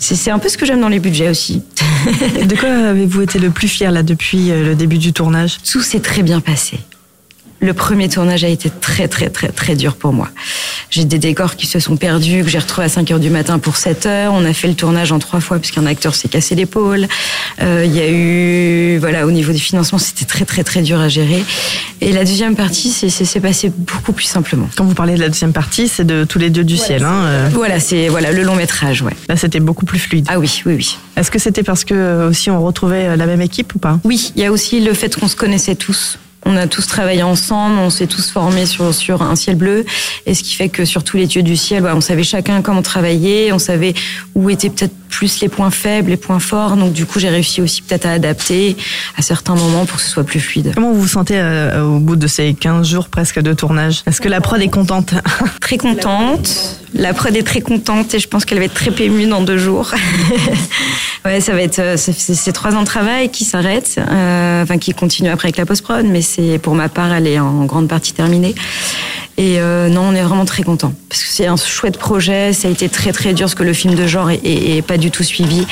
C'est, 0.00 0.16
c'est 0.16 0.32
un 0.32 0.40
peu 0.40 0.48
ce 0.48 0.58
que 0.58 0.66
j'aime 0.66 0.80
dans 0.80 0.88
les 0.88 0.98
budgets 0.98 1.28
aussi. 1.28 1.62
de 2.44 2.56
quoi 2.56 2.68
avez-vous 2.68 3.22
été 3.22 3.38
le 3.38 3.50
plus 3.50 3.68
fier 3.68 3.92
là 3.92 4.02
depuis 4.02 4.50
euh, 4.50 4.64
le 4.64 4.74
début 4.74 4.98
du 4.98 5.12
tournage? 5.12 5.58
Tout 5.70 5.82
s'est 5.82 6.00
très 6.00 6.24
bien 6.24 6.40
passé. 6.40 6.80
Le 7.60 7.74
premier 7.74 8.08
tournage 8.08 8.44
a 8.44 8.48
été 8.48 8.70
très 8.70 9.08
très 9.08 9.30
très 9.30 9.48
très 9.48 9.74
dur 9.74 9.96
pour 9.96 10.12
moi. 10.12 10.28
J'ai 10.90 11.04
des 11.04 11.18
décors 11.18 11.56
qui 11.56 11.66
se 11.66 11.80
sont 11.80 11.96
perdus, 11.96 12.44
que 12.44 12.48
j'ai 12.48 12.58
retrouvés 12.60 12.86
à 12.86 12.88
5 12.88 13.10
heures 13.10 13.18
du 13.18 13.30
matin 13.30 13.58
pour 13.58 13.76
7 13.76 14.06
heures. 14.06 14.32
On 14.32 14.44
a 14.44 14.52
fait 14.52 14.68
le 14.68 14.74
tournage 14.74 15.10
en 15.10 15.18
trois 15.18 15.40
fois 15.40 15.58
puisqu'un 15.58 15.84
acteur 15.84 16.14
s'est 16.14 16.28
cassé 16.28 16.54
l'épaule. 16.54 17.08
Euh, 17.60 17.82
Il 17.84 17.92
y 17.94 18.00
a 18.00 18.08
eu, 18.08 18.98
voilà, 18.98 19.26
au 19.26 19.32
niveau 19.32 19.52
des 19.52 19.58
financements, 19.58 19.98
c'était 19.98 20.24
très 20.24 20.44
très 20.44 20.62
très 20.62 20.82
dur 20.82 21.00
à 21.00 21.08
gérer. 21.08 21.42
Et 22.00 22.12
la 22.12 22.24
deuxième 22.24 22.54
partie, 22.54 22.90
c'est 22.90 23.10
c'est 23.10 23.40
passé 23.40 23.72
beaucoup 23.76 24.12
plus 24.12 24.24
simplement. 24.26 24.68
Quand 24.76 24.84
vous 24.84 24.94
parlez 24.94 25.14
de 25.16 25.20
la 25.20 25.28
deuxième 25.28 25.52
partie, 25.52 25.88
c'est 25.88 26.04
de 26.04 26.22
tous 26.24 26.38
les 26.38 26.50
dieux 26.50 26.64
du 26.64 26.76
Voilà, 26.76 26.86
ciel. 26.86 27.04
Hein, 27.04 27.24
euh. 27.24 27.48
Voilà, 27.52 27.80
c'est 27.80 28.08
voilà 28.08 28.30
le 28.30 28.44
long 28.44 28.54
métrage, 28.54 29.02
ouais. 29.02 29.14
Là, 29.28 29.36
c'était 29.36 29.60
beaucoup 29.60 29.84
plus 29.84 29.98
fluide. 29.98 30.26
Ah 30.28 30.38
oui, 30.38 30.62
oui, 30.64 30.74
oui. 30.76 30.96
Est-ce 31.16 31.30
que 31.32 31.40
c'était 31.40 31.64
parce 31.64 31.84
que 31.84 31.94
euh, 31.94 32.28
aussi 32.30 32.50
on 32.50 32.62
retrouvait 32.64 33.16
la 33.16 33.26
même 33.26 33.42
équipe 33.42 33.74
ou 33.74 33.78
pas? 33.80 33.98
Oui, 34.04 34.32
il 34.36 34.42
y 34.42 34.46
a 34.46 34.52
aussi 34.52 34.80
le 34.80 34.94
fait 34.94 35.16
qu'on 35.16 35.28
se 35.28 35.36
connaissait 35.36 35.74
tous. 35.74 36.18
On 36.50 36.56
a 36.56 36.66
tous 36.66 36.86
travaillé 36.86 37.22
ensemble, 37.22 37.78
on 37.78 37.90
s'est 37.90 38.06
tous 38.06 38.30
formés 38.30 38.64
sur, 38.64 38.94
sur 38.94 39.20
un 39.20 39.36
ciel 39.36 39.56
bleu, 39.56 39.84
et 40.24 40.32
ce 40.32 40.42
qui 40.42 40.54
fait 40.54 40.70
que 40.70 40.86
sur 40.86 41.04
tous 41.04 41.18
les 41.18 41.26
dieux 41.26 41.42
du 41.42 41.58
ciel, 41.58 41.82
bah, 41.82 41.92
on 41.94 42.00
savait 42.00 42.22
chacun 42.22 42.62
comment 42.62 42.80
travailler, 42.80 43.52
on 43.52 43.58
savait 43.58 43.92
où 44.34 44.48
étaient 44.48 44.70
peut-être 44.70 44.94
plus 45.08 45.40
les 45.40 45.48
points 45.48 45.70
faibles, 45.70 46.10
les 46.10 46.16
points 46.16 46.38
forts, 46.38 46.76
donc 46.76 46.92
du 46.92 47.06
coup 47.06 47.18
j'ai 47.18 47.28
réussi 47.28 47.60
aussi 47.60 47.82
peut-être 47.82 48.06
à 48.06 48.12
adapter 48.12 48.76
à 49.16 49.22
certains 49.22 49.54
moments 49.54 49.84
pour 49.84 49.98
que 49.98 50.02
ce 50.02 50.10
soit 50.10 50.24
plus 50.24 50.40
fluide. 50.40 50.72
Comment 50.74 50.92
vous 50.92 51.00
vous 51.02 51.08
sentez 51.08 51.34
euh, 51.36 51.82
au 51.82 51.98
bout 51.98 52.16
de 52.16 52.26
ces 52.26 52.54
15 52.54 52.88
jours 52.88 53.08
presque 53.08 53.40
de 53.40 53.52
tournage? 53.52 54.02
Est-ce 54.06 54.20
que 54.20 54.28
la 54.28 54.40
prod 54.40 54.60
est 54.60 54.68
contente? 54.68 55.14
Très 55.60 55.76
contente, 55.76 56.78
la 56.94 57.12
prod 57.12 57.34
est 57.36 57.42
très 57.42 57.60
contente 57.60 58.14
et 58.14 58.18
je 58.18 58.28
pense 58.28 58.44
qu'elle 58.44 58.58
va 58.58 58.64
être 58.64 58.74
très 58.74 58.92
émue 59.02 59.26
dans 59.26 59.42
deux 59.42 59.58
jours. 59.58 59.92
ouais, 61.24 61.40
ça 61.40 61.52
va 61.52 61.62
être, 61.62 61.78
euh, 61.78 61.96
c'est 61.96 62.52
trois 62.52 62.74
ans 62.74 62.80
de 62.80 62.86
travail 62.86 63.30
qui 63.30 63.44
s'arrêtent, 63.44 63.98
euh, 63.98 64.62
enfin 64.62 64.78
qui 64.78 64.94
continuent 64.94 65.30
après 65.30 65.46
avec 65.48 65.56
la 65.56 65.66
post-prod, 65.66 66.06
mais 66.06 66.22
c'est 66.22 66.37
pour 66.62 66.74
ma 66.74 66.88
part, 66.88 67.12
elle 67.12 67.26
est 67.26 67.38
en 67.38 67.64
grande 67.64 67.88
partie 67.88 68.12
terminée. 68.12 68.54
Et 69.38 69.60
euh, 69.60 69.88
non, 69.88 70.00
on 70.02 70.14
est 70.16 70.22
vraiment 70.22 70.44
très 70.44 70.64
content 70.64 70.92
parce 71.08 71.22
que 71.22 71.28
c'est 71.28 71.46
un 71.46 71.56
chouette 71.56 71.96
projet. 71.96 72.52
Ça 72.52 72.66
a 72.66 72.70
été 72.72 72.88
très 72.88 73.12
très 73.12 73.34
dur 73.34 73.44
parce 73.44 73.54
que 73.54 73.62
le 73.62 73.72
film 73.72 73.94
de 73.94 74.04
genre 74.04 74.30
est, 74.30 74.82
pas 74.82 74.98
du 74.98 75.12
tout 75.12 75.22
suivi. 75.22 75.64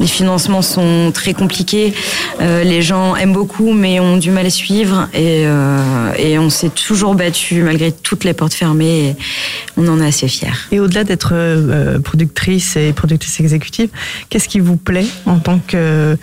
Les 0.00 0.08
financements 0.08 0.60
sont 0.60 1.12
très 1.14 1.32
compliqués. 1.32 1.94
Euh, 2.40 2.64
les 2.64 2.82
gens 2.82 3.14
aiment 3.14 3.32
beaucoup, 3.32 3.72
mais 3.72 4.00
ont 4.00 4.16
du 4.16 4.32
mal 4.32 4.46
à 4.46 4.50
suivre. 4.50 5.08
Et, 5.14 5.44
euh, 5.46 6.12
et 6.18 6.36
on 6.40 6.50
s'est 6.50 6.70
toujours 6.70 7.14
battu 7.14 7.62
malgré 7.62 7.92
toutes 7.92 8.24
les 8.24 8.32
portes 8.32 8.54
fermées. 8.54 9.10
Et 9.10 9.16
on 9.76 9.86
en 9.86 10.00
est 10.00 10.06
assez 10.06 10.26
fiers. 10.26 10.48
Et 10.72 10.80
au-delà 10.80 11.04
d'être 11.04 11.32
productrice 12.00 12.74
et 12.74 12.92
productrice 12.92 13.38
exécutive, 13.38 13.90
qu'est-ce 14.30 14.48
qui 14.48 14.58
vous 14.58 14.76
plaît 14.76 15.06
en 15.26 15.38
tant 15.38 15.60
que 15.64 16.18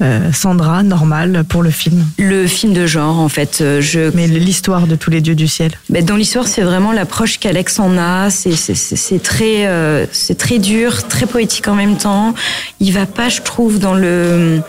euh, 0.00 0.32
Sandra 0.32 0.82
normale 0.82 1.44
pour 1.48 1.62
le 1.62 1.70
film? 1.70 2.04
Le 2.18 2.46
film 2.46 2.72
de 2.72 2.86
genre, 2.86 3.18
en 3.18 3.28
fait, 3.28 3.58
euh, 3.60 3.80
je. 3.80 4.10
Mais 4.14 4.26
l'histoire 4.26 4.86
de 4.86 4.94
tous 4.94 5.10
les 5.10 5.20
dieux 5.20 5.34
du 5.34 5.48
ciel. 5.48 5.72
Ben, 5.88 6.04
dans 6.04 6.16
l'histoire, 6.16 6.46
c'est 6.46 6.62
vraiment 6.62 6.92
l'approche 6.92 7.38
qu'Alex 7.38 7.78
en 7.78 7.98
a. 7.98 8.30
C'est 8.30 9.22
très, 9.22 9.66
euh, 9.66 10.06
c'est 10.12 10.38
très 10.38 10.58
dur, 10.58 11.08
très 11.08 11.26
poétique 11.26 11.68
en 11.68 11.74
même 11.74 11.96
temps. 11.96 12.34
Il 12.80 12.92
va 12.92 13.06
pas, 13.06 13.28
je 13.28 13.42
trouve, 13.42 13.78
dans 13.78 13.94
le. 13.94 14.60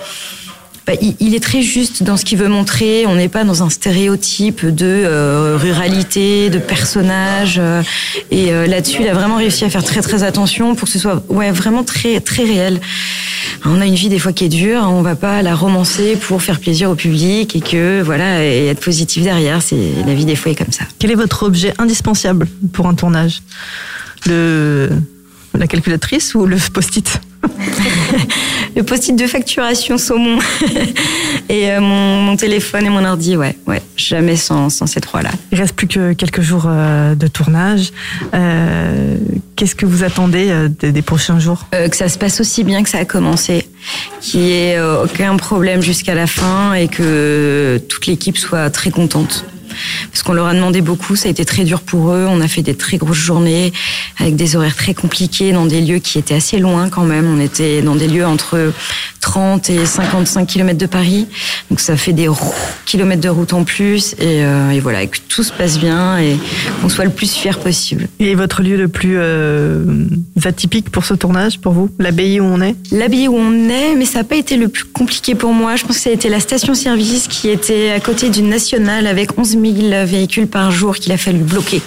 Ben, 0.89 0.97
il, 1.19 1.35
est 1.35 1.39
très 1.39 1.61
juste 1.61 2.01
dans 2.01 2.17
ce 2.17 2.25
qu'il 2.25 2.39
veut 2.39 2.47
montrer. 2.47 3.05
On 3.05 3.13
n'est 3.13 3.29
pas 3.29 3.43
dans 3.43 3.61
un 3.61 3.69
stéréotype 3.69 4.65
de 4.65 4.87
euh, 4.87 5.55
ruralité, 5.55 6.49
de 6.49 6.57
personnage. 6.57 7.57
euh, 7.59 7.83
et 8.31 8.51
euh, 8.51 8.65
là-dessus, 8.65 9.03
il 9.03 9.07
a 9.07 9.13
vraiment 9.13 9.35
réussi 9.35 9.63
à 9.65 9.69
faire 9.69 9.83
très 9.83 10.01
très 10.01 10.23
attention 10.23 10.73
pour 10.73 10.87
que 10.87 10.91
ce 10.91 10.97
soit 10.97 11.23
ouais 11.29 11.51
vraiment 11.51 11.83
très 11.83 12.19
très 12.21 12.41
réel. 12.41 12.81
On 13.65 13.79
a 13.81 13.85
une 13.85 13.93
vie 13.93 14.09
des 14.09 14.17
fois 14.17 14.33
qui 14.33 14.45
est 14.45 14.49
dure, 14.49 14.81
on 14.81 15.03
va 15.03 15.15
pas 15.15 15.43
la 15.43 15.53
romancer 15.53 16.15
pour 16.15 16.41
faire 16.41 16.59
plaisir 16.59 16.89
au 16.89 16.95
public 16.95 17.55
et 17.55 17.61
que 17.61 18.01
voilà 18.01 18.43
et 18.43 18.65
être 18.65 18.83
positif 18.83 19.21
derrière. 19.21 19.61
C'est 19.61 19.91
la 20.07 20.15
vie 20.15 20.25
des 20.25 20.35
fois 20.35 20.53
est 20.53 20.55
comme 20.55 20.71
ça. 20.71 20.85
Quel 20.97 21.11
est 21.11 21.15
votre 21.15 21.43
objet 21.43 21.71
indispensable 21.77 22.47
pour 22.73 22.87
un 22.87 22.95
tournage? 22.95 23.43
La 24.25 25.67
calculatrice 25.67 26.33
ou 26.33 26.47
le 26.47 26.57
post-it? 26.73 27.21
Le 28.75 28.83
post-it 28.83 29.15
de 29.15 29.27
facturation 29.27 29.97
saumon 29.97 30.39
et 31.49 31.71
euh, 31.71 31.81
mon, 31.81 32.21
mon 32.21 32.35
téléphone 32.35 32.85
et 32.85 32.89
mon 32.89 33.03
ordi, 33.03 33.35
ouais, 33.35 33.57
ouais, 33.67 33.81
jamais 33.97 34.35
sans, 34.35 34.69
sans 34.69 34.85
ces 34.85 35.01
trois-là. 35.01 35.31
Il 35.51 35.59
reste 35.59 35.73
plus 35.73 35.87
que 35.87 36.13
quelques 36.13 36.41
jours 36.41 36.65
euh, 36.67 37.15
de 37.15 37.27
tournage. 37.27 37.91
Euh, 38.33 39.17
Qu'est-ce 39.55 39.75
que 39.75 39.85
vous 39.85 40.03
attendez 40.03 40.53
des, 40.79 40.93
des 40.93 41.01
prochains 41.01 41.37
jours? 41.39 41.65
Que 41.71 41.95
ça 41.95 42.07
se 42.07 42.17
passe 42.17 42.39
aussi 42.39 42.63
bien 42.63 42.81
que 42.81 42.89
ça 42.89 42.99
a 42.99 43.05
commencé, 43.05 43.67
qu'il 44.21 44.39
n'y 44.39 44.51
ait 44.51 44.79
aucun 44.79 45.35
problème 45.35 45.81
jusqu'à 45.81 46.15
la 46.15 46.27
fin 46.27 46.73
et 46.75 46.87
que 46.87 47.81
toute 47.89 48.07
l'équipe 48.07 48.37
soit 48.37 48.69
très 48.69 48.89
contente. 48.89 49.43
Parce 50.11 50.23
qu'on 50.23 50.33
leur 50.33 50.47
a 50.47 50.53
demandé 50.53 50.81
beaucoup, 50.81 51.15
ça 51.15 51.27
a 51.27 51.31
été 51.31 51.45
très 51.45 51.63
dur 51.63 51.81
pour 51.81 52.11
eux. 52.11 52.25
On 52.29 52.41
a 52.41 52.47
fait 52.47 52.61
des 52.61 52.75
très 52.75 52.97
grosses 52.97 53.17
journées 53.17 53.73
avec 54.19 54.35
des 54.35 54.55
horaires 54.55 54.75
très 54.75 54.93
compliqués 54.93 55.51
dans 55.51 55.65
des 55.65 55.81
lieux 55.81 55.99
qui 55.99 56.19
étaient 56.19 56.35
assez 56.35 56.59
loin 56.59 56.89
quand 56.89 57.03
même. 57.03 57.25
On 57.27 57.39
était 57.39 57.81
dans 57.81 57.95
des 57.95 58.07
lieux 58.07 58.25
entre 58.25 58.71
30 59.21 59.69
et 59.69 59.85
55 59.85 60.45
km 60.45 60.77
de 60.77 60.85
Paris. 60.85 61.27
Donc 61.69 61.79
ça 61.79 61.95
fait 61.97 62.13
des 62.13 62.27
kilomètres 62.85 63.21
de 63.21 63.29
route 63.29 63.53
en 63.53 63.63
plus. 63.63 64.13
Et, 64.13 64.43
euh, 64.43 64.71
et 64.71 64.79
voilà, 64.79 65.03
et 65.03 65.07
que 65.07 65.17
tout 65.27 65.43
se 65.43 65.51
passe 65.51 65.79
bien 65.79 66.17
et 66.17 66.37
qu'on 66.81 66.89
soit 66.89 67.05
le 67.05 67.11
plus 67.11 67.31
fier 67.31 67.59
possible. 67.59 68.07
Et 68.19 68.35
votre 68.35 68.61
lieu 68.61 68.77
le 68.77 68.87
plus 68.87 69.15
euh, 69.17 70.05
atypique 70.43 70.89
pour 70.89 71.05
ce 71.05 71.13
tournage, 71.13 71.59
pour 71.59 71.73
vous? 71.73 71.89
L'abbaye 71.99 72.39
où 72.39 72.45
on 72.45 72.61
est? 72.61 72.75
L'abbaye 72.91 73.27
où 73.27 73.35
on 73.35 73.69
est, 73.69 73.95
mais 73.95 74.05
ça 74.05 74.19
n'a 74.19 74.23
pas 74.23 74.35
été 74.35 74.57
le 74.57 74.67
plus 74.67 74.85
compliqué 74.85 75.35
pour 75.35 75.53
moi. 75.53 75.75
Je 75.75 75.85
pense 75.85 75.97
que 75.97 76.03
ça 76.03 76.09
a 76.09 76.13
été 76.13 76.29
la 76.29 76.39
station-service 76.39 77.27
qui 77.27 77.49
était 77.49 77.91
à 77.91 77.99
côté 77.99 78.29
d'une 78.29 78.49
nationale 78.49 79.07
avec 79.07 79.37
11 79.37 79.49
000 79.49 79.63
véhicules 79.73 80.47
par 80.47 80.71
jour 80.71 80.95
qu'il 80.95 81.11
a 81.11 81.17
fallu 81.17 81.39
bloquer. 81.39 81.81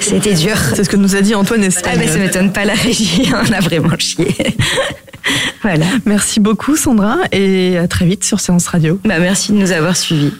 C'était 0.00 0.34
dur. 0.34 0.56
C'est 0.74 0.84
ce 0.84 0.88
que 0.90 0.96
nous 0.96 1.16
a 1.16 1.20
dit 1.20 1.34
Antoine 1.34 1.62
Ah 1.62 1.66
Espagne. 1.66 1.98
ben 1.98 2.08
ça 2.08 2.18
m'étonne 2.18 2.52
pas 2.52 2.64
la 2.64 2.74
régie, 2.74 3.28
on 3.32 3.52
a 3.52 3.60
vraiment 3.60 3.98
chié. 3.98 4.34
voilà. 5.62 5.86
Merci 6.06 6.38
beaucoup 6.40 6.76
Sandra 6.76 7.16
et 7.32 7.76
à 7.76 7.88
très 7.88 8.06
vite 8.06 8.24
sur 8.24 8.40
Séance 8.40 8.66
Radio. 8.68 9.00
Bah 9.04 9.18
merci 9.18 9.52
de 9.52 9.56
nous 9.58 9.72
avoir 9.72 9.96
suivis. 9.96 10.32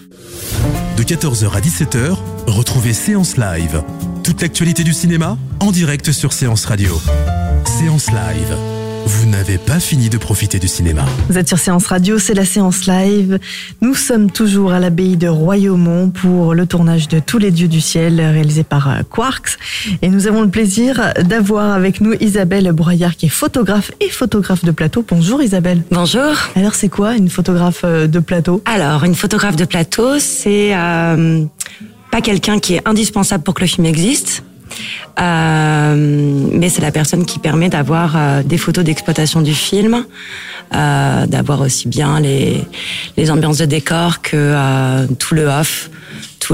De 0.96 1.03
14h 1.03 1.51
à 1.53 1.61
17h, 1.61 2.16
retrouvez 2.46 2.92
Séance 2.92 3.36
Live. 3.36 3.82
Toute 4.22 4.40
l'actualité 4.42 4.84
du 4.84 4.92
cinéma 4.92 5.36
en 5.61 5.72
direct 5.72 6.12
sur 6.12 6.32
Séance 6.32 6.64
Radio. 6.66 7.01
Séance 7.78 8.07
Live. 8.09 8.80
Vous 9.07 9.26
n'avez 9.26 9.59
pas 9.59 9.80
fini 9.80 10.09
de 10.09 10.18
profiter 10.18 10.59
du 10.59 10.68
cinéma. 10.68 11.05
Vous 11.28 11.38
êtes 11.38 11.48
sur 11.48 11.59
Séance 11.59 11.86
Radio, 11.86 12.18
c'est 12.18 12.34
la 12.34 12.44
séance 12.44 12.86
live. 12.86 13.38
Nous 13.80 13.94
sommes 13.94 14.30
toujours 14.30 14.72
à 14.72 14.80
l'abbaye 14.80 15.16
de 15.16 15.28
Royaumont 15.28 16.11
pour 16.11 16.55
le 16.55 16.66
tournage 16.66 17.09
de 17.09 17.18
Tous 17.18 17.38
les 17.38 17.51
dieux 17.51 17.68
du 17.68 17.80
ciel 17.80 18.20
réalisé 18.20 18.62
par 18.62 18.88
euh, 18.88 19.03
Quarks. 19.09 19.59
Et 20.03 20.09
nous 20.09 20.26
avons 20.26 20.42
le 20.42 20.48
plaisir 20.48 21.12
d'avoir 21.20 21.72
avec 21.72 22.01
nous 22.01 22.14
Isabelle 22.20 22.70
Broyard 22.72 23.16
qui 23.16 23.26
est 23.26 23.30
photographe 23.30 23.90
et 24.01 24.09
photographe 24.09 24.64
de 24.64 24.70
plateau. 24.70 25.05
Bonjour 25.09 25.42
Isabelle. 25.42 25.82
Bonjour. 25.90 26.34
Alors 26.55 26.74
c'est 26.74 26.88
quoi 26.88 27.16
une 27.16 27.30
photographe 27.30 27.82
euh, 27.84 28.07
de 28.07 28.18
plateau? 28.18 28.62
Alors, 28.64 29.05
une 29.05 29.14
photographe 29.14 29.57
de 29.57 29.64
plateau, 29.64 30.18
c'est 30.18 30.74
euh, 30.74 31.44
pas 32.11 32.20
quelqu'un 32.20 32.59
qui 32.59 32.74
est 32.74 32.88
indispensable 32.88 33.44
pour 33.44 33.55
que 33.55 33.62
le 33.62 33.66
film 33.66 33.86
existe, 33.86 34.42
mais 35.16 36.68
c'est 36.68 36.83
la 36.83 36.93
personne 36.93 37.25
qui 37.25 37.39
permet 37.39 37.68
d'avoir 37.68 38.16
euh, 38.16 38.43
des 38.43 38.59
photos 38.59 38.85
d'exploitation 38.85 39.43
du 39.43 39.55
film, 39.55 40.05
euh, 40.75 41.27
d'avoir 41.27 41.61
aussi 41.61 41.89
bien 41.89 42.21
les, 42.21 42.64
les 43.16 43.31
ambiances 43.31 43.59
de 43.59 43.64
décor 43.64 44.23
que 44.23 44.37
euh, 44.37 45.07
tout 45.18 45.35
le 45.35 45.47
off, 45.47 45.91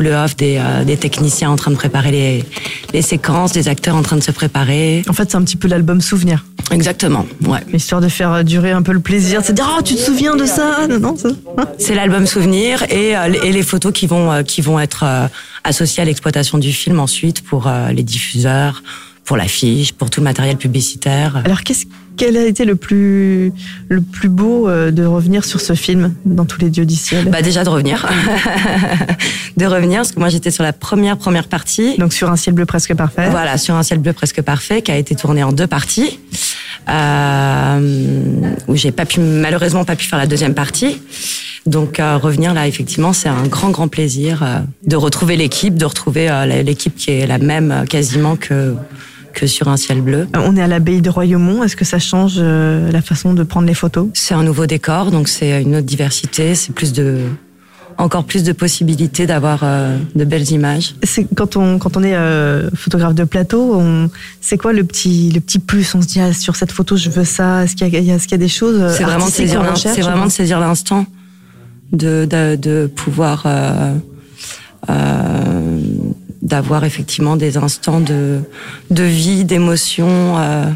le 0.00 0.14
off 0.14 0.36
des, 0.36 0.58
euh, 0.58 0.84
des 0.84 0.96
techniciens 0.96 1.50
en 1.50 1.56
train 1.56 1.70
de 1.70 1.76
préparer 1.76 2.10
les, 2.10 2.44
les 2.92 3.02
séquences, 3.02 3.52
des 3.52 3.68
acteurs 3.68 3.96
en 3.96 4.02
train 4.02 4.16
de 4.16 4.22
se 4.22 4.30
préparer. 4.32 5.02
En 5.08 5.12
fait, 5.12 5.30
c'est 5.30 5.36
un 5.36 5.42
petit 5.42 5.56
peu 5.56 5.68
l'album 5.68 6.00
souvenir. 6.00 6.44
Exactement, 6.72 7.26
ouais. 7.46 7.60
Histoire 7.72 8.00
de 8.00 8.08
faire 8.08 8.42
durer 8.44 8.72
un 8.72 8.82
peu 8.82 8.92
le 8.92 9.00
plaisir, 9.00 9.40
c'est 9.44 9.52
de 9.52 9.56
dire 9.56 9.76
oh 9.78 9.82
tu 9.82 9.94
te 9.94 10.00
souviens 10.00 10.34
de 10.34 10.44
ça? 10.46 10.86
Non, 10.88 10.98
non, 10.98 11.16
ça. 11.16 11.28
C'est 11.78 11.94
l'album 11.94 12.26
souvenir 12.26 12.82
et, 12.90 13.16
euh, 13.16 13.32
et 13.44 13.52
les 13.52 13.62
photos 13.62 13.92
qui 13.92 14.06
vont 14.06 14.32
euh, 14.32 14.42
qui 14.42 14.62
vont 14.62 14.80
être 14.80 15.04
euh, 15.04 15.28
associées 15.62 16.02
à 16.02 16.06
l'exploitation 16.06 16.58
du 16.58 16.72
film 16.72 16.98
ensuite 16.98 17.42
pour 17.42 17.68
euh, 17.68 17.92
les 17.92 18.02
diffuseurs, 18.02 18.82
pour 19.24 19.36
l'affiche, 19.36 19.92
pour 19.92 20.10
tout 20.10 20.20
le 20.20 20.24
matériel 20.24 20.56
publicitaire. 20.56 21.42
Alors 21.44 21.62
qu'est-ce 21.62 21.86
quel 22.16 22.36
a 22.36 22.44
été 22.44 22.64
le 22.64 22.76
plus 22.76 23.52
le 23.88 24.00
plus 24.00 24.28
beau 24.28 24.68
euh, 24.68 24.90
de 24.90 25.04
revenir 25.04 25.44
sur 25.44 25.60
ce 25.60 25.74
film 25.74 26.14
dans 26.24 26.44
tous 26.44 26.60
les 26.60 26.70
dieux 26.70 26.86
du 26.86 26.94
ciel? 26.94 27.28
Bah 27.28 27.42
déjà 27.42 27.64
de 27.64 27.68
revenir, 27.68 28.08
de 29.56 29.66
revenir 29.66 29.98
parce 29.98 30.12
que 30.12 30.20
moi 30.20 30.28
j'étais 30.28 30.50
sur 30.50 30.64
la 30.64 30.72
première 30.72 31.16
première 31.16 31.48
partie. 31.48 31.96
Donc 31.98 32.12
sur 32.12 32.30
un 32.30 32.36
ciel 32.36 32.54
bleu 32.54 32.66
presque 32.66 32.94
parfait. 32.94 33.28
Voilà, 33.30 33.58
sur 33.58 33.74
un 33.74 33.82
ciel 33.82 33.98
bleu 33.98 34.12
presque 34.12 34.42
parfait 34.42 34.82
qui 34.82 34.92
a 34.92 34.96
été 34.96 35.14
tourné 35.14 35.42
en 35.42 35.52
deux 35.52 35.66
parties. 35.66 36.18
Euh, 36.88 38.20
où 38.68 38.76
j'ai 38.76 38.92
pas 38.92 39.06
pu 39.06 39.18
malheureusement 39.18 39.84
pas 39.84 39.96
pu 39.96 40.06
faire 40.06 40.18
la 40.18 40.26
deuxième 40.26 40.54
partie. 40.54 41.00
Donc 41.66 41.98
euh, 41.98 42.16
revenir 42.16 42.54
là 42.54 42.68
effectivement 42.68 43.12
c'est 43.12 43.28
un 43.28 43.46
grand 43.48 43.70
grand 43.70 43.88
plaisir 43.88 44.42
euh, 44.42 44.58
de 44.84 44.94
retrouver 44.94 45.36
l'équipe, 45.36 45.74
de 45.76 45.84
retrouver 45.84 46.30
euh, 46.30 46.62
l'équipe 46.62 46.94
qui 46.94 47.10
est 47.10 47.26
la 47.26 47.38
même 47.38 47.72
euh, 47.72 47.84
quasiment 47.84 48.36
que 48.36 48.76
que 49.36 49.46
sur 49.46 49.68
un 49.68 49.76
ciel 49.76 50.00
bleu. 50.00 50.26
On 50.34 50.56
est 50.56 50.62
à 50.62 50.66
l'abbaye 50.66 51.02
de 51.02 51.10
Royaumont. 51.10 51.62
Est-ce 51.62 51.76
que 51.76 51.84
ça 51.84 51.98
change 51.98 52.36
euh, 52.38 52.90
la 52.90 53.02
façon 53.02 53.34
de 53.34 53.42
prendre 53.42 53.68
les 53.68 53.74
photos? 53.74 54.08
C'est 54.14 54.34
un 54.34 54.42
nouveau 54.42 54.66
décor, 54.66 55.10
donc 55.10 55.28
c'est 55.28 55.62
une 55.62 55.76
autre 55.76 55.86
diversité, 55.86 56.54
c'est 56.54 56.72
plus 56.72 56.92
de 56.92 57.20
encore 57.98 58.24
plus 58.24 58.42
de 58.42 58.52
possibilités 58.52 59.26
d'avoir 59.26 59.60
euh, 59.62 59.96
de 60.14 60.24
belles 60.24 60.50
images. 60.50 60.96
C'est 61.02 61.26
quand 61.34 61.56
on 61.56 61.78
quand 61.78 61.96
on 61.96 62.02
est 62.02 62.14
euh, 62.14 62.70
photographe 62.74 63.14
de 63.14 63.24
plateau, 63.24 63.74
on 63.74 64.10
c'est 64.40 64.56
quoi 64.56 64.72
le 64.72 64.84
petit 64.84 65.30
le 65.30 65.40
petit 65.40 65.58
plus? 65.58 65.94
On 65.94 66.00
se 66.00 66.06
dit 66.06 66.20
ah, 66.20 66.32
sur 66.32 66.56
cette 66.56 66.72
photo 66.72 66.96
je 66.96 67.10
veux 67.10 67.24
ça. 67.24 67.64
Est-ce 67.64 67.76
qu'il 67.76 67.88
y 67.88 68.10
a, 68.10 68.16
y 68.16 68.38
des 68.38 68.48
choses 68.48 68.80
euh, 68.80 68.94
C'est 68.96 69.04
vraiment 69.04 69.26
de 69.26 69.30
saisir 69.30 69.62
c'est 69.76 70.00
vraiment 70.00 70.26
de 70.26 70.30
saisir 70.30 70.60
l'instant, 70.60 71.04
de, 71.92 72.26
de 72.30 72.56
de 72.56 72.90
pouvoir 72.94 73.42
euh, 73.46 73.94
euh, 74.90 75.80
d'avoir 76.46 76.84
effectivement 76.84 77.36
des 77.36 77.56
instants 77.58 78.00
de 78.00 78.40
de 78.90 79.04
vie, 79.04 79.44
d'émotion. 79.44 80.38
euh, 80.38 80.70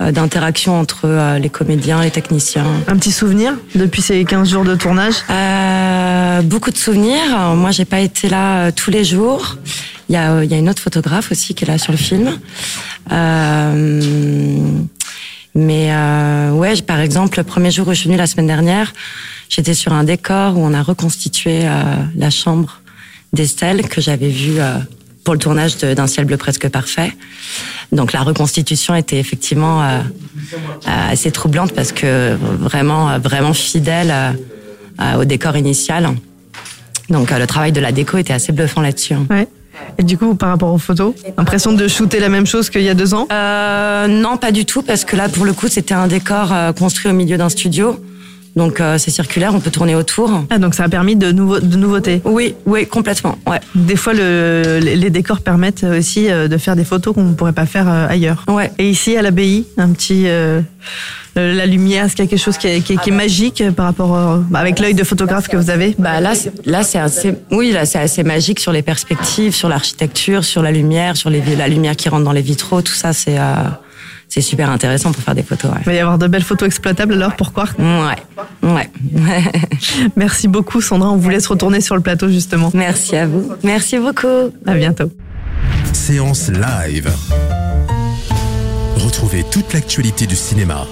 euh, 0.00 0.10
d'interaction 0.10 0.80
entre 0.80 1.02
euh, 1.04 1.38
les 1.38 1.48
comédiens, 1.48 2.02
les 2.02 2.10
techniciens. 2.10 2.66
Un 2.88 2.96
petit 2.96 3.12
souvenir 3.12 3.52
depuis 3.76 4.02
ces 4.02 4.24
15 4.24 4.50
jours 4.50 4.64
de 4.64 4.74
tournage? 4.74 5.14
Euh, 5.30 6.42
beaucoup 6.42 6.72
de 6.72 6.76
souvenirs. 6.76 7.22
Alors, 7.32 7.54
moi, 7.54 7.70
j'ai 7.70 7.84
pas 7.84 8.00
été 8.00 8.28
là 8.28 8.66
euh, 8.66 8.70
tous 8.74 8.90
les 8.90 9.04
jours. 9.04 9.56
Il 10.08 10.14
y 10.14 10.16
a, 10.16 10.32
euh, 10.32 10.44
y 10.44 10.52
a 10.52 10.56
une 10.56 10.68
autre 10.68 10.82
photographe 10.82 11.30
aussi 11.30 11.54
qui 11.54 11.62
est 11.62 11.68
là 11.68 11.78
sur 11.78 11.92
le 11.92 11.98
film. 11.98 12.28
Euh, 13.12 14.00
mais 15.54 15.92
euh, 15.92 16.50
ouais, 16.50 16.74
par 16.82 16.98
exemple, 16.98 17.38
le 17.38 17.44
premier 17.44 17.70
jour 17.70 17.86
où 17.86 17.92
je 17.92 17.98
suis 18.00 18.08
venue 18.08 18.18
la 18.18 18.26
semaine 18.26 18.48
dernière, 18.48 18.92
j'étais 19.48 19.74
sur 19.74 19.92
un 19.92 20.02
décor 20.02 20.56
où 20.58 20.60
on 20.64 20.74
a 20.74 20.82
reconstitué 20.82 21.60
euh, 21.66 21.68
la 22.16 22.30
chambre 22.30 22.80
d'Estelle 23.32 23.88
que 23.88 24.00
j'avais 24.00 24.28
vue 24.30 24.58
euh, 24.58 24.74
pour 25.24 25.34
le 25.34 25.40
tournage 25.40 25.78
d'un 25.78 26.06
ciel 26.06 26.26
bleu 26.26 26.36
presque 26.36 26.68
parfait. 26.68 27.12
Donc 27.92 28.12
la 28.12 28.20
reconstitution 28.20 28.94
était 28.94 29.18
effectivement 29.18 29.82
euh, 29.82 30.00
euh, 30.86 31.12
assez 31.12 31.30
troublante 31.30 31.72
parce 31.72 31.92
que 31.92 32.36
vraiment, 32.40 33.10
euh, 33.10 33.18
vraiment 33.18 33.54
fidèle 33.54 34.12
euh, 35.00 35.14
au 35.20 35.24
décor 35.24 35.56
initial. 35.56 36.10
Donc 37.08 37.32
euh, 37.32 37.38
le 37.38 37.46
travail 37.46 37.72
de 37.72 37.80
la 37.80 37.92
déco 37.92 38.18
était 38.18 38.32
assez 38.34 38.52
bluffant 38.52 38.82
là-dessus. 38.82 39.14
hein. 39.14 39.26
Ouais. 39.30 39.48
Et 39.98 40.02
du 40.04 40.16
coup, 40.16 40.34
par 40.34 40.50
rapport 40.50 40.72
aux 40.72 40.78
photos, 40.78 41.14
impression 41.36 41.72
de 41.72 41.88
shooter 41.88 42.20
la 42.20 42.28
même 42.28 42.46
chose 42.46 42.70
qu'il 42.70 42.82
y 42.82 42.88
a 42.88 42.94
deux 42.94 43.12
ans? 43.12 43.26
Euh, 43.32 44.06
non, 44.06 44.36
pas 44.36 44.52
du 44.52 44.64
tout, 44.64 44.82
parce 44.82 45.04
que 45.04 45.16
là, 45.16 45.28
pour 45.28 45.44
le 45.44 45.52
coup, 45.52 45.66
c'était 45.68 45.94
un 45.94 46.06
décor 46.06 46.54
construit 46.78 47.10
au 47.10 47.14
milieu 47.14 47.36
d'un 47.36 47.48
studio. 47.48 47.98
Donc 48.56 48.80
euh, 48.80 48.98
c'est 48.98 49.10
circulaire, 49.10 49.52
on 49.54 49.60
peut 49.60 49.70
tourner 49.72 49.94
autour. 49.96 50.44
Ah, 50.50 50.58
donc 50.58 50.74
ça 50.74 50.84
a 50.84 50.88
permis 50.88 51.16
de, 51.16 51.32
nouveau, 51.32 51.58
de 51.58 51.76
nouveautés 51.76 52.20
Oui, 52.24 52.54
oui, 52.66 52.86
complètement. 52.86 53.36
Ouais. 53.48 53.58
Des 53.74 53.96
fois, 53.96 54.12
le, 54.14 54.78
les 54.80 55.10
décors 55.10 55.40
permettent 55.40 55.82
aussi 55.84 56.30
euh, 56.30 56.46
de 56.46 56.56
faire 56.56 56.76
des 56.76 56.84
photos 56.84 57.14
qu'on 57.14 57.24
ne 57.24 57.34
pourrait 57.34 57.52
pas 57.52 57.66
faire 57.66 57.88
euh, 57.88 58.06
ailleurs. 58.08 58.44
Ouais. 58.48 58.70
Et 58.78 58.88
ici, 58.88 59.16
à 59.16 59.22
l'abbaye, 59.22 59.64
un 59.76 59.90
petit... 59.90 60.24
euh, 60.28 60.60
euh, 61.36 61.52
la 61.52 61.66
lumière, 61.66 62.04
est-ce 62.04 62.14
qu'il 62.14 62.24
y 62.24 62.28
a 62.28 62.30
quelque 62.30 62.38
chose 62.44 62.56
qui 62.58 62.68
est, 62.68 62.80
qui 62.80 62.92
est- 62.92 62.96
qui 63.02 63.10
est 63.10 63.12
magique 63.12 63.60
par 63.74 63.86
rapport 63.86 64.14
euh, 64.16 64.38
bah, 64.48 64.60
avec 64.60 64.78
l'œil 64.78 64.94
de 64.94 65.02
photographe 65.02 65.48
que 65.48 65.56
vous 65.56 65.68
avez 65.68 65.96
Bah 65.98 66.20
là, 66.20 66.36
c'est- 66.36 66.52
là 66.64 66.84
c'est 66.84 67.00
assez, 67.00 67.34
oui, 67.50 67.72
là 67.72 67.86
c'est 67.86 67.98
assez 67.98 68.22
magique 68.22 68.60
sur 68.60 68.70
les 68.70 68.82
perspectives, 68.82 69.52
sur 69.52 69.68
l'architecture, 69.68 70.44
sur 70.44 70.62
la 70.62 70.70
lumière, 70.70 71.16
sur 71.16 71.30
les, 71.30 71.42
la 71.58 71.66
lumière 71.66 71.96
qui 71.96 72.08
rentre 72.08 72.22
dans 72.22 72.30
les 72.30 72.40
vitraux, 72.42 72.82
tout 72.82 72.92
ça, 72.94 73.12
c'est, 73.12 73.36
euh, 73.36 73.42
c'est 74.34 74.40
super 74.40 74.68
intéressant 74.68 75.12
pour 75.12 75.22
faire 75.22 75.36
des 75.36 75.44
photos. 75.44 75.70
Il 75.82 75.84
va 75.84 75.94
y 75.94 76.00
avoir 76.00 76.18
de 76.18 76.26
belles 76.26 76.42
photos 76.42 76.66
exploitables 76.66 77.14
alors 77.14 77.36
pour 77.36 77.52
Quark 77.52 77.78
Ouais, 77.78 78.68
ouais. 78.68 78.90
Merci 80.16 80.48
beaucoup 80.48 80.80
Sandra, 80.80 81.08
on 81.12 81.16
vous 81.16 81.28
laisse 81.28 81.46
retourner 81.46 81.80
sur 81.80 81.94
le 81.94 82.00
plateau 82.00 82.28
justement. 82.28 82.72
Merci 82.74 83.14
à 83.14 83.28
vous. 83.28 83.52
Merci 83.62 83.96
beaucoup. 83.96 84.52
À 84.66 84.74
bientôt. 84.74 85.12
Séance 85.92 86.50
live. 86.50 87.12
Retrouvez 88.96 89.44
toute 89.52 89.72
l'actualité 89.72 90.26
du 90.26 90.34
cinéma. 90.34 90.84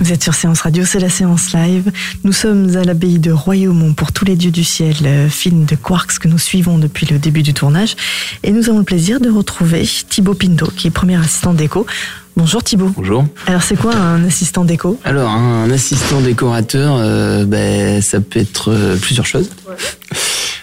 Vous 0.00 0.12
êtes 0.12 0.24
sur 0.24 0.34
Séance 0.34 0.62
Radio, 0.62 0.84
c'est 0.84 0.98
la 0.98 1.08
séance 1.08 1.52
live. 1.52 1.92
Nous 2.24 2.32
sommes 2.32 2.76
à 2.76 2.82
l'abbaye 2.82 3.20
de 3.20 3.30
Royaumont 3.30 3.94
pour 3.94 4.10
Tous 4.10 4.24
les 4.24 4.34
dieux 4.34 4.50
du 4.50 4.64
ciel, 4.64 4.96
euh, 5.04 5.28
film 5.28 5.64
de 5.64 5.76
Quarks 5.76 6.18
que 6.18 6.26
nous 6.26 6.38
suivons 6.38 6.78
depuis 6.78 7.06
le 7.06 7.20
début 7.20 7.44
du 7.44 7.54
tournage. 7.54 7.94
Et 8.42 8.50
nous 8.50 8.68
avons 8.68 8.78
le 8.78 8.84
plaisir 8.84 9.20
de 9.20 9.30
retrouver 9.30 9.88
Thibaut 10.08 10.34
Pinto, 10.34 10.66
qui 10.76 10.88
est 10.88 10.90
premier 10.90 11.16
assistant 11.16 11.54
déco. 11.54 11.86
Bonjour 12.34 12.64
Thibaut. 12.64 12.90
Bonjour. 12.96 13.26
Alors 13.46 13.62
c'est 13.62 13.76
quoi 13.76 13.94
un 13.94 14.24
assistant 14.24 14.64
déco? 14.64 14.98
Alors, 15.04 15.30
un 15.30 15.70
assistant 15.70 16.20
décorateur, 16.22 16.96
euh, 16.98 17.44
ben, 17.44 18.00
ça 18.00 18.20
peut 18.20 18.40
être 18.40 18.70
euh, 18.70 18.96
plusieurs 18.96 19.26
choses. 19.26 19.50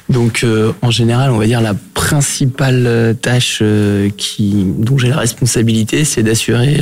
Donc, 0.09 0.43
euh, 0.43 0.73
en 0.81 0.89
général, 0.89 1.29
on 1.29 1.37
va 1.37 1.45
dire 1.45 1.61
la 1.61 1.75
principale 1.93 3.15
tâche 3.21 3.61
qui, 4.17 4.63
dont 4.77 4.97
j'ai 4.97 5.09
la 5.09 5.17
responsabilité, 5.17 6.05
c'est 6.05 6.23
d'assurer 6.23 6.81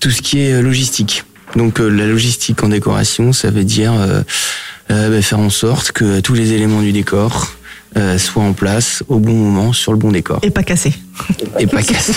tout 0.00 0.10
ce 0.10 0.20
qui 0.20 0.40
est 0.40 0.60
logistique. 0.60 1.22
Donc, 1.54 1.78
la 1.78 2.06
logistique 2.06 2.64
en 2.64 2.68
décoration, 2.68 3.32
ça 3.32 3.50
veut 3.50 3.62
dire 3.62 3.92
ben, 4.88 5.22
faire 5.22 5.38
en 5.38 5.50
sorte 5.50 5.92
que 5.92 6.18
tous 6.18 6.34
les 6.34 6.52
éléments 6.52 6.82
du 6.82 6.90
décor 6.90 7.52
euh, 7.96 8.18
soient 8.18 8.44
en 8.44 8.52
place 8.52 9.02
au 9.08 9.18
bon 9.18 9.32
moment 9.32 9.72
sur 9.72 9.92
le 9.92 9.98
bon 9.98 10.12
décor. 10.12 10.38
Et 10.42 10.50
pas 10.50 10.62
cassé. 10.62 10.92
Et 11.58 11.66
pas 11.66 11.82
cassé. 11.82 12.12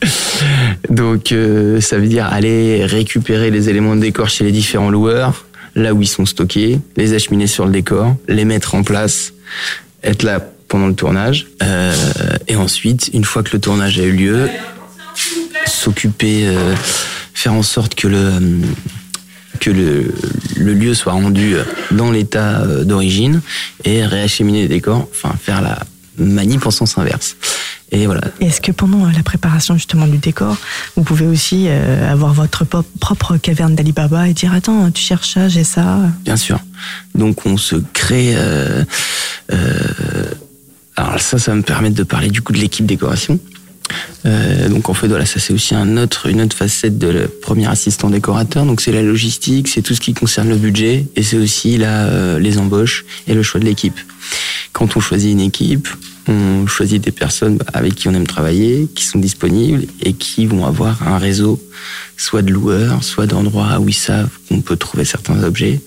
Donc, 0.90 1.32
euh, 1.32 1.80
ça 1.80 1.96
veut 1.96 2.06
dire 2.06 2.26
aller 2.26 2.84
récupérer 2.84 3.50
les 3.50 3.70
éléments 3.70 3.96
de 3.96 4.02
décor 4.02 4.28
chez 4.28 4.44
les 4.44 4.52
différents 4.52 4.90
loueurs, 4.90 5.46
là 5.74 5.94
où 5.94 6.02
ils 6.02 6.08
sont 6.08 6.26
stockés, 6.26 6.80
les 6.96 7.14
acheminer 7.14 7.46
sur 7.46 7.64
le 7.64 7.72
décor, 7.72 8.14
les 8.28 8.44
mettre 8.44 8.74
en 8.74 8.82
place, 8.82 9.32
être 10.02 10.22
là 10.22 10.40
pendant 10.68 10.88
le 10.88 10.94
tournage. 10.94 11.46
Euh, 11.62 11.94
et 12.46 12.56
ensuite, 12.56 13.10
une 13.14 13.24
fois 13.24 13.42
que 13.42 13.52
le 13.52 13.60
tournage 13.60 13.98
a 13.98 14.02
eu 14.02 14.12
lieu, 14.12 14.50
s'occuper, 15.66 16.46
faire 17.32 17.54
en 17.54 17.62
sorte 17.62 17.94
que 17.94 18.08
le 18.08 18.32
que 19.60 19.70
le, 19.70 20.14
le 20.56 20.74
lieu 20.74 20.94
soit 20.94 21.12
rendu 21.12 21.56
dans 21.90 22.10
l'état 22.10 22.60
euh, 22.60 22.84
d'origine 22.84 23.40
et 23.84 24.04
réacheminer 24.04 24.62
les 24.62 24.68
décors, 24.68 25.08
enfin 25.10 25.34
faire 25.40 25.62
la 25.62 25.78
manip 26.18 26.64
en 26.66 26.70
sens 26.70 26.96
inverse. 26.98 27.36
Et 27.90 28.06
voilà. 28.06 28.22
Est-ce 28.40 28.60
que 28.60 28.72
pendant 28.72 29.04
euh, 29.06 29.10
la 29.14 29.22
préparation 29.22 29.74
justement 29.74 30.06
du 30.06 30.18
décor, 30.18 30.56
vous 30.96 31.02
pouvez 31.02 31.26
aussi 31.26 31.66
euh, 31.68 32.10
avoir 32.10 32.32
votre 32.32 32.64
propre 32.64 33.36
caverne 33.36 33.74
d'Alibaba 33.74 34.28
et 34.28 34.34
dire 34.34 34.52
attends, 34.52 34.90
tu 34.90 35.02
cherches 35.02 35.34
ça, 35.34 35.48
j'ai 35.48 35.64
ça? 35.64 35.98
Bien 36.24 36.36
sûr. 36.36 36.58
Donc 37.14 37.46
on 37.46 37.56
se 37.56 37.76
crée. 37.92 38.32
euh, 38.36 38.84
euh, 39.52 40.24
alors 40.96 41.20
ça, 41.20 41.38
ça 41.38 41.50
va 41.50 41.56
me 41.56 41.62
permettre 41.62 41.96
de 41.96 42.04
parler 42.04 42.30
du 42.30 42.42
coup 42.42 42.52
de 42.52 42.58
l'équipe 42.58 42.86
décoration. 42.86 43.38
Euh, 44.26 44.68
donc 44.68 44.88
en 44.88 44.94
fait 44.94 45.08
voilà, 45.08 45.26
ça 45.26 45.38
c'est 45.38 45.52
aussi 45.52 45.74
un 45.74 45.96
autre, 45.96 46.26
une 46.28 46.40
autre 46.40 46.56
facette 46.56 46.98
de 46.98 47.08
le 47.08 47.28
premier 47.28 47.68
assistant 47.68 48.10
décorateur. 48.10 48.64
Donc 48.64 48.80
c'est 48.80 48.92
la 48.92 49.02
logistique, 49.02 49.68
c'est 49.68 49.82
tout 49.82 49.94
ce 49.94 50.00
qui 50.00 50.14
concerne 50.14 50.48
le 50.48 50.56
budget 50.56 51.06
et 51.16 51.22
c'est 51.22 51.36
aussi 51.36 51.76
là 51.76 52.06
euh, 52.06 52.38
les 52.38 52.58
embauches 52.58 53.04
et 53.28 53.34
le 53.34 53.42
choix 53.42 53.60
de 53.60 53.66
l'équipe. 53.66 53.98
Quand 54.72 54.96
on 54.96 55.00
choisit 55.00 55.30
une 55.30 55.40
équipe, 55.40 55.88
on 56.26 56.66
choisit 56.66 57.02
des 57.04 57.12
personnes 57.12 57.58
avec 57.74 57.94
qui 57.94 58.08
on 58.08 58.14
aime 58.14 58.26
travailler, 58.26 58.88
qui 58.94 59.04
sont 59.04 59.18
disponibles 59.18 59.84
et 60.00 60.14
qui 60.14 60.46
vont 60.46 60.64
avoir 60.64 61.06
un 61.06 61.18
réseau, 61.18 61.62
soit 62.16 62.40
de 62.42 62.50
loueurs, 62.50 63.04
soit 63.04 63.26
d'endroits 63.26 63.78
où 63.78 63.88
ils 63.90 63.94
savent 63.94 64.30
qu'on 64.48 64.62
peut 64.62 64.76
trouver 64.76 65.04
certains 65.04 65.42
objets, 65.44 65.80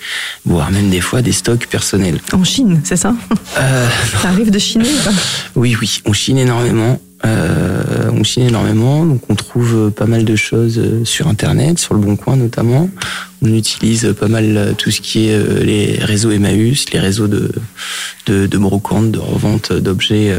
voire 0.45 0.69
même 0.69 0.89
des 0.91 1.01
fois 1.01 1.23
des 1.23 1.31
stocks 1.31 1.65
personnels. 1.67 2.19
En 2.33 2.43
Chine, 2.43 2.81
c'est 2.83 2.97
ça? 2.97 3.15
Euh, 3.59 3.87
Ça 4.21 4.29
arrive 4.29 4.51
de 4.51 4.59
pas? 5.03 5.11
Oui, 5.55 5.75
oui, 5.81 6.01
on 6.05 6.13
chine 6.13 6.37
énormément. 6.37 7.01
Euh, 7.25 8.11
on 8.13 8.23
chine 8.23 8.43
énormément, 8.43 9.05
donc 9.05 9.21
on 9.29 9.35
trouve 9.35 9.75
euh, 9.75 9.89
pas 9.89 10.05
mal 10.05 10.23
de 10.23 10.35
choses 10.35 10.77
euh, 10.77 11.03
sur 11.03 11.27
Internet, 11.27 11.79
sur 11.79 11.93
le 11.95 11.99
Bon 11.99 12.15
Coin 12.15 12.35
notamment. 12.35 12.89
On 13.41 13.53
utilise 13.53 14.13
pas 14.19 14.27
mal 14.27 14.75
tout 14.77 14.91
ce 14.91 15.01
qui 15.01 15.27
est 15.29 15.63
les 15.63 15.97
réseaux 15.99 16.31
Emmaüs, 16.31 16.91
les 16.91 16.99
réseaux 16.99 17.27
de, 17.27 17.51
de, 18.27 18.45
de 18.47 18.57
brocante, 18.57 19.11
de 19.11 19.19
revente 19.19 19.71
d'objets. 19.73 20.35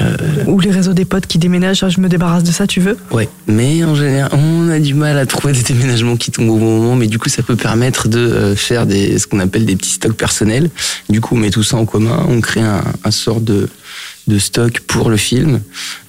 euh, 0.00 0.16
Ou 0.46 0.60
les 0.60 0.70
réseaux 0.70 0.92
des 0.92 1.04
potes 1.04 1.26
qui 1.26 1.38
déménagent, 1.38 1.82
Ah, 1.82 1.88
je 1.88 2.00
me 2.00 2.08
débarrasse 2.08 2.44
de 2.44 2.52
ça, 2.52 2.68
tu 2.68 2.78
veux? 2.80 2.96
Ouais, 3.10 3.28
mais 3.48 3.82
en 3.84 3.96
général, 3.96 4.30
on 4.32 4.68
a 4.68 4.78
du 4.78 4.94
mal 4.94 5.18
à 5.18 5.26
trouver 5.26 5.52
des 5.52 5.62
déménagements 5.62 6.16
qui 6.16 6.30
tombent 6.30 6.50
au 6.50 6.56
bon 6.58 6.78
moment, 6.78 6.94
mais 6.94 7.08
du 7.08 7.18
coup, 7.18 7.28
ça 7.28 7.42
peut 7.42 7.56
permettre 7.56 8.06
de 8.06 8.54
faire 8.56 8.86
des, 8.86 9.18
ce 9.18 9.26
qu'on 9.26 9.40
appelle 9.40 9.66
des 9.66 9.74
petits 9.74 9.90
stocks 9.94 10.16
personnels. 10.16 10.70
Du 11.08 11.20
coup, 11.20 11.34
on 11.34 11.38
met 11.38 11.50
tout 11.50 11.64
ça 11.64 11.76
en 11.78 11.84
commun, 11.84 12.24
on 12.28 12.40
crée 12.40 12.60
un, 12.60 12.82
un 13.04 13.10
sort 13.10 13.40
de, 13.40 13.68
de 14.28 14.38
stock 14.38 14.80
pour 14.80 15.10
le 15.10 15.16
film, 15.16 15.60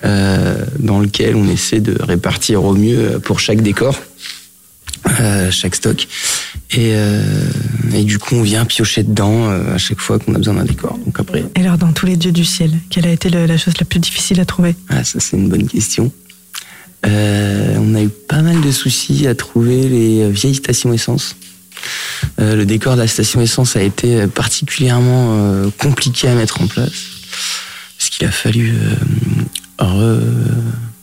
euh, 0.06 0.64
dans 0.78 1.00
lequel 1.00 1.36
on 1.36 1.48
essaie 1.50 1.80
de 1.80 1.96
répartir 2.02 2.64
au 2.64 2.74
mieux 2.74 3.20
pour 3.24 3.40
chaque 3.40 3.62
décor. 3.62 3.96
euh, 5.22 5.50
chaque 5.50 5.76
stock 5.76 6.08
et, 6.72 6.92
euh, 6.94 7.24
et 7.94 8.04
du 8.04 8.20
coup 8.20 8.36
on 8.36 8.42
vient 8.42 8.66
piocher 8.66 9.04
dedans 9.04 9.50
à 9.50 9.78
chaque 9.78 10.02
fois 10.02 10.20
qu'on 10.20 10.36
a 10.36 10.38
besoin 10.38 10.56
d'un 10.56 10.66
décor 10.66 10.98
donc 11.06 11.18
après 11.18 11.46
Et 11.56 11.62
alors, 11.62 11.78
dans 11.78 11.94
tous 11.94 12.06
les 12.06 12.18
dieux 12.18 12.34
du 12.34 12.44
ciel, 12.44 12.72
quelle 12.90 13.08
a 13.08 13.12
été 13.12 13.30
la 13.30 13.58
chose 13.58 13.76
la 13.80 13.86
plus 13.86 14.00
difficile 14.00 14.42
à 14.42 14.46
trouver? 14.46 14.76
Ah, 14.90 15.04
ça 15.06 15.20
c'est 15.22 15.38
une 15.38 15.48
bonne 15.48 15.68
question. 15.68 16.12
On 17.06 17.96
a 17.96 18.02
eu 18.02 18.10
pas 18.10 18.42
mal 18.42 18.60
de 18.60 18.72
soucis 18.72 19.26
à 19.26 19.36
trouver 19.36 19.88
les 19.88 20.30
vieilles 20.30 20.56
stations 20.56 20.92
essence. 20.92 21.38
Euh, 22.40 22.56
le 22.56 22.66
décor 22.66 22.96
de 22.96 23.00
la 23.02 23.08
station 23.08 23.40
essence 23.42 23.76
a 23.76 23.82
été 23.82 24.28
particulièrement 24.28 25.38
euh, 25.38 25.70
compliqué 25.78 26.28
à 26.28 26.36
mettre 26.36 26.62
en 26.62 26.68
place 26.68 26.92
qu'il 28.10 28.28
a 28.28 28.32
fallu 28.32 28.74
euh, 28.74 28.96
re- 29.84 30.22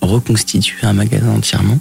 reconstituer 0.01 0.87
un 0.87 0.93
magasin 0.93 1.31
entièrement. 1.31 1.79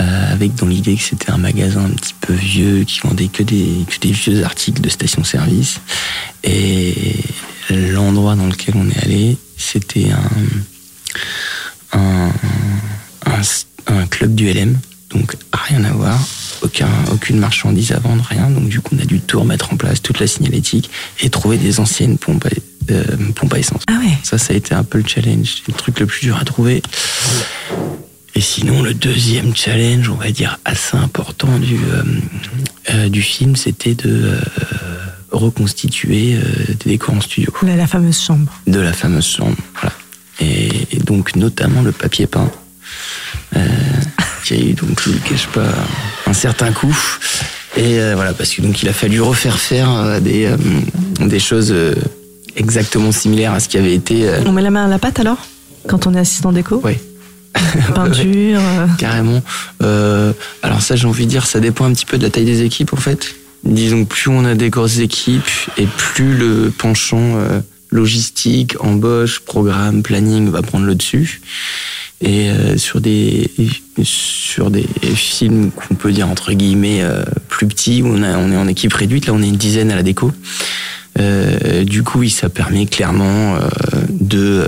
Euh, 0.00 0.32
avec 0.32 0.56
dans 0.56 0.66
l'idée 0.66 0.96
que 0.96 1.02
c'était 1.02 1.30
un 1.30 1.36
magasin 1.38 1.84
un 1.84 1.90
petit 1.90 2.14
peu 2.20 2.32
vieux 2.32 2.82
qui 2.82 2.98
vendait 2.98 3.28
que 3.28 3.44
des, 3.44 3.84
que 3.88 4.00
des 4.00 4.10
vieux 4.10 4.44
articles 4.44 4.80
de 4.80 4.88
station-service 4.88 5.78
et 6.42 7.14
l'endroit 7.70 8.34
dans 8.34 8.48
lequel 8.48 8.74
on 8.76 8.90
est 8.90 8.98
allé 9.04 9.38
c'était 9.56 10.10
un, 10.10 11.98
un, 11.98 12.32
un, 13.86 14.06
club 14.06 14.34
du 14.34 14.52
LM, 14.52 14.78
donc 15.10 15.36
rien 15.52 15.84
à 15.84 15.92
voir, 15.92 16.18
aucun, 16.62 16.88
aucune 17.12 17.38
marchandise 17.38 17.92
à 17.92 17.98
vendre, 17.98 18.24
rien. 18.28 18.50
Donc 18.50 18.68
du 18.68 18.80
coup, 18.80 18.94
on 18.96 18.98
a 19.00 19.04
dû 19.04 19.20
tout 19.20 19.40
remettre 19.40 19.72
en 19.72 19.76
place, 19.76 20.02
toute 20.02 20.20
la 20.20 20.26
signalétique, 20.26 20.90
et 21.20 21.30
trouver 21.30 21.56
des 21.56 21.80
anciennes 21.80 22.18
pompes 22.18 22.46
euh, 22.90 23.04
pompes 23.34 23.54
à 23.54 23.58
essence. 23.58 23.82
Ah 23.88 23.98
ouais. 24.00 24.16
Ça, 24.22 24.38
ça 24.38 24.52
a 24.52 24.56
été 24.56 24.74
un 24.74 24.84
peu 24.84 24.98
le 24.98 25.04
challenge, 25.06 25.62
le 25.68 25.74
truc 25.74 26.00
le 26.00 26.06
plus 26.06 26.20
dur 26.20 26.36
à 26.36 26.44
trouver. 26.44 26.82
Et 28.36 28.40
sinon, 28.40 28.82
le 28.82 28.94
deuxième 28.94 29.54
challenge, 29.54 30.08
on 30.08 30.16
va 30.16 30.30
dire 30.32 30.58
assez 30.64 30.96
important 30.96 31.56
du, 31.58 31.76
euh, 31.76 32.02
euh, 32.90 33.08
du 33.08 33.22
film, 33.22 33.54
c'était 33.54 33.94
de 33.94 34.10
euh, 34.10 34.40
reconstituer 35.30 36.36
des 36.80 36.90
décors 36.90 37.14
en 37.14 37.20
studio 37.20 37.52
la, 37.62 37.76
la 37.76 37.86
fameuse 37.86 38.20
chambre. 38.20 38.52
de 38.66 38.80
la 38.80 38.92
fameuse 38.92 39.26
chambre. 39.26 39.56
Voilà. 39.74 39.94
Et, 40.40 40.68
et 40.96 40.98
donc 40.98 41.36
notamment 41.36 41.82
le 41.82 41.92
papier 41.92 42.26
peint, 42.26 42.50
qui 44.44 44.54
a 44.54 44.56
eu 44.56 44.72
donc 44.72 45.00
je 45.00 45.10
ne 45.10 45.14
le 45.14 45.20
cache 45.20 45.46
pas 45.48 45.72
un 46.26 46.32
certain 46.32 46.72
coup. 46.72 46.96
Et 47.76 47.98
voilà 48.14 48.32
parce 48.32 48.52
que 48.52 48.62
donc 48.62 48.82
il 48.82 48.88
a 48.88 48.92
fallu 48.92 49.20
refaire 49.20 49.58
faire 49.58 50.20
des 50.20 50.52
des 51.20 51.40
choses 51.40 51.72
exactement 52.56 53.12
similaires 53.12 53.52
à 53.52 53.60
ce 53.60 53.68
qui 53.68 53.78
avait 53.78 53.94
été. 53.94 54.28
euh, 54.28 54.40
On 54.46 54.52
met 54.52 54.62
la 54.62 54.70
main 54.70 54.84
à 54.86 54.88
la 54.88 54.98
pâte 54.98 55.20
alors? 55.20 55.38
Quand 55.88 56.06
on 56.06 56.14
est 56.14 56.18
assistant 56.18 56.52
déco? 56.52 56.80
Ouais. 56.82 57.00
Peinture. 57.94 58.60
euh, 58.60 58.86
Carrément. 58.98 59.42
Euh, 59.82 60.32
alors 60.62 60.82
ça, 60.82 60.96
j'ai 60.96 61.06
envie 61.06 61.24
de 61.26 61.30
dire, 61.30 61.46
ça 61.46 61.60
dépend 61.60 61.84
un 61.84 61.92
petit 61.92 62.06
peu 62.06 62.18
de 62.18 62.22
la 62.22 62.30
taille 62.30 62.44
des 62.44 62.62
équipes, 62.62 62.92
en 62.92 62.96
fait. 62.98 63.34
Disons, 63.64 64.04
plus 64.04 64.30
on 64.30 64.44
a 64.44 64.54
des 64.54 64.70
grosses 64.70 64.98
équipes, 64.98 65.48
et 65.78 65.86
plus 65.86 66.36
le 66.36 66.70
penchant 66.76 67.36
euh, 67.36 67.60
logistique, 67.90 68.74
embauche, 68.80 69.40
programme, 69.40 70.02
planning 70.02 70.50
va 70.50 70.62
prendre 70.62 70.84
le 70.86 70.94
dessus. 70.94 71.40
Et 72.20 72.48
euh, 72.48 72.76
sur 72.78 73.00
des 73.00 73.50
sur 74.02 74.70
des 74.70 74.86
films 75.14 75.70
qu'on 75.70 75.94
peut 75.94 76.12
dire 76.12 76.28
entre 76.28 76.52
guillemets 76.52 77.02
plus 77.48 77.66
petits, 77.66 78.02
où 78.02 78.06
on, 78.08 78.22
a, 78.22 78.36
on 78.38 78.50
est 78.50 78.56
en 78.56 78.66
équipe 78.68 78.92
réduite, 78.94 79.26
là 79.26 79.32
on 79.34 79.42
est 79.42 79.48
une 79.48 79.56
dizaine 79.56 79.90
à 79.90 79.96
la 79.96 80.02
déco. 80.02 80.32
Euh, 81.20 81.84
du 81.84 82.02
coup, 82.02 82.20
oui, 82.20 82.30
ça 82.30 82.48
permet 82.48 82.86
clairement 82.86 83.54
euh, 83.54 83.60
de 84.08 84.38
euh, 84.38 84.66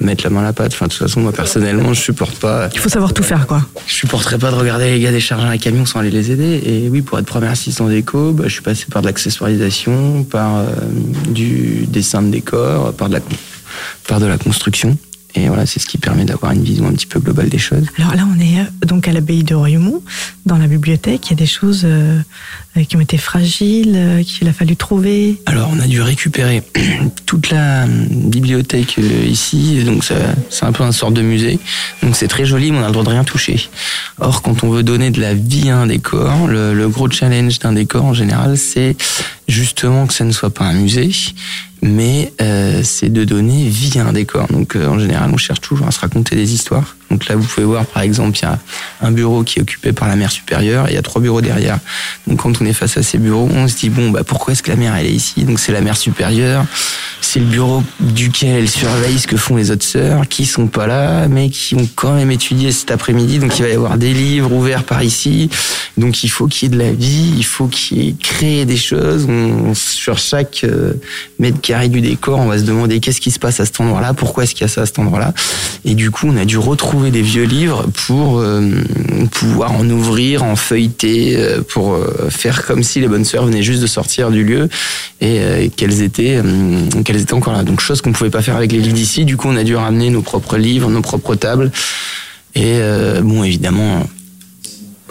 mettre 0.00 0.24
la 0.24 0.30
main 0.30 0.40
à 0.40 0.44
la 0.44 0.52
pâte. 0.52 0.72
Enfin, 0.72 0.86
de 0.86 0.90
toute 0.90 1.00
façon, 1.00 1.20
moi 1.20 1.32
personnellement, 1.32 1.92
je 1.92 2.00
supporte 2.00 2.38
pas. 2.38 2.68
Il 2.72 2.80
faut 2.80 2.88
savoir 2.88 3.12
tout 3.12 3.22
faire, 3.22 3.46
quoi. 3.46 3.62
Je 3.86 3.94
supporterais 3.94 4.38
pas 4.38 4.50
de 4.50 4.56
regarder 4.56 4.90
les 4.90 5.00
gars 5.00 5.10
décharger 5.10 5.46
un 5.46 5.58
camion 5.58 5.84
sans 5.84 6.00
aller 6.00 6.10
les 6.10 6.30
aider. 6.30 6.62
Et 6.64 6.88
oui, 6.88 7.02
pour 7.02 7.18
être 7.18 7.26
premier 7.26 7.48
assistant 7.48 7.88
déco, 7.88 8.32
bah, 8.32 8.44
je 8.46 8.52
suis 8.52 8.62
passé 8.62 8.86
par 8.90 9.02
de 9.02 9.06
l'accessoirisation, 9.06 10.24
par 10.24 10.56
euh, 10.56 10.64
du 11.28 11.86
dessin 11.88 12.22
de 12.22 12.30
décor, 12.30 12.92
par 12.94 13.08
de 13.08 13.14
la, 13.14 13.20
par 14.08 14.20
de 14.20 14.26
la 14.26 14.38
construction. 14.38 14.96
Et 15.36 15.48
voilà, 15.48 15.66
c'est 15.66 15.80
ce 15.80 15.86
qui 15.86 15.98
permet 15.98 16.24
d'avoir 16.24 16.52
une 16.52 16.62
vision 16.62 16.86
un 16.86 16.92
petit 16.92 17.06
peu 17.06 17.20
globale 17.20 17.50
des 17.50 17.58
choses. 17.58 17.84
Alors 17.98 18.14
là, 18.14 18.26
on 18.26 18.40
est 18.40 18.60
euh, 18.60 18.86
donc 18.86 19.06
à 19.06 19.12
l'abbaye 19.12 19.44
de 19.44 19.54
Royaumont, 19.54 20.02
dans 20.46 20.56
la 20.56 20.66
bibliothèque. 20.66 21.26
Il 21.26 21.30
y 21.30 21.32
a 21.34 21.36
des 21.36 21.46
choses 21.46 21.82
euh, 21.84 22.20
qui 22.88 22.96
ont 22.96 23.00
été 23.00 23.18
fragiles, 23.18 23.92
euh, 23.96 24.22
qu'il 24.22 24.48
a 24.48 24.54
fallu 24.54 24.76
trouver. 24.76 25.40
Alors, 25.44 25.70
on 25.70 25.78
a 25.78 25.86
dû 25.86 26.00
récupérer 26.00 26.62
toute 27.26 27.50
la 27.50 27.86
bibliothèque 27.86 28.98
ici, 29.26 29.84
donc 29.84 30.04
c'est 30.04 30.64
un 30.64 30.72
peu 30.72 30.84
un 30.84 30.92
sort 30.92 31.10
de 31.10 31.20
musée. 31.20 31.58
Donc 32.02 32.16
c'est 32.16 32.28
très 32.28 32.46
joli, 32.46 32.72
mais 32.72 32.78
on 32.78 32.82
a 32.82 32.86
le 32.86 32.92
droit 32.92 33.04
de 33.04 33.10
rien 33.10 33.24
toucher. 33.24 33.68
Or, 34.18 34.40
quand 34.40 34.64
on 34.64 34.70
veut 34.70 34.82
donner 34.82 35.10
de 35.10 35.20
la 35.20 35.34
vie 35.34 35.68
à 35.68 35.76
un 35.76 35.86
décor, 35.86 36.46
le, 36.46 36.72
le 36.72 36.88
gros 36.88 37.10
challenge 37.10 37.58
d'un 37.58 37.72
décor 37.72 38.06
en 38.06 38.14
général, 38.14 38.56
c'est 38.56 38.96
justement 39.48 40.06
que 40.06 40.14
ça 40.14 40.24
ne 40.24 40.32
soit 40.32 40.52
pas 40.52 40.64
un 40.64 40.72
musée, 40.72 41.10
mais 41.82 42.32
euh, 42.40 42.80
c'est 42.82 43.08
de 43.08 43.24
donner 43.24 43.68
vie 43.68 43.98
à 43.98 44.06
un 44.06 44.12
décor. 44.12 44.46
Donc 44.48 44.76
euh, 44.76 44.86
en 44.86 44.98
général, 44.98 45.30
on 45.32 45.36
cherche 45.36 45.60
toujours 45.60 45.86
à 45.86 45.90
se 45.90 46.00
raconter 46.00 46.36
des 46.36 46.54
histoires. 46.54 46.96
Donc 47.10 47.26
là, 47.28 47.36
vous 47.36 47.44
pouvez 47.44 47.66
voir, 47.66 47.86
par 47.86 48.02
exemple, 48.02 48.36
il 48.38 48.42
y 48.42 48.46
a 48.46 48.58
un 49.02 49.10
bureau 49.12 49.42
qui 49.44 49.58
est 49.58 49.62
occupé 49.62 49.92
par 49.92 50.08
la 50.08 50.16
mer 50.16 50.30
supérieure, 50.30 50.88
et 50.88 50.92
il 50.92 50.94
y 50.94 50.98
a 50.98 51.02
trois 51.02 51.22
bureaux 51.22 51.40
derrière. 51.40 51.78
Donc 52.26 52.40
quand 52.42 52.60
on 52.60 52.66
est 52.66 52.72
face 52.72 52.96
à 52.96 53.02
ces 53.02 53.18
bureaux, 53.18 53.48
on 53.52 53.68
se 53.68 53.76
dit, 53.76 53.90
bon, 53.90 54.10
bah, 54.10 54.24
pourquoi 54.24 54.52
est-ce 54.52 54.62
que 54.62 54.70
la 54.70 54.76
mer, 54.76 54.94
elle 54.96 55.06
est 55.06 55.12
ici? 55.12 55.44
Donc 55.44 55.60
c'est 55.60 55.72
la 55.72 55.80
mer 55.80 55.96
supérieure, 55.96 56.64
c'est 57.20 57.38
le 57.38 57.46
bureau 57.46 57.82
duquel 58.00 58.56
elle 58.56 58.68
surveille 58.68 59.18
ce 59.18 59.26
que 59.26 59.36
font 59.36 59.56
les 59.56 59.70
autres 59.70 59.84
sœurs, 59.84 60.26
qui 60.28 60.46
sont 60.46 60.66
pas 60.66 60.86
là, 60.86 61.28
mais 61.28 61.48
qui 61.50 61.74
ont 61.74 61.88
quand 61.94 62.14
même 62.14 62.30
étudié 62.30 62.72
cet 62.72 62.90
après-midi. 62.90 63.38
Donc 63.38 63.58
il 63.58 63.62
va 63.62 63.68
y 63.68 63.72
avoir 63.74 63.98
des 63.98 64.12
livres 64.12 64.52
ouverts 64.52 64.84
par 64.84 65.02
ici. 65.02 65.48
Donc 65.96 66.24
il 66.24 66.28
faut 66.28 66.46
qu'il 66.46 66.68
y 66.68 66.74
ait 66.74 66.76
de 66.76 66.82
la 66.82 66.92
vie, 66.92 67.34
il 67.36 67.44
faut 67.44 67.68
qu'il 67.68 68.02
y 68.02 68.08
ait 68.08 68.14
créé 68.20 68.64
des 68.64 68.76
choses. 68.76 69.26
On- 69.28 69.74
sur 69.74 70.18
chaque 70.18 70.62
euh, 70.64 70.92
mètre 71.38 71.60
carré 71.60 71.88
du 71.88 72.00
décor, 72.00 72.38
on 72.38 72.46
va 72.46 72.58
se 72.58 72.62
demander 72.64 73.00
qu'est-ce 73.00 73.20
qui 73.20 73.30
se 73.30 73.38
passe 73.38 73.60
à 73.60 73.64
cet 73.66 73.80
endroit-là, 73.80 74.14
pourquoi 74.14 74.44
est-ce 74.44 74.54
qu'il 74.54 74.62
y 74.62 74.64
a 74.64 74.68
ça 74.68 74.82
à 74.82 74.86
cet 74.86 74.98
endroit-là? 74.98 75.32
Et 75.84 75.94
du 75.94 76.10
coup, 76.10 76.26
on 76.28 76.36
a 76.36 76.44
dû 76.44 76.58
retrouver 76.58 76.95
des 77.04 77.22
vieux 77.22 77.44
livres 77.44 77.86
pour 78.06 78.38
euh, 78.38 78.70
pouvoir 79.30 79.72
en 79.72 79.88
ouvrir, 79.88 80.42
en 80.42 80.56
feuilleter, 80.56 81.36
euh, 81.36 81.60
pour 81.62 81.94
euh, 81.94 82.28
faire 82.30 82.66
comme 82.66 82.82
si 82.82 83.00
les 83.00 83.08
bonnes 83.08 83.24
sœurs 83.24 83.46
venaient 83.46 83.62
juste 83.62 83.82
de 83.82 83.86
sortir 83.86 84.30
du 84.30 84.44
lieu 84.44 84.68
et 85.20 85.70
qu'elles 85.76 86.02
étaient, 86.02 86.40
qu'elles 87.04 87.22
étaient 87.22 87.32
encore 87.32 87.54
là. 87.54 87.62
Donc 87.62 87.80
chose 87.80 88.00
qu'on 88.02 88.12
pouvait 88.12 88.30
pas 88.30 88.42
faire 88.42 88.56
avec 88.56 88.72
les 88.72 88.78
livres 88.78 88.94
d'ici. 88.94 89.24
Du 89.24 89.36
coup, 89.36 89.48
on 89.48 89.56
a 89.56 89.64
dû 89.64 89.76
ramener 89.76 90.10
nos 90.10 90.22
propres 90.22 90.58
livres, 90.58 90.90
nos 90.90 91.00
propres 91.00 91.34
tables. 91.34 91.70
Et 92.54 92.80
bon, 93.22 93.42
évidemment, 93.42 94.06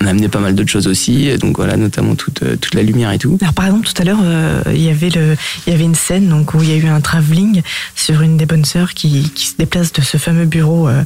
on 0.01 0.07
a 0.07 0.09
amené 0.09 0.27
pas 0.27 0.39
mal 0.39 0.55
d'autres 0.55 0.69
choses 0.71 0.87
aussi. 0.87 1.29
Donc 1.37 1.57
voilà, 1.57 1.77
notamment 1.77 2.15
toute, 2.15 2.43
euh, 2.43 2.55
toute 2.55 2.73
la 2.75 2.83
lumière 2.83 3.11
et 3.11 3.17
tout. 3.17 3.37
Alors 3.41 3.53
par 3.53 3.65
exemple, 3.65 3.87
tout 3.87 4.01
à 4.01 4.05
l'heure, 4.05 4.19
euh, 4.21 4.61
il 4.67 4.81
y 4.81 4.89
avait 4.89 5.09
le, 5.09 5.35
il 5.65 5.71
y 5.71 5.75
avait 5.75 5.85
une 5.85 5.95
scène 5.95 6.27
donc 6.27 6.53
où 6.53 6.61
il 6.61 6.69
y 6.69 6.73
a 6.73 6.75
eu 6.75 6.87
un 6.87 7.01
travelling 7.01 7.61
sur 7.95 8.21
une 8.21 8.37
des 8.37 8.45
bonnes 8.45 8.65
sœurs 8.65 8.93
qui, 8.93 9.31
qui 9.33 9.47
se 9.47 9.55
déplace 9.57 9.93
de 9.93 10.01
ce 10.01 10.17
fameux 10.17 10.45
bureau 10.45 10.87
euh, 10.87 11.03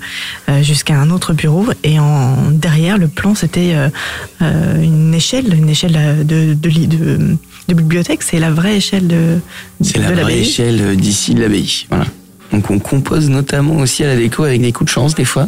euh, 0.49 0.63
jusqu'à 0.63 0.99
un 0.99 1.09
autre 1.11 1.33
bureau 1.33 1.67
et 1.83 1.99
en 1.99 2.51
derrière 2.51 2.97
le 2.97 3.07
plan 3.07 3.35
c'était 3.35 3.75
euh, 4.41 4.81
une 4.81 5.13
échelle, 5.13 5.53
une 5.53 5.69
échelle 5.69 6.25
de 6.25 6.53
de, 6.53 6.69
de, 6.69 7.37
de 7.67 7.73
bibliothèque. 7.73 8.23
C'est 8.23 8.39
la 8.39 8.51
vraie 8.51 8.77
échelle 8.77 9.07
de. 9.07 9.39
C'est 9.81 9.99
la 9.99 10.11
vraie 10.11 10.39
échelle 10.39 10.95
d'ici 10.97 11.35
de 11.35 11.41
l'abbaye. 11.41 11.85
Voilà. 11.89 12.05
Donc 12.51 12.71
on 12.71 12.79
compose 12.79 13.29
notamment 13.29 13.77
aussi 13.77 14.03
à 14.03 14.07
la 14.07 14.15
déco 14.15 14.43
avec 14.43 14.61
des 14.61 14.71
coups 14.71 14.89
de 14.89 14.93
chance 14.93 15.13
des 15.13 15.25
fois. 15.25 15.47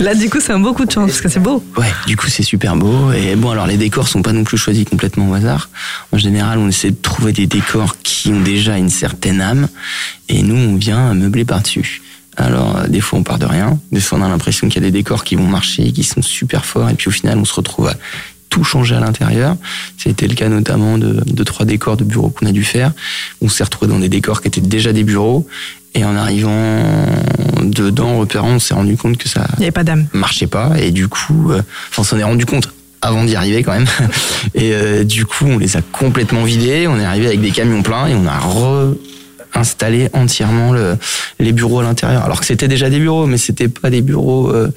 Là 0.00 0.14
du 0.14 0.28
coup 0.28 0.38
c'est 0.40 0.52
un 0.52 0.58
beau 0.58 0.72
coup 0.72 0.84
de 0.84 0.90
chance 0.90 1.06
parce 1.06 1.20
que 1.20 1.28
c'est 1.28 1.40
beau. 1.40 1.62
Ouais, 1.76 1.92
du 2.06 2.16
coup 2.16 2.26
c'est 2.26 2.42
super 2.42 2.74
beau. 2.76 3.12
Et 3.12 3.36
bon, 3.36 3.50
alors 3.50 3.66
les 3.66 3.76
décors 3.76 4.08
sont 4.08 4.22
pas 4.22 4.32
non 4.32 4.42
plus 4.42 4.58
choisis 4.58 4.84
complètement 4.84 5.30
au 5.30 5.34
hasard. 5.34 5.70
En 6.10 6.18
général, 6.18 6.58
on 6.58 6.68
essaie 6.68 6.90
de 6.90 6.96
trouver 7.00 7.32
des 7.32 7.46
décors 7.46 7.96
qui 8.02 8.30
ont 8.30 8.40
déjà 8.40 8.76
une 8.76 8.90
certaine 8.90 9.40
âme, 9.40 9.68
et 10.28 10.42
nous 10.42 10.56
on 10.56 10.76
vient 10.76 11.14
meubler 11.14 11.44
par-dessus. 11.44 12.02
Alors 12.36 12.76
euh, 12.76 12.86
des 12.88 13.00
fois 13.00 13.18
on 13.18 13.22
part 13.22 13.38
de 13.38 13.46
rien, 13.46 13.78
des 13.92 14.00
fois 14.00 14.18
on 14.18 14.22
a 14.22 14.28
l'impression 14.28 14.68
qu'il 14.68 14.82
y 14.82 14.84
a 14.84 14.88
des 14.88 14.96
décors 14.96 15.22
qui 15.22 15.36
vont 15.36 15.46
marcher, 15.46 15.92
qui 15.92 16.02
sont 16.02 16.22
super 16.22 16.64
forts, 16.64 16.88
et 16.88 16.94
puis 16.94 17.08
au 17.08 17.12
final 17.12 17.38
on 17.38 17.44
se 17.44 17.54
retrouve 17.54 17.88
à 17.88 17.94
tout 18.48 18.64
changer 18.64 18.94
à 18.94 19.00
l'intérieur. 19.00 19.56
C'était 19.96 20.28
le 20.28 20.34
cas 20.34 20.48
notamment 20.48 20.98
de, 20.98 21.22
de 21.24 21.44
trois 21.44 21.64
décors 21.64 21.96
de 21.96 22.04
bureaux 22.04 22.28
qu'on 22.30 22.46
a 22.46 22.52
dû 22.52 22.64
faire. 22.64 22.92
On 23.40 23.48
s'est 23.48 23.64
retrouvé 23.64 23.90
dans 23.90 23.98
des 23.98 24.10
décors 24.10 24.42
qui 24.42 24.48
étaient 24.48 24.60
déjà 24.60 24.92
des 24.92 25.04
bureaux. 25.04 25.46
Et 25.94 26.04
en 26.04 26.16
arrivant 26.16 26.82
dedans, 27.62 28.08
en 28.08 28.18
repérant, 28.18 28.52
on 28.52 28.58
s'est 28.58 28.74
rendu 28.74 28.96
compte 28.96 29.18
que 29.18 29.28
ça 29.28 29.46
Il 29.54 29.60
n'y 29.60 29.64
avait 29.64 29.72
pas 29.72 29.84
d'âme. 29.84 30.06
marchait 30.12 30.46
pas 30.46 30.72
et 30.78 30.90
du 30.90 31.08
coup, 31.08 31.50
euh, 31.50 31.60
enfin, 31.90 32.02
on 32.02 32.04
s'en 32.04 32.18
est 32.18 32.24
rendu 32.24 32.46
compte 32.46 32.68
avant 33.02 33.24
d'y 33.24 33.34
arriver 33.36 33.62
quand 33.62 33.72
même. 33.72 33.86
Et 34.54 34.72
euh, 34.72 35.04
du 35.04 35.26
coup, 35.26 35.44
on 35.46 35.58
les 35.58 35.76
a 35.76 35.82
complètement 35.82 36.44
vidés. 36.44 36.86
On 36.86 36.98
est 36.98 37.04
arrivé 37.04 37.26
avec 37.26 37.40
des 37.40 37.50
camions 37.50 37.82
pleins 37.82 38.06
et 38.06 38.14
on 38.14 38.26
a 38.26 38.38
réinstallé 39.52 40.08
entièrement 40.12 40.72
le, 40.72 40.96
les 41.40 41.52
bureaux 41.52 41.80
à 41.80 41.82
l'intérieur. 41.82 42.22
Alors 42.24 42.40
que 42.40 42.46
c'était 42.46 42.68
déjà 42.68 42.90
des 42.90 43.00
bureaux, 43.00 43.26
mais 43.26 43.38
c'était 43.38 43.68
pas 43.68 43.90
des 43.90 44.02
bureaux 44.02 44.50
euh, 44.50 44.68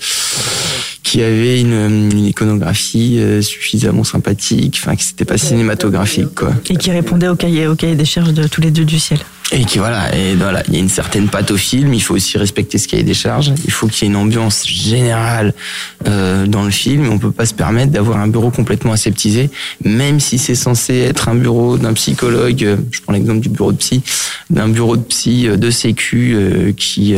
qui 1.04 1.22
avaient 1.22 1.62
une, 1.62 2.12
une 2.12 2.26
iconographie 2.26 3.20
euh, 3.20 3.44
suffisamment 3.44 4.04
sympathique, 4.04 4.82
enfin, 4.82 4.96
qui 4.96 5.04
c'était 5.04 5.26
pas 5.26 5.38
cinématographique, 5.38 6.34
quoi. 6.34 6.52
Et 6.70 6.78
qui 6.78 6.90
répondait 6.90 7.28
au 7.28 7.36
cahier, 7.36 7.68
au 7.68 7.76
cahier 7.76 7.96
des 7.96 8.06
charges 8.06 8.34
de 8.34 8.48
tous 8.48 8.62
les 8.62 8.72
deux 8.72 8.86
du 8.86 8.98
ciel. 8.98 9.20
Et 9.52 9.64
qui 9.64 9.78
voilà, 9.78 10.14
et 10.16 10.34
voilà, 10.34 10.64
il 10.68 10.74
y 10.74 10.78
a 10.78 10.80
une 10.80 10.90
certaine 10.90 11.28
patte 11.28 11.52
au 11.52 11.58
film. 11.58 11.94
Il 11.94 12.02
faut 12.02 12.16
aussi 12.16 12.38
respecter 12.38 12.80
ce 12.80 12.88
cahier 12.88 13.04
des 13.04 13.14
charges. 13.14 13.54
Il 13.66 13.72
faut 13.72 13.88
qu'il 13.88 14.04
y 14.04 14.06
ait 14.08 14.12
une 14.12 14.20
ambiance 14.20 14.68
générale 14.68 15.54
euh, 16.08 16.48
dans 16.48 16.64
le 16.64 16.72
film. 16.72 17.08
On 17.12 17.20
peut 17.20 17.32
pas 17.32 17.46
se 17.46 17.54
permettre 17.54 17.92
d'avoir 17.92 18.18
un 18.18 18.28
bureau 18.28 18.50
complètement 18.50 18.92
aseptisé, 18.94 19.52
même 19.84 20.20
si 20.20 20.40
c'est 20.40 20.56
censé 20.56 20.96
être 20.98 21.30
un 21.30 21.36
bureau 21.36 21.78
d'un 21.78 21.94
psychologue. 21.94 22.64
euh, 22.64 22.78
Je 22.92 23.02
prends 23.02 23.14
l'exemple 23.14 23.40
du 23.42 23.50
bureau 23.50 23.72
de 23.72 23.78
psy, 23.78 24.02
d'un 24.50 24.68
bureau 24.68 24.98
de 24.98 25.04
psy 25.04 25.48
euh, 25.48 25.58
de 25.58 25.70
sécu 25.70 26.36
qui 26.76 27.16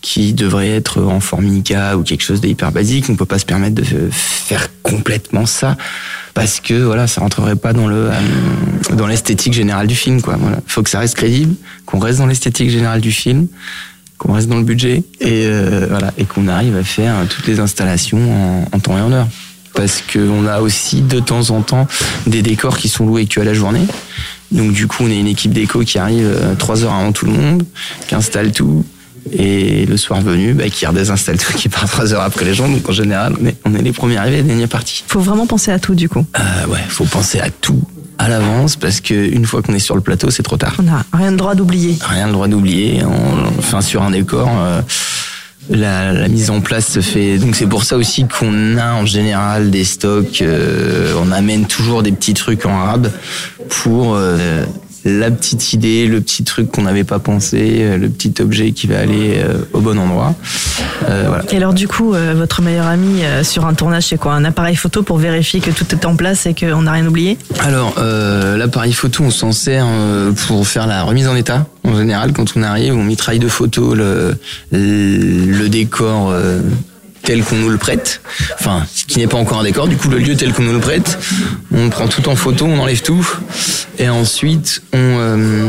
qui 0.00 0.34
devrait 0.34 0.68
être 0.70 1.00
en 1.02 1.20
formica 1.20 1.96
ou 1.96 2.02
quelque 2.02 2.22
chose 2.22 2.40
d'hyper 2.40 2.72
basique. 2.72 3.06
On 3.08 3.16
peut 3.16 3.24
pas 3.24 3.38
se 3.38 3.46
permettre 3.46 3.76
de 3.76 3.84
faire 4.10 4.68
complètement 4.82 5.46
ça 5.46 5.76
parce 6.34 6.60
que 6.60 6.74
voilà, 6.74 7.06
ça 7.06 7.20
rentrerait 7.22 7.56
pas 7.56 7.72
dans 7.72 7.86
le 7.86 8.10
dans 8.92 9.06
l'esthétique 9.06 9.54
générale 9.54 9.86
du 9.86 9.94
film 9.94 10.20
quoi. 10.20 10.36
Faut 10.66 10.82
que 10.82 10.90
ça 10.90 10.98
reste 11.04 11.16
crédible, 11.16 11.54
qu'on 11.86 11.98
reste 11.98 12.18
dans 12.18 12.26
l'esthétique 12.26 12.70
générale 12.70 13.00
du 13.00 13.12
film, 13.12 13.46
qu'on 14.18 14.32
reste 14.32 14.48
dans 14.48 14.56
le 14.58 14.64
budget 14.64 15.02
et 15.20 15.44
euh, 15.46 15.86
voilà 15.88 16.12
et 16.16 16.24
qu'on 16.24 16.48
arrive 16.48 16.76
à 16.76 16.84
faire 16.84 17.14
toutes 17.28 17.46
les 17.46 17.60
installations 17.60 18.22
en, 18.40 18.76
en 18.76 18.78
temps 18.80 18.96
et 18.96 19.02
en 19.02 19.12
heure. 19.12 19.28
Parce 19.74 20.02
qu'on 20.02 20.46
a 20.46 20.60
aussi 20.60 21.02
de 21.02 21.18
temps 21.18 21.50
en 21.50 21.60
temps 21.60 21.86
des 22.26 22.42
décors 22.42 22.78
qui 22.78 22.88
sont 22.88 23.06
loués 23.06 23.26
que 23.26 23.40
à 23.40 23.44
la 23.44 23.54
journée. 23.54 23.86
Donc 24.52 24.72
du 24.72 24.86
coup, 24.86 25.02
on 25.02 25.10
est 25.10 25.18
une 25.18 25.26
équipe 25.26 25.52
déco 25.52 25.80
qui 25.80 25.98
arrive 25.98 26.26
euh, 26.26 26.54
trois 26.54 26.84
heures 26.84 26.94
avant 26.94 27.10
tout 27.10 27.26
le 27.26 27.32
monde, 27.32 27.64
qui 28.06 28.14
installe 28.14 28.52
tout. 28.52 28.84
Et 29.32 29.84
le 29.86 29.96
soir 29.96 30.20
venu, 30.20 30.52
bah, 30.52 30.68
qui 30.68 30.86
redésinstalle 30.86 31.38
tout, 31.38 31.54
qui 31.54 31.68
part 31.68 31.88
trois 31.88 32.12
heures 32.12 32.22
après 32.22 32.44
les 32.44 32.54
gens. 32.54 32.68
Donc 32.68 32.88
en 32.88 32.92
général, 32.92 33.34
on 33.40 33.46
est, 33.46 33.56
on 33.64 33.74
est 33.74 33.82
les 33.82 33.92
premiers 33.92 34.16
arrivés 34.16 34.38
et 34.38 34.42
les 34.42 34.48
derniers 34.48 34.68
partis. 34.68 35.02
Faut 35.08 35.20
vraiment 35.20 35.46
penser 35.46 35.72
à 35.72 35.78
tout 35.80 35.96
du 35.96 36.08
coup. 36.08 36.24
Euh, 36.38 36.66
ouais, 36.68 36.84
faut 36.88 37.06
penser 37.06 37.40
à 37.40 37.50
tout 37.50 37.82
à 38.18 38.28
l'avance 38.28 38.76
parce 38.76 39.00
que 39.00 39.14
une 39.14 39.44
fois 39.44 39.62
qu'on 39.62 39.74
est 39.74 39.78
sur 39.78 39.94
le 39.94 40.00
plateau, 40.00 40.30
c'est 40.30 40.42
trop 40.42 40.56
tard. 40.56 40.74
On 40.78 40.82
n'a 40.82 41.04
rien 41.12 41.32
de 41.32 41.36
droit 41.36 41.54
d'oublier. 41.54 41.96
Rien 42.02 42.26
le 42.26 42.32
droit 42.32 42.48
d'oublier. 42.48 43.02
Enfin, 43.58 43.80
sur 43.80 44.02
un 44.02 44.10
décor, 44.10 44.48
euh, 44.56 44.80
la, 45.70 46.12
la 46.12 46.28
mise 46.28 46.50
en 46.50 46.60
place 46.60 46.86
se 46.86 47.00
fait. 47.00 47.38
Donc 47.38 47.56
c'est 47.56 47.66
pour 47.66 47.84
ça 47.84 47.96
aussi 47.96 48.26
qu'on 48.26 48.76
a 48.78 48.92
en 48.94 49.06
général 49.06 49.70
des 49.70 49.84
stocks. 49.84 50.42
euh, 50.42 51.14
on 51.22 51.32
amène 51.32 51.66
toujours 51.66 52.02
des 52.02 52.12
petits 52.12 52.34
trucs 52.34 52.66
en 52.66 52.84
rab 52.84 53.10
pour 53.68 54.14
euh, 54.14 54.64
la 55.04 55.30
petite 55.30 55.72
idée, 55.72 56.06
le 56.06 56.20
petit 56.20 56.44
truc 56.44 56.70
qu'on 56.70 56.82
n'avait 56.82 57.04
pas 57.04 57.18
pensé, 57.18 57.78
euh, 57.80 57.98
le 57.98 58.08
petit 58.08 58.34
objet 58.40 58.72
qui 58.72 58.86
va 58.86 59.00
aller 59.00 59.34
euh, 59.36 59.58
au 59.72 59.80
bon 59.80 59.98
endroit. 59.98 60.34
Euh, 61.08 61.24
voilà. 61.28 61.44
Et 61.52 61.56
alors 61.56 61.74
du 61.74 61.88
coup, 61.88 62.14
euh, 62.14 62.34
votre 62.36 62.62
meilleur 62.62 62.86
ami 62.86 63.22
euh, 63.22 63.44
sur 63.44 63.66
un 63.66 63.74
tournage, 63.74 64.06
c'est 64.06 64.16
quoi? 64.16 64.32
Un 64.34 64.44
appareil 64.44 64.76
photo 64.76 65.02
pour 65.02 65.18
vérifier 65.18 65.60
que 65.60 65.70
tout 65.70 65.86
est 65.92 66.04
en 66.06 66.16
place 66.16 66.46
et 66.46 66.54
qu'on 66.54 66.82
n'a 66.82 66.92
rien 66.92 67.06
oublié? 67.06 67.36
Alors, 67.60 67.94
euh, 67.98 68.56
l'appareil 68.56 68.92
photo, 68.92 69.24
on 69.24 69.30
s'en 69.30 69.52
sert 69.52 69.86
pour 70.46 70.66
faire 70.66 70.86
la 70.86 71.02
remise 71.02 71.28
en 71.28 71.36
état. 71.36 71.66
En 71.84 71.96
général, 71.96 72.32
quand 72.32 72.54
on 72.56 72.62
arrive, 72.62 72.94
on 72.94 73.04
mitraille 73.04 73.38
de 73.38 73.48
photos 73.48 73.96
le, 73.96 74.36
le, 74.72 75.46
le 75.46 75.68
décor 75.68 76.30
euh, 76.30 76.60
tel 77.24 77.42
qu'on 77.42 77.56
nous 77.56 77.68
le 77.70 77.78
prête. 77.78 78.20
Enfin, 78.58 78.84
ce 78.94 79.04
qui 79.06 79.18
n'est 79.18 79.26
pas 79.26 79.38
encore 79.38 79.58
un 79.60 79.64
décor, 79.64 79.88
du 79.88 79.96
coup, 79.96 80.08
le 80.08 80.18
lieu 80.18 80.36
tel 80.36 80.52
qu'on 80.52 80.62
nous 80.62 80.72
le 80.72 80.78
prête. 80.78 81.18
On 81.72 81.88
prend 81.90 82.06
tout 82.06 82.28
en 82.28 82.36
photo, 82.36 82.66
on 82.66 82.78
enlève 82.78 83.02
tout. 83.02 83.26
Et 83.98 84.08
ensuite, 84.08 84.82
on, 84.92 84.98
euh, 84.98 85.68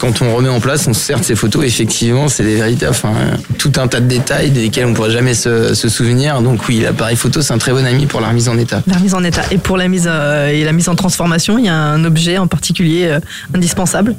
quand 0.00 0.22
on 0.22 0.34
remet 0.34 0.48
en 0.48 0.60
place, 0.60 0.86
on 0.88 0.94
se 0.94 1.00
sert 1.00 1.20
de 1.20 1.24
ces 1.24 1.34
photos. 1.34 1.64
Effectivement, 1.64 2.28
c'est 2.28 2.42
des 2.44 2.54
véritables, 2.56 2.90
enfin, 2.90 3.12
tout 3.58 3.72
un 3.76 3.86
tas 3.88 4.00
de 4.00 4.06
détails 4.06 4.50
desquels 4.50 4.86
on 4.86 4.94
pourrait 4.94 5.10
jamais 5.10 5.34
se, 5.34 5.74
se 5.74 5.88
souvenir. 5.88 6.40
Donc 6.40 6.66
oui, 6.68 6.80
l'appareil 6.80 7.16
photo, 7.16 7.42
c'est 7.42 7.52
un 7.52 7.58
très 7.58 7.72
bon 7.72 7.84
ami 7.84 8.06
pour 8.06 8.20
la 8.20 8.28
remise 8.28 8.48
en 8.48 8.56
état. 8.58 8.82
La 8.86 8.96
remise 8.96 9.14
en 9.14 9.24
état. 9.24 9.42
Et 9.50 9.58
pour 9.58 9.76
la 9.76 9.88
mise 9.88 10.08
euh, 10.10 10.48
et 10.48 10.64
la 10.64 10.72
mise 10.72 10.88
en 10.88 10.94
transformation, 10.94 11.58
il 11.58 11.66
y 11.66 11.68
a 11.68 11.74
un 11.74 12.04
objet 12.04 12.38
en 12.38 12.46
particulier 12.46 13.06
euh, 13.06 13.20
indispensable. 13.54 14.14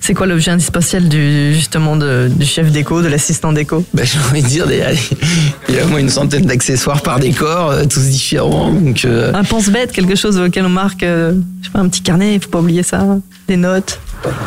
C'est 0.00 0.14
quoi 0.14 0.26
l'objet 0.26 0.50
indispensable 0.52 1.08
du 1.08 1.52
justement 1.54 1.96
de- 1.96 2.28
du 2.34 2.46
chef 2.46 2.70
déco, 2.70 3.02
de 3.02 3.08
l'assistant 3.08 3.52
déco? 3.52 3.84
Bah, 3.92 4.02
j'ai 4.04 4.18
envie 4.30 4.42
de 4.42 4.48
dire, 4.48 4.66
des- 4.66 4.80
allez, 4.82 4.98
il 5.68 5.74
y 5.74 5.78
a 5.78 5.84
au 5.84 5.88
moins 5.88 5.98
une 6.00 6.08
centaine 6.10 6.44
d'accessoires 6.46 7.02
par 7.02 7.18
décor, 7.20 7.70
euh, 7.70 7.84
tous 7.84 8.00
différents. 8.08 8.72
Donc, 8.72 9.04
euh, 9.04 9.32
Un 9.34 9.44
pense-bête, 9.44 9.92
quelque 9.92 10.14
chose 10.14 10.38
auquel 10.38 10.64
on 10.66 10.68
marque, 10.70 11.02
euh, 11.02 11.34
je 11.60 11.66
sais 11.66 11.72
pas, 11.72 11.80
un 11.80 11.88
petit 11.88 12.02
carnet, 12.02 12.34
il 12.34 12.40
faut 12.40 12.50
pas 12.50 12.60
oublier 12.60 12.82
ça, 12.82 13.04
des 13.48 13.56
notes. 13.56 13.98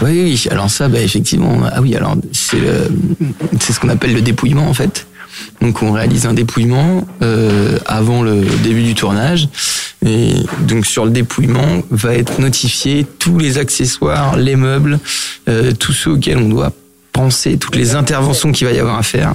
oui, 0.02 0.22
oui, 0.24 0.48
alors 0.52 0.70
ça, 0.70 0.88
bah, 0.88 1.00
effectivement, 1.02 1.60
ah 1.72 1.82
oui, 1.82 1.96
alors 1.96 2.16
c'est 2.32 2.60
le- 2.60 2.92
c'est 3.60 3.74
ce 3.74 3.80
qu'on 3.80 3.90
appelle 3.90 4.14
le 4.14 4.22
dépouillement 4.22 4.68
en 4.68 4.74
fait. 4.74 5.08
Donc 5.62 5.84
on 5.84 5.92
réalise 5.92 6.26
un 6.26 6.34
dépouillement 6.34 7.06
euh, 7.22 7.78
avant 7.86 8.24
le 8.24 8.42
début 8.64 8.82
du 8.84 8.96
tournage. 8.96 9.50
Et 10.06 10.34
donc 10.68 10.86
sur 10.88 11.06
le 11.06 11.12
dépouillement 11.12 11.84
va 11.92 12.16
être 12.16 12.40
notifié 12.40 13.06
tous 13.20 13.38
les 13.38 13.58
accessoires, 13.60 14.36
les 14.36 14.56
meubles, 14.56 15.00
euh, 15.48 15.74
tous 15.74 15.94
ceux 15.94 16.12
auxquels 16.12 16.38
on 16.38 16.50
doit 16.50 16.72
penser, 17.14 17.58
toutes 17.58 17.76
les 17.76 17.94
interventions 17.96 18.52
qu'il 18.52 18.66
va 18.68 18.74
y 18.74 18.80
avoir 18.80 18.98
à 18.98 19.04
faire 19.04 19.34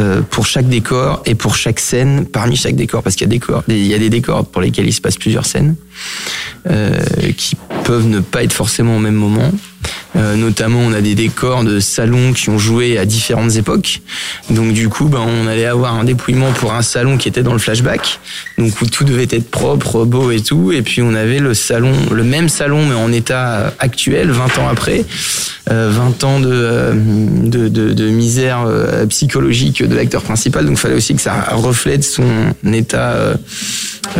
euh, 0.00 0.20
pour 0.22 0.46
chaque 0.46 0.68
décor 0.68 1.22
et 1.26 1.34
pour 1.34 1.56
chaque 1.56 1.80
scène 1.80 2.26
parmi 2.26 2.56
chaque 2.56 2.76
décor. 2.76 3.02
Parce 3.02 3.16
qu'il 3.16 3.26
y 3.26 3.30
a, 3.30 3.32
décor, 3.32 3.62
il 3.68 3.86
y 3.86 3.94
a 3.94 3.98
des 3.98 4.10
décors 4.10 4.46
pour 4.46 4.60
lesquels 4.60 4.86
il 4.86 4.92
se 4.92 5.00
passe 5.00 5.16
plusieurs 5.16 5.46
scènes 5.46 5.76
euh, 6.70 6.92
qui 7.36 7.56
peuvent 7.84 8.06
ne 8.06 8.20
pas 8.20 8.42
être 8.42 8.52
forcément 8.52 8.96
au 8.96 9.00
même 9.00 9.14
moment. 9.14 9.52
Euh, 10.16 10.34
notamment, 10.34 10.80
on 10.80 10.92
a 10.92 11.00
des 11.00 11.14
décors 11.14 11.62
de 11.62 11.78
salons 11.78 12.32
qui 12.32 12.48
ont 12.48 12.58
joué 12.58 12.96
à 12.98 13.04
différentes 13.04 13.56
époques. 13.56 14.00
Donc, 14.50 14.72
du 14.72 14.88
coup, 14.88 15.06
ben, 15.06 15.20
on 15.20 15.46
allait 15.46 15.66
avoir 15.66 15.94
un 15.94 16.04
dépouillement 16.04 16.52
pour 16.52 16.72
un 16.72 16.82
salon 16.82 17.18
qui 17.18 17.28
était 17.28 17.42
dans 17.42 17.52
le 17.52 17.58
flashback. 17.58 18.18
Donc, 18.56 18.80
où 18.80 18.86
tout 18.86 19.04
devait 19.04 19.28
être 19.30 19.50
propre, 19.50 20.04
beau 20.04 20.30
et 20.30 20.40
tout. 20.40 20.72
Et 20.72 20.82
puis, 20.82 21.02
on 21.02 21.14
avait 21.14 21.38
le 21.38 21.54
salon, 21.54 21.92
le 22.10 22.24
même 22.24 22.48
salon, 22.48 22.86
mais 22.86 22.94
en 22.94 23.12
état 23.12 23.74
actuel, 23.78 24.30
20 24.30 24.58
ans 24.58 24.68
après. 24.68 25.04
Euh, 25.70 25.90
20 25.92 26.24
ans 26.24 26.40
de, 26.40 26.48
euh, 26.50 26.92
de, 26.94 27.68
de, 27.68 27.92
de 27.92 28.08
misère 28.08 28.64
euh, 28.66 29.04
psychologique 29.06 29.82
de 29.82 29.94
l'acteur 29.94 30.22
principal. 30.22 30.64
Donc, 30.64 30.74
il 30.74 30.80
fallait 30.80 30.94
aussi 30.94 31.14
que 31.14 31.20
ça 31.20 31.48
reflète 31.52 32.04
son 32.04 32.24
état, 32.72 33.12
euh, 33.12 33.34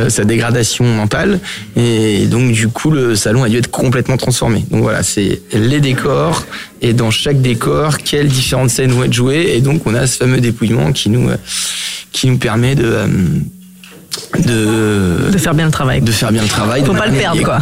sa 0.08 0.24
dégradation 0.24 0.84
mentale. 0.84 1.40
Et 1.74 2.26
donc, 2.26 2.52
du 2.52 2.68
coup, 2.68 2.90
le 2.90 3.14
salon 3.16 3.42
a 3.42 3.48
dû 3.48 3.58
être 3.58 3.70
complètement 3.70 4.16
transformé. 4.16 4.64
Donc, 4.70 4.82
voilà, 4.82 5.02
c'est 5.02 5.42
les 5.52 5.80
décors 5.80 6.44
et 6.80 6.92
dans 6.92 7.10
chaque 7.10 7.42
décor, 7.42 7.98
quelles 7.98 8.28
différentes 8.28 8.70
scènes 8.70 8.92
vont 8.92 9.04
être 9.04 9.12
jouées. 9.12 9.52
Et 9.54 9.60
donc, 9.60 9.82
on 9.86 9.94
a 9.94 10.06
ce 10.06 10.16
fameux 10.16 10.40
dépouillement 10.40 10.92
qui 10.92 11.10
nous, 11.10 11.28
qui 12.12 12.28
nous 12.28 12.38
permet 12.38 12.74
de, 12.74 12.84
euh, 12.84 13.06
de, 14.38 15.30
de 15.30 15.38
faire 15.38 15.54
bien 15.54 15.66
le 15.66 15.70
travail. 15.70 16.00
De 16.00 16.12
faire 16.12 16.32
bien 16.32 16.42
le 16.42 16.48
travail. 16.48 16.84
Faut 16.84 16.94
pas 16.94 17.06
le 17.06 17.16
perdre, 17.18 17.42
quoi. 17.42 17.58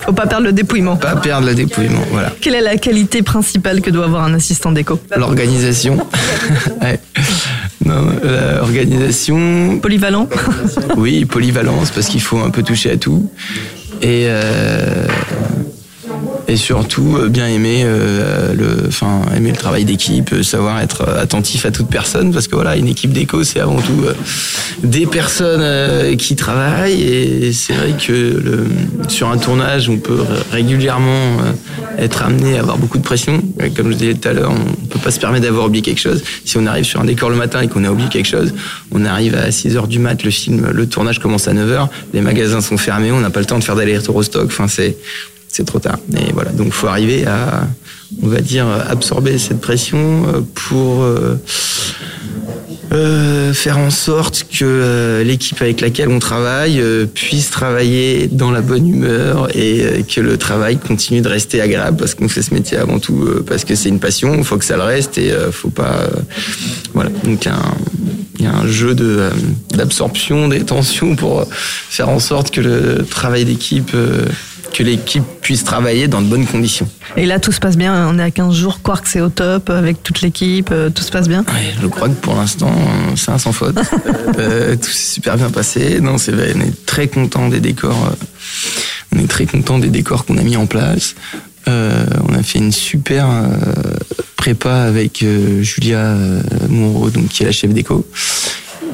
Faut 0.00 0.12
pas 0.12 0.26
perdre 0.26 0.46
le 0.46 0.52
dépouillement. 0.52 0.96
Pas 0.96 1.16
perdre 1.16 1.46
le 1.46 1.54
dépouillement, 1.54 2.02
voilà. 2.10 2.32
Quelle 2.40 2.54
est 2.56 2.60
la 2.60 2.76
qualité 2.76 3.22
principale 3.22 3.80
que 3.80 3.90
doit 3.90 4.06
avoir 4.06 4.24
un 4.24 4.34
assistant 4.34 4.72
déco? 4.72 5.00
L'organisation. 5.16 5.98
Ouais. 6.80 6.98
Non, 7.84 8.06
euh, 8.24 8.60
organisation. 8.60 9.78
Polyvalent. 9.80 10.28
Oui, 10.96 11.24
polyvalence 11.24 11.90
parce 11.90 12.06
qu'il 12.06 12.22
faut 12.22 12.38
un 12.38 12.50
peu 12.50 12.62
toucher 12.62 12.90
à 12.90 12.96
tout 12.96 13.28
et 14.02 14.24
euh, 14.26 15.06
et 16.52 16.56
surtout 16.56 17.16
euh, 17.16 17.28
bien 17.28 17.48
aimer 17.48 17.82
euh, 17.84 18.52
le, 18.52 18.88
enfin 18.88 19.22
aimer 19.34 19.50
le 19.50 19.56
travail 19.56 19.86
d'équipe, 19.86 20.32
euh, 20.34 20.42
savoir 20.42 20.80
être 20.80 21.08
attentif 21.08 21.64
à 21.64 21.70
toute 21.70 21.88
personne 21.88 22.30
parce 22.30 22.46
que 22.46 22.54
voilà 22.54 22.76
une 22.76 22.88
équipe 22.88 23.12
d'éco 23.12 23.42
c'est 23.42 23.60
avant 23.60 23.80
tout 23.80 24.04
des 24.82 25.06
personnes 25.06 26.16
qui 26.16 26.36
travaillent 26.36 27.02
et 27.02 27.52
c'est 27.52 27.72
vrai 27.72 27.94
que 27.98 28.42
sur 29.08 29.30
un 29.30 29.38
tournage 29.38 29.88
on 29.88 29.96
peut 29.96 30.20
régulièrement 30.50 31.38
être 31.98 32.22
amené 32.22 32.56
à 32.56 32.60
avoir 32.60 32.78
beaucoup 32.78 32.98
de 32.98 33.02
pression. 33.02 33.42
Comme 33.76 33.92
je 33.92 33.96
disais 33.96 34.14
tout 34.14 34.28
à 34.28 34.32
l'heure, 34.32 34.52
on 34.52 34.86
peut 34.86 34.98
pas 34.98 35.10
se 35.10 35.20
permettre 35.20 35.44
d'avoir 35.44 35.66
oublié 35.66 35.82
quelque 35.82 36.00
chose. 36.00 36.22
Si 36.44 36.56
on 36.56 36.66
arrive 36.66 36.84
sur 36.84 37.00
un 37.00 37.04
décor 37.04 37.30
le 37.30 37.36
matin 37.36 37.60
et 37.60 37.68
qu'on 37.68 37.84
a 37.84 37.90
oublié 37.90 38.08
quelque 38.08 38.28
chose, 38.28 38.54
on 38.90 39.04
arrive 39.04 39.34
à 39.34 39.50
6 39.50 39.76
heures 39.76 39.88
du 39.88 39.98
mat, 39.98 40.22
le 40.22 40.30
film, 40.30 40.70
le 40.72 40.88
tournage 40.88 41.18
commence 41.18 41.48
à 41.48 41.52
9 41.52 41.70
heures, 41.70 41.88
les 42.12 42.20
magasins 42.20 42.60
sont 42.60 42.78
fermés, 42.78 43.12
on 43.12 43.20
n'a 43.20 43.30
pas 43.30 43.40
le 43.40 43.46
temps 43.46 43.58
de 43.58 43.64
faire 43.64 43.76
d'aller-retour 43.76 44.16
au 44.16 44.22
stock. 44.22 44.46
Enfin, 44.46 44.68
c'est 44.68 44.96
c'est 45.52 45.64
trop 45.64 45.78
tard. 45.78 45.98
Et 46.16 46.32
voilà, 46.32 46.50
donc 46.50 46.72
faut 46.72 46.88
arriver 46.88 47.26
à, 47.26 47.68
on 48.22 48.26
va 48.26 48.40
dire, 48.40 48.66
absorber 48.88 49.38
cette 49.38 49.60
pression 49.60 50.24
euh, 50.26 50.40
pour 50.54 51.02
euh, 51.02 51.36
euh, 52.92 53.54
faire 53.54 53.78
en 53.78 53.90
sorte 53.90 54.44
que 54.50 54.64
euh, 54.64 55.24
l'équipe 55.24 55.60
avec 55.62 55.80
laquelle 55.80 56.08
on 56.10 56.18
travaille 56.18 56.78
euh, 56.78 57.06
puisse 57.06 57.50
travailler 57.50 58.28
dans 58.28 58.50
la 58.50 58.60
bonne 58.60 58.86
humeur 58.86 59.48
et 59.56 60.04
que 60.04 60.20
le 60.20 60.36
travail 60.36 60.76
continue 60.78 61.22
de 61.22 61.28
rester 61.28 61.62
agréable 61.62 61.96
parce 61.96 62.14
qu'on 62.14 62.28
fait 62.28 62.42
ce 62.42 62.52
métier 62.52 62.76
avant 62.76 62.98
tout 62.98 63.26
parce 63.46 63.64
que 63.64 63.74
c'est 63.74 63.88
une 63.88 64.00
passion, 64.00 64.34
il 64.36 64.44
faut 64.44 64.58
que 64.58 64.64
ça 64.64 64.76
le 64.76 64.82
reste 64.82 65.16
et 65.16 65.32
faut 65.52 65.70
pas 65.70 66.06
voilà. 66.92 67.10
Donc 67.24 67.48
il 68.38 68.44
y 68.44 68.46
a 68.46 68.54
un 68.54 68.66
jeu 68.66 68.94
de 68.94 69.30
d'absorption 69.70 70.48
des 70.48 70.60
tensions 70.60 71.16
pour 71.16 71.46
faire 71.50 72.10
en 72.10 72.18
sorte 72.18 72.50
que 72.50 72.60
le 72.60 73.06
travail 73.08 73.46
d'équipe 73.46 73.96
que 74.72 74.82
l'équipe 74.82 75.22
puisse 75.42 75.64
travailler 75.64 76.08
dans 76.08 76.22
de 76.22 76.26
bonnes 76.26 76.46
conditions. 76.46 76.88
Et 77.16 77.26
là, 77.26 77.38
tout 77.38 77.52
se 77.52 77.60
passe 77.60 77.76
bien. 77.76 78.08
On 78.08 78.18
est 78.18 78.22
à 78.22 78.30
15 78.30 78.54
jours. 78.54 78.80
Quark, 78.82 79.06
c'est 79.06 79.20
au 79.20 79.28
top 79.28 79.70
avec 79.70 80.02
toute 80.02 80.22
l'équipe. 80.22 80.70
euh, 80.72 80.88
Tout 80.90 81.02
se 81.02 81.10
passe 81.10 81.28
bien. 81.28 81.44
Je 81.80 81.86
crois 81.86 82.08
que 82.08 82.14
pour 82.14 82.34
l'instant, 82.34 82.72
c'est 83.16 83.30
un 83.30 83.38
sans 83.38 83.52
faute. 83.52 83.78
Euh, 84.38 84.76
tout 84.76 84.90
s'est 84.90 85.12
super 85.14 85.36
bien 85.36 85.50
passé. 85.50 86.00
Non, 86.00 86.16
c'est 86.16 86.32
on 86.32 86.60
est 86.60 86.86
très 86.86 87.06
content 87.08 87.48
des 87.48 87.60
décors. 87.60 88.08
euh, 88.10 89.14
on 89.14 89.18
est 89.18 89.28
très 89.28 89.44
content 89.46 89.78
des 89.78 89.88
décors 89.88 90.24
qu'on 90.24 90.38
a 90.38 90.42
mis 90.42 90.56
en 90.56 90.64
place. 90.66 91.14
Euh, 91.68 92.04
on 92.28 92.34
a 92.34 92.42
fait 92.42 92.58
une 92.58 92.72
super 92.72 93.26
prépa 94.36 94.74
avec 94.84 95.24
Julia 95.60 96.14
Monroe, 96.68 97.10
donc 97.10 97.28
qui 97.28 97.42
est 97.42 97.46
la 97.46 97.52
chef 97.52 97.72
déco. 97.72 98.06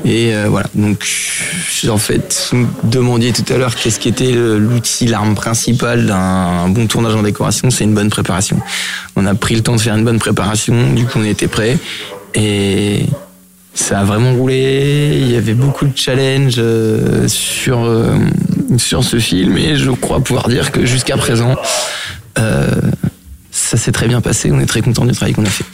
Et 0.04 0.34
euh, 0.34 0.46
voilà, 0.48 0.68
donc 0.74 1.06
en 1.88 1.98
fait, 1.98 2.48
vous 2.50 2.58
me 2.58 2.66
demandiez 2.84 3.32
tout 3.32 3.44
à 3.52 3.56
l'heure 3.56 3.74
qu'est-ce 3.74 3.98
qui 3.98 4.08
était 4.08 4.32
l'outil, 4.32 5.06
l'arme 5.06 5.34
principale 5.34 6.06
d'un 6.06 6.68
bon 6.68 6.86
tournage 6.86 7.14
en 7.14 7.22
décoration, 7.22 7.70
c'est 7.70 7.84
une 7.84 7.94
bonne 7.94 8.10
préparation. 8.10 8.60
On 9.16 9.26
a 9.26 9.34
pris 9.34 9.54
le 9.54 9.62
temps 9.62 9.76
de 9.76 9.80
faire 9.80 9.96
une 9.96 10.04
bonne 10.04 10.18
préparation, 10.18 10.92
du 10.92 11.04
coup 11.04 11.18
on 11.18 11.24
était 11.24 11.48
prêts. 11.48 11.78
Et 12.34 13.06
ça 13.78 14.00
a 14.00 14.04
vraiment 14.04 14.32
roulé. 14.32 15.18
Il 15.20 15.30
y 15.30 15.36
avait 15.36 15.54
beaucoup 15.54 15.86
de 15.86 15.96
challenges 15.96 16.56
euh, 16.58 17.28
sur, 17.28 17.84
euh, 17.84 18.18
sur 18.76 19.04
ce 19.04 19.18
film 19.18 19.56
et 19.56 19.76
je 19.76 19.90
crois 19.90 20.20
pouvoir 20.20 20.48
dire 20.48 20.72
que 20.72 20.84
jusqu'à 20.84 21.16
présent, 21.16 21.54
euh, 22.38 22.66
ça 23.68 23.76
s'est 23.76 23.92
très 23.92 24.08
bien 24.08 24.22
passé. 24.22 24.50
On 24.50 24.58
est 24.60 24.66
très 24.66 24.80
content 24.80 25.04
du 25.04 25.12
travail 25.12 25.34
qu'on 25.34 25.44
a 25.44 25.50
fait. 25.50 25.64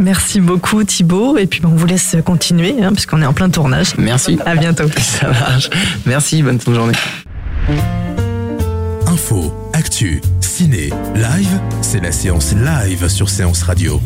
Merci 0.00 0.40
beaucoup 0.40 0.82
Thibaut. 0.82 1.38
Et 1.38 1.46
puis 1.46 1.60
ben, 1.60 1.68
on 1.72 1.76
vous 1.76 1.86
laisse 1.86 2.16
continuer 2.24 2.74
hein, 2.82 2.92
puisqu'on 2.92 3.22
est 3.22 3.26
en 3.26 3.32
plein 3.32 3.48
tournage. 3.48 3.96
Merci. 3.96 4.38
À 4.44 4.56
bientôt. 4.56 4.88
Ça 4.98 5.28
marche. 5.28 5.70
Merci. 6.04 6.42
Bonne 6.42 6.58
fin 6.58 6.72
de 6.72 6.76
journée. 6.76 6.94
Info, 9.06 9.70
actu, 9.72 10.20
ciné, 10.40 10.90
live, 11.14 11.60
c'est 11.82 12.02
la 12.02 12.10
séance 12.10 12.52
live 12.52 13.08
sur 13.08 13.30
Séance 13.30 13.62
Radio. 13.62 14.00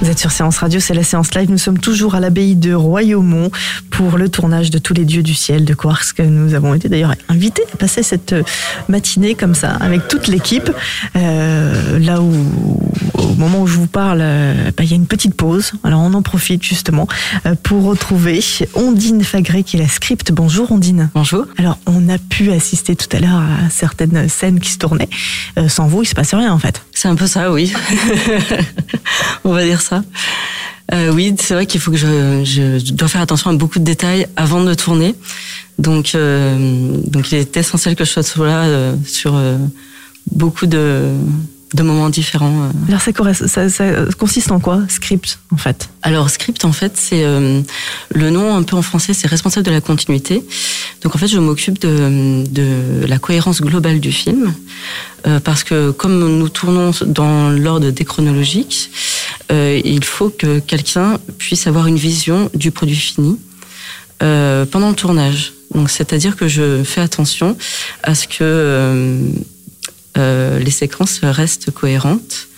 Vous 0.00 0.10
êtes 0.10 0.18
sur 0.18 0.32
Séance 0.32 0.58
Radio, 0.58 0.80
c'est 0.80 0.92
la 0.92 1.02
séance 1.02 1.34
live. 1.34 1.50
Nous 1.50 1.58
sommes 1.58 1.78
toujours 1.78 2.14
à 2.14 2.20
l'abbaye 2.20 2.56
de 2.56 2.74
Royaumont 2.74 3.50
pour 3.90 4.18
le 4.18 4.28
tournage 4.28 4.70
de 4.70 4.78
Tous 4.78 4.92
les 4.92 5.04
dieux 5.04 5.22
du 5.22 5.34
ciel 5.34 5.64
de 5.64 5.72
Quarks 5.72 6.12
que 6.16 6.22
nous 6.22 6.54
avons 6.54 6.74
été 6.74 6.88
d'ailleurs 6.88 7.14
invités 7.28 7.62
à 7.72 7.76
passer 7.76 8.02
cette 8.02 8.34
matinée 8.88 9.34
comme 9.34 9.54
ça 9.54 9.70
avec 9.72 10.08
toute 10.08 10.26
l'équipe. 10.26 10.70
Euh, 11.16 11.98
là 11.98 12.20
où, 12.20 12.32
au 13.14 13.34
moment 13.34 13.62
où 13.62 13.66
je 13.66 13.76
vous 13.76 13.86
parle, 13.86 14.18
euh, 14.20 14.70
bah, 14.76 14.84
il 14.84 14.90
y 14.90 14.92
a 14.92 14.96
une 14.96 15.06
petite 15.06 15.34
pause. 15.34 15.72
Alors 15.84 16.00
on 16.00 16.12
en 16.12 16.22
profite 16.22 16.62
justement 16.62 17.08
euh, 17.46 17.54
pour 17.62 17.84
retrouver 17.84 18.40
Ondine 18.74 19.22
Fagré 19.22 19.62
qui 19.62 19.76
est 19.76 19.80
la 19.80 19.88
script. 19.88 20.32
Bonjour 20.32 20.70
Ondine. 20.72 21.10
Bonjour. 21.14 21.46
Alors 21.56 21.78
on 21.86 22.08
a 22.08 22.18
pu 22.18 22.50
assister 22.50 22.96
tout 22.96 23.14
à 23.16 23.20
l'heure 23.20 23.40
à 23.40 23.70
certaines 23.70 24.28
scènes 24.28 24.60
qui 24.60 24.70
se 24.70 24.78
tournaient. 24.78 25.08
Euh, 25.58 25.68
sans 25.68 25.86
vous, 25.86 26.02
il 26.02 26.06
se 26.06 26.14
passe 26.14 26.34
rien 26.34 26.52
en 26.52 26.58
fait. 26.58 26.82
C'est 26.94 27.08
un 27.08 27.16
peu 27.16 27.26
ça, 27.26 27.52
oui. 27.52 27.72
On 29.44 29.52
va 29.52 29.64
dire 29.64 29.80
ça. 29.80 30.02
Euh, 30.92 31.12
oui, 31.12 31.34
c'est 31.38 31.54
vrai 31.54 31.66
qu'il 31.66 31.80
faut 31.80 31.90
que 31.90 31.96
je, 31.96 32.44
je 32.44 32.92
dois 32.92 33.08
faire 33.08 33.20
attention 33.20 33.50
à 33.50 33.54
beaucoup 33.54 33.78
de 33.78 33.84
détails 33.84 34.26
avant 34.36 34.62
de 34.62 34.74
tourner. 34.74 35.14
Donc, 35.78 36.14
euh, 36.14 36.96
donc 37.06 37.32
il 37.32 37.38
est 37.38 37.56
essentiel 37.56 37.96
que 37.96 38.04
je 38.04 38.20
sois 38.20 38.46
là 38.46 38.64
euh, 38.64 38.94
sur 39.06 39.34
euh, 39.34 39.56
beaucoup 40.30 40.66
de, 40.66 41.10
de 41.74 41.82
moments 41.82 42.08
différents. 42.08 42.62
euh. 42.64 42.88
Alors 42.88 43.02
ça, 43.02 43.12
ça- 43.48 43.68
ça 43.68 43.84
consiste 44.18 44.50
en 44.52 44.60
quoi 44.60 44.80
Script 44.88 45.38
en 45.52 45.56
fait? 45.56 45.88
Alors 46.02 46.30
script 46.30 46.64
en 46.64 46.72
fait 46.72 46.92
c'est 46.96 47.24
euh, 47.24 47.60
le 48.14 48.30
nom 48.30 48.54
un 48.56 48.62
peu 48.62 48.76
en 48.76 48.82
français 48.82 49.12
c'est 49.14 49.26
responsable 49.26 49.66
de 49.66 49.70
la 49.72 49.80
continuité. 49.80 50.42
Donc 51.02 51.14
en 51.14 51.18
fait 51.18 51.26
je 51.28 51.38
m'occupe 51.38 51.78
de, 51.80 52.44
de 52.48 53.06
la 53.06 53.18
cohérence 53.18 53.60
globale 53.60 53.98
du 54.00 54.12
film 54.12 54.54
euh, 55.26 55.40
parce 55.40 55.64
que 55.64 55.90
comme 55.90 56.18
nous 56.38 56.48
tournons 56.48 56.92
dans 57.06 57.50
l'ordre 57.50 57.90
déchronologique, 57.90 58.90
euh, 59.52 59.80
il 59.84 60.04
faut 60.04 60.30
que 60.30 60.60
quelqu'un 60.60 61.18
puisse 61.38 61.66
avoir 61.66 61.86
une 61.86 61.96
vision 61.96 62.50
du 62.54 62.70
produit 62.70 62.96
fini 62.96 63.38
euh, 64.22 64.64
pendant 64.64 64.90
le 64.90 64.94
tournage. 64.94 65.52
Donc 65.74 65.90
c'est-à-dire 65.90 66.36
que 66.36 66.46
je 66.46 66.84
fais 66.84 67.00
attention 67.00 67.56
à 68.04 68.14
ce 68.14 68.28
que 68.28 69.18
euh, 70.16 70.20
euh, 70.24 70.58
les 70.58 70.70
séquences 70.70 71.20
restent 71.22 71.70
cohérentes. 71.70 72.48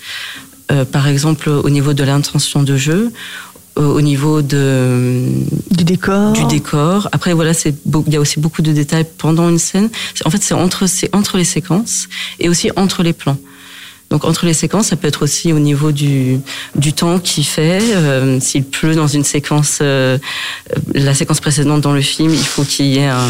Euh, 0.73 0.85
par 0.85 1.09
exemple, 1.09 1.49
au 1.49 1.71
niveau 1.71 1.93
de 1.93 2.05
l'intention 2.05 2.63
de 2.63 2.77
jeu, 2.77 3.13
au 3.77 3.83
au 3.83 4.01
niveau 4.01 4.41
de 4.43 5.23
du 5.71 5.85
décor, 5.85 6.33
du 6.33 6.45
décor. 6.47 7.09
Après, 7.13 7.35
voilà, 7.35 7.53
c'est 7.53 7.75
il 8.07 8.13
y 8.13 8.17
a 8.17 8.21
aussi 8.21 8.41
beaucoup 8.41 8.63
de 8.63 8.73
détails 8.73 9.07
pendant 9.19 9.49
une 9.49 9.59
scène. 9.59 9.91
En 10.25 10.31
fait, 10.31 10.43
c'est 10.43 10.55
entre 10.55 10.87
c'est 10.87 11.15
entre 11.15 11.37
les 11.37 11.45
séquences 11.45 12.09
et 12.41 12.49
aussi 12.49 12.71
entre 12.77 13.03
les 13.03 13.13
plans. 13.13 13.37
Donc 14.11 14.25
entre 14.25 14.47
les 14.47 14.55
séquences, 14.55 14.87
ça 14.89 14.97
peut 14.97 15.09
être 15.09 15.23
aussi 15.23 15.53
au 15.53 15.59
niveau 15.59 15.91
du, 15.91 16.39
du 16.77 16.93
temps 16.93 17.19
qu'il 17.19 17.45
fait. 17.45 17.81
Euh, 17.83 18.39
S'il 18.41 18.65
pleut 18.65 18.95
dans 18.95 19.09
une 19.09 19.25
séquence, 19.25 19.79
euh, 19.83 20.17
la 20.95 21.13
séquence 21.15 21.41
précédente 21.41 21.81
dans 21.81 21.93
le 21.93 22.01
film, 22.01 22.33
il 22.33 22.45
faut 22.45 22.63
qu'il 22.63 22.87
y 22.87 22.99
ait 22.99 23.09
un, 23.09 23.27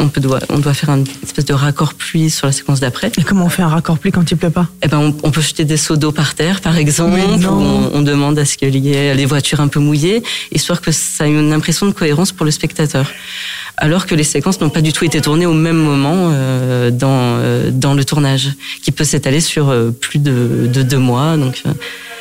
on 0.00 0.08
peut 0.08 0.20
doit, 0.20 0.40
on 0.48 0.58
doit 0.58 0.74
faire 0.74 0.90
une 0.90 1.04
espèce 1.22 1.44
de 1.44 1.52
raccord 1.52 1.92
pluie 1.94 2.30
sur 2.30 2.46
la 2.46 2.52
séquence 2.52 2.80
d'après. 2.80 3.12
Et 3.18 3.22
comment 3.22 3.44
on 3.44 3.48
fait 3.50 3.62
un 3.62 3.68
raccord 3.68 3.98
pluie 3.98 4.10
quand 4.10 4.30
il 4.30 4.36
pleut 4.36 4.50
pas? 4.50 4.66
Eh 4.82 4.88
ben, 4.88 4.98
on, 4.98 5.16
on 5.22 5.30
peut 5.30 5.42
jeter 5.42 5.64
des 5.64 5.76
seaux 5.76 5.96
d'eau 5.96 6.12
par 6.12 6.34
terre, 6.34 6.60
par 6.62 6.78
exemple. 6.78 7.20
On, 7.46 7.90
on 7.92 8.02
demande 8.02 8.38
à 8.38 8.44
ce 8.44 8.56
qu'il 8.56 8.74
y 8.76 8.94
ait 8.94 9.14
les 9.14 9.26
voitures 9.26 9.60
un 9.60 9.68
peu 9.68 9.80
mouillées, 9.80 10.22
histoire 10.52 10.80
que 10.80 10.90
ça 10.90 11.26
ait 11.28 11.32
une 11.32 11.52
impression 11.52 11.86
de 11.86 11.92
cohérence 11.92 12.32
pour 12.32 12.46
le 12.46 12.50
spectateur. 12.50 13.10
Alors 13.80 14.06
que 14.06 14.14
les 14.16 14.24
séquences 14.24 14.60
n'ont 14.60 14.70
pas 14.70 14.80
du 14.82 14.92
tout 14.92 15.04
été 15.04 15.20
tournées 15.20 15.46
au 15.46 15.54
même 15.54 15.76
moment 15.76 16.16
euh, 16.16 16.90
dans 16.90 17.08
euh, 17.38 17.70
dans 17.72 17.94
le 17.94 18.04
tournage, 18.04 18.50
qui 18.82 18.90
peut 18.90 19.04
s'étaler 19.04 19.40
sur 19.40 19.68
euh, 19.68 19.90
plus 19.90 20.18
de, 20.18 20.68
de 20.72 20.82
deux 20.82 20.98
mois. 20.98 21.36
Donc, 21.36 21.62
euh, 21.64 21.70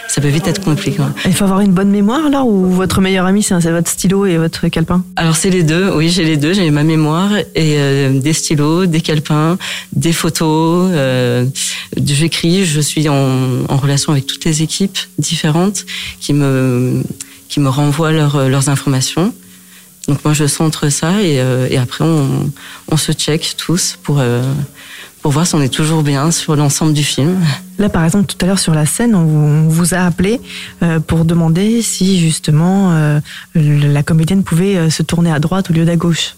ça 0.07 0.21
peut 0.21 0.29
vite 0.29 0.47
être 0.47 0.63
compliqué. 0.63 1.01
Il 1.25 1.33
faut 1.33 1.43
avoir 1.43 1.59
une 1.59 1.73
bonne 1.73 1.89
mémoire 1.89 2.29
là 2.29 2.43
ou 2.45 2.71
votre 2.71 3.01
meilleur 3.01 3.25
ami 3.25 3.43
c'est 3.43 3.71
votre 3.71 3.89
stylo 3.89 4.25
et 4.25 4.37
votre 4.37 4.67
calepin? 4.69 5.03
Alors 5.17 5.35
c'est 5.35 5.49
les 5.49 5.63
deux, 5.63 5.91
oui 5.97 6.09
j'ai 6.09 6.23
les 6.23 6.37
deux, 6.37 6.53
j'ai 6.53 6.71
ma 6.71 6.83
mémoire 6.83 7.31
et 7.37 7.73
euh, 7.77 8.17
des 8.17 8.33
stylos, 8.33 8.85
des 8.85 9.01
calepins, 9.01 9.57
des 9.93 10.13
photos. 10.13 10.91
Euh, 10.93 11.45
J'écris, 12.05 12.65
je 12.65 12.79
suis 12.79 13.09
en, 13.09 13.65
en 13.67 13.77
relation 13.77 14.13
avec 14.13 14.25
toutes 14.27 14.45
les 14.45 14.61
équipes 14.61 14.97
différentes 15.17 15.85
qui 16.21 16.33
me 16.33 17.03
qui 17.49 17.59
me 17.59 17.69
renvoient 17.69 18.11
leurs 18.13 18.69
informations. 18.69 19.33
Donc 20.07 20.23
moi 20.23 20.33
je 20.33 20.45
centre 20.47 20.89
ça 20.89 21.21
et, 21.21 21.39
euh, 21.41 21.67
et 21.69 21.77
après 21.77 22.03
on, 22.05 22.51
on 22.89 22.97
se 22.97 23.11
check 23.11 23.55
tous 23.57 23.97
pour 24.03 24.19
euh, 24.19 24.41
pour 25.21 25.31
voir 25.31 25.45
si 25.45 25.55
on 25.55 25.61
est 25.61 25.73
toujours 25.73 26.03
bien 26.03 26.31
sur 26.31 26.55
l'ensemble 26.55 26.93
du 26.93 27.03
film. 27.03 27.37
Là, 27.79 27.89
par 27.89 28.05
exemple, 28.05 28.27
tout 28.27 28.37
à 28.41 28.47
l'heure 28.47 28.59
sur 28.59 28.73
la 28.73 28.85
scène, 28.85 29.13
on 29.13 29.67
vous, 29.67 29.93
a 29.93 29.99
appelé 29.99 30.39
euh, 30.83 30.99
pour 30.99 31.25
demander 31.25 31.81
si 31.81 32.19
justement 32.19 32.93
euh, 32.93 33.19
la 33.53 34.03
comédienne 34.03 34.43
pouvait 34.43 34.77
euh, 34.77 34.89
se 34.89 35.03
tourner 35.03 35.31
à 35.31 35.39
droite 35.39 35.69
au 35.69 35.73
lieu 35.73 35.85
d'à 35.85 35.95
gauche. 35.95 36.35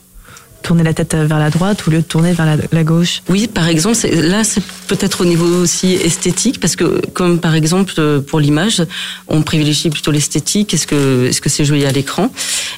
Tourner 0.62 0.84
la 0.84 0.94
tête 0.94 1.16
vers 1.16 1.40
la 1.40 1.50
droite 1.50 1.84
au 1.88 1.92
lieu 1.92 2.00
de 2.00 2.04
tourner 2.04 2.34
vers 2.34 2.58
la, 2.72 2.84
gauche. 2.84 3.24
Oui, 3.30 3.48
par 3.48 3.68
exemple, 3.68 3.98
là, 4.12 4.44
c'est 4.44 4.62
peut-être 4.88 5.22
au 5.22 5.26
niveau 5.26 5.46
aussi 5.46 5.94
esthétique, 5.94 6.60
parce 6.60 6.76
que 6.76 7.02
comme 7.14 7.40
par 7.40 7.56
exemple 7.56 7.94
euh, 7.98 8.20
pour 8.20 8.40
l'image, 8.40 8.84
on 9.28 9.42
privilégie 9.42 9.90
plutôt 9.90 10.12
l'esthétique. 10.12 10.74
Est-ce 10.74 10.86
que 10.86 11.28
est-ce 11.28 11.42
que 11.42 11.50
c'est 11.50 11.66
joli 11.66 11.86
à 11.86 11.92
l'écran? 11.92 12.32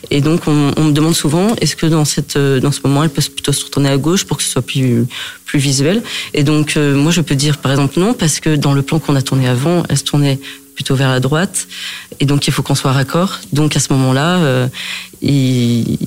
Et 0.09 0.21
donc, 0.21 0.47
on, 0.47 0.71
me 0.83 0.91
demande 0.91 1.15
souvent, 1.15 1.55
est-ce 1.59 1.75
que 1.75 1.87
dans 1.87 2.05
cette 2.05 2.35
euh, 2.35 2.59
dans 2.59 2.71
ce 2.71 2.79
moment, 2.83 3.03
elle 3.03 3.09
peut 3.09 3.21
plutôt 3.21 3.51
se 3.51 3.65
retourner 3.65 3.89
à 3.89 3.97
gauche 3.97 4.25
pour 4.25 4.37
que 4.37 4.43
ce 4.43 4.49
soit 4.49 4.61
plus 4.61 5.05
plus 5.45 5.59
visuel? 5.59 6.03
Et 6.33 6.43
donc, 6.43 6.77
euh, 6.77 6.95
moi, 6.95 7.11
je 7.11 7.21
peux 7.21 7.35
dire 7.35 7.57
par 7.57 7.71
exemple 7.71 7.99
non, 7.99 8.13
parce 8.13 8.39
que 8.39 8.55
dans 8.55 8.73
le 8.73 8.83
plan 8.83 8.99
qu'on 8.99 9.15
a 9.15 9.21
tourné 9.21 9.47
avant, 9.47 9.83
elle 9.89 9.97
se 9.97 10.03
tournait 10.03 10.39
plutôt 10.75 10.95
vers 10.95 11.09
la 11.09 11.19
droite, 11.19 11.67
et 12.19 12.25
donc 12.25 12.47
il 12.47 12.53
faut 12.53 12.61
qu'on 12.61 12.75
soit 12.75 12.93
raccord. 12.93 13.39
Donc 13.51 13.75
à 13.75 13.79
ce 13.79 13.91
moment-là, 13.91 14.69
il 15.21 15.97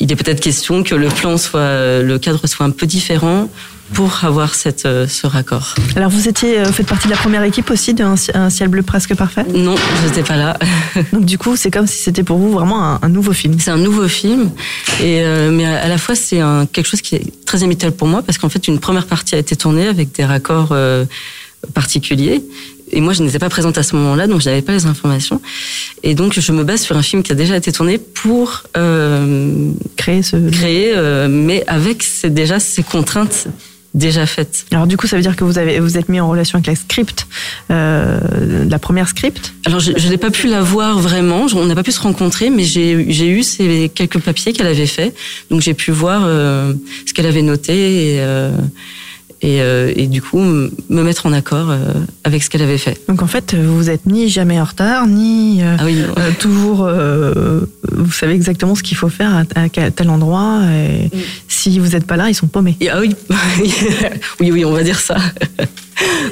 il 0.00 0.12
est 0.12 0.16
peut-être 0.16 0.40
question 0.40 0.82
que 0.82 0.94
le 0.94 1.08
plan 1.08 1.36
soit, 1.38 2.02
le 2.02 2.18
cadre 2.18 2.46
soit 2.46 2.66
un 2.66 2.70
peu 2.70 2.86
différent 2.86 3.48
pour 3.94 4.24
avoir 4.24 4.56
cette, 4.56 4.84
euh, 4.84 5.06
ce 5.06 5.28
raccord. 5.28 5.76
Alors 5.94 6.10
vous 6.10 6.26
étiez, 6.28 6.58
euh, 6.58 6.64
faites 6.72 6.88
partie 6.88 7.06
de 7.06 7.12
la 7.12 7.16
première 7.18 7.44
équipe 7.44 7.70
aussi 7.70 7.94
d'un 7.94 8.16
ci- 8.16 8.32
un 8.34 8.50
ciel 8.50 8.68
bleu 8.68 8.82
presque 8.82 9.14
parfait? 9.14 9.44
Non, 9.54 9.76
j'étais 10.02 10.24
pas 10.24 10.36
là. 10.36 10.58
Donc 11.12 11.24
du 11.24 11.38
coup, 11.38 11.54
c'est 11.54 11.70
comme 11.70 11.86
si 11.86 12.02
c'était 12.02 12.24
pour 12.24 12.36
vous 12.36 12.50
vraiment 12.50 12.84
un, 12.84 12.98
un 13.00 13.08
nouveau 13.08 13.32
film. 13.32 13.54
C'est 13.60 13.70
un 13.70 13.76
nouveau 13.76 14.08
film, 14.08 14.50
et 15.00 15.22
euh, 15.22 15.52
mais 15.52 15.64
à 15.66 15.86
la 15.86 15.98
fois 15.98 16.16
c'est 16.16 16.40
quelque 16.72 16.86
chose 16.88 17.00
qui 17.00 17.14
est 17.14 17.22
très 17.46 17.62
habituel 17.62 17.92
pour 17.92 18.08
moi 18.08 18.22
parce 18.22 18.38
qu'en 18.38 18.48
fait 18.48 18.66
une 18.66 18.80
première 18.80 19.06
partie 19.06 19.36
a 19.36 19.38
été 19.38 19.54
tournée 19.54 19.86
avec 19.86 20.10
des 20.12 20.24
raccords 20.24 20.70
euh, 20.72 21.04
particuliers 21.74 22.42
et 22.90 23.00
moi, 23.00 23.12
je 23.12 23.22
n'étais 23.22 23.38
pas 23.38 23.48
présente 23.48 23.78
à 23.78 23.82
ce 23.82 23.96
moment-là, 23.96 24.26
donc 24.26 24.40
je 24.40 24.48
n'avais 24.48 24.62
pas 24.62 24.72
les 24.72 24.86
informations. 24.86 25.40
Et 26.02 26.14
donc, 26.14 26.38
je 26.38 26.52
me 26.52 26.62
base 26.62 26.82
sur 26.82 26.96
un 26.96 27.02
film 27.02 27.22
qui 27.22 27.32
a 27.32 27.34
déjà 27.34 27.56
été 27.56 27.72
tourné 27.72 27.98
pour 27.98 28.62
euh, 28.76 29.70
créer 29.96 30.22
ce 30.22 30.36
créer, 30.50 30.92
euh, 30.94 31.28
mais 31.28 31.64
avec 31.66 32.02
c'est 32.02 32.32
déjà 32.32 32.60
ces 32.60 32.82
contraintes 32.82 33.48
déjà 33.92 34.26
faites. 34.26 34.66
Alors 34.72 34.86
du 34.86 34.98
coup, 34.98 35.06
ça 35.06 35.16
veut 35.16 35.22
dire 35.22 35.36
que 35.36 35.44
vous 35.44 35.56
avez 35.56 35.80
vous 35.80 35.96
êtes 35.96 36.10
mis 36.10 36.20
en 36.20 36.28
relation 36.28 36.56
avec 36.56 36.66
la 36.66 36.76
script, 36.76 37.26
euh, 37.70 38.20
la 38.68 38.78
première 38.78 39.08
script? 39.08 39.54
Alors, 39.64 39.80
je, 39.80 39.92
je 39.96 40.08
n'ai 40.08 40.18
pas 40.18 40.30
pu 40.30 40.48
la 40.48 40.60
voir 40.60 40.98
vraiment, 40.98 41.46
on 41.54 41.64
n'a 41.64 41.74
pas 41.74 41.82
pu 41.82 41.92
se 41.92 42.00
rencontrer, 42.00 42.50
mais 42.50 42.62
j'ai 42.62 43.06
j'ai 43.10 43.28
eu 43.28 43.42
ces 43.42 43.90
quelques 43.94 44.20
papiers 44.20 44.52
qu'elle 44.52 44.66
avait 44.66 44.86
fait, 44.86 45.14
donc 45.50 45.62
j'ai 45.62 45.74
pu 45.74 45.92
voir 45.92 46.22
ce 46.22 47.12
qu'elle 47.14 47.26
avait 47.26 47.42
noté 47.42 48.16
et, 48.16 48.20
et, 49.42 49.60
euh, 49.60 49.92
et 49.94 50.06
du 50.06 50.22
coup 50.22 50.38
me 50.40 50.70
mettre 50.88 51.26
en 51.26 51.32
accord 51.32 51.70
euh, 51.70 51.92
avec 52.24 52.42
ce 52.42 52.48
qu'elle 52.50 52.62
avait 52.62 52.78
fait. 52.78 52.98
Donc 53.08 53.22
en 53.22 53.26
fait, 53.26 53.54
vous 53.54 53.90
êtes 53.90 54.06
ni 54.06 54.28
jamais 54.30 54.58
en 54.60 54.64
retard, 54.64 55.06
ni 55.06 55.62
euh, 55.62 55.76
Ah 55.78 55.84
oui, 55.84 55.98
toujours. 56.38 56.88
vous 57.92 58.12
savez 58.12 58.34
exactement 58.34 58.74
ce 58.74 58.82
qu'il 58.82 58.96
faut 58.96 59.08
faire 59.10 59.34
à, 59.34 59.42
à 59.60 59.90
tel 59.90 60.08
endroit. 60.10 60.60
Et 60.72 61.10
si 61.48 61.78
vous 61.78 61.88
n'êtes 61.88 62.06
pas 62.06 62.16
là, 62.16 62.28
ils 62.30 62.34
sont 62.34 62.46
paumés. 62.46 62.76
Et- 62.80 62.88
ah 62.88 62.98
oui, 63.00 63.14
oui, 64.40 64.50
oui, 64.52 64.64
on 64.64 64.72
va 64.72 64.82
dire 64.82 64.98
ça. 65.00 65.16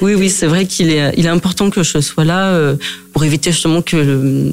oui, 0.01 0.15
oui, 0.15 0.31
c'est 0.31 0.47
vrai 0.47 0.67
qu'il 0.67 0.91
est, 0.91 1.13
il 1.17 1.27
est 1.27 1.31
important 1.31 1.71
que 1.71 1.83
je 1.83 2.01
sois 2.01 2.25
là 2.25 2.75
pour 3.13 3.25
éviter 3.25 3.53
justement 3.53 3.83
que 3.83 3.97
le- 3.97 4.53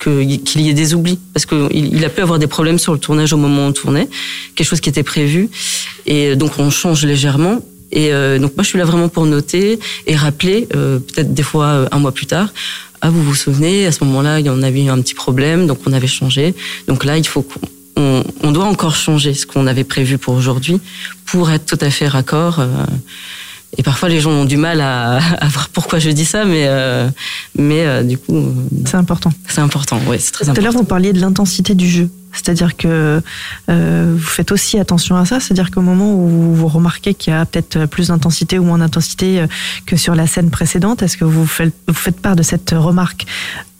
qu'il 0.00 0.60
y 0.60 0.68
ait 0.68 0.74
des 0.74 0.94
oublis 0.94 1.18
parce 1.34 1.44
que 1.44 1.68
il, 1.72 1.96
il 1.96 2.04
a 2.04 2.08
pu 2.08 2.20
avoir 2.20 2.38
des 2.38 2.46
problèmes 2.46 2.78
sur 2.78 2.92
le 2.92 3.00
tournage 3.00 3.32
au 3.32 3.36
moment 3.36 3.64
où 3.64 3.68
on 3.70 3.72
tournait, 3.72 4.08
quelque 4.54 4.68
chose 4.68 4.80
qui 4.80 4.88
était 4.88 5.02
prévu 5.02 5.48
et 6.06 6.36
donc 6.36 6.52
on 6.58 6.70
change 6.70 7.04
légèrement. 7.04 7.60
Et 7.92 8.12
euh, 8.12 8.38
donc 8.38 8.56
moi 8.56 8.62
je 8.62 8.68
suis 8.68 8.78
là 8.78 8.84
vraiment 8.84 9.08
pour 9.08 9.26
noter 9.26 9.78
et 10.06 10.16
rappeler 10.16 10.68
euh, 10.74 10.98
peut-être 10.98 11.32
des 11.32 11.42
fois 11.42 11.66
euh, 11.66 11.88
un 11.90 11.98
mois 11.98 12.12
plus 12.12 12.26
tard. 12.26 12.52
Ah 13.00 13.10
vous 13.10 13.22
vous 13.22 13.34
souvenez 13.34 13.86
à 13.86 13.92
ce 13.92 14.02
moment-là 14.04 14.40
il 14.40 14.46
y 14.46 14.50
en 14.50 14.62
avait 14.62 14.84
eu 14.84 14.88
un 14.88 15.00
petit 15.00 15.14
problème 15.14 15.66
donc 15.66 15.78
on 15.86 15.92
avait 15.92 16.06
changé. 16.06 16.54
Donc 16.86 17.04
là 17.04 17.16
il 17.16 17.26
faut 17.26 17.42
qu'on 17.42 18.24
on, 18.42 18.52
doit 18.52 18.66
encore 18.66 18.94
changer 18.94 19.34
ce 19.34 19.46
qu'on 19.46 19.66
avait 19.66 19.84
prévu 19.84 20.18
pour 20.18 20.34
aujourd'hui 20.34 20.80
pour 21.26 21.50
être 21.50 21.64
tout 21.64 21.82
à 21.84 21.90
fait 21.90 22.08
raccord. 22.08 22.62
et 23.76 23.82
parfois, 23.82 24.08
les 24.08 24.20
gens 24.20 24.30
ont 24.30 24.44
du 24.44 24.56
mal 24.56 24.80
à, 24.80 25.16
à 25.40 25.48
voir 25.48 25.68
pourquoi 25.68 25.98
je 25.98 26.10
dis 26.10 26.24
ça, 26.24 26.44
mais, 26.44 26.66
euh, 26.68 27.08
mais 27.56 28.04
du 28.04 28.16
coup. 28.16 28.54
C'est 28.86 28.96
important. 28.96 29.32
C'est 29.48 29.60
important, 29.60 30.00
oui, 30.06 30.16
c'est 30.20 30.30
très 30.30 30.44
Tout 30.44 30.50
à 30.50 30.52
important. 30.52 30.64
l'heure, 30.64 30.80
vous 30.80 30.84
parliez 30.84 31.12
de 31.12 31.20
l'intensité 31.20 31.74
du 31.74 31.88
jeu. 31.88 32.08
C'est-à-dire 32.32 32.76
que 32.76 33.20
euh, 33.70 34.14
vous 34.16 34.26
faites 34.26 34.52
aussi 34.52 34.78
attention 34.78 35.16
à 35.16 35.24
ça. 35.24 35.40
C'est-à-dire 35.40 35.70
qu'au 35.70 35.80
moment 35.80 36.14
où 36.14 36.54
vous 36.54 36.68
remarquez 36.68 37.14
qu'il 37.14 37.32
y 37.32 37.36
a 37.36 37.44
peut-être 37.46 37.86
plus 37.86 38.08
d'intensité 38.08 38.58
ou 38.58 38.64
moins 38.64 38.78
d'intensité 38.78 39.40
euh, 39.40 39.46
que 39.86 39.96
sur 39.96 40.14
la 40.14 40.26
scène 40.26 40.50
précédente, 40.50 41.02
est-ce 41.02 41.16
que 41.16 41.24
vous 41.24 41.46
faites, 41.46 42.20
part 42.20 42.36
de 42.36 42.42
cette 42.42 42.70
remarque 42.76 43.26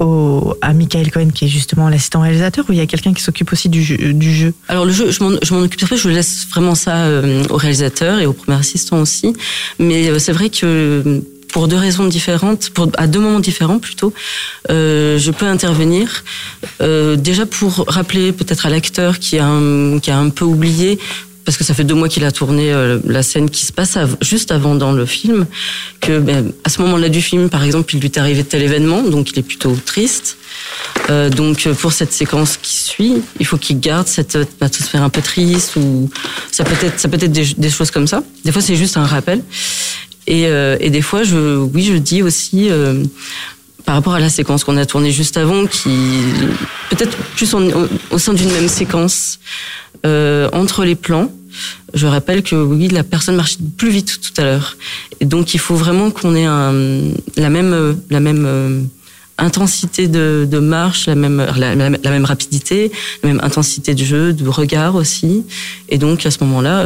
à 0.00 0.72
Michael 0.74 1.10
Cohen, 1.10 1.30
qui 1.34 1.46
est 1.46 1.48
justement 1.48 1.88
l'assistant 1.88 2.20
réalisateur, 2.20 2.64
ou 2.68 2.72
il 2.72 2.78
y 2.78 2.80
a 2.80 2.86
quelqu'un 2.86 3.12
qui 3.12 3.22
s'occupe 3.22 3.52
aussi 3.52 3.68
du 3.68 3.82
jeu, 3.82 4.54
Alors 4.68 4.84
le 4.84 4.92
jeu, 4.92 5.10
je 5.10 5.22
m'en, 5.24 5.60
occupe 5.60 5.80
très 5.80 5.96
je 5.96 6.08
laisse 6.08 6.46
vraiment 6.48 6.76
ça 6.76 7.06
euh, 7.06 7.42
au 7.50 7.56
réalisateur 7.56 8.20
et 8.20 8.26
au 8.26 8.32
premier 8.32 8.58
assistant 8.58 9.00
aussi. 9.00 9.34
Mais 9.80 10.16
c'est 10.20 10.32
vrai 10.32 10.50
que 10.50 11.22
pour 11.48 11.68
deux 11.68 11.76
raisons 11.76 12.06
différentes, 12.06 12.70
à 12.96 13.06
deux 13.06 13.20
moments 13.20 13.40
différents 13.40 13.78
plutôt, 13.78 14.12
euh, 14.70 15.18
je 15.18 15.30
peux 15.30 15.46
intervenir. 15.46 16.24
Euh, 16.80 17.16
déjà 17.16 17.46
pour 17.46 17.84
rappeler 17.88 18.32
peut-être 18.32 18.66
à 18.66 18.70
l'acteur 18.70 19.18
qui 19.18 19.38
a 19.38 19.46
un, 19.46 19.98
qui 19.98 20.10
a 20.10 20.18
un 20.18 20.28
peu 20.28 20.44
oublié 20.44 20.98
parce 21.44 21.56
que 21.56 21.64
ça 21.64 21.72
fait 21.72 21.84
deux 21.84 21.94
mois 21.94 22.08
qu'il 22.08 22.24
a 22.24 22.30
tourné 22.30 22.70
euh, 22.74 22.98
la 23.06 23.22
scène 23.22 23.48
qui 23.48 23.64
se 23.64 23.72
passe 23.72 23.96
juste 24.20 24.52
avant 24.52 24.74
dans 24.74 24.92
le 24.92 25.06
film, 25.06 25.46
que 26.02 26.18
ben, 26.18 26.52
à 26.64 26.68
ce 26.68 26.82
moment-là 26.82 27.08
du 27.08 27.22
film, 27.22 27.48
par 27.48 27.64
exemple, 27.64 27.94
il 27.94 28.00
lui 28.00 28.08
est 28.08 28.18
arrivé 28.18 28.44
tel 28.44 28.62
événement, 28.62 29.00
donc 29.02 29.30
il 29.30 29.38
est 29.38 29.42
plutôt 29.42 29.74
triste. 29.84 30.36
Donc 31.08 31.66
pour 31.80 31.92
cette 31.92 32.12
séquence 32.12 32.58
qui 32.58 32.76
suit, 32.76 33.22
il 33.40 33.46
faut 33.46 33.56
qu'il 33.56 33.80
garde 33.80 34.06
cette 34.06 34.36
atmosphère 34.60 35.02
un 35.02 35.08
peu 35.08 35.22
triste 35.22 35.76
ou 35.76 36.10
ça 36.50 36.64
peut 36.64 36.76
être 36.84 37.00
ça 37.00 37.08
peut 37.08 37.16
être 37.16 37.32
des 37.32 37.70
choses 37.70 37.90
comme 37.90 38.06
ça. 38.06 38.22
Des 38.44 38.52
fois 38.52 38.60
c'est 38.60 38.76
juste 38.76 38.98
un 38.98 39.06
rappel 39.06 39.42
et, 40.28 40.46
euh, 40.46 40.76
et 40.78 40.90
des 40.90 41.02
fois 41.02 41.24
je 41.24 41.56
oui 41.56 41.82
je 41.82 41.94
dis 41.94 42.22
aussi 42.22 42.70
euh, 42.70 43.02
par 43.86 43.94
rapport 43.94 44.14
à 44.14 44.20
la 44.20 44.28
séquence 44.28 44.64
qu'on 44.64 44.76
a 44.76 44.84
tournée 44.84 45.10
juste 45.10 45.38
avant, 45.38 45.66
qui 45.66 45.96
peut-être 46.90 47.16
plus 47.36 47.54
au, 47.54 48.18
sein 48.18 48.34
d'une 48.34 48.52
même 48.52 48.68
séquence 48.68 49.40
euh, 50.04 50.50
entre 50.52 50.84
les 50.84 50.94
plans. 50.94 51.32
Je 51.94 52.06
rappelle 52.06 52.42
que 52.42 52.54
oui, 52.54 52.88
la 52.88 53.02
personne 53.02 53.36
marche 53.36 53.56
plus 53.78 53.88
vite 53.88 54.20
tout 54.20 54.38
à 54.42 54.44
l'heure, 54.44 54.76
et 55.20 55.24
donc 55.24 55.54
il 55.54 55.58
faut 55.58 55.74
vraiment 55.74 56.10
qu'on 56.10 56.34
ait 56.34 56.44
la 56.44 57.48
même 57.48 58.88
intensité 59.38 60.06
de, 60.06 60.58
marche, 60.58 61.06
la 61.06 61.14
même 61.14 62.24
rapidité, 62.26 62.92
la 63.22 63.30
même 63.30 63.40
intensité 63.42 63.94
de 63.94 64.04
jeu, 64.04 64.34
de 64.34 64.46
regard 64.50 64.96
aussi. 64.96 65.44
Et 65.88 65.96
donc 65.96 66.26
à 66.26 66.30
ce 66.30 66.44
moment-là, 66.44 66.84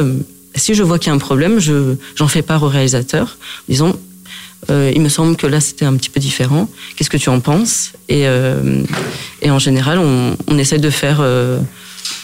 si 0.55 0.73
je 0.75 0.83
vois 0.83 0.99
qu'il 0.99 1.07
y 1.07 1.11
a 1.11 1.15
un 1.15 1.19
problème, 1.19 1.59
je 1.59 1.95
j'en 2.15 2.27
fais 2.27 2.41
part 2.41 2.63
au 2.63 2.67
réalisateur, 2.67 3.37
disons 3.69 3.95
euh, 4.69 4.91
il 4.95 5.01
me 5.01 5.09
semble 5.09 5.35
que 5.35 5.45
là 5.47 5.59
c'était 5.59 5.85
un 5.85 5.95
petit 5.95 6.09
peu 6.09 6.19
différent. 6.21 6.69
Qu'est-ce 6.95 7.09
que 7.09 7.17
tu 7.17 7.29
en 7.29 7.41
penses? 7.41 7.91
Et, 8.07 8.27
euh, 8.27 8.81
et 9.41 9.51
en 9.51 9.59
général, 9.59 9.99
on, 9.99 10.37
on 10.47 10.57
essaie 10.57 10.77
de 10.79 10.89
faire 10.89 11.17
euh, 11.19 11.59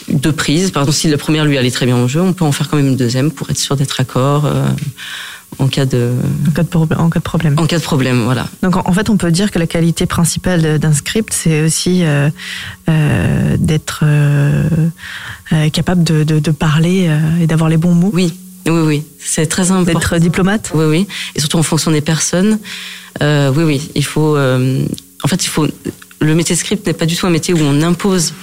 deux 0.07 0.31
prises. 0.31 0.71
Par 0.71 0.83
exemple, 0.83 0.97
si 0.97 1.09
la 1.09 1.17
première 1.17 1.43
lui 1.43 1.57
allait 1.57 1.69
très 1.71 1.85
bien 1.85 1.97
au 1.97 2.07
jeu, 2.07 2.21
on 2.21 2.31
peut 2.31 2.45
en 2.45 2.53
faire 2.53 2.69
quand 2.69 2.77
même 2.77 2.87
une 2.87 2.95
deuxième 2.95 3.29
pour 3.31 3.49
être 3.49 3.57
sûr 3.59 3.75
d'être 3.75 3.97
d'accord 3.97 4.45
euh, 4.45 4.65
en 5.57 5.67
cas 5.67 5.85
de 5.85 6.13
en 6.47 6.51
cas 6.51 6.63
de, 6.63 6.69
problème- 6.69 6.99
en 6.99 7.09
cas 7.09 7.19
de 7.19 7.23
problème. 7.25 7.55
en 7.57 7.65
cas 7.67 7.77
de 7.77 7.83
problème. 7.83 8.23
Voilà. 8.23 8.47
Donc 8.63 8.77
en 8.77 8.83
en 8.85 8.93
fait, 8.93 9.09
on 9.09 9.17
peut 9.17 9.31
dire 9.31 9.51
que 9.51 9.59
la 9.59 9.67
qualité 9.67 10.05
principale 10.05 10.79
d'un 10.79 10.93
script, 10.93 11.33
c'est 11.33 11.61
aussi 11.61 12.05
euh, 12.05 12.29
euh, 12.87 13.57
d'être 13.59 14.01
euh, 14.03 14.63
euh, 15.53 15.69
capable 15.69 16.03
de, 16.03 16.23
de, 16.23 16.39
de 16.39 16.51
parler 16.51 17.07
euh, 17.07 17.19
et 17.41 17.47
d'avoir 17.47 17.69
les 17.69 17.77
bons 17.77 17.93
mots. 17.93 18.11
Oui, 18.13 18.33
oui, 18.67 18.81
oui, 18.85 19.03
c'est 19.19 19.47
très 19.47 19.71
important. 19.71 19.99
D'être 19.99 20.17
diplomate. 20.17 20.71
Oui, 20.73 20.85
oui, 20.85 21.07
et 21.35 21.39
surtout 21.39 21.57
en 21.57 21.63
fonction 21.63 21.91
des 21.91 22.01
personnes. 22.01 22.59
Euh, 23.21 23.51
oui, 23.55 23.63
oui, 23.63 23.91
il 23.95 24.05
faut. 24.05 24.37
en 24.37 25.27
fait, 25.27 25.43
il 25.43 25.49
faut. 25.49 25.67
Le 26.21 26.35
métier 26.35 26.55
de 26.55 26.59
script 26.59 26.85
n'est 26.85 26.93
pas 26.93 27.05
du 27.05 27.15
tout 27.15 27.27
un 27.27 27.29
métier 27.31 27.53
où 27.53 27.59
on 27.61 27.81
impose 27.81 28.33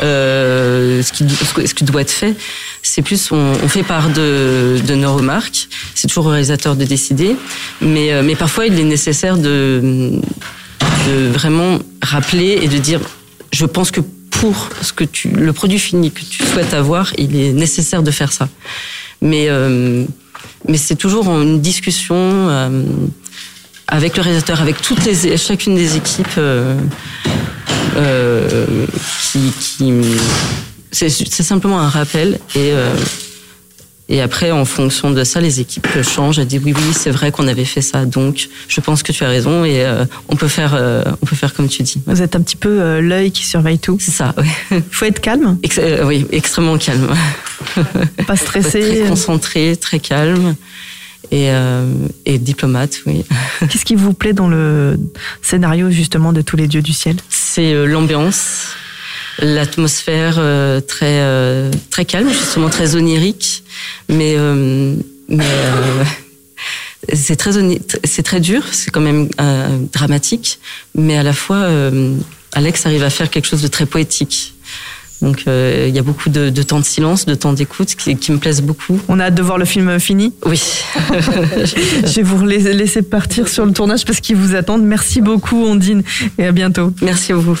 euh, 0.00 1.02
ce, 1.02 1.12
qui, 1.12 1.24
ce 1.28 1.84
doit 1.84 2.02
être 2.02 2.10
fait. 2.10 2.34
C'est 2.82 3.02
plus 3.02 3.32
on, 3.32 3.52
on 3.62 3.68
fait 3.68 3.82
part 3.82 4.10
de, 4.10 4.78
de 4.86 4.94
nos 4.94 5.14
remarques. 5.14 5.68
C'est 5.94 6.06
toujours 6.06 6.26
au 6.26 6.30
réalisateur 6.30 6.76
de 6.76 6.84
décider, 6.84 7.36
mais 7.80 8.12
euh, 8.12 8.22
mais 8.24 8.36
parfois 8.36 8.66
il 8.66 8.78
est 8.78 8.84
nécessaire 8.84 9.36
de 9.36 10.12
de 11.06 11.28
vraiment 11.32 11.78
rappeler 12.02 12.58
et 12.62 12.68
de 12.68 12.78
dire 12.78 13.00
je 13.52 13.66
pense 13.66 13.90
que 13.90 14.00
pour 14.40 14.68
ce 14.82 14.92
que 14.92 15.04
tu 15.04 15.28
le 15.28 15.52
produit 15.52 15.78
fini 15.78 16.10
que 16.10 16.20
tu 16.20 16.44
souhaites 16.44 16.74
avoir, 16.74 17.12
il 17.18 17.36
est 17.36 17.52
nécessaire 17.52 18.02
de 18.02 18.10
faire 18.10 18.32
ça. 18.32 18.48
Mais 19.20 19.46
euh, 19.48 20.04
mais 20.66 20.76
c'est 20.76 20.96
toujours 20.96 21.26
une 21.28 21.60
discussion 21.60 22.14
euh, 22.16 22.82
avec 23.86 24.16
le 24.16 24.22
réalisateur, 24.22 24.60
avec 24.60 24.80
toutes 24.80 25.04
les 25.04 25.36
chacune 25.36 25.74
des 25.74 25.96
équipes 25.96 26.26
euh, 26.38 26.76
qui, 29.32 29.52
c'est 30.92 31.42
simplement 31.42 31.80
un 31.80 31.88
rappel 31.88 32.38
et 34.10 34.22
après, 34.22 34.50
en 34.52 34.64
fonction 34.64 35.10
de 35.10 35.22
ça, 35.22 35.40
les 35.40 35.60
équipes 35.60 35.86
changent. 36.02 36.38
Elles 36.38 36.46
disent 36.46 36.62
oui, 36.64 36.72
oui, 36.74 36.94
c'est 36.94 37.10
vrai 37.10 37.30
qu'on 37.30 37.46
avait 37.46 37.66
fait 37.66 37.82
ça, 37.82 38.06
donc 38.06 38.48
je 38.66 38.80
pense 38.80 39.02
que 39.02 39.12
tu 39.12 39.22
as 39.22 39.28
raison 39.28 39.66
et 39.66 39.84
euh, 39.84 40.06
on 40.28 40.36
peut 40.36 40.48
faire, 40.48 40.72
euh, 40.74 41.02
on 41.20 41.26
peut 41.26 41.36
faire 41.36 41.52
comme 41.52 41.68
tu 41.68 41.82
dis. 41.82 42.00
Vous 42.06 42.22
êtes 42.22 42.34
un 42.34 42.40
petit 42.40 42.56
peu 42.56 42.80
euh, 42.80 43.02
l'œil 43.02 43.30
qui 43.32 43.44
surveille 43.44 43.78
tout. 43.78 43.98
C'est 44.00 44.12
ça. 44.12 44.34
Oui. 44.38 44.80
Faut 44.90 45.04
être 45.04 45.20
calme. 45.20 45.58
Ex- 45.62 45.80
oui, 46.04 46.26
extrêmement 46.32 46.78
calme. 46.78 47.06
Pas 48.26 48.36
stressé. 48.36 48.80
très 48.80 49.08
concentré, 49.08 49.76
très 49.76 49.98
calme 49.98 50.54
et, 51.30 51.50
et 52.24 52.38
diplomate. 52.38 53.00
Oui. 53.04 53.26
Qu'est-ce 53.68 53.84
qui 53.84 53.94
vous 53.94 54.14
plaît 54.14 54.32
dans 54.32 54.48
le 54.48 54.98
scénario 55.42 55.90
justement 55.90 56.32
de 56.32 56.40
tous 56.40 56.56
les 56.56 56.66
dieux 56.66 56.80
du 56.80 56.94
ciel? 56.94 57.16
C'est 57.28 57.84
l'ambiance, 57.86 58.68
l'atmosphère 59.38 60.40
très 60.86 61.70
très 61.90 62.04
calme, 62.06 62.30
justement 62.30 62.70
très 62.70 62.94
onirique, 62.96 63.64
mais 64.08 64.34
euh, 64.36 64.94
euh, 65.30 66.04
c'est 67.12 67.36
très 67.36 67.52
c'est 68.04 68.22
très 68.22 68.40
dur, 68.40 68.62
c'est 68.72 68.90
quand 68.90 69.00
même 69.00 69.28
euh, 69.40 69.78
dramatique, 69.92 70.58
mais 70.94 71.16
à 71.16 71.22
la 71.22 71.32
fois 71.32 71.68
Alex 72.52 72.86
arrive 72.86 73.02
à 73.02 73.10
faire 73.10 73.30
quelque 73.30 73.46
chose 73.46 73.62
de 73.62 73.68
très 73.68 73.86
poétique. 73.86 74.54
Donc 75.22 75.44
euh, 75.46 75.86
il 75.88 75.94
y 75.94 75.98
a 75.98 76.02
beaucoup 76.02 76.28
de, 76.30 76.50
de 76.50 76.62
temps 76.62 76.78
de 76.78 76.84
silence, 76.84 77.26
de 77.26 77.34
temps 77.34 77.52
d'écoute 77.52 77.94
qui, 77.94 78.16
qui 78.16 78.32
me 78.32 78.38
plaisent 78.38 78.62
beaucoup. 78.62 79.00
On 79.08 79.18
a 79.18 79.24
hâte 79.24 79.34
de 79.34 79.42
voir 79.42 79.58
le 79.58 79.64
film 79.64 79.98
fini. 79.98 80.32
Oui. 80.46 80.62
Je 81.10 82.14
vais 82.16 82.22
vous 82.22 82.44
laisser 82.46 82.72
laisser 82.72 83.02
partir 83.02 83.48
sur 83.48 83.66
le 83.66 83.72
tournage 83.72 84.04
parce 84.04 84.20
qu'ils 84.20 84.36
vous 84.36 84.54
attendent. 84.54 84.84
Merci 84.84 85.20
beaucoup 85.20 85.64
Ondine 85.64 86.02
et 86.38 86.46
à 86.46 86.52
bientôt. 86.52 86.92
Merci 87.02 87.32
à 87.32 87.36
vous. 87.36 87.58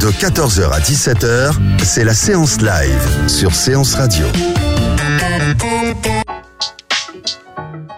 De 0.00 0.10
14h 0.10 0.70
à 0.70 0.80
17h, 0.80 1.52
c'est 1.82 2.04
la 2.04 2.14
séance 2.14 2.60
live 2.60 3.28
sur 3.28 3.54
Séance 3.54 3.94
Radio. 3.94 4.24